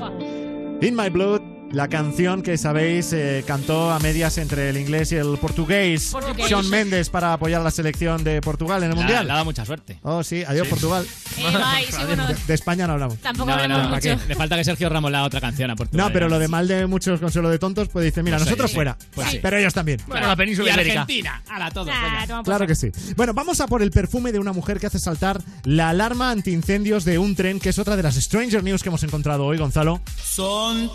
In 0.80 0.94
My 0.96 1.08
Blood, 1.08 1.42
la 1.72 1.88
canción 1.88 2.42
que 2.42 2.56
sabéis 2.56 3.12
eh, 3.12 3.44
cantó 3.46 3.90
a 3.90 3.98
medias 3.98 4.38
entre 4.38 4.70
el 4.70 4.76
inglés 4.78 5.12
y 5.12 5.16
el 5.16 5.36
portugués. 5.38 6.08
Portugués. 6.12 6.48
Shawn 6.48 6.70
Mendes 6.70 7.10
para 7.10 7.32
apoyar 7.34 7.60
la 7.62 7.70
selección 7.70 8.24
de 8.24 8.40
Portugal 8.40 8.82
en 8.84 8.90
el 8.90 8.96
Mundial. 8.96 9.26
le 9.26 9.32
ha 9.32 9.34
dado 9.34 9.44
mucha 9.44 9.64
suerte. 9.66 9.98
Oh, 10.02 10.22
sí, 10.22 10.42
adiós 10.46 10.66
Sí. 10.66 10.70
Portugal. 10.70 11.06
Eh, 11.36 11.42
bye, 11.42 11.86
sí, 11.90 11.96
bueno, 12.06 12.26
De, 12.28 12.34
de 12.46 12.54
España 12.54 12.86
no 12.86 12.94
hablamos. 12.94 13.18
tampoco 13.18 13.48
No, 13.50 13.54
hablemos 13.56 13.76
no, 13.78 13.90
¿para 13.90 13.96
mucho. 13.96 14.22
qué? 14.22 14.28
Le 14.28 14.34
falta 14.36 14.56
que 14.56 14.64
Sergio 14.64 14.88
Ramos 14.88 15.10
le 15.10 15.16
haga 15.18 15.26
otra 15.26 15.40
canción 15.40 15.70
a 15.70 15.76
Portugal. 15.76 16.06
No, 16.06 16.12
pero 16.12 16.28
lo 16.28 16.38
de 16.38 16.48
mal 16.48 16.66
de 16.68 16.86
muchos 16.86 17.20
consuelo 17.20 17.50
de 17.50 17.58
tontos, 17.58 17.88
pues 17.88 18.04
dice, 18.04 18.22
mira, 18.22 18.36
Pues 18.38 18.46
nosotros 18.46 18.70
sí. 18.70 18.74
fuera. 18.74 18.96
Pues 19.14 19.28
sí. 19.30 19.38
Pero 19.42 19.58
ellos 19.58 19.74
también. 19.74 20.00
Bueno, 20.06 20.28
la 20.28 20.36
península 20.36 20.70
y 20.70 20.74
ibérica. 20.74 21.00
Argentina, 21.02 21.42
a 21.50 21.70
todos. 21.70 21.88
Toma 21.88 22.26
por 22.42 22.44
Claro 22.44 22.66
que 22.66 22.74
sí. 22.74 22.90
Bueno, 23.16 23.34
vamos 23.34 23.60
a 23.60 23.66
por 23.66 23.82
el 23.82 23.90
perfume 23.90 24.32
de 24.32 24.38
una 24.38 24.52
mujer 24.52 24.78
que 24.80 24.86
hace 24.86 24.98
saltar 24.98 25.42
la 25.64 25.90
alarma 25.90 26.30
antiincendios 26.30 27.04
de 27.04 27.18
un 27.18 27.34
tren, 27.36 27.60
que 27.60 27.68
es 27.70 27.78
otra 27.78 27.96
de 27.96 28.02
las 28.02 28.14
Stranger 28.14 28.62
News 28.64 28.82
que 28.82 28.88
hemos 28.88 29.02
encontrado 29.02 29.44
hoy, 29.44 29.58
Gonzalo. 29.58 30.00
Son 30.22 30.90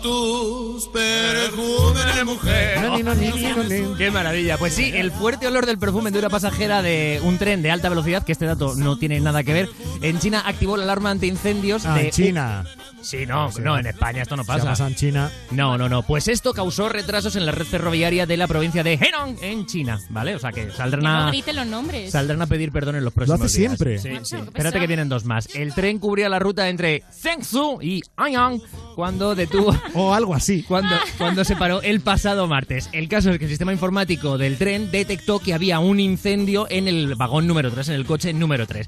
tus 0.62 0.86
perfumes, 0.86 2.24
mujer. 2.24 2.80
No, 2.80 2.96
ni, 2.96 3.02
no, 3.02 3.14
ni, 3.16 3.30
ni, 3.32 3.42
no, 3.42 3.64
ni. 3.64 3.96
Qué 3.98 4.10
maravilla. 4.12 4.56
Pues 4.58 4.74
sí, 4.74 4.92
el 4.94 5.10
fuerte 5.10 5.48
olor 5.48 5.66
del 5.66 5.76
perfume 5.78 6.12
de 6.12 6.20
una 6.20 6.28
pasajera 6.30 6.82
de 6.82 7.20
un 7.24 7.36
tren 7.38 7.62
de 7.62 7.70
alta 7.72 7.88
velocidad, 7.88 8.24
que 8.24 8.30
este 8.32 8.46
dato 8.46 8.74
no 8.76 8.96
tiene 8.96 9.18
nada 9.20 9.42
que 9.42 9.52
ver, 9.52 9.70
en 10.02 10.20
China 10.20 10.42
activó 10.46 10.76
la 10.76 10.84
alarma 10.84 11.10
antiincendios 11.10 11.84
Ah, 11.84 11.94
de 11.96 12.04
en 12.04 12.10
China. 12.10 12.64
Sí, 13.02 13.26
no, 13.26 13.50
no, 13.60 13.78
en 13.78 13.86
España 13.86 14.22
esto 14.22 14.36
no 14.36 14.44
pasa. 14.44 14.64
pasa 14.64 14.86
en 14.86 14.94
China. 14.94 15.30
No, 15.50 15.76
no, 15.76 15.88
no. 15.88 16.02
Pues 16.02 16.28
esto 16.28 16.52
causó 16.54 16.88
retrasos 16.88 17.36
en 17.36 17.44
la 17.46 17.52
red 17.52 17.66
ferroviaria 17.66 18.26
de 18.26 18.36
la 18.36 18.46
provincia 18.46 18.82
de 18.82 18.94
Henan, 18.94 19.36
en 19.42 19.66
China, 19.66 19.98
¿vale? 20.10 20.34
O 20.36 20.38
sea 20.38 20.52
que 20.52 20.70
saldrán 20.70 21.00
Que 21.02 21.06
no 21.08 21.18
a, 21.24 21.28
griten 21.28 21.56
los 21.56 21.66
nombres. 21.66 22.10
saldrán 22.12 22.40
a 22.42 22.46
pedir 22.46 22.70
perdón 22.72 22.96
en 22.96 23.04
los 23.04 23.12
próximos 23.12 23.40
hace 23.42 23.58
días. 23.58 23.76
siempre. 23.76 23.98
Sí, 23.98 24.10
sí. 24.22 24.36
Espérate 24.36 24.78
que 24.80 24.86
vienen 24.86 25.08
dos 25.08 25.24
más. 25.24 25.48
El 25.54 25.74
tren 25.74 25.98
cubría 25.98 26.28
la 26.28 26.38
ruta 26.38 26.68
entre 26.68 27.02
Zhengzhou 27.12 27.82
y 27.82 28.02
Anyang 28.16 28.60
cuando 28.94 29.34
detuvo... 29.34 29.76
O 29.94 30.14
algo 30.14 30.34
así. 30.34 30.62
Cuando, 30.62 30.94
cuando 31.18 31.44
se 31.44 31.56
paró 31.56 31.82
el 31.82 32.00
pasado 32.00 32.46
martes. 32.46 32.88
El 32.92 33.08
caso 33.08 33.30
es 33.30 33.38
que 33.38 33.44
el 33.44 33.50
sistema 33.50 33.72
informático 33.72 34.38
del 34.38 34.56
tren 34.58 34.90
detectó 34.90 35.38
que 35.40 35.54
había 35.54 35.80
un 35.80 35.98
incendio 36.00 36.66
en 36.70 36.88
el 36.88 37.14
vagón 37.16 37.46
número 37.46 37.70
3, 37.70 37.88
en 37.90 37.94
el 37.96 38.06
coche 38.06 38.32
número 38.32 38.66
3. 38.66 38.86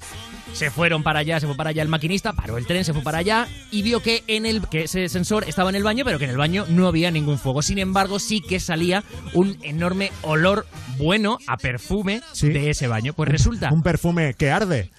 Se 0.54 0.70
fueron 0.70 1.02
para 1.02 1.18
allá, 1.18 1.40
se 1.40 1.46
fue 1.46 1.56
para 1.56 1.70
allá 1.70 1.82
el 1.82 1.88
maquinista, 1.88 2.32
paró 2.32 2.56
el 2.58 2.66
tren, 2.66 2.84
se 2.84 2.92
fue 2.92 3.02
para 3.02 3.18
allá 3.18 3.48
y 3.70 3.82
vio 3.82 4.00
que 4.00 4.22
en 4.28 4.46
el 4.46 4.66
que 4.68 4.84
ese 4.84 5.08
sensor 5.08 5.44
estaba 5.48 5.68
en 5.70 5.76
el 5.76 5.82
baño, 5.82 6.04
pero 6.04 6.18
que 6.18 6.24
en 6.24 6.30
el 6.30 6.36
baño 6.36 6.64
no 6.68 6.86
había 6.86 7.10
ningún 7.10 7.38
fuego. 7.38 7.60
Sin 7.60 7.78
embargo, 7.78 8.18
sí 8.18 8.40
que 8.40 8.60
salía 8.60 9.02
un 9.32 9.58
enorme 9.62 10.12
olor 10.22 10.66
bueno 10.96 11.38
a 11.48 11.56
perfume 11.56 12.20
Sí. 12.32 12.48
de 12.50 12.70
ese 12.70 12.86
baño. 12.86 13.12
Pues 13.14 13.28
resulta 13.28 13.70
Un 13.72 13.82
perfume 13.82 14.34
que 14.34 14.50
arde. 14.50 14.90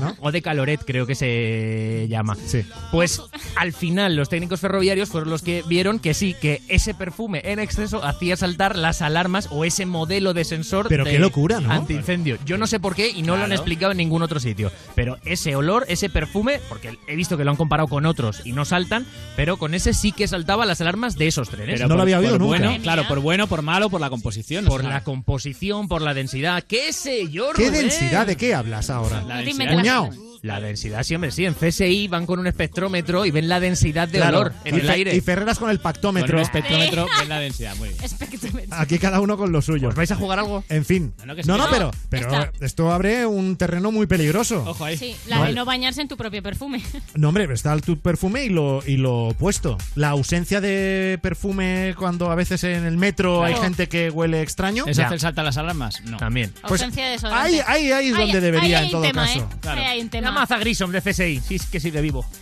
¿no? 0.00 0.16
o 0.20 0.32
de 0.32 0.40
caloret 0.42 0.80
creo 0.86 1.06
que 1.06 1.14
se 1.14 2.06
llama. 2.08 2.36
Sí. 2.46 2.62
Pues 2.92 3.20
al 3.56 3.72
final 3.72 4.16
los 4.16 4.28
técnicos 4.28 4.60
ferroviarios 4.60 5.08
fueron 5.08 5.30
los 5.30 5.42
que 5.42 5.62
vieron 5.66 5.98
que 5.98 6.14
sí, 6.14 6.34
que 6.40 6.62
ese 6.68 6.94
perfume 6.94 7.42
en 7.44 7.58
exceso 7.58 8.04
hacía 8.04 8.36
saltar 8.36 8.76
las 8.76 9.02
alarmas 9.02 9.48
o 9.50 9.64
ese 9.64 9.86
modelo 9.86 10.34
de 10.34 10.44
sensor 10.44 10.86
Pero 10.88 11.04
de 11.04 11.10
qué 11.12 11.18
locura, 11.18 11.60
¿no? 11.60 11.70
antiincendio. 11.70 12.38
Yo 12.44 12.58
no 12.58 12.66
sé 12.66 12.80
por 12.80 12.94
qué 12.94 13.08
y 13.08 13.22
no 13.22 13.36
lo 13.36 13.44
han 13.44 13.52
explicado 13.52 13.92
en 13.92 13.98
ningún 13.98 14.22
otro 14.22 14.40
sitio. 14.40 14.70
Pero 14.94 15.18
ese 15.24 15.56
olor, 15.56 15.84
ese 15.88 16.10
perfume, 16.10 16.60
porque 16.68 16.98
he 17.06 17.16
visto 17.16 17.36
que 17.36 17.44
lo 17.44 17.50
han 17.50 17.56
comparado 17.56 17.88
con 17.88 18.06
otros 18.06 18.42
y 18.44 18.52
no 18.52 18.64
saltan, 18.64 19.06
pero 19.36 19.56
con 19.56 19.74
ese 19.74 19.94
sí 19.94 20.12
que 20.12 20.26
saltaba 20.28 20.66
las 20.66 20.80
alarmas 20.80 21.16
de 21.16 21.28
esos 21.28 21.48
trenes. 21.48 21.76
Pero 21.76 21.88
No 21.88 21.96
lo 21.96 22.02
había 22.02 22.18
oído 22.18 22.38
nunca. 22.38 22.58
bueno, 22.58 22.76
claro, 22.82 23.06
por 23.08 23.20
bueno, 23.20 23.46
por 23.46 23.62
malo, 23.62 23.88
por 23.90 24.00
la 24.00 24.10
composición. 24.10 24.64
por 24.66 24.80
o 24.80 24.82
sea, 24.84 24.92
la 24.92 25.04
composición, 25.04 25.88
por 25.88 26.02
la 26.02 26.14
densidad. 26.14 26.62
¿Qué 26.64 26.92
sé 26.92 27.28
yo, 27.30 27.50
¿Qué 27.54 27.68
Rubén? 27.68 27.82
densidad? 27.88 28.26
¿De 28.26 28.36
qué 28.36 28.54
hablas 28.54 28.90
ahora? 28.90 29.22
La 29.22 29.36
densidad. 29.38 30.10
La 30.42 30.58
densidad, 30.60 31.02
sí, 31.02 31.14
hombre, 31.14 31.30
sí. 31.32 31.44
En 31.44 31.52
CSI 31.54 32.08
van 32.08 32.24
con 32.24 32.38
un 32.38 32.46
espectrómetro 32.46 33.26
y 33.26 33.30
ven 33.30 33.48
la 33.48 33.60
densidad 33.60 34.08
de 34.08 34.18
Claro. 34.18 34.38
olor 34.38 34.52
en 34.64 34.74
y, 34.74 34.78
el 34.80 34.86
Fe- 34.86 34.92
aire. 34.92 35.14
y 35.16 35.20
Ferreras 35.20 35.58
con 35.58 35.68
el 35.68 35.76
Con 35.76 35.82
pactómetro. 35.82 36.36
un 36.38 36.42
espectrómetro 36.42 37.06
ven 37.18 37.28
la 37.28 37.38
densidad. 37.40 37.76
Muy 37.76 37.90
bien. 37.90 38.02
Espectrómetro. 38.02 38.74
Aquí 38.74 38.98
cada 38.98 39.20
uno 39.20 39.36
con 39.36 39.52
lo 39.52 39.60
suyo. 39.60 39.88
¿Os 39.88 39.94
vais 39.94 40.10
a 40.10 40.16
jugar 40.16 40.38
algo? 40.38 40.64
En 40.70 40.84
fin. 40.86 41.12
No, 41.18 41.26
no, 41.26 41.36
que 41.36 41.42
sí 41.42 41.48
No, 41.48 41.54
que 41.56 41.58
no, 41.58 41.64
no. 41.66 41.70
pero, 41.72 41.90
pero 42.08 42.26
Está. 42.46 42.64
esto 42.64 42.90
abre 42.90 43.26
un 43.26 43.56
terreno 43.56 43.92
muy 43.92 44.06
peligroso. 44.06 44.64
Ojo 44.66 44.82
ahí. 44.84 44.96
Sí, 44.96 45.14
la 45.26 45.38
Vale. 45.40 45.50
de 45.50 45.56
no 45.56 45.64
bañarse 45.66 46.00
en 46.00 46.08
tu 46.08 46.16
propio 46.16 46.42
perfume. 46.42 46.80
No, 47.14 47.28
hombre, 47.28 47.46
está 47.52 47.72
el 47.74 47.82
tu 47.82 47.98
perfume 47.98 48.44
y 48.44 48.48
lo, 48.48 48.82
y 48.86 48.96
lo 48.96 49.28
opuesto. 49.28 49.76
La 49.94 50.08
ausencia 50.10 50.60
de 50.62 51.18
perfume 51.22 51.94
cuando 51.98 52.30
a 52.30 52.34
veces 52.34 52.64
en 52.64 52.84
el 52.86 52.96
metro 52.96 53.44
hay 53.44 53.54
gente 53.56 53.88
que 53.88 54.08
huele 54.10 54.40
extraño. 54.40 54.84
¿Eso 54.86 55.00
Ya. 55.02 55.06
hace 55.06 55.14
el 55.16 55.20
salto 55.20 55.42
a 55.42 55.44
las 55.44 55.56
alarmas? 55.58 56.00
No. 56.04 56.16
También. 56.16 56.50
Pues 56.66 56.80
Ausencia 56.80 57.04
de 57.04 57.10
desodorante. 57.12 57.60
ahí, 57.66 57.86
ahí, 57.86 57.92
ahí 57.92 58.08
es 58.08 58.16
donde 58.16 58.40
debería, 58.40 58.78
ahí 58.78 58.86
en 58.86 58.90
todo 58.92 59.02
tema, 59.02 59.26
caso. 59.26 59.38
¿eh? 59.40 59.44
Claro. 59.60 59.80
Ahí 59.80 59.86
hay 59.86 60.00
un 60.00 60.10
La 60.29 60.29
tema. 60.30 60.40
maza 60.40 60.58
Grissom 60.58 60.90
de 60.90 61.00
CSI. 61.02 61.40
Sí, 61.46 61.54
es 61.56 61.66
que 61.66 61.80
sigue 61.80 62.00
vivo. 62.00 62.24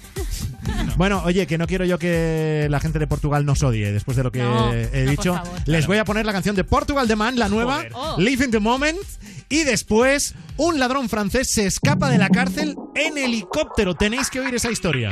Bueno, 0.97 1.23
oye, 1.25 1.47
que 1.47 1.57
no 1.59 1.67
quiero 1.67 1.85
yo 1.85 1.99
que 1.99 2.67
la 2.69 2.79
gente 2.81 2.99
de 2.99 3.07
Portugal 3.07 3.47
nos 3.47 3.63
odie 3.63 3.91
después 3.93 4.17
de 4.17 4.23
lo 4.25 4.31
que 4.33 4.41
No, 4.41 4.73
he 4.73 5.05
no, 5.05 5.11
dicho. 5.13 5.35
favor. 5.35 5.61
Les 5.67 5.87
voy 5.87 5.97
a 5.99 6.05
poner 6.05 6.27
la 6.27 6.33
canción 6.33 6.57
de 6.57 6.65
Portugal 6.65 7.07
The 7.09 7.17
Man, 7.17 7.39
la 7.39 7.49
nueva. 7.49 7.85
Oh. 7.95 8.17
Live 8.19 8.45
in 8.45 8.51
the 8.51 8.59
Moment. 8.59 8.99
Y 9.49 9.63
después, 9.65 10.35
un 10.57 10.79
ladrón 10.79 11.09
francés 11.09 11.51
se 11.51 11.67
escapa 11.67 12.11
de 12.11 12.19
la 12.19 12.29
cárcel 12.29 12.75
en 12.95 13.17
helicóptero. 13.17 13.95
Tenéis 13.95 14.29
que 14.29 14.41
oír 14.41 14.55
esa 14.55 14.71
historia. 14.71 15.09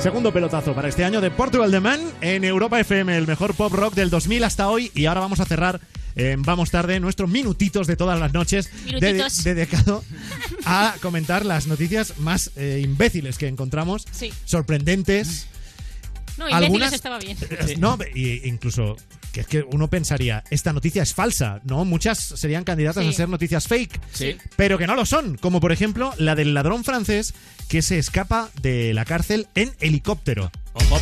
Segundo 0.00 0.32
pelotazo 0.32 0.74
para 0.74 0.88
este 0.88 1.04
año 1.04 1.20
de 1.20 1.30
Portugal 1.30 1.70
The 1.70 1.80
Man 1.80 2.00
en 2.20 2.44
Europa 2.44 2.78
FM, 2.80 3.16
el 3.16 3.26
mejor 3.26 3.54
pop 3.54 3.72
rock 3.72 3.94
del 3.94 4.10
2000 4.10 4.44
hasta 4.44 4.68
hoy. 4.68 4.90
Y 4.94 5.06
ahora 5.06 5.20
vamos 5.20 5.40
a 5.40 5.44
cerrar, 5.44 5.80
eh, 6.16 6.36
vamos 6.38 6.70
tarde, 6.70 7.00
nuestros 7.00 7.28
minutitos 7.28 7.86
de 7.86 7.96
todas 7.96 8.18
las 8.18 8.32
noches 8.32 8.70
de- 8.86 9.26
dedicado 9.42 10.04
a 10.64 10.94
comentar 11.02 11.44
las 11.44 11.66
noticias 11.66 12.18
más 12.18 12.52
eh, 12.56 12.80
imbéciles 12.82 13.38
que 13.38 13.48
encontramos, 13.48 14.06
Sí. 14.12 14.32
sorprendentes. 14.44 15.46
No, 16.38 16.44
imbéciles 16.48 16.64
Algunas- 16.64 16.92
estaba 16.92 17.18
bien. 17.18 17.36
No, 17.78 17.98
incluso 18.14 18.96
que 19.38 19.42
es 19.42 19.46
que 19.46 19.64
uno 19.70 19.88
pensaría, 19.88 20.42
esta 20.50 20.72
noticia 20.72 21.02
es 21.02 21.14
falsa, 21.14 21.60
¿no? 21.64 21.84
Muchas 21.84 22.18
serían 22.18 22.64
candidatas 22.64 23.04
Sí. 23.04 23.10
a 23.10 23.12
ser 23.12 23.28
noticias 23.28 23.68
fake, 23.68 24.00
Sí. 24.12 24.36
pero 24.56 24.78
que 24.78 24.86
no 24.88 24.96
lo 24.96 25.06
son, 25.06 25.36
como 25.36 25.60
por 25.60 25.70
ejemplo 25.70 26.12
la 26.18 26.34
del 26.34 26.54
ladrón 26.54 26.82
francés 26.82 27.34
que 27.68 27.80
se 27.82 27.98
escapa 27.98 28.50
de 28.62 28.92
la 28.94 29.04
cárcel 29.04 29.46
en 29.54 29.70
helicóptero. 29.80 30.50
Ojo. 30.72 31.00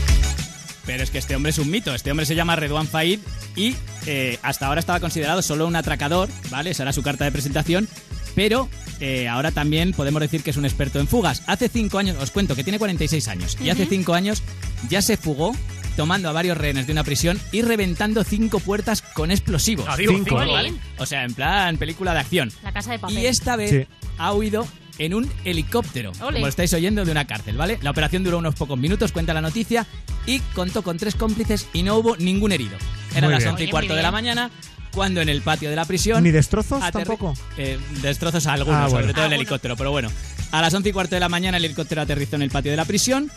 Pero 0.84 1.02
es 1.02 1.10
que 1.10 1.18
este 1.18 1.34
hombre 1.34 1.50
es 1.50 1.58
un 1.58 1.68
mito. 1.70 1.94
Este 1.94 2.10
hombre 2.12 2.26
se 2.26 2.34
llama 2.36 2.54
Redouan 2.56 2.86
Faid 2.86 3.18
y 3.56 3.74
eh, 4.06 4.38
hasta 4.42 4.66
ahora 4.66 4.78
estaba 4.80 5.00
considerado 5.00 5.42
solo 5.42 5.66
un 5.66 5.74
atracador, 5.74 6.28
¿vale? 6.50 6.70
Esa 6.70 6.82
era 6.84 6.92
su 6.92 7.02
carta 7.02 7.24
de 7.24 7.32
presentación. 7.32 7.88
Pero 8.36 8.68
eh, 9.00 9.26
ahora 9.28 9.50
también 9.50 9.92
podemos 9.92 10.20
decir 10.20 10.42
que 10.42 10.50
es 10.50 10.56
un 10.58 10.64
experto 10.66 11.00
en 11.00 11.08
fugas. 11.08 11.42
Hace 11.46 11.68
cinco 11.70 11.98
años, 11.98 12.16
os 12.20 12.30
cuento 12.30 12.54
que 12.54 12.62
tiene 12.62 12.78
46 12.78 13.26
años, 13.28 13.56
y 13.60 13.70
hace 13.70 13.86
cinco 13.86 14.12
años 14.14 14.42
ya 14.90 15.00
se 15.02 15.16
fugó 15.16 15.56
tomando 15.96 16.28
a 16.28 16.32
varios 16.32 16.56
rehenes 16.56 16.86
de 16.86 16.92
una 16.92 17.02
prisión 17.04 17.40
y 17.52 17.62
reventando 17.62 18.22
cinco 18.24 18.60
puertas 18.60 19.02
con 19.02 19.30
explosivos. 19.30 19.96
Digo, 19.96 20.12
Cinco. 20.12 20.38
cinco. 20.40 20.52
¿vale? 20.52 20.74
O 20.98 21.06
sea, 21.06 21.24
en 21.24 21.34
plan 21.34 21.76
película 21.78 22.12
de 22.14 22.20
acción. 22.20 22.52
La 22.62 22.72
casa 22.72 22.92
de 22.92 22.98
papel. 22.98 23.18
Y 23.18 23.26
esta 23.26 23.56
vez 23.56 23.70
Sí. 23.70 23.86
ha 24.18 24.32
huido 24.32 24.66
en 24.98 25.12
un 25.14 25.30
helicóptero, 25.44 26.12
como 26.18 26.46
estáis 26.46 26.72
oyendo, 26.72 27.04
de 27.04 27.10
una 27.10 27.26
cárcel, 27.26 27.56
¿vale? 27.56 27.78
La 27.82 27.90
operación 27.90 28.24
duró 28.24 28.38
unos 28.38 28.54
pocos 28.54 28.78
minutos, 28.78 29.12
cuenta 29.12 29.34
la 29.34 29.42
noticia, 29.42 29.86
y 30.24 30.38
contó 30.54 30.82
con 30.82 30.96
tres 30.96 31.14
cómplices 31.14 31.66
y 31.74 31.82
no 31.82 31.96
hubo 31.96 32.16
ningún 32.16 32.52
herido. 32.52 32.76
Eran 33.14 33.30
las 33.30 33.40
bien. 33.40 33.50
11 33.52 33.64
y 33.64 33.70
cuarto 33.70 33.94
de 33.94 34.02
la 34.02 34.10
mañana, 34.10 34.50
cuando 34.92 35.20
en 35.20 35.28
el 35.28 35.42
patio 35.42 35.68
de 35.68 35.76
la 35.76 35.84
prisión... 35.84 36.22
¿Ni 36.24 36.30
destrozos 36.30 36.82
tampoco? 36.90 37.34
Eh, 37.58 37.78
destrozos 38.00 38.46
a 38.46 38.54
algunos, 38.54 38.78
Ah, 38.80 38.86
bueno. 38.88 39.00
sobre 39.02 39.12
todo 39.14 39.26
el 39.26 39.32
helicóptero, 39.34 39.76
pero 39.76 39.90
bueno. 39.90 40.10
A 40.52 40.62
las 40.62 40.72
11 40.72 40.88
y 40.88 40.92
cuarto 40.92 41.14
de 41.14 41.20
la 41.20 41.28
mañana 41.28 41.58
el 41.58 41.64
helicóptero 41.66 42.00
aterrizó 42.00 42.36
en 42.36 42.42
el 42.42 42.50
patio 42.50 42.70
de 42.70 42.78
la 42.78 42.86
prisión 42.86 43.30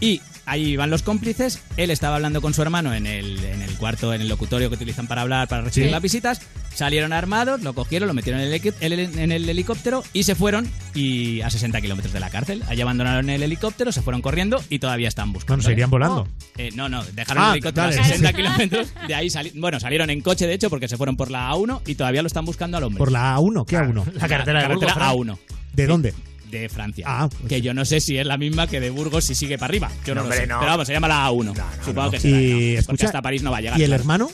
y 0.00 0.20
ahí 0.46 0.76
van 0.76 0.90
los 0.90 1.02
cómplices. 1.02 1.60
Él 1.76 1.90
estaba 1.90 2.16
hablando 2.16 2.40
con 2.40 2.54
su 2.54 2.62
hermano 2.62 2.94
en 2.94 3.06
el, 3.06 3.42
en 3.44 3.62
el 3.62 3.74
cuarto, 3.76 4.14
en 4.14 4.20
el 4.22 4.28
locutorio 4.28 4.68
que 4.70 4.76
utilizan 4.76 5.06
para 5.06 5.22
hablar, 5.22 5.48
para 5.48 5.62
recibir 5.62 5.88
Sí. 5.88 5.92
las 5.92 6.02
visitas. 6.02 6.40
Salieron 6.74 7.12
armados, 7.12 7.62
lo 7.62 7.72
cogieron, 7.74 8.06
lo 8.06 8.14
metieron 8.14 8.40
en 8.40 8.52
el, 8.52 9.18
en 9.18 9.32
el 9.32 9.48
helicóptero 9.48 10.04
y 10.12 10.22
se 10.22 10.36
fueron 10.36 10.70
y 10.94 11.40
a 11.40 11.50
60 11.50 11.80
kilómetros 11.80 12.12
de 12.12 12.20
la 12.20 12.30
cárcel. 12.30 12.62
Allí 12.68 12.80
abandonaron 12.80 13.28
el 13.30 13.42
helicóptero, 13.42 13.90
se 13.90 14.00
fueron 14.00 14.22
corriendo 14.22 14.62
y 14.70 14.78
todavía 14.78 15.08
están 15.08 15.32
buscando. 15.32 15.56
Bueno, 15.62 15.66
se 15.66 15.72
irían 15.72 15.90
volando. 15.90 16.28
Eh, 16.56 16.70
no, 16.76 16.88
no, 16.88 17.02
dejaron 17.04 17.42
Ah, 17.42 17.46
el 17.48 17.52
helicóptero 17.54 17.88
dale. 17.88 17.98
a 18.00 18.04
60 18.04 18.32
kilómetros. 18.32 18.88
De 19.08 19.14
ahí 19.14 19.28
sali- 19.28 19.52
bueno, 19.56 19.80
salieron 19.80 20.08
en 20.10 20.20
coche, 20.20 20.46
de 20.46 20.54
hecho, 20.54 20.70
porque 20.70 20.86
se 20.86 20.96
fueron 20.96 21.16
por 21.16 21.32
la 21.32 21.50
A1 21.50 21.82
y 21.86 21.96
todavía 21.96 22.22
lo 22.22 22.28
están 22.28 22.44
buscando 22.44 22.76
al 22.76 22.84
hombre. 22.84 22.98
Por 22.98 23.10
la 23.10 23.36
A1, 23.36 23.66
¿qué 23.66 23.76
A1? 23.76 24.12
La 24.14 24.28
carretera 24.28 24.62
de 24.62 24.68
Burgos, 24.68 24.92
Fran. 24.92 25.10
A1 25.10 25.38
¿De 25.74 25.86
dónde? 25.86 26.14
De 26.50 26.68
Francia. 26.68 27.04
Ah, 27.08 27.28
que 27.48 27.60
yo 27.60 27.74
no 27.74 27.84
sé 27.84 28.00
si 28.00 28.16
es 28.18 28.26
la 28.26 28.36
misma 28.38 28.66
que 28.66 28.80
de 28.80 28.90
Burgos 28.90 29.24
si 29.24 29.34
sigue 29.34 29.58
para 29.58 29.70
arriba. 29.70 29.90
Yo 30.04 30.14
no, 30.14 30.22
No, 30.22 30.28
lo 30.28 30.34
hombre, 30.34 30.38
sé. 30.40 30.46
no. 30.46 30.58
Pero 30.60 30.70
vamos, 30.72 30.86
se 30.86 30.92
llama 30.92 31.08
la 31.08 31.28
A1. 31.28 31.54
Supongo 31.84 32.10
que 32.10 32.20
será. 32.20 32.36
Y 32.40 32.42
¿no? 32.42 32.48
Porque 32.48 32.74
escucha, 32.78 33.06
hasta 33.06 33.22
París 33.22 33.42
no 33.42 33.50
va 33.50 33.58
a 33.58 33.60
llegar. 33.60 33.78
¿y 33.78 33.82
el 33.82 33.88
claro. 33.88 34.00
hermano? 34.02 34.30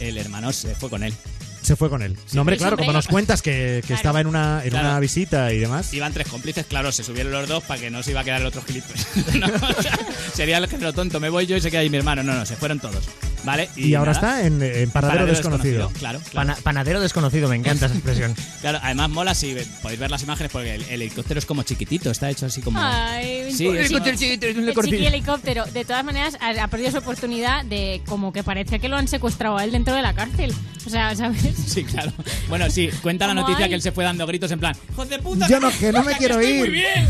El 0.00 0.16
hermano 0.18 0.52
se 0.52 0.74
fue 0.74 0.88
con 0.90 1.02
él. 1.02 1.12
Se 1.60 1.74
fue 1.76 1.90
con 1.90 2.02
él. 2.02 2.16
no, 2.32 2.40
hombre, 2.42 2.56
Sí, 2.56 2.60
claro, 2.60 2.76
como 2.78 2.92
nos 2.92 3.08
cuentas 3.08 3.42
que, 3.42 3.80
que 3.82 3.88
Claro. 3.88 3.96
estaba 3.96 4.20
en 4.20 4.26
una, 4.28 4.62
en 4.64 4.70
Claro. 4.70 4.88
una 4.90 5.00
visita 5.00 5.52
y 5.52 5.58
demás. 5.58 5.92
Iban 5.92 6.12
tres 6.14 6.28
cómplices, 6.28 6.64
claro, 6.66 6.92
se 6.92 7.02
subieron 7.04 7.32
los 7.32 7.46
dos 7.48 7.62
para 7.64 7.80
que 7.80 7.90
no 7.90 8.02
se 8.02 8.12
iba 8.12 8.20
a 8.20 8.24
quedar 8.24 8.40
el 8.40 8.46
otro 8.46 8.62
gilipollas. 8.62 9.06
No, 9.38 9.46
o 9.46 9.82
sea, 9.82 9.98
sería 10.34 10.58
el 10.58 10.68
género 10.68 10.92
tonto, 10.92 11.18
me 11.20 11.28
voy 11.28 11.46
yo 11.46 11.56
y 11.56 11.60
se 11.60 11.70
queda 11.70 11.80
ahí 11.80 11.90
mi 11.90 11.98
hermano. 11.98 12.22
No, 12.22 12.32
no, 12.34 12.46
se 12.46 12.56
fueron 12.56 12.78
todos. 12.80 13.04
¿Vale? 13.48 13.68
Y, 13.76 13.94
ahora 13.94 14.12
nada, 14.12 14.40
está 14.40 14.46
en, 14.46 14.62
en 14.62 14.90
paradero, 14.90 15.26
desconocido. 15.26 15.88
Claro, 15.98 16.20
claro. 16.20 16.32
Pana- 16.34 16.56
panadero 16.62 17.00
desconocido, 17.00 17.48
me 17.48 17.56
encanta 17.56 17.86
esa 17.86 17.94
expresión. 17.94 18.34
Claro, 18.60 18.80
además 18.82 19.08
mola 19.10 19.34
si 19.34 19.56
podéis 19.82 20.00
ver 20.00 20.10
las 20.10 20.22
imágenes 20.24 20.50
porque 20.50 20.74
el, 20.74 20.82
el 20.82 21.02
helicóptero 21.02 21.38
es 21.38 21.46
como 21.46 21.62
chiquitito, 21.62 22.10
está 22.10 22.28
hecho 22.28 22.46
así 22.46 22.60
como. 22.60 22.78
Ay, 22.82 23.52
Sí, 23.52 23.66
el 23.68 23.76
es 23.78 23.90
chiqui- 23.90 23.96
una- 24.00 24.70
el 24.70 24.74
chiqui 24.84 25.06
helicóptero. 25.06 25.64
De 25.66 25.84
todas 25.84 26.04
maneras, 26.04 26.36
ha, 26.40 26.62
ha 26.62 26.68
perdido 26.68 26.90
su 26.90 26.98
oportunidad 26.98 27.64
de 27.64 28.02
como 28.06 28.32
que 28.32 28.42
parece 28.42 28.80
que 28.80 28.88
lo 28.88 28.96
han 28.96 29.06
secuestrado 29.08 29.56
a 29.58 29.64
él 29.64 29.70
dentro 29.70 29.94
de 29.94 30.02
la 30.02 30.12
cárcel. 30.14 30.52
O 30.86 30.90
sea, 30.90 31.14
¿sabes? 31.14 31.38
Sí, 31.68 31.84
claro. 31.84 32.12
Bueno, 32.48 32.68
sí, 32.70 32.88
cuenta 33.02 33.26
la 33.26 33.34
noticia 33.34 33.64
hay- 33.64 33.68
que 33.70 33.74
él 33.76 33.82
se 33.82 33.92
fue 33.92 34.04
dando 34.04 34.26
gritos 34.26 34.50
en 34.50 34.58
plan, 34.58 34.74
¡Hijos 34.90 35.08
de 35.08 35.18
puta! 35.20 35.46
Yo 35.48 35.60
no, 35.60 35.70
que 35.70 35.92
no 35.92 36.02
me 36.04 36.12
que 36.12 36.18
quiero 36.18 36.40
estoy 36.40 36.52
ir. 36.54 36.60
Muy 36.60 36.68
bien. 36.70 37.08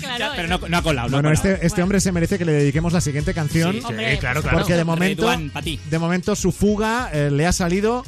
Claro, 0.00 0.18
Ya, 0.18 0.32
pero 0.36 0.48
no, 0.48 0.58
no 0.68 0.76
ha 0.78 0.82
colado, 0.82 1.08
no 1.08 1.16
bueno, 1.16 1.30
ha 1.30 1.34
colado. 1.34 1.54
este, 1.54 1.66
este 1.66 1.82
hombre 1.82 2.00
se 2.00 2.12
merece 2.12 2.38
que 2.38 2.44
le 2.44 2.52
dediquemos 2.52 2.92
la 2.92 3.00
siguiente 3.00 3.32
canción. 3.34 3.72
Sí, 3.72 3.80
sí, 3.80 3.86
Hombre, 3.86 4.18
claro, 4.18 4.42
claro. 4.42 4.58
Porque 4.58 4.74
de 4.74 4.84
momento, 4.84 5.30
Redouane, 5.48 5.52
pa' 5.52 5.62
ti. 5.62 5.78
de 5.90 5.98
momento 5.98 6.34
su 6.34 6.52
fuga 6.52 7.10
eh, 7.12 7.30
le 7.30 7.46
ha 7.46 7.52
salido 7.52 8.04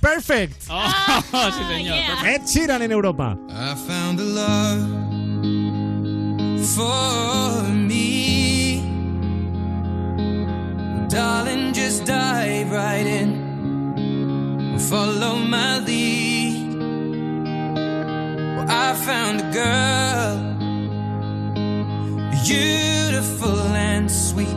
perfect. 0.00 0.62
Oh, 0.70 0.86
sí, 1.52 1.62
señor. 1.74 1.96
yeah. 1.96 2.34
Ed 2.34 2.42
Sheeran 2.46 2.82
en 2.82 2.92
Europa. 2.92 3.36
I 3.50 3.74
found 3.74 4.20
a 4.20 4.24
love 4.24 4.86
for 6.74 7.62
me. 7.72 8.82
Darling, 11.08 11.72
just 11.72 12.04
dive 12.04 12.70
right 12.70 13.06
in. 13.06 13.46
Follow 14.88 15.36
my 15.38 15.78
lead. 15.80 16.76
Well, 18.56 18.66
I 18.68 18.94
found 18.94 19.40
a 19.40 19.50
girl, 19.52 20.38
beautiful 22.44 23.58
and 23.74 24.08
sweet. 24.10 24.56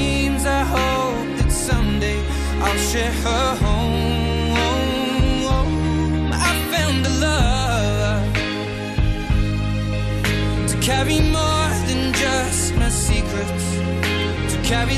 I'll 2.63 2.77
share 2.77 3.11
her 3.11 3.55
home. 3.55 4.61
I 6.33 6.51
found 6.73 7.05
a 7.05 7.13
love 7.27 8.33
to 10.71 10.75
carry 10.79 11.19
more 11.37 11.69
than 11.87 12.13
just 12.13 12.75
my 12.75 12.89
secrets, 12.89 13.65
to 14.53 14.57
carry 14.63 14.97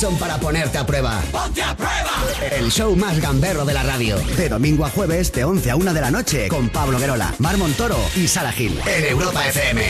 son 0.00 0.16
para 0.16 0.38
ponerte 0.38 0.78
a 0.78 0.86
prueba. 0.86 1.20
¡Ponte 1.30 1.62
a 1.62 1.76
prueba! 1.76 2.10
El 2.52 2.70
show 2.70 2.96
más 2.96 3.20
gamberro 3.20 3.66
de 3.66 3.74
la 3.74 3.82
radio. 3.82 4.16
De 4.34 4.48
domingo 4.48 4.86
a 4.86 4.88
jueves, 4.88 5.30
de 5.30 5.44
11 5.44 5.72
a 5.72 5.76
1 5.76 5.92
de 5.92 6.00
la 6.00 6.10
noche, 6.10 6.48
con 6.48 6.70
Pablo 6.70 6.98
Guerola, 6.98 7.34
Mar 7.38 7.58
Montoro 7.58 7.98
y 8.16 8.26
Sara 8.26 8.50
Gil. 8.50 8.80
En 8.86 9.04
Europa 9.04 9.46
FM. 9.46 9.82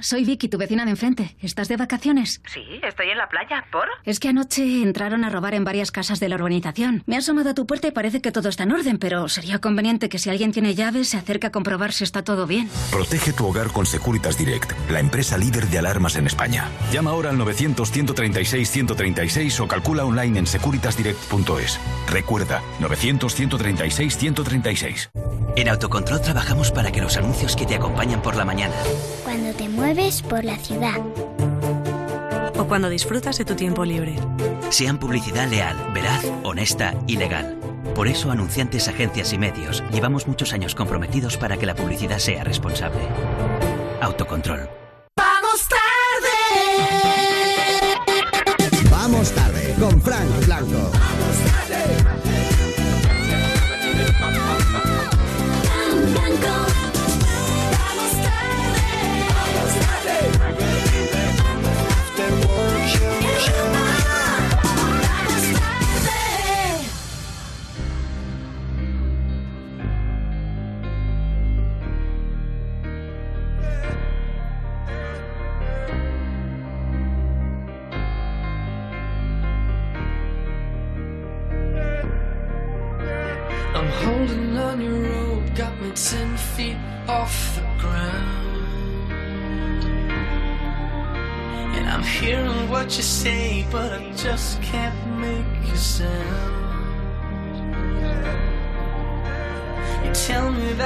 Soy 0.00 0.24
Vicky, 0.24 0.48
tu 0.48 0.58
vecina 0.58 0.84
de 0.84 0.90
enfrente. 0.92 1.36
¿Estás 1.40 1.68
de 1.68 1.76
vacaciones? 1.76 2.40
Sí, 2.46 2.62
estoy 2.82 3.10
en 3.10 3.18
la 3.18 3.28
playa. 3.28 3.64
¿Por? 3.70 3.86
Es 4.04 4.18
que 4.20 4.28
anoche 4.28 4.82
entraron 4.82 5.24
a 5.24 5.30
robar 5.30 5.54
en 5.54 5.64
varias 5.64 5.90
casas 5.90 6.20
de 6.20 6.28
la 6.28 6.36
urbanización. 6.36 7.02
Me 7.06 7.16
he 7.16 7.18
asomado 7.18 7.50
a 7.50 7.54
tu 7.54 7.66
puerta 7.66 7.88
y 7.88 7.92
parece 7.92 8.20
que 8.20 8.32
todo 8.32 8.48
está 8.48 8.62
en 8.64 8.72
orden, 8.72 8.98
pero 8.98 9.28
sería 9.28 9.58
conveniente 9.58 10.08
que 10.08 10.18
si 10.18 10.30
alguien 10.30 10.52
tiene 10.52 10.74
llaves 10.74 11.08
se 11.08 11.16
acerque 11.16 11.46
a 11.46 11.52
comprobar 11.52 11.92
si 11.92 12.04
está 12.04 12.22
todo 12.24 12.46
bien. 12.46 12.68
Protege 12.90 13.32
tu 13.32 13.46
hogar 13.46 13.68
con 13.72 13.86
Securitas 13.86 14.36
Direct, 14.38 14.72
la 14.90 15.00
empresa 15.00 15.38
líder 15.38 15.66
de 15.68 15.78
alarmas 15.78 16.16
en 16.16 16.26
España. 16.26 16.68
Llama 16.92 17.10
ahora 17.10 17.30
al 17.30 17.38
900-136-136 17.38 19.60
o 19.60 19.68
calcula 19.68 20.04
online 20.04 20.40
en 20.40 20.46
securitasdirect.es. 20.46 21.80
Recuerda, 22.08 22.60
900-136-136. 22.80 25.10
En 25.54 25.68
Autocontrol 25.68 26.22
trabajamos 26.22 26.72
para 26.72 26.90
que 26.90 27.02
los 27.02 27.18
anuncios 27.18 27.56
que 27.56 27.66
te 27.66 27.74
acompañan 27.74 28.22
por 28.22 28.36
la 28.36 28.46
mañana 28.46 28.74
Cuando 29.22 29.52
te 29.52 29.68
mueves 29.82 30.22
por 30.22 30.44
la 30.44 30.56
ciudad. 30.58 31.00
O 32.56 32.64
cuando 32.68 32.88
disfrutas 32.88 33.36
de 33.38 33.44
tu 33.44 33.56
tiempo 33.56 33.84
libre. 33.84 34.14
sean 34.70 34.96
publicidad 34.96 35.48
leal, 35.48 35.76
veraz, 35.92 36.24
honesta 36.44 36.94
y 37.08 37.16
legal. 37.16 37.58
Por 37.96 38.06
eso, 38.06 38.30
anunciantes, 38.30 38.86
agencias 38.86 39.32
y 39.32 39.38
medios, 39.38 39.82
llevamos 39.90 40.28
muchos 40.28 40.52
años 40.52 40.76
comprometidos 40.76 41.36
para 41.36 41.56
que 41.56 41.66
la 41.66 41.74
publicidad 41.74 42.18
sea 42.18 42.44
responsable. 42.44 43.00
Autocontrol. 44.00 44.70
Vamos 45.16 45.68
tarde. 45.68 46.28
Vamos 48.88 49.32
tarde, 49.32 49.74
con 49.80 50.00
Frank 50.00 50.46
Blanco. 50.46 50.92
I'm 56.24 56.81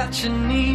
that 0.07 0.23
you 0.23 0.29
need 0.29 0.66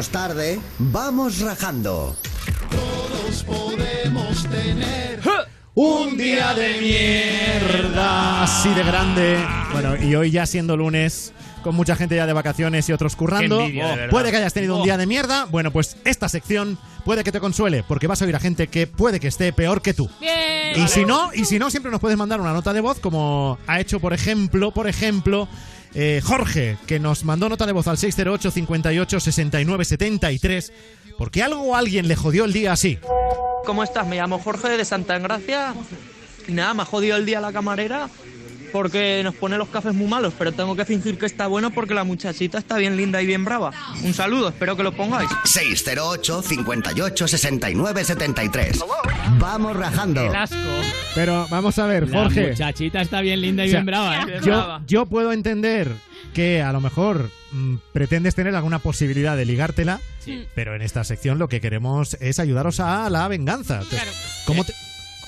En 0.00 0.04
Vamos 0.04 0.12
Tarde, 0.12 0.60
vamos 0.78 1.40
rajando. 1.40 2.16
Todos 2.70 3.44
podemos 3.44 4.46
tener 4.48 5.20
Un 5.74 6.16
día 6.16 6.54
de 6.54 6.80
mierda. 6.80 8.42
Así 8.44 8.70
de 8.72 8.82
grande. 8.82 9.36
Bueno, 9.72 9.96
y 10.02 10.14
hoy 10.14 10.30
ya 10.30 10.46
siendo 10.46 10.74
lunes, 10.78 11.34
con 11.62 11.74
mucha 11.74 11.96
gente 11.96 12.16
ya 12.16 12.24
de 12.26 12.32
vacaciones 12.32 12.88
y 12.88 12.94
otros 12.94 13.14
currando. 13.14 13.60
Envidia, 13.60 13.88
verdad. 13.88 14.08
puede 14.10 14.30
que 14.30 14.38
hayas 14.38 14.54
tenido 14.54 14.76
un 14.76 14.80
Oh. 14.80 14.84
día 14.84 14.96
de 14.96 15.04
mierda. 15.04 15.44
Bueno, 15.44 15.70
pues 15.70 15.98
esta 16.06 16.30
sección 16.30 16.78
puede 17.04 17.22
que 17.22 17.30
te 17.30 17.38
consuele, 17.40 17.84
porque 17.86 18.06
vas 18.06 18.22
a 18.22 18.24
oír 18.24 18.36
a 18.36 18.40
gente 18.40 18.68
que 18.68 18.86
puede 18.86 19.20
que 19.20 19.28
esté 19.28 19.52
peor 19.52 19.82
que 19.82 19.92
tú. 19.92 20.08
Bien. 20.18 20.82
Y 20.82 20.88
si 20.88 21.04
no, 21.04 21.30
y 21.34 21.44
si 21.44 21.58
no, 21.58 21.68
siempre 21.70 21.92
nos 21.92 22.00
puedes 22.00 22.16
mandar 22.16 22.40
una 22.40 22.54
nota 22.54 22.72
de 22.72 22.80
voz, 22.80 22.98
como 23.00 23.58
ha 23.66 23.80
hecho, 23.80 24.00
por 24.00 24.14
ejemplo, 24.14 24.70
por 24.70 24.88
ejemplo, 24.88 25.46
eh, 25.94 26.20
Jorge, 26.24 26.76
que 26.86 26.98
nos 26.98 27.24
mandó 27.24 27.48
nota 27.48 27.66
de 27.66 27.72
voz 27.72 27.86
al 27.88 27.98
608 27.98 28.50
58 28.50 29.20
69 29.20 29.84
73, 29.84 30.72
porque 31.18 31.42
algo 31.42 31.62
o 31.62 31.76
alguien 31.76 32.08
le 32.08 32.16
jodió 32.16 32.44
el 32.44 32.52
día 32.52 32.72
así. 32.72 32.98
¿Cómo 33.64 33.82
estás? 33.82 34.06
Me 34.06 34.16
llamo 34.16 34.38
Jorge 34.38 34.68
de 34.76 34.84
Santa 34.84 35.16
Engracia. 35.16 35.74
Y 36.48 36.52
nada, 36.52 36.74
me 36.74 36.82
ha 36.82 36.86
jodido 36.86 37.16
el 37.16 37.26
día 37.26 37.40
la 37.40 37.52
camarera 37.52 38.08
porque 38.72 39.20
nos 39.24 39.34
pone 39.34 39.56
los 39.58 39.68
cafés 39.68 39.94
muy 39.94 40.06
malos, 40.08 40.32
pero 40.38 40.52
tengo 40.52 40.74
que 40.76 40.84
fingir 40.84 41.18
que 41.18 41.26
está 41.26 41.46
bueno 41.46 41.70
porque 41.70 41.94
la 41.94 42.04
muchachita 42.04 42.58
está 42.58 42.76
bien 42.78 42.96
linda 42.96 43.20
y 43.22 43.26
bien 43.26 43.44
brava. 43.44 43.72
Un 44.02 44.14
saludo, 44.14 44.48
espero 44.48 44.76
que 44.76 44.82
lo 44.82 44.92
pongáis. 44.92 45.28
608 45.44 46.42
58 46.42 47.28
69 47.28 48.04
73. 48.04 48.80
Vamos 49.38 49.76
rajando. 49.76 50.32
Pero 51.14 51.46
vamos 51.50 51.78
a 51.78 51.86
ver, 51.86 52.08
La 52.08 52.22
Jorge. 52.22 52.48
muchachita 52.48 53.00
está 53.00 53.20
bien 53.20 53.40
linda 53.40 53.64
y 53.64 53.68
O 53.68 53.70
sea, 53.70 53.80
bien 53.80 53.86
brava, 53.86 54.16
¿eh? 54.22 54.40
Yo, 54.44 54.80
yo 54.86 55.06
puedo 55.06 55.32
entender 55.32 55.90
que 56.34 56.62
a 56.62 56.72
lo 56.72 56.80
mejor 56.80 57.30
mm, 57.52 57.76
pretendes 57.92 58.34
tener 58.34 58.54
alguna 58.54 58.78
posibilidad 58.78 59.36
de 59.36 59.44
ligártela, 59.44 60.00
pero 60.54 60.76
en 60.76 60.82
esta 60.82 61.02
sección 61.02 61.38
lo 61.38 61.48
que 61.48 61.60
queremos 61.60 62.14
es 62.20 62.38
ayudaros 62.38 62.78
a 62.80 63.10
la 63.10 63.26
venganza. 63.26 63.80
Entonces, 63.82 64.42
¿cómo 64.46 64.64
te- 64.64 64.74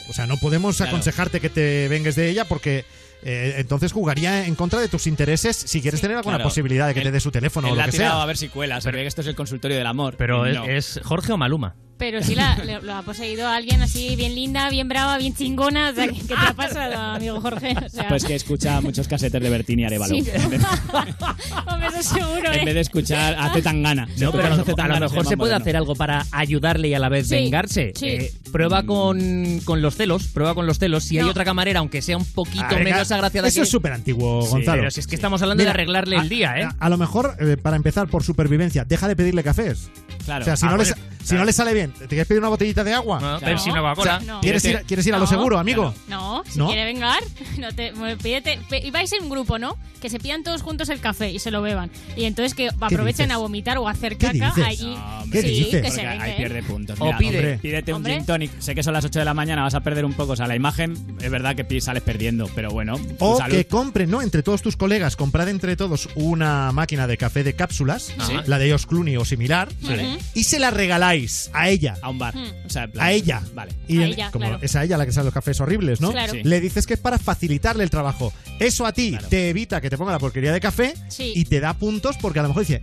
o 0.08 0.12
sea, 0.12 0.26
no 0.26 0.36
podemos 0.36 0.76
Claro. 0.76 0.90
aconsejarte 0.90 1.40
que 1.40 1.48
te 1.48 1.88
vengues 1.88 2.14
de 2.16 2.28
ella 2.28 2.44
porque 2.44 2.84
eh, 3.22 3.54
entonces 3.58 3.92
jugaría 3.92 4.46
en 4.46 4.54
contra 4.54 4.80
de 4.80 4.88
tus 4.88 5.06
intereses 5.06 5.56
si 5.56 5.80
quieres 5.80 6.00
tener 6.00 6.16
alguna 6.16 6.36
Claro. 6.38 6.48
posibilidad 6.48 6.86
de 6.88 6.94
que 6.94 7.00
Él- 7.00 7.06
te 7.06 7.12
dé 7.12 7.20
su 7.20 7.30
teléfono 7.30 7.68
Él 7.68 7.72
o 7.74 7.76
la 7.76 7.82
lo 7.82 7.88
ha 7.88 7.90
que 7.90 7.96
tirado 7.98 8.14
sea. 8.16 8.22
a 8.22 8.26
ver 8.26 8.36
si 8.36 8.48
cuela. 8.48 8.80
Se 8.80 8.90
ve 8.90 8.98
que 9.02 9.06
esto 9.06 9.20
es 9.20 9.26
el 9.28 9.34
consultorio 9.34 9.76
del 9.76 9.86
amor. 9.86 10.16
Pero 10.18 10.46
Y 10.46 10.50
es, 10.50 10.56
no. 10.56 10.64
es 10.64 11.00
Jorge 11.04 11.32
o 11.32 11.36
Maluma. 11.36 11.76
Pero 12.02 12.20
sí 12.20 12.34
la, 12.34 12.56
le- 12.64 12.82
lo 12.82 12.94
ha 12.96 13.02
poseído 13.02 13.46
alguien 13.46 13.80
así, 13.80 14.16
bien 14.16 14.34
linda, 14.34 14.68
bien 14.70 14.88
brava, 14.88 15.18
bien 15.18 15.36
chingona. 15.36 15.90
O 15.90 15.94
sea, 15.94 16.08
¿qué 16.08 16.20
te 16.20 16.34
ha 16.34 16.52
pasado, 16.52 16.96
amigo 17.00 17.40
Jorge? 17.40 17.76
O 17.86 17.88
sea, 17.88 18.08
Pues 18.08 18.24
que 18.24 18.34
escucha 18.34 18.80
muchos 18.80 19.06
casetes 19.06 19.40
de 19.40 19.48
Bertini 19.48 19.84
Arevalo. 19.84 20.12
Sí. 20.16 20.24
Hombre, 21.66 21.88
eso 21.96 22.14
seguro, 22.14 22.52
En 22.52 22.60
¿eh? 22.60 22.64
vez 22.64 22.74
de 22.74 22.80
escuchar 22.80 23.36
a 23.38 23.52
Zetangana. 23.52 24.08
No, 24.18 24.32
pero 24.32 24.46
a 24.46 24.50
lo, 24.56 24.64
a 24.64 24.88
lo 24.88 25.00
mejor 25.00 25.26
se 25.26 25.36
puede 25.36 25.54
hacer 25.54 25.76
algo 25.76 25.94
para 25.94 26.26
ayudarle 26.32 26.88
y 26.88 26.94
a 26.94 26.98
la 26.98 27.08
vez 27.08 27.28
Sí, 27.28 27.36
vengarse. 27.36 27.92
sí. 27.94 28.06
Eh, 28.08 28.32
prueba 28.50 28.82
con, 28.82 29.60
con 29.64 29.80
los 29.80 29.94
celos, 29.94 30.24
prueba 30.26 30.54
con 30.56 30.66
los 30.66 30.78
celos. 30.80 31.04
Si 31.04 31.18
hay 31.20 31.28
otra 31.28 31.44
camarera, 31.44 31.78
aunque 31.78 32.02
sea 32.02 32.16
un 32.16 32.24
poquito 32.24 32.64
Ah, 32.68 32.78
menos 32.82 33.12
agraciada 33.12 33.46
Eso 33.46 33.60
que... 33.60 33.62
es 33.62 33.68
súper 33.70 33.92
antiguo, 33.92 34.42
Sí, 34.42 34.50
Gonzalo. 34.50 34.80
pero 34.82 34.90
si 34.90 34.98
es 35.00 35.06
que 35.06 35.14
estamos 35.14 35.40
hablando 35.42 35.62
de 35.62 35.70
arreglarle 35.70 36.16
el 36.16 36.28
día, 36.28 36.58
¿eh? 36.58 36.64
A, 36.64 36.74
a 36.80 36.88
lo 36.88 36.98
mejor, 36.98 37.36
eh, 37.38 37.56
para 37.56 37.76
empezar, 37.76 38.08
por 38.08 38.24
supervivencia, 38.24 38.84
deja 38.84 39.06
de 39.08 39.14
pedirle 39.14 39.42
cafés. 39.44 39.88
Claro. 40.24 40.42
O 40.42 40.44
sea, 40.44 40.56
si, 40.56 40.66
Ah, 40.66 40.70
no, 40.70 40.76
le, 40.76 40.84
pues, 40.84 40.88
sa- 40.90 40.96
si 41.24 41.34
no 41.34 41.44
le 41.44 41.52
sale 41.52 41.72
bien, 41.74 41.91
¿te 41.98 42.08
quieres 42.08 42.26
pedir 42.26 42.40
una 42.40 42.48
botellita 42.48 42.82
de 42.84 42.92
agua? 42.94 43.20
No, 43.20 43.40
Pepsi, 43.40 43.70
una 43.70 43.80
Coca-Cola. 43.80 44.20
No. 44.20 44.40
¿Quieres, 44.40 44.64
ir, 44.64 44.82
¿Quieres 44.86 45.06
ir 45.06 45.14
a 45.14 45.18
lo 45.18 45.24
No. 45.24 45.30
seguro, 45.30 45.58
amigo? 45.58 45.94
No, 46.08 46.42
si 46.48 46.58
¿No? 46.58 46.66
quiere 46.66 46.84
vengar, 46.84 47.22
no 47.58 47.72
te, 47.72 47.92
pídete, 48.22 48.58
y 48.82 48.90
vais 48.90 49.12
en 49.12 49.28
grupo, 49.28 49.58
¿no? 49.58 49.76
Que 50.00 50.10
se 50.10 50.18
pidan 50.18 50.42
todos 50.42 50.62
juntos 50.62 50.88
el 50.88 51.00
café 51.00 51.30
y 51.30 51.38
se 51.38 51.50
lo 51.52 51.62
beban. 51.62 51.90
Y 52.16 52.24
entonces 52.24 52.54
que 52.54 52.68
aprovechen 52.80 53.30
a 53.30 53.36
vomitar 53.36 53.78
o 53.78 53.86
a 53.88 53.92
hacer 53.92 54.16
¿Qué 54.16 54.26
caca 54.26 54.46
dices? 54.56 54.64
allí. 54.66 54.94
No, 54.96 55.24
¿Qué 55.30 55.42
sí, 55.42 55.48
dices? 55.48 55.82
que 55.82 55.90
se 55.92 56.06
ahí 56.06 56.34
pierde 56.36 56.62
puntos. 56.64 57.00
O 57.00 57.04
Mira, 57.04 57.18
pide. 57.18 57.36
hombre, 57.38 57.58
pídete 57.58 57.92
un 57.92 57.96
Hombre. 57.98 58.14
gin 58.16 58.26
tonic. 58.26 58.50
Sé 58.60 58.74
que 58.74 58.82
son 58.82 58.94
las 58.94 59.04
8 59.04 59.20
de 59.20 59.24
la 59.24 59.34
mañana, 59.34 59.62
vas 59.62 59.74
a 59.74 59.80
perder 59.80 60.04
un 60.04 60.14
poco. 60.14 60.32
O 60.32 60.36
sea, 60.36 60.46
la 60.48 60.56
imagen 60.56 60.96
es 61.20 61.30
verdad 61.30 61.54
que 61.54 61.80
sales 61.80 62.02
perdiendo, 62.02 62.50
pero 62.54 62.70
bueno. 62.70 62.96
O 63.20 63.38
salud. 63.38 63.54
que 63.56 63.66
compren, 63.66 64.10
¿no? 64.10 64.22
Entre 64.22 64.42
todos 64.42 64.60
tus 64.62 64.76
colegas, 64.76 65.14
comprad 65.16 65.48
entre 65.48 65.76
todos 65.76 66.08
una 66.16 66.72
máquina 66.72 67.06
de 67.06 67.16
café 67.16 67.44
de 67.44 67.54
cápsulas, 67.54 68.12
Sí. 68.26 68.34
la 68.46 68.58
de 68.58 68.66
George 68.66 68.86
Clooney 68.86 69.16
o 69.16 69.24
similar, 69.24 69.68
Vale. 69.82 70.18
y 70.34 70.44
se 70.44 70.58
la 70.58 70.70
regaláis 70.70 71.50
a 71.52 71.70
ella. 71.72 71.96
A 72.02 72.08
un 72.10 72.18
bar. 72.18 72.34
O 72.64 72.70
sea, 72.70 72.84
en 72.84 72.92
plan- 72.92 73.06
A 73.06 73.12
ella. 73.12 73.42
Vale. 73.54 73.72
Y 73.88 73.98
A 73.98 74.02
en- 74.02 74.08
ella, 74.12 74.30
como 74.30 74.46
claro. 74.46 74.58
es 74.62 74.76
a 74.76 74.84
ella 74.84 74.96
la 74.96 75.06
que 75.06 75.12
sabe 75.12 75.26
los 75.26 75.34
cafés 75.34 75.60
horribles, 75.60 76.00
¿no? 76.00 76.12
Claro. 76.12 76.32
Sí. 76.32 76.42
Le 76.44 76.60
dices 76.60 76.86
que 76.86 76.94
es 76.94 77.00
para 77.00 77.18
facilitarle 77.18 77.84
el 77.84 77.90
trabajo. 77.90 78.32
Eso 78.60 78.86
a 78.86 78.92
ti 78.92 79.16
te 79.28 79.48
evita 79.50 79.80
que 79.80 79.90
te 79.90 79.98
ponga 79.98 80.12
la 80.12 80.18
porquería 80.18 80.52
de 80.52 80.60
café 80.60 80.94
Sí. 81.08 81.32
y 81.34 81.44
te 81.44 81.60
da 81.60 81.74
puntos 81.74 82.16
porque 82.20 82.38
a 82.38 82.42
lo 82.42 82.48
mejor 82.48 82.62
dice, 82.66 82.82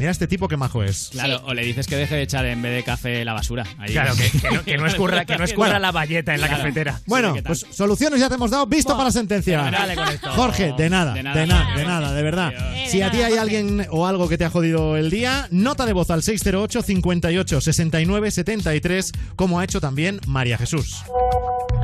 mira 0.00 0.10
este 0.10 0.26
tipo 0.26 0.48
qué 0.48 0.56
majo 0.56 0.82
es. 0.82 1.10
Claro, 1.12 1.42
o 1.44 1.52
le 1.52 1.62
dices 1.62 1.86
que 1.86 1.94
deje 1.94 2.16
de 2.16 2.22
echar 2.22 2.46
en 2.46 2.62
vez 2.62 2.74
de 2.74 2.82
café 2.82 3.22
la 3.22 3.34
basura. 3.34 3.64
Ahí. 3.78 3.92
Claro, 3.92 4.14
que, 4.16 4.30
que 4.30 4.50
no, 4.50 4.64
que 4.64 4.78
no 4.78 4.86
escurra, 4.86 5.26
que 5.26 5.36
no 5.36 5.44
escurra 5.50 5.78
la 5.78 5.92
valleta 5.92 6.34
en 6.34 6.40
la 6.40 6.48
cafetera. 6.48 6.98
Bueno, 7.06 7.34
pues 7.44 7.66
soluciones 7.70 8.18
ya 8.18 8.30
te 8.30 8.36
hemos 8.36 8.50
dado. 8.50 8.66
Visto 8.66 8.96
para 8.96 9.10
sentencia. 9.10 9.62
Con 9.94 10.08
esto. 10.08 10.30
Jorge, 10.32 10.72
de 10.76 10.88
nada, 10.88 11.12
De 11.12 11.22
de 11.22 11.46
nada. 11.46 11.76
de 11.76 11.84
nada, 11.84 12.12
de, 12.14 12.22
verdad. 12.22 12.52
Si 12.88 13.02
a 13.02 13.10
ti 13.10 13.20
hay 13.20 13.34
alguien 13.34 13.86
o 13.90 14.06
algo 14.06 14.26
que 14.26 14.38
te 14.38 14.46
ha 14.46 14.50
jodido 14.50 14.96
el 14.96 15.10
día, 15.10 15.46
nota 15.50 15.84
de 15.84 15.92
voz 15.92 16.10
al 16.10 16.22
608 16.22 16.82
58 16.82 17.60
69 17.60 18.30
73, 18.30 19.12
como 19.36 19.60
ha 19.60 19.64
hecho 19.64 19.82
también 19.82 20.18
María 20.26 20.56
Jesús. 20.56 21.02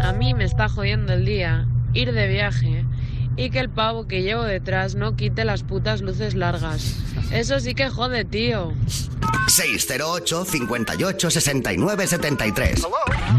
A 0.02 0.12
mí 0.12 0.32
me 0.32 0.44
está 0.44 0.70
jodiendo 0.70 1.12
el 1.12 1.26
día 1.26 1.68
ir 1.92 2.12
de 2.12 2.28
viaje 2.28 2.84
y 3.36 3.50
que 3.50 3.58
el 3.58 3.68
pavo 3.70 4.06
que 4.08 4.22
llevo 4.22 4.42
detrás 4.42 4.94
no 4.94 5.16
quite 5.16 5.44
las 5.44 5.62
putas 5.62 6.00
luces 6.02 6.34
largas. 6.34 6.96
Eso 7.32 7.60
sí 7.60 7.74
que 7.74 7.88
jode, 7.90 8.24
tío. 8.24 8.72
608 9.48 10.44
58 10.44 11.30
69 11.30 12.06
73. 12.06 12.86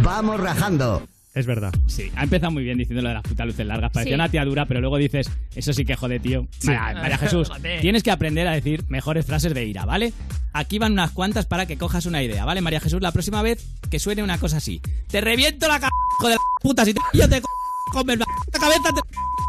Vamos 0.04 0.40
rajando. 0.40 1.08
Es 1.34 1.46
verdad. 1.46 1.72
Sí, 1.86 2.12
ha 2.16 2.24
empezado 2.24 2.52
muy 2.52 2.64
bien 2.64 2.80
diciendo 2.80 3.04
lo 3.04 3.10
de 3.10 3.14
las 3.16 3.24
putas 3.24 3.46
luces 3.46 3.66
largas. 3.68 3.92
Parecía 3.92 4.12
Sí. 4.14 4.16
una 4.16 4.30
tía 4.30 4.44
dura, 4.44 4.66
pero 4.66 4.82
luego 4.82 4.98
dices, 4.98 5.30
eso 5.56 5.72
sí 5.72 5.86
que 5.86 5.96
jode, 5.96 6.20
tío. 6.20 6.48
María, 6.64 6.94
María 7.00 7.18
Jesús, 7.20 7.52
tienes 7.82 8.02
que 8.02 8.10
aprender 8.10 8.48
a 8.48 8.52
decir 8.54 8.84
mejores 8.90 9.24
frases 9.26 9.54
de 9.54 9.64
ira, 9.66 9.86
¿vale? 9.86 10.14
Aquí 10.54 10.80
van 10.80 10.94
unas 10.94 11.12
cuantas 11.12 11.46
para 11.46 11.68
que 11.68 11.78
cojas 11.78 12.08
una 12.08 12.24
idea, 12.24 12.44
¿vale, 12.44 12.62
María 12.62 12.80
Jesús? 12.80 13.02
La 13.04 13.12
próxima 13.12 13.44
vez 13.44 13.64
que 13.92 14.00
suene 14.00 14.24
una 14.24 14.40
cosa 14.40 14.58
así. 14.58 14.82
Te 15.12 15.22
reviento 15.22 15.68
la 15.68 15.78
c... 15.80 15.86
hijo 16.20 16.28
de 16.30 16.34
la 16.36 16.42
puta, 16.64 16.86
si 16.86 16.96
te 16.96 17.02
yo 17.14 17.30
te 17.30 17.40
co- 17.40 17.48
comes 17.94 18.18
la 18.18 18.26
cabeza, 18.60 18.90
te 18.96 19.02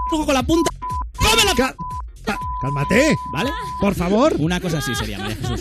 con 0.08 0.34
la 0.34 0.42
punta. 0.42 0.70
¡Cómela! 1.16 1.74
Cálmate, 2.60 3.16
¿Vale? 3.32 3.50
por 3.80 3.94
favor. 3.94 4.34
Una 4.38 4.60
cosa 4.60 4.78
así 4.78 4.94
sería, 4.94 5.18
María 5.18 5.36
Jesús. 5.36 5.60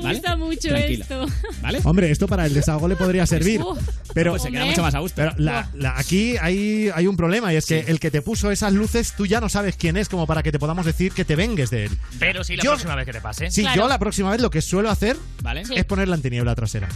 Me 0.00 0.06
¿Vale? 0.06 0.18
gusta 0.18 0.36
mucho 0.36 0.68
Tranquila. 0.68 1.02
esto. 1.04 1.26
¿Vale? 1.62 1.80
Hombre, 1.84 2.10
esto 2.10 2.26
para 2.28 2.46
el 2.46 2.54
desahogo 2.54 2.88
le 2.88 2.96
podría 2.96 3.26
servir. 3.26 3.60
Uf. 3.62 3.78
Pero, 4.14 4.32
Pues 4.32 4.42
se 4.42 4.50
queda 4.50 4.64
mucho 4.64 4.82
más 4.82 4.94
a 4.94 4.98
gusto. 4.98 5.14
pero 5.16 5.32
la- 5.38 5.68
la- 5.74 5.98
aquí 5.98 6.36
hay, 6.40 6.90
hay 6.94 7.06
un 7.06 7.16
problema 7.16 7.52
y 7.52 7.56
es 7.56 7.66
que 7.66 7.80
el 7.86 8.00
que 8.00 8.10
te 8.10 8.22
puso 8.22 8.50
esas 8.50 8.72
luces, 8.72 9.12
tú 9.16 9.26
ya 9.26 9.40
no 9.40 9.48
sabes 9.48 9.76
quién 9.76 9.96
es 9.96 10.08
como 10.08 10.26
para 10.26 10.42
que 10.42 10.50
te 10.52 10.58
podamos 10.58 10.84
decir 10.86 11.12
que 11.12 11.24
te 11.24 11.36
vengues 11.36 11.70
de 11.70 11.84
él. 11.86 11.98
Pero 12.18 12.42
si 12.44 12.56
la 12.56 12.62
Yo- 12.64 12.70
próxima 12.72 12.94
vez 12.96 13.06
que 13.06 13.12
te 13.12 13.20
pase. 13.20 13.50
Sí, 13.50 13.62
Claro. 13.62 13.82
yo 13.82 13.88
la 13.88 13.98
próxima 13.98 14.30
vez 14.30 14.40
lo 14.40 14.50
que 14.50 14.62
suelo 14.62 14.90
hacer 14.90 15.16
¿Vale? 15.42 15.64
Sí. 15.64 15.74
es 15.76 15.84
poner 15.84 16.08
la 16.08 16.16
antiniebla 16.16 16.54
trasera. 16.54 16.88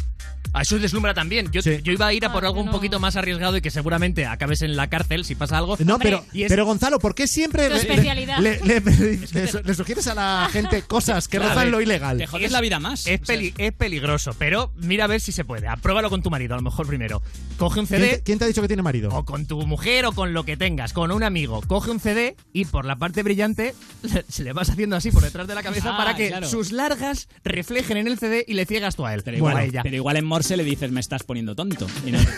A 0.52 0.62
eso 0.62 0.78
deslumbra 0.78 1.14
también. 1.14 1.50
Yo, 1.50 1.62
Sí. 1.62 1.80
yo 1.82 1.92
iba 1.92 2.06
a 2.06 2.12
ir 2.12 2.24
a 2.24 2.32
por 2.32 2.44
Ah, 2.44 2.48
algo 2.48 2.60
un 2.60 2.70
poquito 2.70 3.00
más 3.00 3.16
arriesgado 3.16 3.56
y 3.56 3.60
que 3.60 3.70
seguramente 3.72 4.24
acabes 4.26 4.62
en 4.62 4.76
la 4.76 4.88
cárcel 4.88 5.24
si 5.24 5.34
pasa 5.34 5.58
algo. 5.58 5.76
No, 5.84 5.98
pero, 5.98 6.24
es- 6.32 6.48
pero 6.48 6.64
Gonzalo, 6.64 7.00
¿por 7.00 7.14
qué 7.16 7.26
siempre 7.26 7.68
le, 7.68 7.76
especialidad. 7.78 8.38
le- 8.38 8.60
le- 8.60 8.80
le- 8.80 9.16
le- 9.32 9.62
le 9.64 9.74
sugieres 9.74 10.06
a 10.06 10.14
la 10.14 10.48
gente 10.52 10.82
cosas 10.82 11.26
que 11.26 11.40
rozan 11.40 11.70
lo 11.72 11.80
ilegal? 11.80 12.18
Te 12.18 12.26
jodes 12.28 12.52
la 12.52 12.60
vida 12.60 12.78
más. 12.78 12.93
Es, 12.94 13.20
O 13.20 13.24
sea, 13.24 13.36
peli- 13.36 13.54
es 13.58 13.72
peligroso, 13.72 14.32
pero 14.38 14.72
mira 14.76 15.04
a 15.04 15.06
ver 15.08 15.20
si 15.20 15.32
se 15.32 15.44
puede. 15.44 15.68
Apruébalo 15.68 16.10
con 16.10 16.22
tu 16.22 16.30
marido, 16.30 16.54
a 16.54 16.56
lo 16.58 16.62
mejor 16.62 16.86
primero. 16.86 17.22
Coge 17.58 17.80
un 17.80 17.86
¿Quién 17.86 18.00
CD, 18.00 18.16
te, 18.16 18.22
quién 18.22 18.38
te 18.38 18.44
ha 18.44 18.48
dicho 18.48 18.62
que 18.62 18.68
tiene 18.68 18.82
marido? 18.82 19.10
o 19.12 19.24
con 19.24 19.46
tu 19.46 19.64
mujer, 19.66 20.06
o 20.06 20.12
con 20.12 20.32
lo 20.32 20.44
que 20.44 20.56
tengas, 20.56 20.92
con 20.92 21.10
un 21.12 21.22
amigo. 21.22 21.60
Coge 21.66 21.90
un 21.90 22.00
CD 22.00 22.36
y 22.52 22.64
por 22.64 22.84
la 22.84 22.96
parte 22.96 23.22
brillante 23.22 23.74
se 24.28 24.42
le 24.44 24.52
vas 24.52 24.70
haciendo 24.70 24.96
así 24.96 25.10
por 25.10 25.22
detrás 25.22 25.46
de 25.46 25.54
la 25.54 25.62
cabeza 25.62 25.94
Ah, 25.94 25.96
para 25.96 26.16
que 26.16 26.28
claro. 26.28 26.48
sus 26.48 26.72
largas 26.72 27.28
reflejen 27.44 27.96
en 27.98 28.06
el 28.08 28.18
CD 28.18 28.44
y 28.46 28.54
le 28.54 28.64
ciegas 28.66 28.96
tú 28.96 29.04
a 29.06 29.14
él. 29.14 29.22
Pero 29.24 29.36
igual, 29.36 29.56
a 29.56 29.64
ella. 29.64 29.82
pero 29.82 29.96
igual 29.96 30.16
en 30.16 30.24
Morse 30.24 30.56
le 30.56 30.64
dices, 30.64 30.90
me 30.90 31.00
estás 31.00 31.22
poniendo 31.22 31.54
tonto. 31.54 31.86
Y 32.06 32.10
no. 32.12 32.18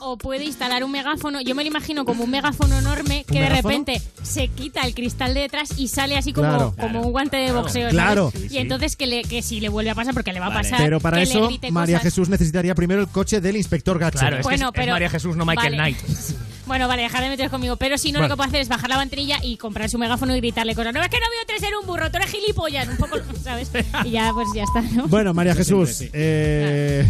O 0.00 0.16
puede 0.18 0.44
instalar 0.44 0.82
un 0.84 0.90
megáfono. 0.90 1.40
Yo 1.40 1.54
me 1.54 1.62
lo 1.62 1.68
imagino 1.68 2.04
como 2.04 2.24
un 2.24 2.30
megáfono 2.30 2.76
enorme 2.78 3.24
que 3.24 3.34
¿Un 3.34 3.40
de 3.42 3.48
megáfono? 3.50 3.68
repente 3.78 4.02
se 4.22 4.48
quita 4.48 4.80
el 4.82 4.94
cristal 4.94 5.32
de 5.34 5.40
detrás 5.40 5.78
y 5.78 5.88
sale 5.88 6.16
así 6.16 6.32
como, 6.32 6.48
Claro. 6.48 6.74
como 6.80 7.02
un 7.02 7.12
guante 7.12 7.36
de 7.36 7.52
boxeo. 7.52 7.82
¿sabes? 7.82 7.92
Claro. 7.94 8.32
Sí, 8.34 8.48
sí. 8.48 8.54
Y 8.56 8.58
entonces 8.58 8.96
que, 8.96 9.06
le, 9.06 9.22
que 9.22 9.42
si 9.42 9.60
le 9.60 9.68
vuelve 9.68 9.81
a 9.90 9.94
pasar, 9.94 10.14
porque 10.14 10.32
le 10.32 10.40
va 10.40 10.46
a 10.46 10.52
pasar. 10.54 10.78
Pero 10.78 11.00
para 11.00 11.18
que 11.18 11.26
le 11.26 11.30
eso, 11.30 11.46
grite 11.46 11.70
María 11.70 11.96
cosas. 11.98 12.12
Jesús 12.14 12.28
necesitaría 12.28 12.74
primero 12.74 13.00
el 13.00 13.08
coche 13.08 13.40
del 13.40 13.56
inspector 13.56 13.98
Gacho. 13.98 14.18
Claro, 14.18 14.36
es 14.36 14.40
que 14.42 14.44
Bueno, 14.44 14.66
es 14.68 14.72
pero- 14.74 14.92
María 14.92 15.10
Jesús, 15.10 15.36
no 15.36 15.44
Michael 15.44 15.76
Vale. 15.76 15.94
Knight. 15.94 15.98
Bueno, 16.64 16.86
vale, 16.86 17.02
dejar 17.02 17.24
de 17.24 17.28
meteros 17.28 17.50
conmigo. 17.50 17.74
Pero 17.76 17.98
si 17.98 18.12
no, 18.12 18.20
Vale. 18.20 18.28
lo 18.28 18.34
que 18.34 18.36
puedo 18.36 18.48
hacer 18.48 18.60
es 18.60 18.68
bajar 18.68 18.88
la 18.88 18.96
ventanilla 18.96 19.38
y 19.42 19.56
comprar 19.56 19.90
su 19.90 19.98
megáfono 19.98 20.34
y 20.36 20.38
gritarle 20.38 20.76
cosas. 20.76 20.94
No, 20.94 21.02
es 21.02 21.08
que 21.08 21.16
no 21.18 21.26
veo 21.28 21.40
tres 21.44 21.62
en 21.64 21.74
un 21.74 21.84
burro, 21.86 22.08
tú 22.08 22.18
eres 22.18 22.30
gilipollas. 22.30 22.86
Un 22.88 22.96
poco, 22.98 23.16
¿sabes? 23.42 23.70
Y 24.04 24.10
ya, 24.12 24.30
pues 24.32 24.48
ya 24.54 24.62
está, 24.62 24.80
¿no? 24.94 25.08
Bueno, 25.08 25.34
María 25.34 25.56
Jesús, 25.56 25.90
sí. 25.90 26.08
eh, 26.12 27.04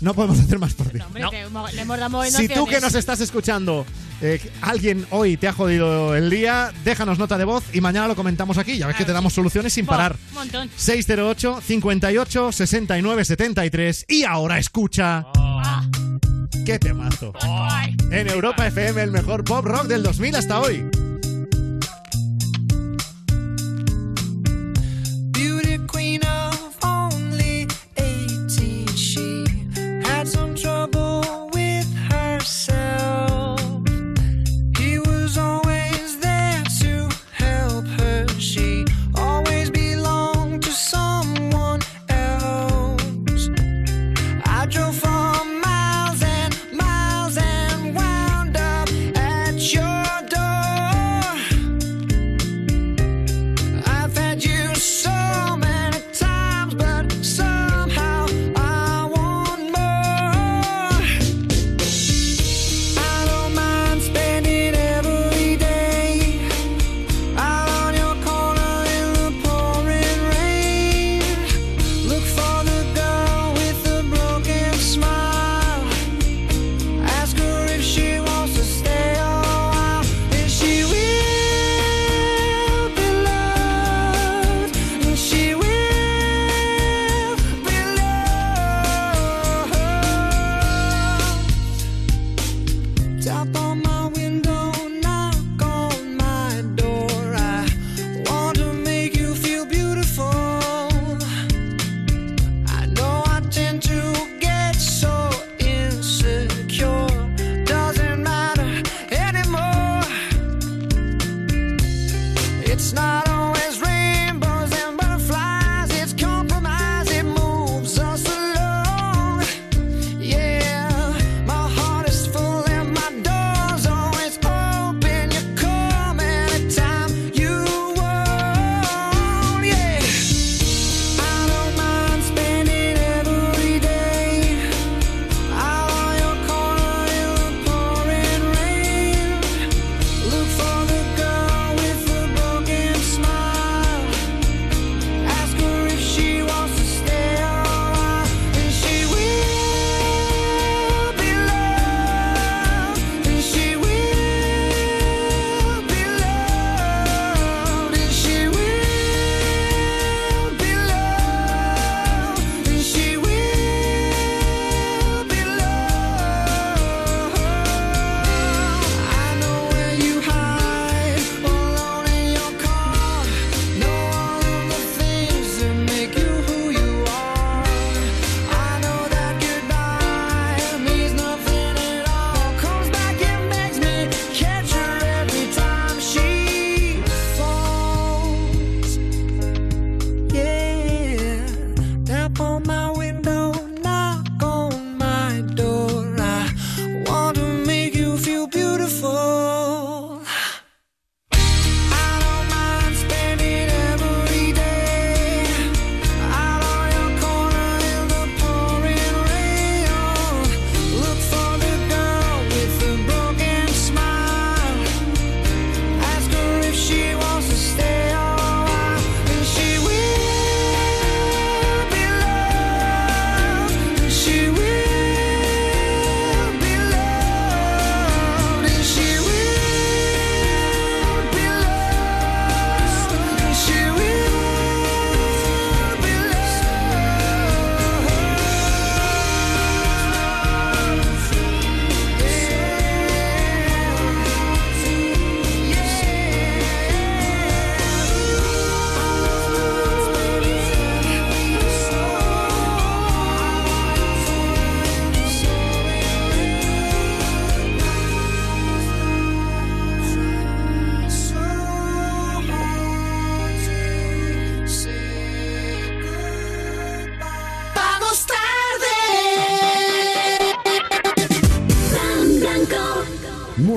no 0.00 0.14
podemos 0.14 0.38
hacer 0.38 0.58
más 0.58 0.74
por 0.74 0.88
ti. 0.90 0.98
Hombre, 1.00 1.24
que 1.30 1.46
mo- 1.48 1.66
le 1.68 1.80
hemos 1.82 1.98
dado 1.98 2.24
Si 2.24 2.48
tú 2.48 2.66
que 2.66 2.80
nos 2.80 2.94
estás 2.94 3.20
escuchando 3.20 3.86
eh, 4.22 4.40
alguien 4.62 5.06
hoy 5.10 5.36
te 5.36 5.46
ha 5.48 5.52
jodido 5.52 6.14
el 6.16 6.30
día, 6.30 6.72
déjanos 6.84 7.18
nota 7.18 7.36
de 7.38 7.44
voz 7.44 7.64
y 7.72 7.80
mañana 7.80 8.08
lo 8.08 8.16
comentamos 8.16 8.56
aquí. 8.58 8.78
Ya 8.78 8.86
ves 8.86 8.96
que 8.96 9.04
te 9.04 9.12
damos 9.12 9.32
soluciones 9.32 9.72
sin 9.72 9.86
parar. 9.86 10.16
Un 10.30 10.34
montón. 10.34 10.70
608 10.76 11.60
58 11.66 12.52
69 12.52 13.24
73 13.24 14.04
y 14.08 14.24
ahora 14.24 14.58
escucha. 14.58 15.24
¡Qué 16.64 16.78
temazo! 16.78 17.32
En 18.10 18.28
Europa 18.28 18.66
FM, 18.66 19.02
el 19.02 19.10
mejor 19.12 19.44
pop 19.44 19.64
rock 19.64 19.86
del 19.86 20.02
2000 20.02 20.36
hasta 20.36 20.60
hoy. 20.60 20.84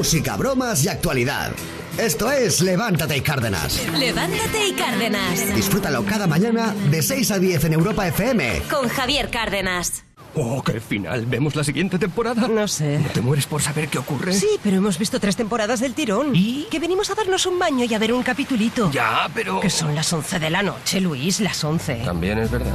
Música, 0.10 0.38
bromas 0.38 0.84
y 0.84 0.88
actualidad. 0.88 1.52
Esto 1.96 2.32
es 2.32 2.62
Levántate 2.62 3.16
y 3.16 3.22
Cárdenas. 3.22 3.80
Levántate 3.96 4.70
y 4.70 4.72
Cárdenas. 4.72 5.54
Disfrútalo 5.54 6.04
cada 6.04 6.26
mañana 6.26 6.74
de 6.90 7.04
6 7.04 7.30
a 7.30 7.38
10 7.38 7.66
en 7.66 7.74
Europa 7.74 8.08
FM. 8.08 8.64
Con 8.72 8.90
Javier 8.90 9.30
Cárdenas. 9.30 10.06
Oh, 10.34 10.64
qué 10.64 10.80
final. 10.80 11.28
¿Vemos 11.28 11.56
la 11.56 11.64
siguiente 11.64 12.00
temporada? 12.00 12.48
No 12.48 12.68
sé. 12.68 12.98
¿No 12.98 13.10
te 13.10 13.22
mueres 13.22 13.46
por 13.46 13.62
saber 13.62 13.88
qué 13.88 14.00
ocurre? 14.00 14.34
Sí, 14.34 14.50
pero 14.64 14.78
hemos 14.78 14.98
visto 14.98 15.20
tres 15.20 15.36
temporadas 15.36 15.80
del 15.80 15.94
tirón. 15.94 16.36
¿Y? 16.36 16.66
Que 16.72 16.80
venimos 16.80 17.12
a 17.12 17.14
darnos 17.14 17.46
un 17.46 17.60
baño 17.60 17.86
y 17.86 17.94
a 17.94 18.00
ver 18.00 18.12
un 18.12 18.24
capitulito. 18.24 18.90
Ya, 18.92 19.30
pero... 19.36 19.60
Que 19.60 19.70
son 19.70 19.94
las 19.94 20.12
11 20.12 20.40
de 20.40 20.50
la 20.50 20.64
noche, 20.64 21.02
Luis, 21.02 21.40
las 21.40 21.64
11. 21.64 22.02
También 22.04 22.40
es 22.40 22.50
verdad. 22.50 22.74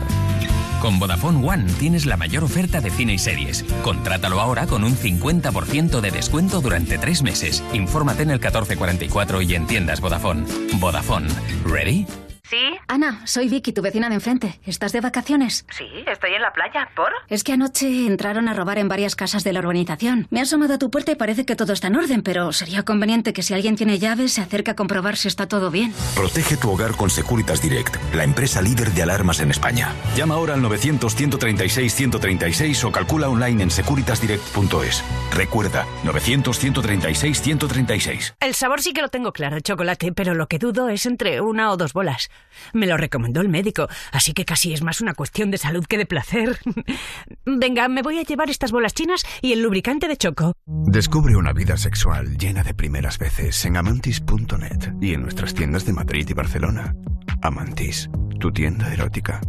Con 0.84 0.98
Vodafone 0.98 1.48
One 1.48 1.64
tienes 1.78 2.04
la 2.04 2.18
mayor 2.18 2.44
oferta 2.44 2.82
de 2.82 2.90
cine 2.90 3.14
y 3.14 3.18
series. 3.18 3.64
Contrátalo 3.82 4.38
ahora 4.38 4.66
con 4.66 4.84
un 4.84 4.94
50% 4.94 6.02
de 6.02 6.10
descuento 6.10 6.60
durante 6.60 6.98
tres 6.98 7.22
meses. 7.22 7.64
Infórmate 7.72 8.24
en 8.24 8.28
el 8.28 8.38
1444 8.38 9.40
y 9.40 9.54
en 9.54 9.66
tiendas 9.66 10.02
Vodafone. 10.02 10.44
Vodafone. 10.74 11.28
¿Ready? 11.64 12.06
¿Sí? 12.42 12.76
Ana, 12.86 13.22
soy 13.24 13.48
Vicky, 13.48 13.72
tu 13.72 13.80
vecina 13.80 14.10
de 14.10 14.16
enfrente. 14.16 14.60
¿Estás 14.66 14.92
de 14.92 15.00
vacaciones? 15.00 15.64
Sí, 15.70 15.86
estoy 16.12 16.34
en 16.34 16.42
la 16.42 16.52
playa. 16.52 16.88
¿Por? 16.94 17.10
Es 17.28 17.42
que 17.44 17.52
anoche 17.52 18.06
entraron 18.06 18.48
a 18.48 18.54
robar 18.54 18.78
en 18.78 18.88
varias 18.88 19.16
casas 19.16 19.44
de 19.44 19.52
la 19.52 19.60
urbanización. 19.60 20.26
Me 20.30 20.40
he 20.40 20.42
asomado 20.42 20.74
a 20.74 20.78
tu 20.78 20.90
puerta 20.90 21.12
y 21.12 21.14
parece 21.14 21.44
que 21.44 21.56
todo 21.56 21.72
está 21.72 21.88
en 21.88 21.96
orden, 21.96 22.22
pero 22.22 22.52
sería 22.52 22.82
conveniente 22.84 23.32
que 23.32 23.42
si 23.42 23.54
alguien 23.54 23.76
tiene 23.76 23.98
llaves 23.98 24.32
se 24.32 24.40
acerque 24.40 24.70
a 24.72 24.76
comprobar 24.76 25.16
si 25.16 25.28
está 25.28 25.46
todo 25.48 25.70
bien. 25.70 25.92
Protege 26.14 26.56
tu 26.56 26.70
hogar 26.70 26.96
con 26.96 27.10
Securitas 27.10 27.60
Direct, 27.62 27.96
la 28.14 28.24
empresa 28.24 28.62
líder 28.62 28.90
de 28.92 29.02
alarmas 29.02 29.40
en 29.40 29.50
España. 29.50 29.92
Llama 30.16 30.34
ahora 30.34 30.54
al 30.54 30.62
900-136-136 30.62 32.84
o 32.84 32.92
calcula 32.92 33.28
online 33.28 33.64
en 33.64 33.70
securitasdirect.es. 33.70 35.04
Recuerda, 35.32 35.86
900-136-136. 36.04 38.34
El 38.40 38.54
sabor 38.54 38.82
sí 38.82 38.92
que 38.92 39.02
lo 39.02 39.08
tengo 39.08 39.32
claro, 39.32 39.60
chocolate, 39.60 40.12
pero 40.12 40.34
lo 40.34 40.48
que 40.48 40.58
dudo 40.58 40.88
es 40.88 41.06
entre 41.06 41.40
una 41.40 41.70
o 41.70 41.76
dos 41.76 41.92
bolas. 41.92 42.30
Me 42.72 42.86
lo 42.86 42.96
recomendó 42.96 43.40
el 43.40 43.48
médico, 43.48 43.88
así 44.12 44.32
que 44.32 44.44
casi 44.44 44.72
es 44.72 44.82
más 44.82 45.00
una 45.00 45.14
cuestión 45.14 45.50
de 45.50 45.58
salud 45.58 45.84
que 45.86 45.93
de 45.96 46.06
placer. 46.06 46.58
Venga, 47.44 47.88
me 47.88 48.02
voy 48.02 48.18
a 48.18 48.22
llevar 48.22 48.50
estas 48.50 48.72
bolas 48.72 48.94
chinas 48.94 49.24
y 49.40 49.52
el 49.52 49.62
lubricante 49.62 50.08
de 50.08 50.16
choco. 50.16 50.54
Descubre 50.66 51.36
una 51.36 51.52
vida 51.52 51.76
sexual 51.76 52.36
llena 52.36 52.62
de 52.62 52.74
primeras 52.74 53.18
veces 53.18 53.64
en 53.64 53.76
amantis.net 53.76 54.94
y 55.00 55.14
en 55.14 55.22
nuestras 55.22 55.54
tiendas 55.54 55.84
de 55.86 55.92
Madrid 55.92 56.26
y 56.28 56.34
Barcelona. 56.34 56.94
Amantis, 57.42 58.08
tu 58.40 58.52
tienda 58.52 58.92
erótica. 58.92 59.40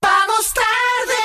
¡Vamos 0.00 0.54
tarde! 0.54 1.22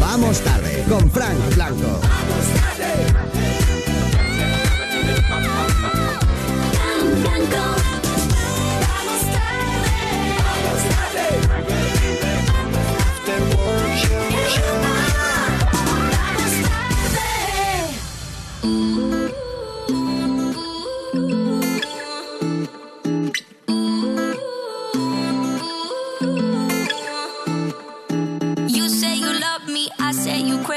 Vamos 0.00 0.40
tarde 0.42 0.84
con 0.88 1.10
Frank 1.10 1.54
Blanco. 1.54 2.00
You 7.56 7.95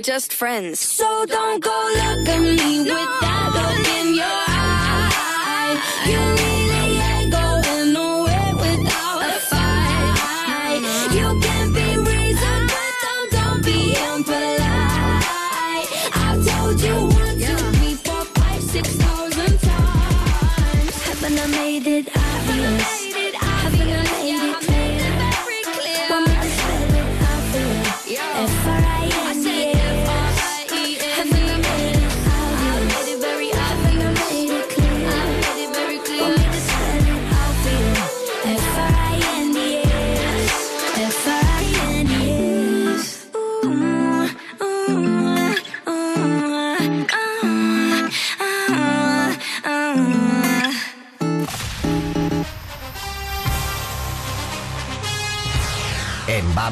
We're 0.00 0.04
just 0.04 0.32
friends. 0.32 0.78
So 0.80 1.26
don't 1.26 1.62
go 1.62 1.90
look 1.92 2.26
at 2.26 2.40
me 2.40 2.78
with 2.78 3.20
that 3.20 3.52
look 3.52 3.86
in 4.00 4.14
your 4.14 4.49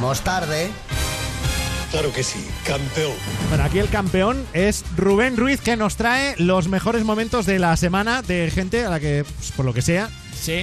Vamos 0.01 0.21
Tarde. 0.21 0.71
Claro 1.91 2.13
que 2.13 2.23
sí, 2.23 2.47
campeón. 2.65 3.15
Bueno, 3.49 3.65
aquí 3.65 3.81
el 3.81 3.89
campeón 3.89 4.47
es 4.53 4.85
Rubén 4.97 5.37
Ruiz, 5.37 5.61
que 5.61 5.77
nos 5.77 5.97
trae 5.97 6.37
los 6.39 6.69
mejores 6.69 7.03
momentos 7.03 7.47
de 7.47 7.59
la 7.59 7.77
semana 7.77 8.23
de 8.23 8.49
gente 8.55 8.85
a 8.85 8.91
la 8.91 9.01
que, 9.01 9.25
pues, 9.25 9.51
por 9.51 9.67
lo 9.67 9.75
que 9.75 9.83
sea, 9.83 10.09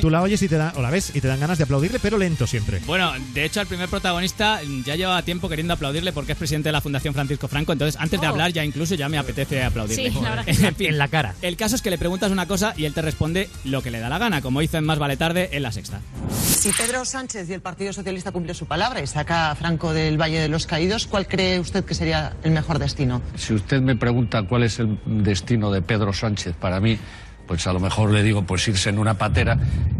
tú 0.01 0.09
la 0.09 0.21
oyes 0.21 0.41
y 0.41 0.47
te 0.47 0.57
da, 0.57 0.73
o 0.75 0.81
la 0.81 0.89
ves 0.89 1.11
y 1.15 1.21
te 1.21 1.27
dan 1.27 1.39
ganas 1.39 1.57
de 1.57 1.63
aplaudirle, 1.63 1.99
pero 1.99 2.17
lento 2.17 2.47
siempre. 2.47 2.79
Bueno, 2.85 3.11
de 3.33 3.45
hecho, 3.45 3.59
al 3.59 3.67
primer 3.67 3.89
protagonista 3.89 4.59
ya 4.85 4.95
llevaba 4.95 5.21
tiempo 5.23 5.49
queriendo 5.49 5.73
aplaudirle 5.73 6.11
porque 6.11 6.33
es 6.33 6.37
presidente 6.37 6.69
de 6.69 6.73
la 6.73 6.81
Fundación 6.81 7.13
Francisco 7.13 7.47
Franco. 7.47 7.71
Entonces, 7.73 7.99
antes 7.99 8.19
de 8.21 8.27
Oh. 8.27 8.29
hablar, 8.31 8.51
ya 8.51 8.63
incluso 8.65 8.95
ya 8.95 9.07
me 9.09 9.17
apetece 9.17 9.63
aplaudirle. 9.63 10.11
Sí, 10.11 10.19
la. 10.21 10.43
En 10.47 10.75
fin, 10.75 10.87
En 10.89 10.97
la 10.97 11.07
cara. 11.07 11.35
El 11.41 11.55
caso 11.57 11.75
es 11.75 11.81
que 11.81 11.89
le 11.89 11.97
preguntas 11.97 12.31
una 12.31 12.47
cosa 12.47 12.73
y 12.77 12.85
él 12.85 12.93
te 12.93 13.01
responde 13.01 13.49
lo 13.63 13.81
que 13.81 13.91
le 13.91 13.99
da 13.99 14.09
la 14.09 14.17
gana, 14.17 14.41
como 14.41 14.61
hizo 14.61 14.77
en 14.77 14.83
Más 14.85 14.99
Vale 14.99 15.17
Tarde 15.17 15.49
en 15.51 15.63
la 15.63 15.71
sexta. 15.71 16.01
Si 16.45 16.71
Pedro 16.71 17.05
Sánchez 17.05 17.49
y 17.49 17.53
el 17.53 17.61
Partido 17.61 17.93
Socialista 17.93 18.31
cumple 18.31 18.53
su 18.53 18.65
palabra 18.65 19.01
y 19.01 19.07
saca 19.07 19.51
a 19.51 19.55
Franco 19.55 19.93
del 19.93 20.19
Valle 20.19 20.39
de 20.39 20.49
los 20.49 20.65
Caídos, 20.65 21.05
¿cuál 21.07 21.27
cree 21.27 21.59
usted 21.59 21.83
que 21.85 21.93
sería 21.93 22.33
el 22.43 22.51
mejor 22.51 22.79
destino? 22.79 23.21
Si 23.35 23.53
usted 23.53 23.81
me 23.81 23.95
pregunta 23.95 24.43
cuál 24.43 24.63
es 24.63 24.79
el 24.79 24.97
destino 25.05 25.71
de 25.71 25.81
Pedro 25.81 26.13
Sánchez 26.13 26.55
para 26.59 26.79
mí, 26.79 26.97
pues 27.47 27.67
a 27.67 27.73
lo 27.73 27.79
mejor 27.79 28.11
le 28.11 28.23
digo 28.23 28.43
pues 28.43 28.67
irse 28.67 28.89
en 28.89 28.99
una 28.99 29.17
patera 29.17 29.57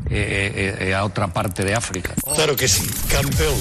eh, 0.09 0.51
eh, 0.55 0.87
eh, 0.89 0.93
a 0.93 1.03
otra 1.03 1.27
parte 1.27 1.63
de 1.63 1.73
África. 1.73 2.13
Claro 2.35 2.55
que 2.55 2.67
sí, 2.67 2.87
campeón. 3.09 3.55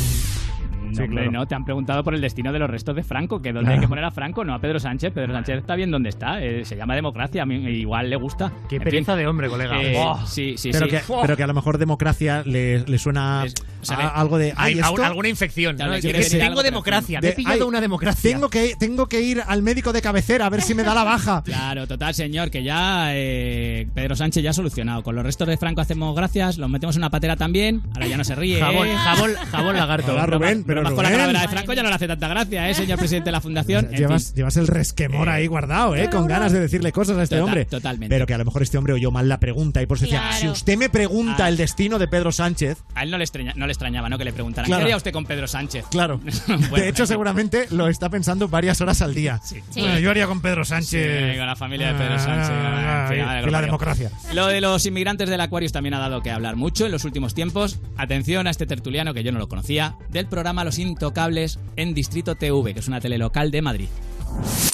No, 1.01 1.05
hombre, 1.05 1.31
no, 1.31 1.47
te 1.47 1.55
han 1.55 1.65
preguntado 1.65 2.03
por 2.05 2.15
el 2.15 2.21
destino 2.21 2.53
de 2.53 2.59
los 2.59 2.71
restos 2.71 2.95
de 2.97 3.03
Franco, 3.03 3.41
que 3.43 3.53
dónde 3.53 3.73
hay 3.75 3.81
que 3.81 3.89
poner 3.89 4.05
a 4.05 4.11
Franco, 4.11 4.45
no 4.45 4.55
a 4.55 4.59
Pedro 4.61 4.79
Sánchez. 4.79 5.13
Pedro 5.13 5.33
Sánchez 5.33 5.59
está 5.59 5.75
bien 5.77 5.91
donde 5.91 6.09
está, 6.09 6.43
eh, 6.43 6.65
se 6.65 6.77
llama 6.77 6.95
democracia, 6.95 7.43
a 7.43 7.47
mí 7.47 7.57
igual 7.57 8.11
le 8.11 8.17
gusta. 8.17 8.53
Qué 8.69 8.77
En 8.77 8.83
pereza 8.83 9.13
fin. 9.13 9.21
de 9.21 9.27
hombre, 9.27 9.49
colega. 9.49 9.81
Eh, 9.83 9.97
sí, 10.27 10.55
sí, 10.57 10.71
pero, 10.73 10.87
sí. 10.87 10.91
que, 10.93 11.01
pero 11.23 11.37
que 11.37 11.43
a 11.43 11.47
lo 11.47 11.55
mejor 11.55 11.79
democracia 11.79 12.43
le, 12.45 12.81
le 12.81 12.99
suena 12.99 13.45
sea, 13.83 13.97
a- 13.97 14.03
le- 14.03 14.09
algo 14.15 14.39
de. 14.39 14.53
Hay 14.57 14.75
"Ay, 14.75 14.79
esto- 14.81 15.05
alguna 15.05 15.29
infección. 15.29 15.77
Tengo 15.77 16.63
democracia. 16.63 17.21
Me 17.21 17.29
he 17.29 17.33
pillado 17.33 17.55
"Ay, 17.57 17.69
una 17.69 17.81
democracia. 17.81 18.31
Tengo 18.33 18.49
que, 18.49 18.75
tengo 18.79 19.07
que 19.07 19.21
ir 19.21 19.43
al 19.47 19.63
médico 19.63 19.93
de 19.93 20.03
cabecera 20.03 20.47
a 20.47 20.51
ver 20.51 20.63
si 20.63 20.75
me 20.75 20.83
da 20.83 20.95
la 20.95 21.05
baja. 21.05 21.43
Claro, 21.55 21.87
total, 21.87 22.15
señor, 22.15 22.51
que 22.51 22.63
ya 22.63 23.09
eh, 23.15 23.87
Pedro 23.95 24.17
Sánchez 24.17 24.43
ya 24.43 24.51
ha 24.51 24.53
solucionado. 24.53 25.03
Con 25.03 25.15
los 25.15 25.25
restos 25.25 25.47
de 25.49 25.57
Franco 25.57 25.81
hacemos 25.81 26.15
gracias, 26.15 26.59
los 26.59 26.69
metemos 26.69 26.97
en 26.97 27.01
una 27.03 27.11
patera 27.11 27.37
también, 27.37 27.83
ahora 27.95 28.07
ya 28.07 28.17
no 28.17 28.25
se 28.25 28.35
ríe. 28.35 28.61
Jabón, 28.61 28.89
¿eh? 28.89 28.95
jabón, 28.97 29.31
jabón 29.51 29.77
lagarto. 29.77 30.13
Hola, 30.15 30.27
Rubén, 30.27 30.65
bromas 30.91 30.95
con 30.95 31.05
la 31.05 31.11
calavera 31.11 31.41
de 31.43 31.49
Franco 31.49 31.73
ya 31.73 31.83
no 31.83 31.89
le 31.89 31.95
hace 31.95 32.07
tanta 32.09 32.29
gracia, 32.29 32.69
¿eh, 32.71 32.75
señor 32.75 32.99
presidente 32.99 33.27
de 33.29 33.33
la 33.33 33.41
Fundación? 33.41 33.89
Llevas, 33.95 34.35
llevas 34.35 34.57
el 34.57 34.67
resquemor 34.67 35.29
ahí 35.29 35.47
guardado, 35.47 35.97
¿eh? 35.97 36.09
Con 36.11 36.27
ganas 36.27 36.53
de 36.53 36.61
decirle 36.61 36.93
cosas 36.93 37.17
a 37.19 37.23
este 37.23 37.37
Total- 37.37 37.45
hombre. 37.49 37.65
totalmente. 37.67 38.15
Pero 38.15 38.27
que 38.27 38.35
a 38.35 38.39
lo 38.39 38.45
mejor 38.45 38.63
este 38.63 38.79
hombre 38.79 38.93
oyó 38.93 39.11
mal 39.11 39.29
la 39.29 39.39
pregunta 39.41 39.83
y 39.83 39.87
por 39.87 39.97
eso 39.97 40.05
decía, 40.07 40.21
Claro. 40.21 40.37
si 40.41 40.49
usted 40.49 40.77
me 40.77 40.89
pregunta 40.89 41.45
Ah. 41.47 41.49
el 41.49 41.57
destino 41.57 41.99
de 41.99 42.09
Pedro 42.09 42.33
Sánchez, 42.33 42.79
A 42.95 43.03
él 43.03 43.11
no 43.11 43.19
le, 43.19 43.25
extraña- 43.25 43.55
no 43.57 43.67
le 43.67 43.73
extrañaba, 43.73 44.09
¿no? 44.09 44.19
Que 44.19 44.25
le 44.25 44.33
preguntaran, 44.33 44.67
Claro. 44.67 44.81
¿qué 44.81 44.85
haría 44.85 44.97
usted 44.97 45.13
con 45.13 45.25
Pedro 45.27 45.47
Sánchez? 45.49 45.85
claro. 45.91 46.21
Bueno, 46.47 46.85
de 46.85 46.89
hecho, 46.89 47.07
seguramente 47.07 47.67
lo 47.71 47.89
está 47.89 48.09
pensando 48.11 48.49
varias 48.49 48.81
horas 48.81 49.01
al 49.03 49.15
día. 49.15 49.41
Sí. 49.45 49.61
Bueno, 49.77 49.99
yo 49.99 50.11
haría 50.11 50.27
con 50.27 50.41
Pedro 50.41 50.65
Sánchez. 50.65 51.33
Sí, 51.33 51.39
con 51.39 51.47
la 51.47 51.57
familia 51.57 51.93
de 51.93 51.99
Pedro 51.99 52.19
Sánchez. 52.19 52.51
Ah, 52.51 53.07
En 53.07 53.09
fin, 53.09 53.19
y- 53.19 53.21
a 53.29 53.33
ver, 53.35 53.43
y 53.43 53.47
lo 53.47 53.53
la 53.53 53.61
democracia. 53.63 54.11
Lo 54.33 54.47
de 54.47 54.61
los 54.61 54.85
inmigrantes 54.87 55.29
del 55.29 55.41
Aquarius 55.41 55.73
también 55.73 55.95
ha 55.95 55.99
dado 55.99 56.23
que 56.23 56.31
hablar 56.31 56.57
mucho 56.57 56.87
en 56.87 56.93
los 56.93 57.05
últimos 57.05 57.35
tiempos. 57.35 57.79
Atención 57.97 58.47
a 58.47 58.51
este 58.51 58.67
tertuliano 58.67 59.15
que 59.15 59.23
yo 59.23 59.33
no 59.33 59.39
lo 59.39 59.49
conocía, 59.49 59.97
del 60.11 60.27
programa 60.27 60.65
Los 60.65 60.74
Intocables 60.79 61.59
en 61.77 61.95
Distrito 61.95 62.35
TV, 62.35 62.75
que 62.75 62.81
es 62.81 62.89
una 62.89 63.01
telelocal 63.01 63.51
de 63.51 63.63
Madrid. 63.63 63.89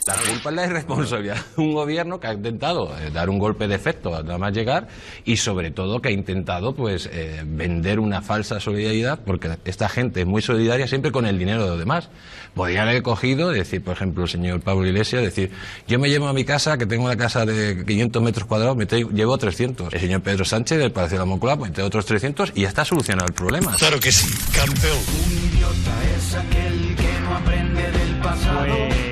La 0.06 0.16
culpa 0.16 0.50
es 0.50 0.56
la 0.56 0.66
irresponsabilidad 0.66 1.36
de 1.56 1.62
un 1.62 1.72
gobierno 1.72 2.18
que 2.18 2.26
ha 2.26 2.32
intentado 2.32 2.96
eh, 2.98 3.10
dar 3.12 3.30
un 3.30 3.38
golpe 3.38 3.68
de 3.68 3.74
efecto 3.76 4.10
nada 4.10 4.38
más 4.38 4.52
llegar 4.52 4.88
y 5.24 5.36
sobre 5.36 5.70
todo 5.70 6.00
que 6.00 6.08
ha 6.08 6.12
intentado 6.12 6.74
pues 6.74 7.08
eh, 7.12 7.42
vender 7.46 8.00
una 8.00 8.20
falsa 8.22 8.58
solidaridad 8.58 9.20
porque 9.24 9.50
esta 9.64 9.88
gente 9.88 10.22
es 10.22 10.26
muy 10.26 10.42
solidaria 10.42 10.86
siempre 10.86 11.12
con 11.12 11.26
el 11.26 11.38
dinero 11.38 11.62
de 11.64 11.70
los 11.70 11.78
demás. 11.78 12.08
Podría 12.54 12.82
haber 12.82 13.02
cogido, 13.02 13.50
decir, 13.50 13.84
por 13.84 13.94
ejemplo, 13.94 14.24
el 14.24 14.28
señor 14.28 14.60
Pablo 14.60 14.86
Iglesias, 14.86 15.22
decir, 15.22 15.52
yo 15.86 15.98
me 16.00 16.08
llevo 16.08 16.26
a 16.26 16.32
mi 16.32 16.44
casa, 16.44 16.76
que 16.76 16.86
tengo 16.86 17.04
una 17.04 17.16
casa 17.16 17.46
de 17.46 17.84
500 17.86 18.22
metros 18.22 18.46
cuadrados, 18.46 18.76
me 18.76 18.86
llevo 18.86 19.38
300. 19.38 19.94
El 19.94 20.00
señor 20.00 20.22
Pedro 20.22 20.44
Sánchez 20.44 20.78
del 20.78 20.90
Palacio 20.90 21.18
de 21.18 21.20
la 21.20 21.26
Moncloa, 21.26 21.56
pues 21.56 21.68
entre 21.68 21.84
otros 21.84 22.04
300 22.06 22.52
y 22.56 22.62
ya 22.62 22.68
está 22.68 22.84
solucionado 22.84 23.28
el 23.28 23.34
problema. 23.34 23.76
Claro 23.76 24.00
que 24.00 24.10
sí, 24.10 24.26
campeón. 24.52 24.98
es 26.16 26.34
aquel 26.34 26.96
que 26.96 27.20
no 27.20 27.36
aprende 27.36 27.90
del 27.92 28.16
pasado. 28.20 28.66
Pues 28.66 29.09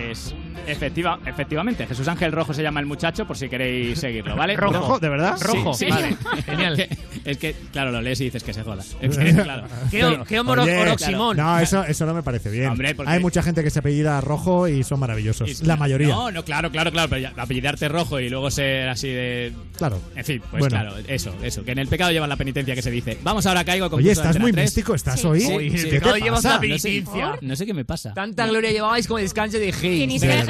efectiva, 0.69 1.19
efectivamente, 1.27 1.87
Jesús 1.87 2.07
Ángel 2.09 2.33
Rojo 2.33 2.53
se 2.55 2.63
llama 2.63 2.81
el 2.81 2.87
muchacho, 2.87 3.27
por 3.27 3.37
si 3.37 3.49
queréis 3.49 3.99
seguirlo, 3.99 4.37
¿vale? 4.37 4.57
Rojo. 4.57 4.75
¿Rojo? 4.75 4.99
¿De 4.99 5.09
verdad? 5.09 5.37
Rojo, 5.41 5.75
sí. 5.75 5.87
vale, 5.91 6.17
genial. 6.47 6.79
Es 6.79 6.87
que, 6.89 7.31
es 7.31 7.39
que, 7.39 7.55
claro, 7.73 7.91
lo 7.93 8.01
lees 8.01 8.21
y 8.21 8.25
dices 8.25 8.43
que 8.43 8.53
se 8.55 8.63
joda. 8.63 8.83
Es 9.01 9.17
que, 9.19 9.33
claro. 9.35 9.67
Qué, 9.91 10.05
o- 10.05 10.25
qué 10.25 10.41
homoro- 10.41 10.63
Oye, 10.63 10.79
oroximón. 10.79 11.37
No, 11.37 11.59
eso, 11.59 11.85
eso 11.85 12.07
no 12.07 12.15
me 12.15 12.23
parece 12.23 12.51
bien. 12.51 12.69
Hombre, 12.69 12.95
porque- 12.95 13.11
Hay 13.13 13.21
mucha 13.21 13.43
gente 13.43 13.63
que 13.63 13.71
se 13.71 13.79
apellida 13.81 14.21
Rojo 14.21 14.69
y 14.69 14.83
son 14.85 15.01
maravillosos. 15.01 15.61
Y- 15.63 15.65
la 15.65 15.77
mayoría. 15.77 16.09
No, 16.09 16.31
no, 16.31 16.45
claro, 16.45 16.71
claro, 16.71 16.91
claro, 16.93 17.09
pero 17.09 17.21
ya, 17.23 17.33
apellidarte 17.37 17.89
rojo 17.89 18.21
y 18.21 18.29
luego 18.29 18.51
ser 18.51 18.89
así 18.89 19.09
de... 19.09 19.53
Claro. 19.77 20.01
En 20.17 20.25
fin, 20.25 20.41
pues 20.51 20.61
Bueno. 20.61 20.69
claro, 20.77 20.95
eso, 21.07 21.35
eso, 21.43 21.65
que 21.65 21.73
en 21.73 21.79
el 21.79 21.89
pecado 21.89 22.11
llevan 22.11 22.29
la 22.29 22.37
penitencia 22.37 22.75
que 22.75 22.83
se 22.83 22.91
dice. 22.91 23.19
Vamos 23.23 23.47
ahora, 23.47 23.65
caigo 23.65 23.87
al 23.87 23.95
Oye, 23.95 24.13
estás 24.13 24.39
muy 24.39 24.53
3. 24.53 24.65
místico, 24.65 24.95
¿estás 24.95 25.21
Sí. 25.21 25.27
hoy? 25.27 25.41
Sí, 25.41 25.85
¿Qué 25.85 26.01
pecado 26.01 26.15
te 26.15 26.31
pasa? 26.31 26.49
No 26.49 26.79
sé, 26.79 26.89
penitencia. 26.89 27.39
no 27.41 27.57
sé 27.57 27.67
qué 27.67 27.75
me 27.75 27.85
pasa. 27.85 28.15
Tanta 28.15 28.47
gloria 28.47 28.71
llevabais 28.71 29.07
como 29.07 29.19
descanse 29.19 29.59
de 29.59 29.73
que, 29.73 30.07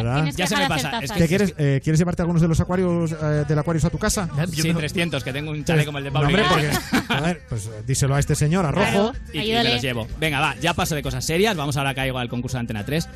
verdad. 0.08 0.32
Ya 0.36 0.46
se 0.46 0.56
me 0.56 0.68
pasa, 0.68 0.88
es 1.00 1.08
tazas. 1.08 1.16
¿Qué 1.16 1.28
quieres, 1.28 1.54
eh, 1.58 1.80
¿Quieres 1.82 1.98
llevarte 1.98 2.22
algunos 2.22 2.42
de 2.42 2.48
los 2.48 2.60
acuarios 2.60 3.12
eh, 3.12 3.44
del 3.46 3.58
Aquarius 3.58 3.84
a 3.84 3.90
tu 3.90 3.98
casa? 3.98 4.28
Sí, 4.52 4.72
300, 4.72 5.22
que 5.22 5.32
tengo 5.32 5.50
un 5.50 5.64
chale 5.64 5.84
como 5.84 5.98
el 5.98 6.04
de 6.04 6.10
No, 6.10 6.14
Pablo 6.20 6.28
hombre, 6.28 6.42
Iglesias. 6.42 6.82
porque, 6.90 7.14
a 7.14 7.20
ver, 7.20 7.42
pues 7.48 7.66
eh, 7.66 7.82
díselo 7.86 8.14
a 8.14 8.18
este 8.18 8.34
señor, 8.34 8.66
a 8.66 8.70
Rojo. 8.70 9.12
Claro. 9.12 9.12
y, 9.32 9.52
me 9.52 9.64
los 9.64 9.82
llevo. 9.82 10.06
Venga, 10.18 10.40
va, 10.40 10.56
ya 10.56 10.74
paso 10.74 10.94
de 10.94 11.02
cosas 11.02 11.24
serias. 11.24 11.56
Vamos 11.56 11.76
ahora 11.76 11.94
caigo 11.94 12.18
al 12.18 12.28
concurso 12.28 12.56
de 12.56 12.60
Antena 12.60 12.84
3. 12.84 13.08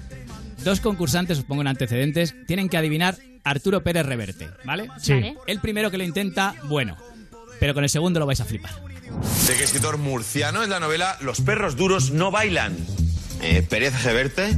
Dos 0.64 0.80
concursantes, 0.80 1.38
os 1.38 1.44
pongo 1.44 1.62
en 1.62 1.68
antecedentes, 1.68 2.34
tienen 2.46 2.68
que 2.68 2.76
adivinar 2.76 3.16
Arturo 3.44 3.82
Pérez 3.82 4.06
Reverte, 4.06 4.48
¿vale? 4.64 4.88
Sí. 5.00 5.14
Vale. 5.14 5.36
El 5.46 5.60
primero 5.60 5.90
que 5.90 5.98
lo 5.98 6.04
intenta, 6.04 6.54
bueno. 6.64 6.96
Pero 7.58 7.74
con 7.74 7.84
el 7.84 7.90
segundo 7.90 8.20
lo 8.20 8.26
vais 8.26 8.40
a 8.40 8.44
flipar. 8.44 8.72
¿De 9.46 9.54
qué 9.54 9.64
escritor 9.64 9.98
murciano 9.98 10.62
es 10.62 10.68
la 10.68 10.80
novela 10.80 11.16
Los 11.20 11.40
perros 11.40 11.76
duros 11.76 12.10
no 12.12 12.30
bailan? 12.30 12.76
Eh, 13.42 13.62
Pérez 13.68 14.04
Reverte, 14.04 14.56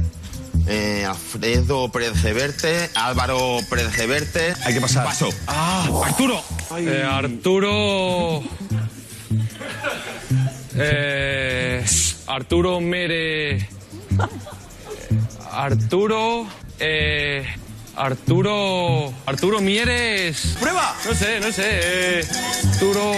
eh, 0.67 1.05
Alfredo 1.05 1.89
Pérez 1.89 2.21
Reverte, 2.21 2.89
Álvaro 2.95 3.59
Pérez 3.69 3.95
Reverte. 3.97 4.53
Hay 4.63 4.73
que 4.73 4.81
pasar. 4.81 5.05
Paso. 5.05 5.29
¡Ah! 5.47 5.87
¡Arturo! 6.05 6.41
Eh, 6.77 7.03
Arturo. 7.07 8.43
Eh, 10.75 11.85
Arturo 12.27 12.81
Mere. 12.81 13.69
Arturo. 15.51 16.47
Eh, 16.79 17.45
Arturo. 17.95 19.13
Arturo 19.25 19.61
Mieres. 19.61 20.57
¡Prueba! 20.59 20.95
No 21.05 21.13
sé, 21.13 21.39
no 21.39 21.51
sé. 21.51 21.63
Eh, 21.65 22.27
Arturo. 22.71 23.11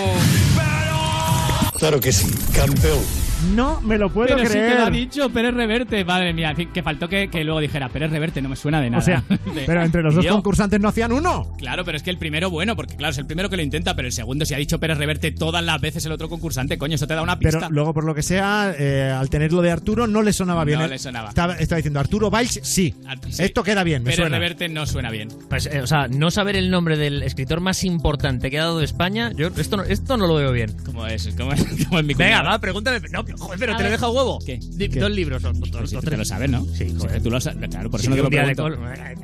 Claro 1.78 2.00
que 2.00 2.12
sí, 2.12 2.32
campeón. 2.54 3.27
No 3.54 3.80
me 3.82 3.98
lo 3.98 4.10
puedo 4.12 4.28
Pero 4.36 4.40
sí 4.48 4.54
creer. 4.54 4.80
lo 4.80 4.86
ha 4.86 4.90
dicho 4.90 5.30
Pérez 5.30 5.54
Reverte. 5.54 6.04
Madre 6.04 6.34
mía, 6.34 6.54
que 6.56 6.84
faltó 6.84 7.08
que, 7.08 7.30
que 7.30 7.44
luego 7.44 7.60
dijera 7.60 7.88
Pérez 7.90 8.12
Reverte, 8.12 8.42
no 8.42 8.50
me 8.50 8.56
suena 8.56 8.82
de 8.82 8.90
nada. 8.90 9.02
o 9.02 9.06
sea, 9.06 9.24
pero 9.66 9.84
entre 9.84 10.02
los 10.02 10.16
dos 10.16 10.26
Yo- 10.26 10.32
concursantes 10.34 10.80
no 10.80 10.90
hacían 10.90 11.12
uno. 11.12 11.54
Claro, 11.58 11.86
pero 11.86 11.98
es 11.98 12.04
que 12.04 12.10
el 12.10 12.18
primero, 12.18 12.50
bueno, 12.50 12.76
porque 12.76 12.96
claro, 12.96 13.12
es 13.12 13.18
el 13.18 13.26
primero 13.26 13.50
que 13.50 13.58
lo 13.58 13.64
intenta, 13.64 13.96
pero 13.96 14.08
el 14.08 14.12
segundo, 14.12 14.46
si 14.46 14.54
ha 14.54 14.58
dicho 14.58 14.80
Pérez 14.80 14.98
Reverte 14.98 15.32
todas 15.32 15.64
las 15.64 15.80
veces 15.80 16.06
el 16.06 16.12
otro 16.12 16.30
concursante, 16.30 16.78
coño, 16.78 16.96
eso 16.96 17.08
te 17.08 17.14
da 17.14 17.22
una 17.22 17.38
pista. 17.40 17.60
Pero 17.60 17.72
luego, 17.72 17.94
por 17.94 18.04
lo 18.06 18.16
que 18.16 18.24
sea, 18.24 18.74
eh, 18.78 19.12
al 19.16 19.30
tener 19.30 19.54
lo 19.54 19.62
de 19.62 19.72
Arturo, 19.72 20.08
no 20.08 20.22
le 20.24 20.34
sonaba 20.34 20.64
bien. 20.66 20.80
No 20.80 20.86
Eh, 20.86 20.90
le 20.90 20.98
sonaba. 21.00 21.30
Estaba, 21.30 21.54
estaba 21.56 21.78
diciendo 21.78 22.00
Arturo 22.00 22.30
Valls, 22.30 22.60
sí. 22.64 22.96
Art- 23.08 23.26
sí. 23.30 23.44
Esto 23.44 23.64
queda 23.64 23.84
bien, 23.84 24.02
me 24.04 24.06
Pérez 24.12 24.18
suena. 24.20 24.38
Reverte 24.38 24.68
no 24.70 24.86
suena 24.86 25.12
bien. 25.12 25.30
Pues, 25.50 25.68
eh, 25.68 25.82
o 25.82 25.88
sea, 25.88 26.08
no 26.08 26.32
saber 26.32 26.56
el 26.56 26.72
nombre 26.72 26.98
del 26.98 27.22
escritor 27.24 27.62
más 27.62 27.84
importante 27.84 28.50
que 28.50 28.60
ha 28.60 28.64
dado 28.64 28.82
España, 28.82 29.32
yo 29.36 29.48
esto 29.56 29.78
no, 29.78 29.84
esto 29.84 30.18
no 30.18 30.28
lo 30.28 30.36
veo 30.36 30.52
bien. 30.52 30.76
¿Cómo 30.86 31.06
es? 31.06 31.30
¿Cómo 31.38 31.54
es, 31.54 31.64
cómo 31.88 32.00
es 32.00 32.06
mi 32.06 32.14
Venga, 32.16 32.42
va, 32.42 32.60
pregúntame. 32.60 33.00
No, 33.12 33.24
joder, 33.34 33.60
pero 33.60 33.74
A 33.74 33.78
te 33.78 33.84
lo 33.84 33.90
deja 33.90 34.10
huevo. 34.10 34.40
¿Qué? 34.46 34.60
Dos 35.00 35.12
libros. 35.12 35.42
Dos, 35.42 35.60
dos- 35.60 35.70
Pues 35.70 35.90
si 35.90 35.96
dos- 35.96 36.04
tú 36.04 36.08
tres. 36.10 36.20
lo 36.20 36.26
sabes, 36.26 36.50
¿no? 36.50 36.64
Sí, 36.66 36.90
Si 36.90 36.96
joder. 36.98 37.22
tú 37.24 37.30
lo 37.32 37.42
sabes. 37.42 37.70
Claro, 37.70 37.90
por 37.90 38.00
Sí, 38.00 38.06
eso 38.08 38.10
no 38.12 38.16
te 38.16 38.22
lo 38.24 38.30
pregunto. 38.30 38.70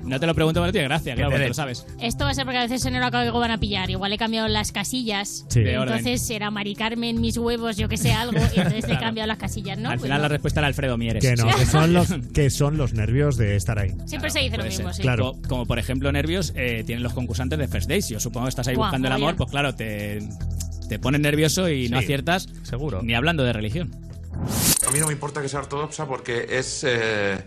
No 0.04 0.20
te 0.20 0.28
lo 0.28 0.36
pregunto, 0.36 0.60
pero 0.60 0.66
no 0.68 0.72
tiene 0.72 0.88
gracia, 0.88 1.16
claro, 1.16 1.30
Que 1.30 1.34
porque 1.36 1.44
te 1.44 1.48
lo 1.50 1.54
sabes. 1.54 1.86
Esto 2.02 2.26
va 2.26 2.32
a 2.32 2.34
ser 2.34 2.46
porque 2.46 2.58
a 2.58 2.64
veces 2.64 2.86
en 2.86 2.96
el 2.96 3.12
código 3.12 3.40
van 3.40 3.52
a 3.52 3.60
pillar. 3.60 3.90
Igual 3.90 4.12
he 4.14 4.18
cambiado 4.18 4.48
las 4.48 4.72
casillas. 4.72 5.46
Sí. 5.50 5.62
Entonces 5.66 6.30
era 6.30 6.52
Mari 6.52 6.76
Carmen, 6.76 7.22
mis 7.22 7.38
huevos, 7.38 7.78
yo 7.78 7.88
que 7.90 7.98
sé 7.98 8.12
algo. 8.14 8.38
Y 8.54 8.60
entonces 8.60 8.84
he 8.84 8.88
Claro. 8.94 9.00
cambiado 9.02 9.28
las 9.28 9.38
casillas, 9.38 9.78
¿no? 9.78 9.90
Al 9.90 9.98
Pues 9.98 10.04
final 10.10 10.22
la 10.22 10.28
respuesta 10.28 10.60
era 10.60 10.68
Alfredo 10.68 10.98
Mieres. 10.98 11.24
Que 11.24 11.36
no, 11.36 11.48
que 11.56 11.66
son 11.66 11.94
los, 11.94 12.08
que 12.34 12.50
son 12.50 12.78
los 12.78 12.94
nervios 12.94 13.38
de 13.38 13.56
estar 13.56 13.80
ahí. 13.80 13.92
Siempre 14.06 14.30
se 14.30 14.40
dice 14.40 14.58
lo 14.58 14.64
mismo, 14.66 14.88
ser. 14.88 14.96
sí. 14.96 15.02
Claro. 15.02 15.34
Co- 15.34 15.42
Como, 15.48 15.66
por 15.66 15.80
ejemplo 15.80 16.12
nervios 16.12 16.54
eh, 16.56 16.84
tienen 16.86 17.04
los 17.04 17.14
concursantes 17.14 17.58
de 17.60 17.68
First 17.68 17.90
Days. 17.90 18.10
Yo 18.10 18.20
supongo 18.20 18.46
que 18.46 18.50
estás 18.50 18.68
ahí 18.68 18.76
buscando 18.76 19.08
el 19.08 19.14
amor, 19.14 19.36
pues 19.36 19.50
claro, 19.50 19.74
te, 19.76 20.20
te 20.90 21.00
pones 21.00 21.22
nervioso 21.22 21.70
y 21.70 21.90
no 21.90 21.98
Sí, 22.00 22.04
aciertas 22.06 22.48
seguro. 22.64 23.02
ni 23.04 23.14
hablando 23.16 23.44
de 23.44 23.54
religión. 23.54 23.92
A 24.88 24.92
mí 24.92 25.00
no 25.00 25.08
me 25.08 25.14
importa 25.14 25.42
que 25.42 25.50
sea 25.50 25.60
ortodoxa 25.60 26.06
porque 26.08 26.48
es 26.50 26.84
eh, 26.88 27.38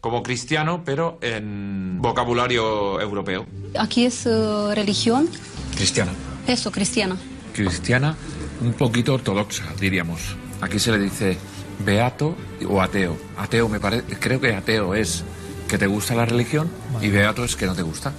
como 0.00 0.22
cristiano, 0.22 0.82
pero 0.84 1.18
en 1.22 2.00
vocabulario 2.00 3.00
europeo. 3.00 3.46
Aquí 3.78 4.04
es 4.06 4.26
eh, 4.26 4.74
religión, 4.74 5.28
Cristiana. 5.76 6.12
eso, 6.46 6.70
cristiana. 6.70 7.16
Cristiana, 7.54 8.16
un 8.60 8.72
poquito 8.74 9.14
ortodoxa, 9.14 9.64
diríamos. 9.80 10.20
Aquí 10.60 10.78
se 10.78 10.92
le 10.92 10.98
dice 10.98 11.36
beato 11.84 12.36
o 12.68 12.80
ateo. 12.82 13.16
Ateo 13.38 13.68
me 13.68 13.80
parece, 13.80 14.04
creo 14.18 14.40
que 14.40 14.54
ateo 14.54 14.94
es 14.94 15.24
que 15.68 15.78
te 15.78 15.86
gusta 15.86 16.14
la 16.14 16.26
religión 16.26 16.70
y 17.00 17.08
beato 17.08 17.44
es 17.44 17.56
que 17.56 17.66
no 17.66 17.74
te 17.74 17.82
gusta. 17.82 18.12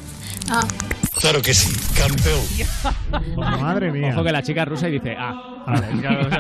Ah, 0.49 0.65
Claro 1.20 1.42
que 1.42 1.54
sí, 1.54 1.74
campeón. 1.96 2.42
Madre 3.36 3.92
mía. 3.92 4.12
Ojo 4.14 4.24
que 4.24 4.32
la 4.32 4.44
chica 4.44 4.66
rusa 4.66 4.90
y 4.90 4.94
dice, 4.94 5.16
ah. 5.18 5.55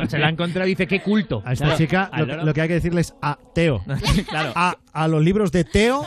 Se 0.09 0.17
la 0.19 0.27
ha 0.27 0.29
encontrado 0.29 0.67
y 0.67 0.71
dice, 0.71 0.87
qué 0.87 1.01
culto. 1.01 1.41
A 1.45 1.53
esta 1.53 1.65
Claro. 1.65 1.77
chica 1.77 2.03
Al 2.11 2.21
lo, 2.21 2.33
loro. 2.33 2.45
lo 2.45 2.53
que 2.53 2.61
hay 2.61 2.67
que 2.67 2.73
decirle 2.75 3.01
es 3.01 3.13
a 3.21 3.37
Teo. 3.53 3.83
claro. 4.29 4.51
A, 4.55 4.77
a 4.93 5.07
los 5.07 5.23
libros 5.23 5.51
de 5.51 5.63
Teo 5.63 6.05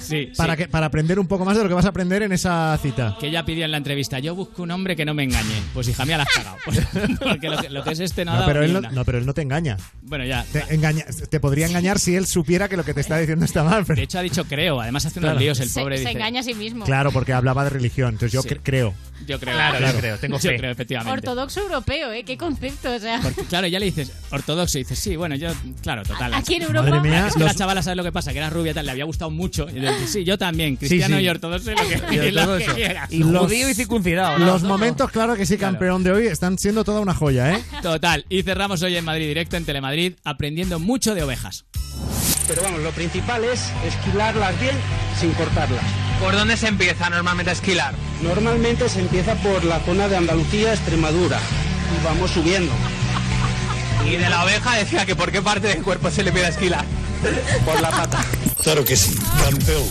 Sí, 0.00 0.32
para, 0.36 0.54
sí. 0.54 0.62
que, 0.62 0.68
para 0.68 0.86
aprender 0.86 1.18
un 1.18 1.26
poco 1.26 1.44
más 1.44 1.56
de 1.56 1.62
lo 1.62 1.68
que 1.68 1.74
vas 1.74 1.84
a 1.86 1.88
aprender 1.88 2.22
en 2.22 2.32
esa 2.32 2.76
cita. 2.82 3.16
Que 3.20 3.28
ella 3.28 3.44
pidió 3.44 3.64
en 3.64 3.70
la 3.70 3.76
entrevista, 3.78 4.18
yo 4.18 4.34
busco 4.34 4.62
un 4.62 4.70
hombre 4.70 4.96
que 4.96 5.04
no 5.04 5.14
me 5.14 5.24
engañe. 5.24 5.62
Pues 5.72 5.88
hija 5.88 6.04
mía, 6.04 6.16
la 6.18 6.24
has 6.24 6.34
cagado. 6.34 6.56
Porque 7.20 7.48
lo 7.48 7.58
que, 7.58 7.70
lo 7.70 7.84
que 7.84 7.90
es 7.92 8.00
este 8.00 8.24
no, 8.24 8.32
ha 8.32 8.34
No, 8.34 8.40
dado 8.40 8.48
pero 8.52 8.60
ni 8.60 8.66
él 8.66 8.72
no, 8.74 8.78
una. 8.80 8.90
no, 8.90 9.04
pero 9.04 9.18
él 9.18 9.26
no 9.26 9.34
te 9.34 9.42
engaña. 9.42 9.76
Bueno, 10.02 10.24
ya. 10.24 10.44
Te, 10.52 10.60
engaña- 10.74 11.04
te 11.30 11.40
podría 11.40 11.66
engañar 11.66 11.98
si 11.98 12.16
él 12.16 12.26
supiera 12.26 12.68
que 12.68 12.76
lo 12.76 12.84
que 12.84 12.92
te 12.94 13.00
está 13.00 13.18
diciendo 13.18 13.44
está 13.44 13.62
mal. 13.64 13.84
pero- 13.86 13.96
De 13.96 14.02
hecho, 14.02 14.18
ha 14.18 14.22
dicho 14.22 14.44
creo. 14.44 14.80
Además, 14.80 15.06
hace 15.06 15.18
unos 15.20 15.28
Claro. 15.30 15.40
líos 15.40 15.60
el 15.60 15.68
Se, 15.68 15.80
pobre. 15.80 15.96
se 15.96 16.00
dice, 16.04 16.12
engaña 16.12 16.40
a 16.40 16.42
sí 16.42 16.54
mismo. 16.54 16.84
Claro, 16.84 17.12
porque 17.12 17.32
hablaba 17.32 17.64
de 17.64 17.70
religión. 17.70 18.10
Entonces 18.14 18.32
yo 18.32 18.42
Sí. 18.42 18.48
cre- 18.48 18.60
creo. 18.62 18.94
Yo 19.26 19.38
creo. 19.40 19.54
Claro, 19.54 19.78
yo 19.80 19.98
creo, 19.98 20.18
tengo 20.18 20.38
Yo 20.38 20.50
fe. 20.50 20.56
creo, 20.58 20.70
efectivamente. 20.72 21.12
Ortodoxo 21.12 21.60
europeo, 21.60 22.12
¿eh? 22.12 22.24
Qué 22.24 22.36
concepto, 22.58 22.92
o 22.94 22.98
sea. 22.98 23.20
Porque, 23.22 23.42
claro, 23.44 23.66
ya 23.66 23.78
le 23.78 23.86
dices 23.86 24.12
ortodoxo 24.30 24.78
y 24.78 24.82
dices, 24.82 24.98
sí, 24.98 25.16
bueno, 25.16 25.34
yo, 25.36 25.48
claro, 25.82 26.02
total. 26.02 26.34
Aquí 26.34 26.54
en 26.54 26.62
Europa. 26.62 26.88
Madre 26.90 27.00
mía, 27.08 27.26
Es 27.28 27.34
que 27.34 27.44
la 27.44 27.54
chavala 27.54 27.82
sabe 27.82 27.96
lo 27.96 28.04
que 28.04 28.12
pasa, 28.12 28.32
que 28.32 28.38
era 28.38 28.50
rubia 28.50 28.72
y 28.72 28.74
tal, 28.74 28.86
le 28.86 28.92
había 28.92 29.04
gustado 29.04 29.30
mucho. 29.30 29.66
Y 29.70 29.80
le 29.80 29.92
dice, 29.92 30.06
sí, 30.08 30.24
yo 30.24 30.38
también, 30.38 30.76
cristiano 30.76 31.16
sí. 31.18 31.22
y 31.24 31.28
ortodoxo, 31.28 31.70
y 31.72 31.74
lo 31.74 31.82
que, 31.88 31.94
Y 32.14 32.16
lo 32.16 32.22
que 32.22 32.38
ortodoxo. 32.40 32.74
quieras. 32.74 33.12
Y 33.12 33.18
Los- 33.18 33.42
judío 33.46 33.68
y 33.68 33.74
circuncidado. 33.74 34.38
¿no? 34.38 34.46
Los 34.46 34.62
momentos, 34.62 35.10
claro 35.10 35.36
que 35.36 35.46
sí, 35.46 35.56
Claro. 35.56 35.74
campeón 35.74 36.02
de 36.04 36.12
hoy, 36.12 36.26
están 36.26 36.58
siendo 36.58 36.84
toda 36.84 37.00
una 37.00 37.14
joya, 37.14 37.52
¿eh? 37.56 37.62
Total. 37.82 38.24
Y 38.28 38.42
cerramos 38.42 38.82
hoy 38.82 38.96
en 38.96 39.04
Madrid 39.04 39.26
Directo, 39.28 39.56
en 39.56 39.64
Telemadrid, 39.64 40.14
aprendiendo 40.24 40.78
mucho 40.78 41.14
de 41.14 41.22
ovejas. 41.22 41.64
Pero 42.48 42.60
vamos, 42.62 42.80
lo 42.82 42.90
principal 42.90 43.42
es 43.44 43.70
esquilarlas 43.86 44.60
bien 44.60 44.74
sin 45.18 45.30
cortarlas. 45.32 45.82
¿Por 46.20 46.34
dónde 46.34 46.56
se 46.56 46.68
empieza 46.68 47.08
normalmente 47.08 47.50
a 47.50 47.52
esquilar? 47.54 47.94
Normalmente 48.22 48.88
se 48.88 49.00
empieza 49.00 49.34
por 49.36 49.64
la 49.64 49.80
zona 49.80 50.08
de 50.08 50.16
Andalucía, 50.16 50.72
Extremadura 50.74 51.38
y 51.92 52.04
vamos 52.04 52.30
subiendo. 52.30 52.72
Y 54.06 54.16
de 54.16 54.28
la 54.28 54.44
oveja 54.44 54.76
decía 54.76 55.06
que 55.06 55.16
por 55.16 55.32
qué 55.32 55.40
parte 55.42 55.68
del 55.68 55.82
cuerpo 55.82 56.10
se 56.10 56.22
le 56.22 56.32
pide 56.32 56.46
a 56.46 56.48
esquilar. 56.48 56.84
Por 57.64 57.80
la 57.80 57.90
pata. 57.90 58.24
Claro 58.62 58.84
que 58.84 58.96
sí, 58.96 59.16
campeón. 59.42 59.84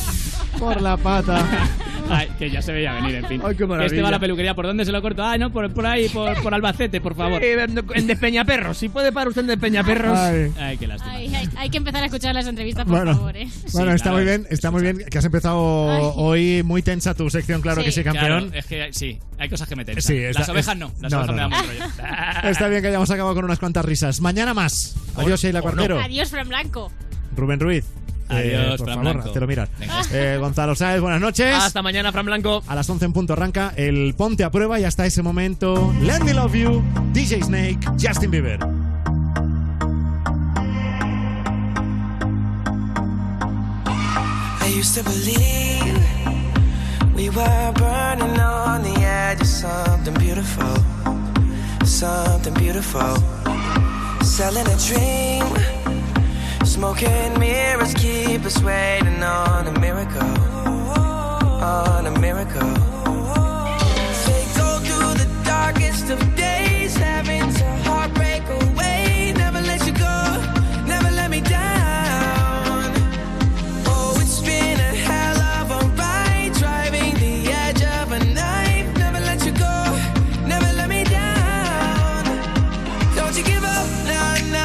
Por 0.65 0.81
la 0.81 0.97
pata. 0.97 1.45
Ay, 2.09 2.27
que 2.37 2.51
ya 2.51 2.61
se 2.61 2.73
veía 2.73 2.91
venir, 2.93 3.15
en 3.15 3.25
fin. 3.27 3.41
Ay, 3.43 3.51
qué 3.51 3.59
Que 3.59 3.65
maravilla. 3.65 3.85
este 3.95 4.01
va 4.01 4.09
a 4.09 4.11
la 4.11 4.19
peluquería, 4.19 4.53
¿por 4.53 4.67
dónde 4.67 4.83
se 4.83 4.91
lo 4.91 5.01
corto? 5.01 5.23
Ah, 5.23 5.37
no, 5.37 5.51
por, 5.51 5.73
por 5.73 5.85
ahí, 5.85 6.09
por, 6.09 6.39
por 6.43 6.53
Albacete, 6.53 6.99
por 6.99 7.15
favor. 7.15 7.41
Eh, 7.41 7.65
en 7.95 8.07
Despeñaperros, 8.07 8.77
si 8.77 8.89
puede 8.89 9.13
parar 9.13 9.29
usted 9.29 9.41
en 9.41 9.47
Despeñaperros. 9.47 10.19
Ay. 10.19 10.51
Ay, 10.59 10.77
qué 10.77 10.85
lástima. 10.85 11.13
Ay, 11.13 11.33
hay, 11.33 11.49
hay 11.55 11.69
que 11.69 11.77
empezar 11.77 12.03
a 12.03 12.05
escuchar 12.07 12.35
las 12.35 12.45
entrevistas, 12.45 12.83
por 12.85 12.97
Bueno, 12.97 13.15
favor, 13.15 13.37
¿eh? 13.37 13.47
bueno 13.71 13.91
Sí, 13.91 13.95
está 13.95 14.09
claro. 14.09 14.17
muy 14.17 14.25
bien, 14.25 14.47
está 14.49 14.71
muy 14.71 14.81
bien 14.83 14.97
que 15.09 15.17
has 15.17 15.25
empezado 15.25 15.91
Ay. 15.91 16.01
hoy 16.17 16.63
muy 16.63 16.81
tensa 16.81 17.13
tu 17.13 17.29
sección, 17.29 17.61
claro 17.61 17.81
Sí. 17.81 17.85
que 17.85 17.91
sí, 17.93 18.03
campeón. 18.03 18.49
Claro, 18.49 18.49
es 18.53 18.65
que 18.65 18.89
sí, 18.91 19.17
hay 19.39 19.49
cosas 19.49 19.67
que 19.69 19.75
meter. 19.77 20.01
Sí, 20.01 20.19
las 20.33 20.49
ovejas 20.49 20.73
es- 20.75 20.79
no, 20.79 20.91
las 20.99 21.11
no, 21.11 21.19
ovejas 21.19 21.27
no, 21.27 21.33
me 21.33 21.41
no. 21.41 21.49
dan 21.49 21.67
rollo. 21.67 21.85
Está 22.49 22.67
bien 22.67 22.81
que 22.81 22.89
hayamos 22.89 23.09
acabado 23.09 23.33
con 23.33 23.45
unas 23.45 23.59
cuantas 23.59 23.85
risas. 23.85 24.19
Mañana 24.19 24.53
más. 24.53 24.95
Adiós, 25.15 25.41
Sheila 25.41 25.61
Cuartero. 25.61 25.99
Adiós, 26.01 26.29
Fran 26.29 26.49
Blanco. 26.49 26.91
Rubén 27.35 27.61
Ruiz. 27.61 27.85
Adiós, 28.29 28.77
por 28.77 28.85
Fran 28.87 28.97
favor, 28.99 29.13
Blanco. 29.15 29.31
te 29.31 29.39
lo 29.39 29.47
miras. 29.47 29.69
Eh, 30.11 30.37
Gonzalo 30.39 30.75
Sáez, 30.75 31.01
buenas 31.01 31.21
noches. 31.21 31.53
Hasta 31.55 31.81
mañana, 31.81 32.11
Fran 32.11 32.25
Blanco. 32.25 32.63
A 32.67 32.75
las 32.75 32.89
11 32.89 33.05
en 33.05 33.13
punto 33.13 33.33
arranca 33.33 33.73
el 33.75 34.13
Ponte 34.15 34.43
a 34.43 34.51
Prueba 34.51 34.79
y 34.79 34.83
hasta 34.85 35.05
ese 35.05 35.21
momento, 35.21 35.93
Let 36.01 36.21
Me 36.21 36.33
Love 36.33 36.53
You, 36.55 36.83
DJ 37.13 37.43
Snake, 37.43 37.79
Justin 38.01 38.31
Bieber. 38.31 38.59
I 43.85 44.67
used 44.75 44.95
to 44.95 45.03
believe 45.03 45.97
we 47.15 47.29
were 47.29 47.71
burning 47.75 48.39
on 48.39 48.83
the 48.83 48.95
edge 49.01 49.41
of 49.41 49.47
something 49.47 50.13
beautiful, 50.15 50.75
something 51.85 52.53
beautiful. 52.55 53.15
Selling 54.23 54.65
a 54.67 54.77
dream, 54.87 55.45
Smoking 56.73 57.37
mirrors 57.37 57.93
keep 57.93 58.43
us 58.45 58.59
waiting 58.63 59.21
on 59.21 59.67
a 59.67 59.79
miracle. 59.79 60.21
On 61.61 62.07
a 62.07 62.19
miracle. 62.19 62.73
They 64.25 64.43
go 64.57 64.79
through 64.79 65.13
the 65.21 65.29
darkest 65.45 66.09
of 66.09 66.35
days. 66.35 66.42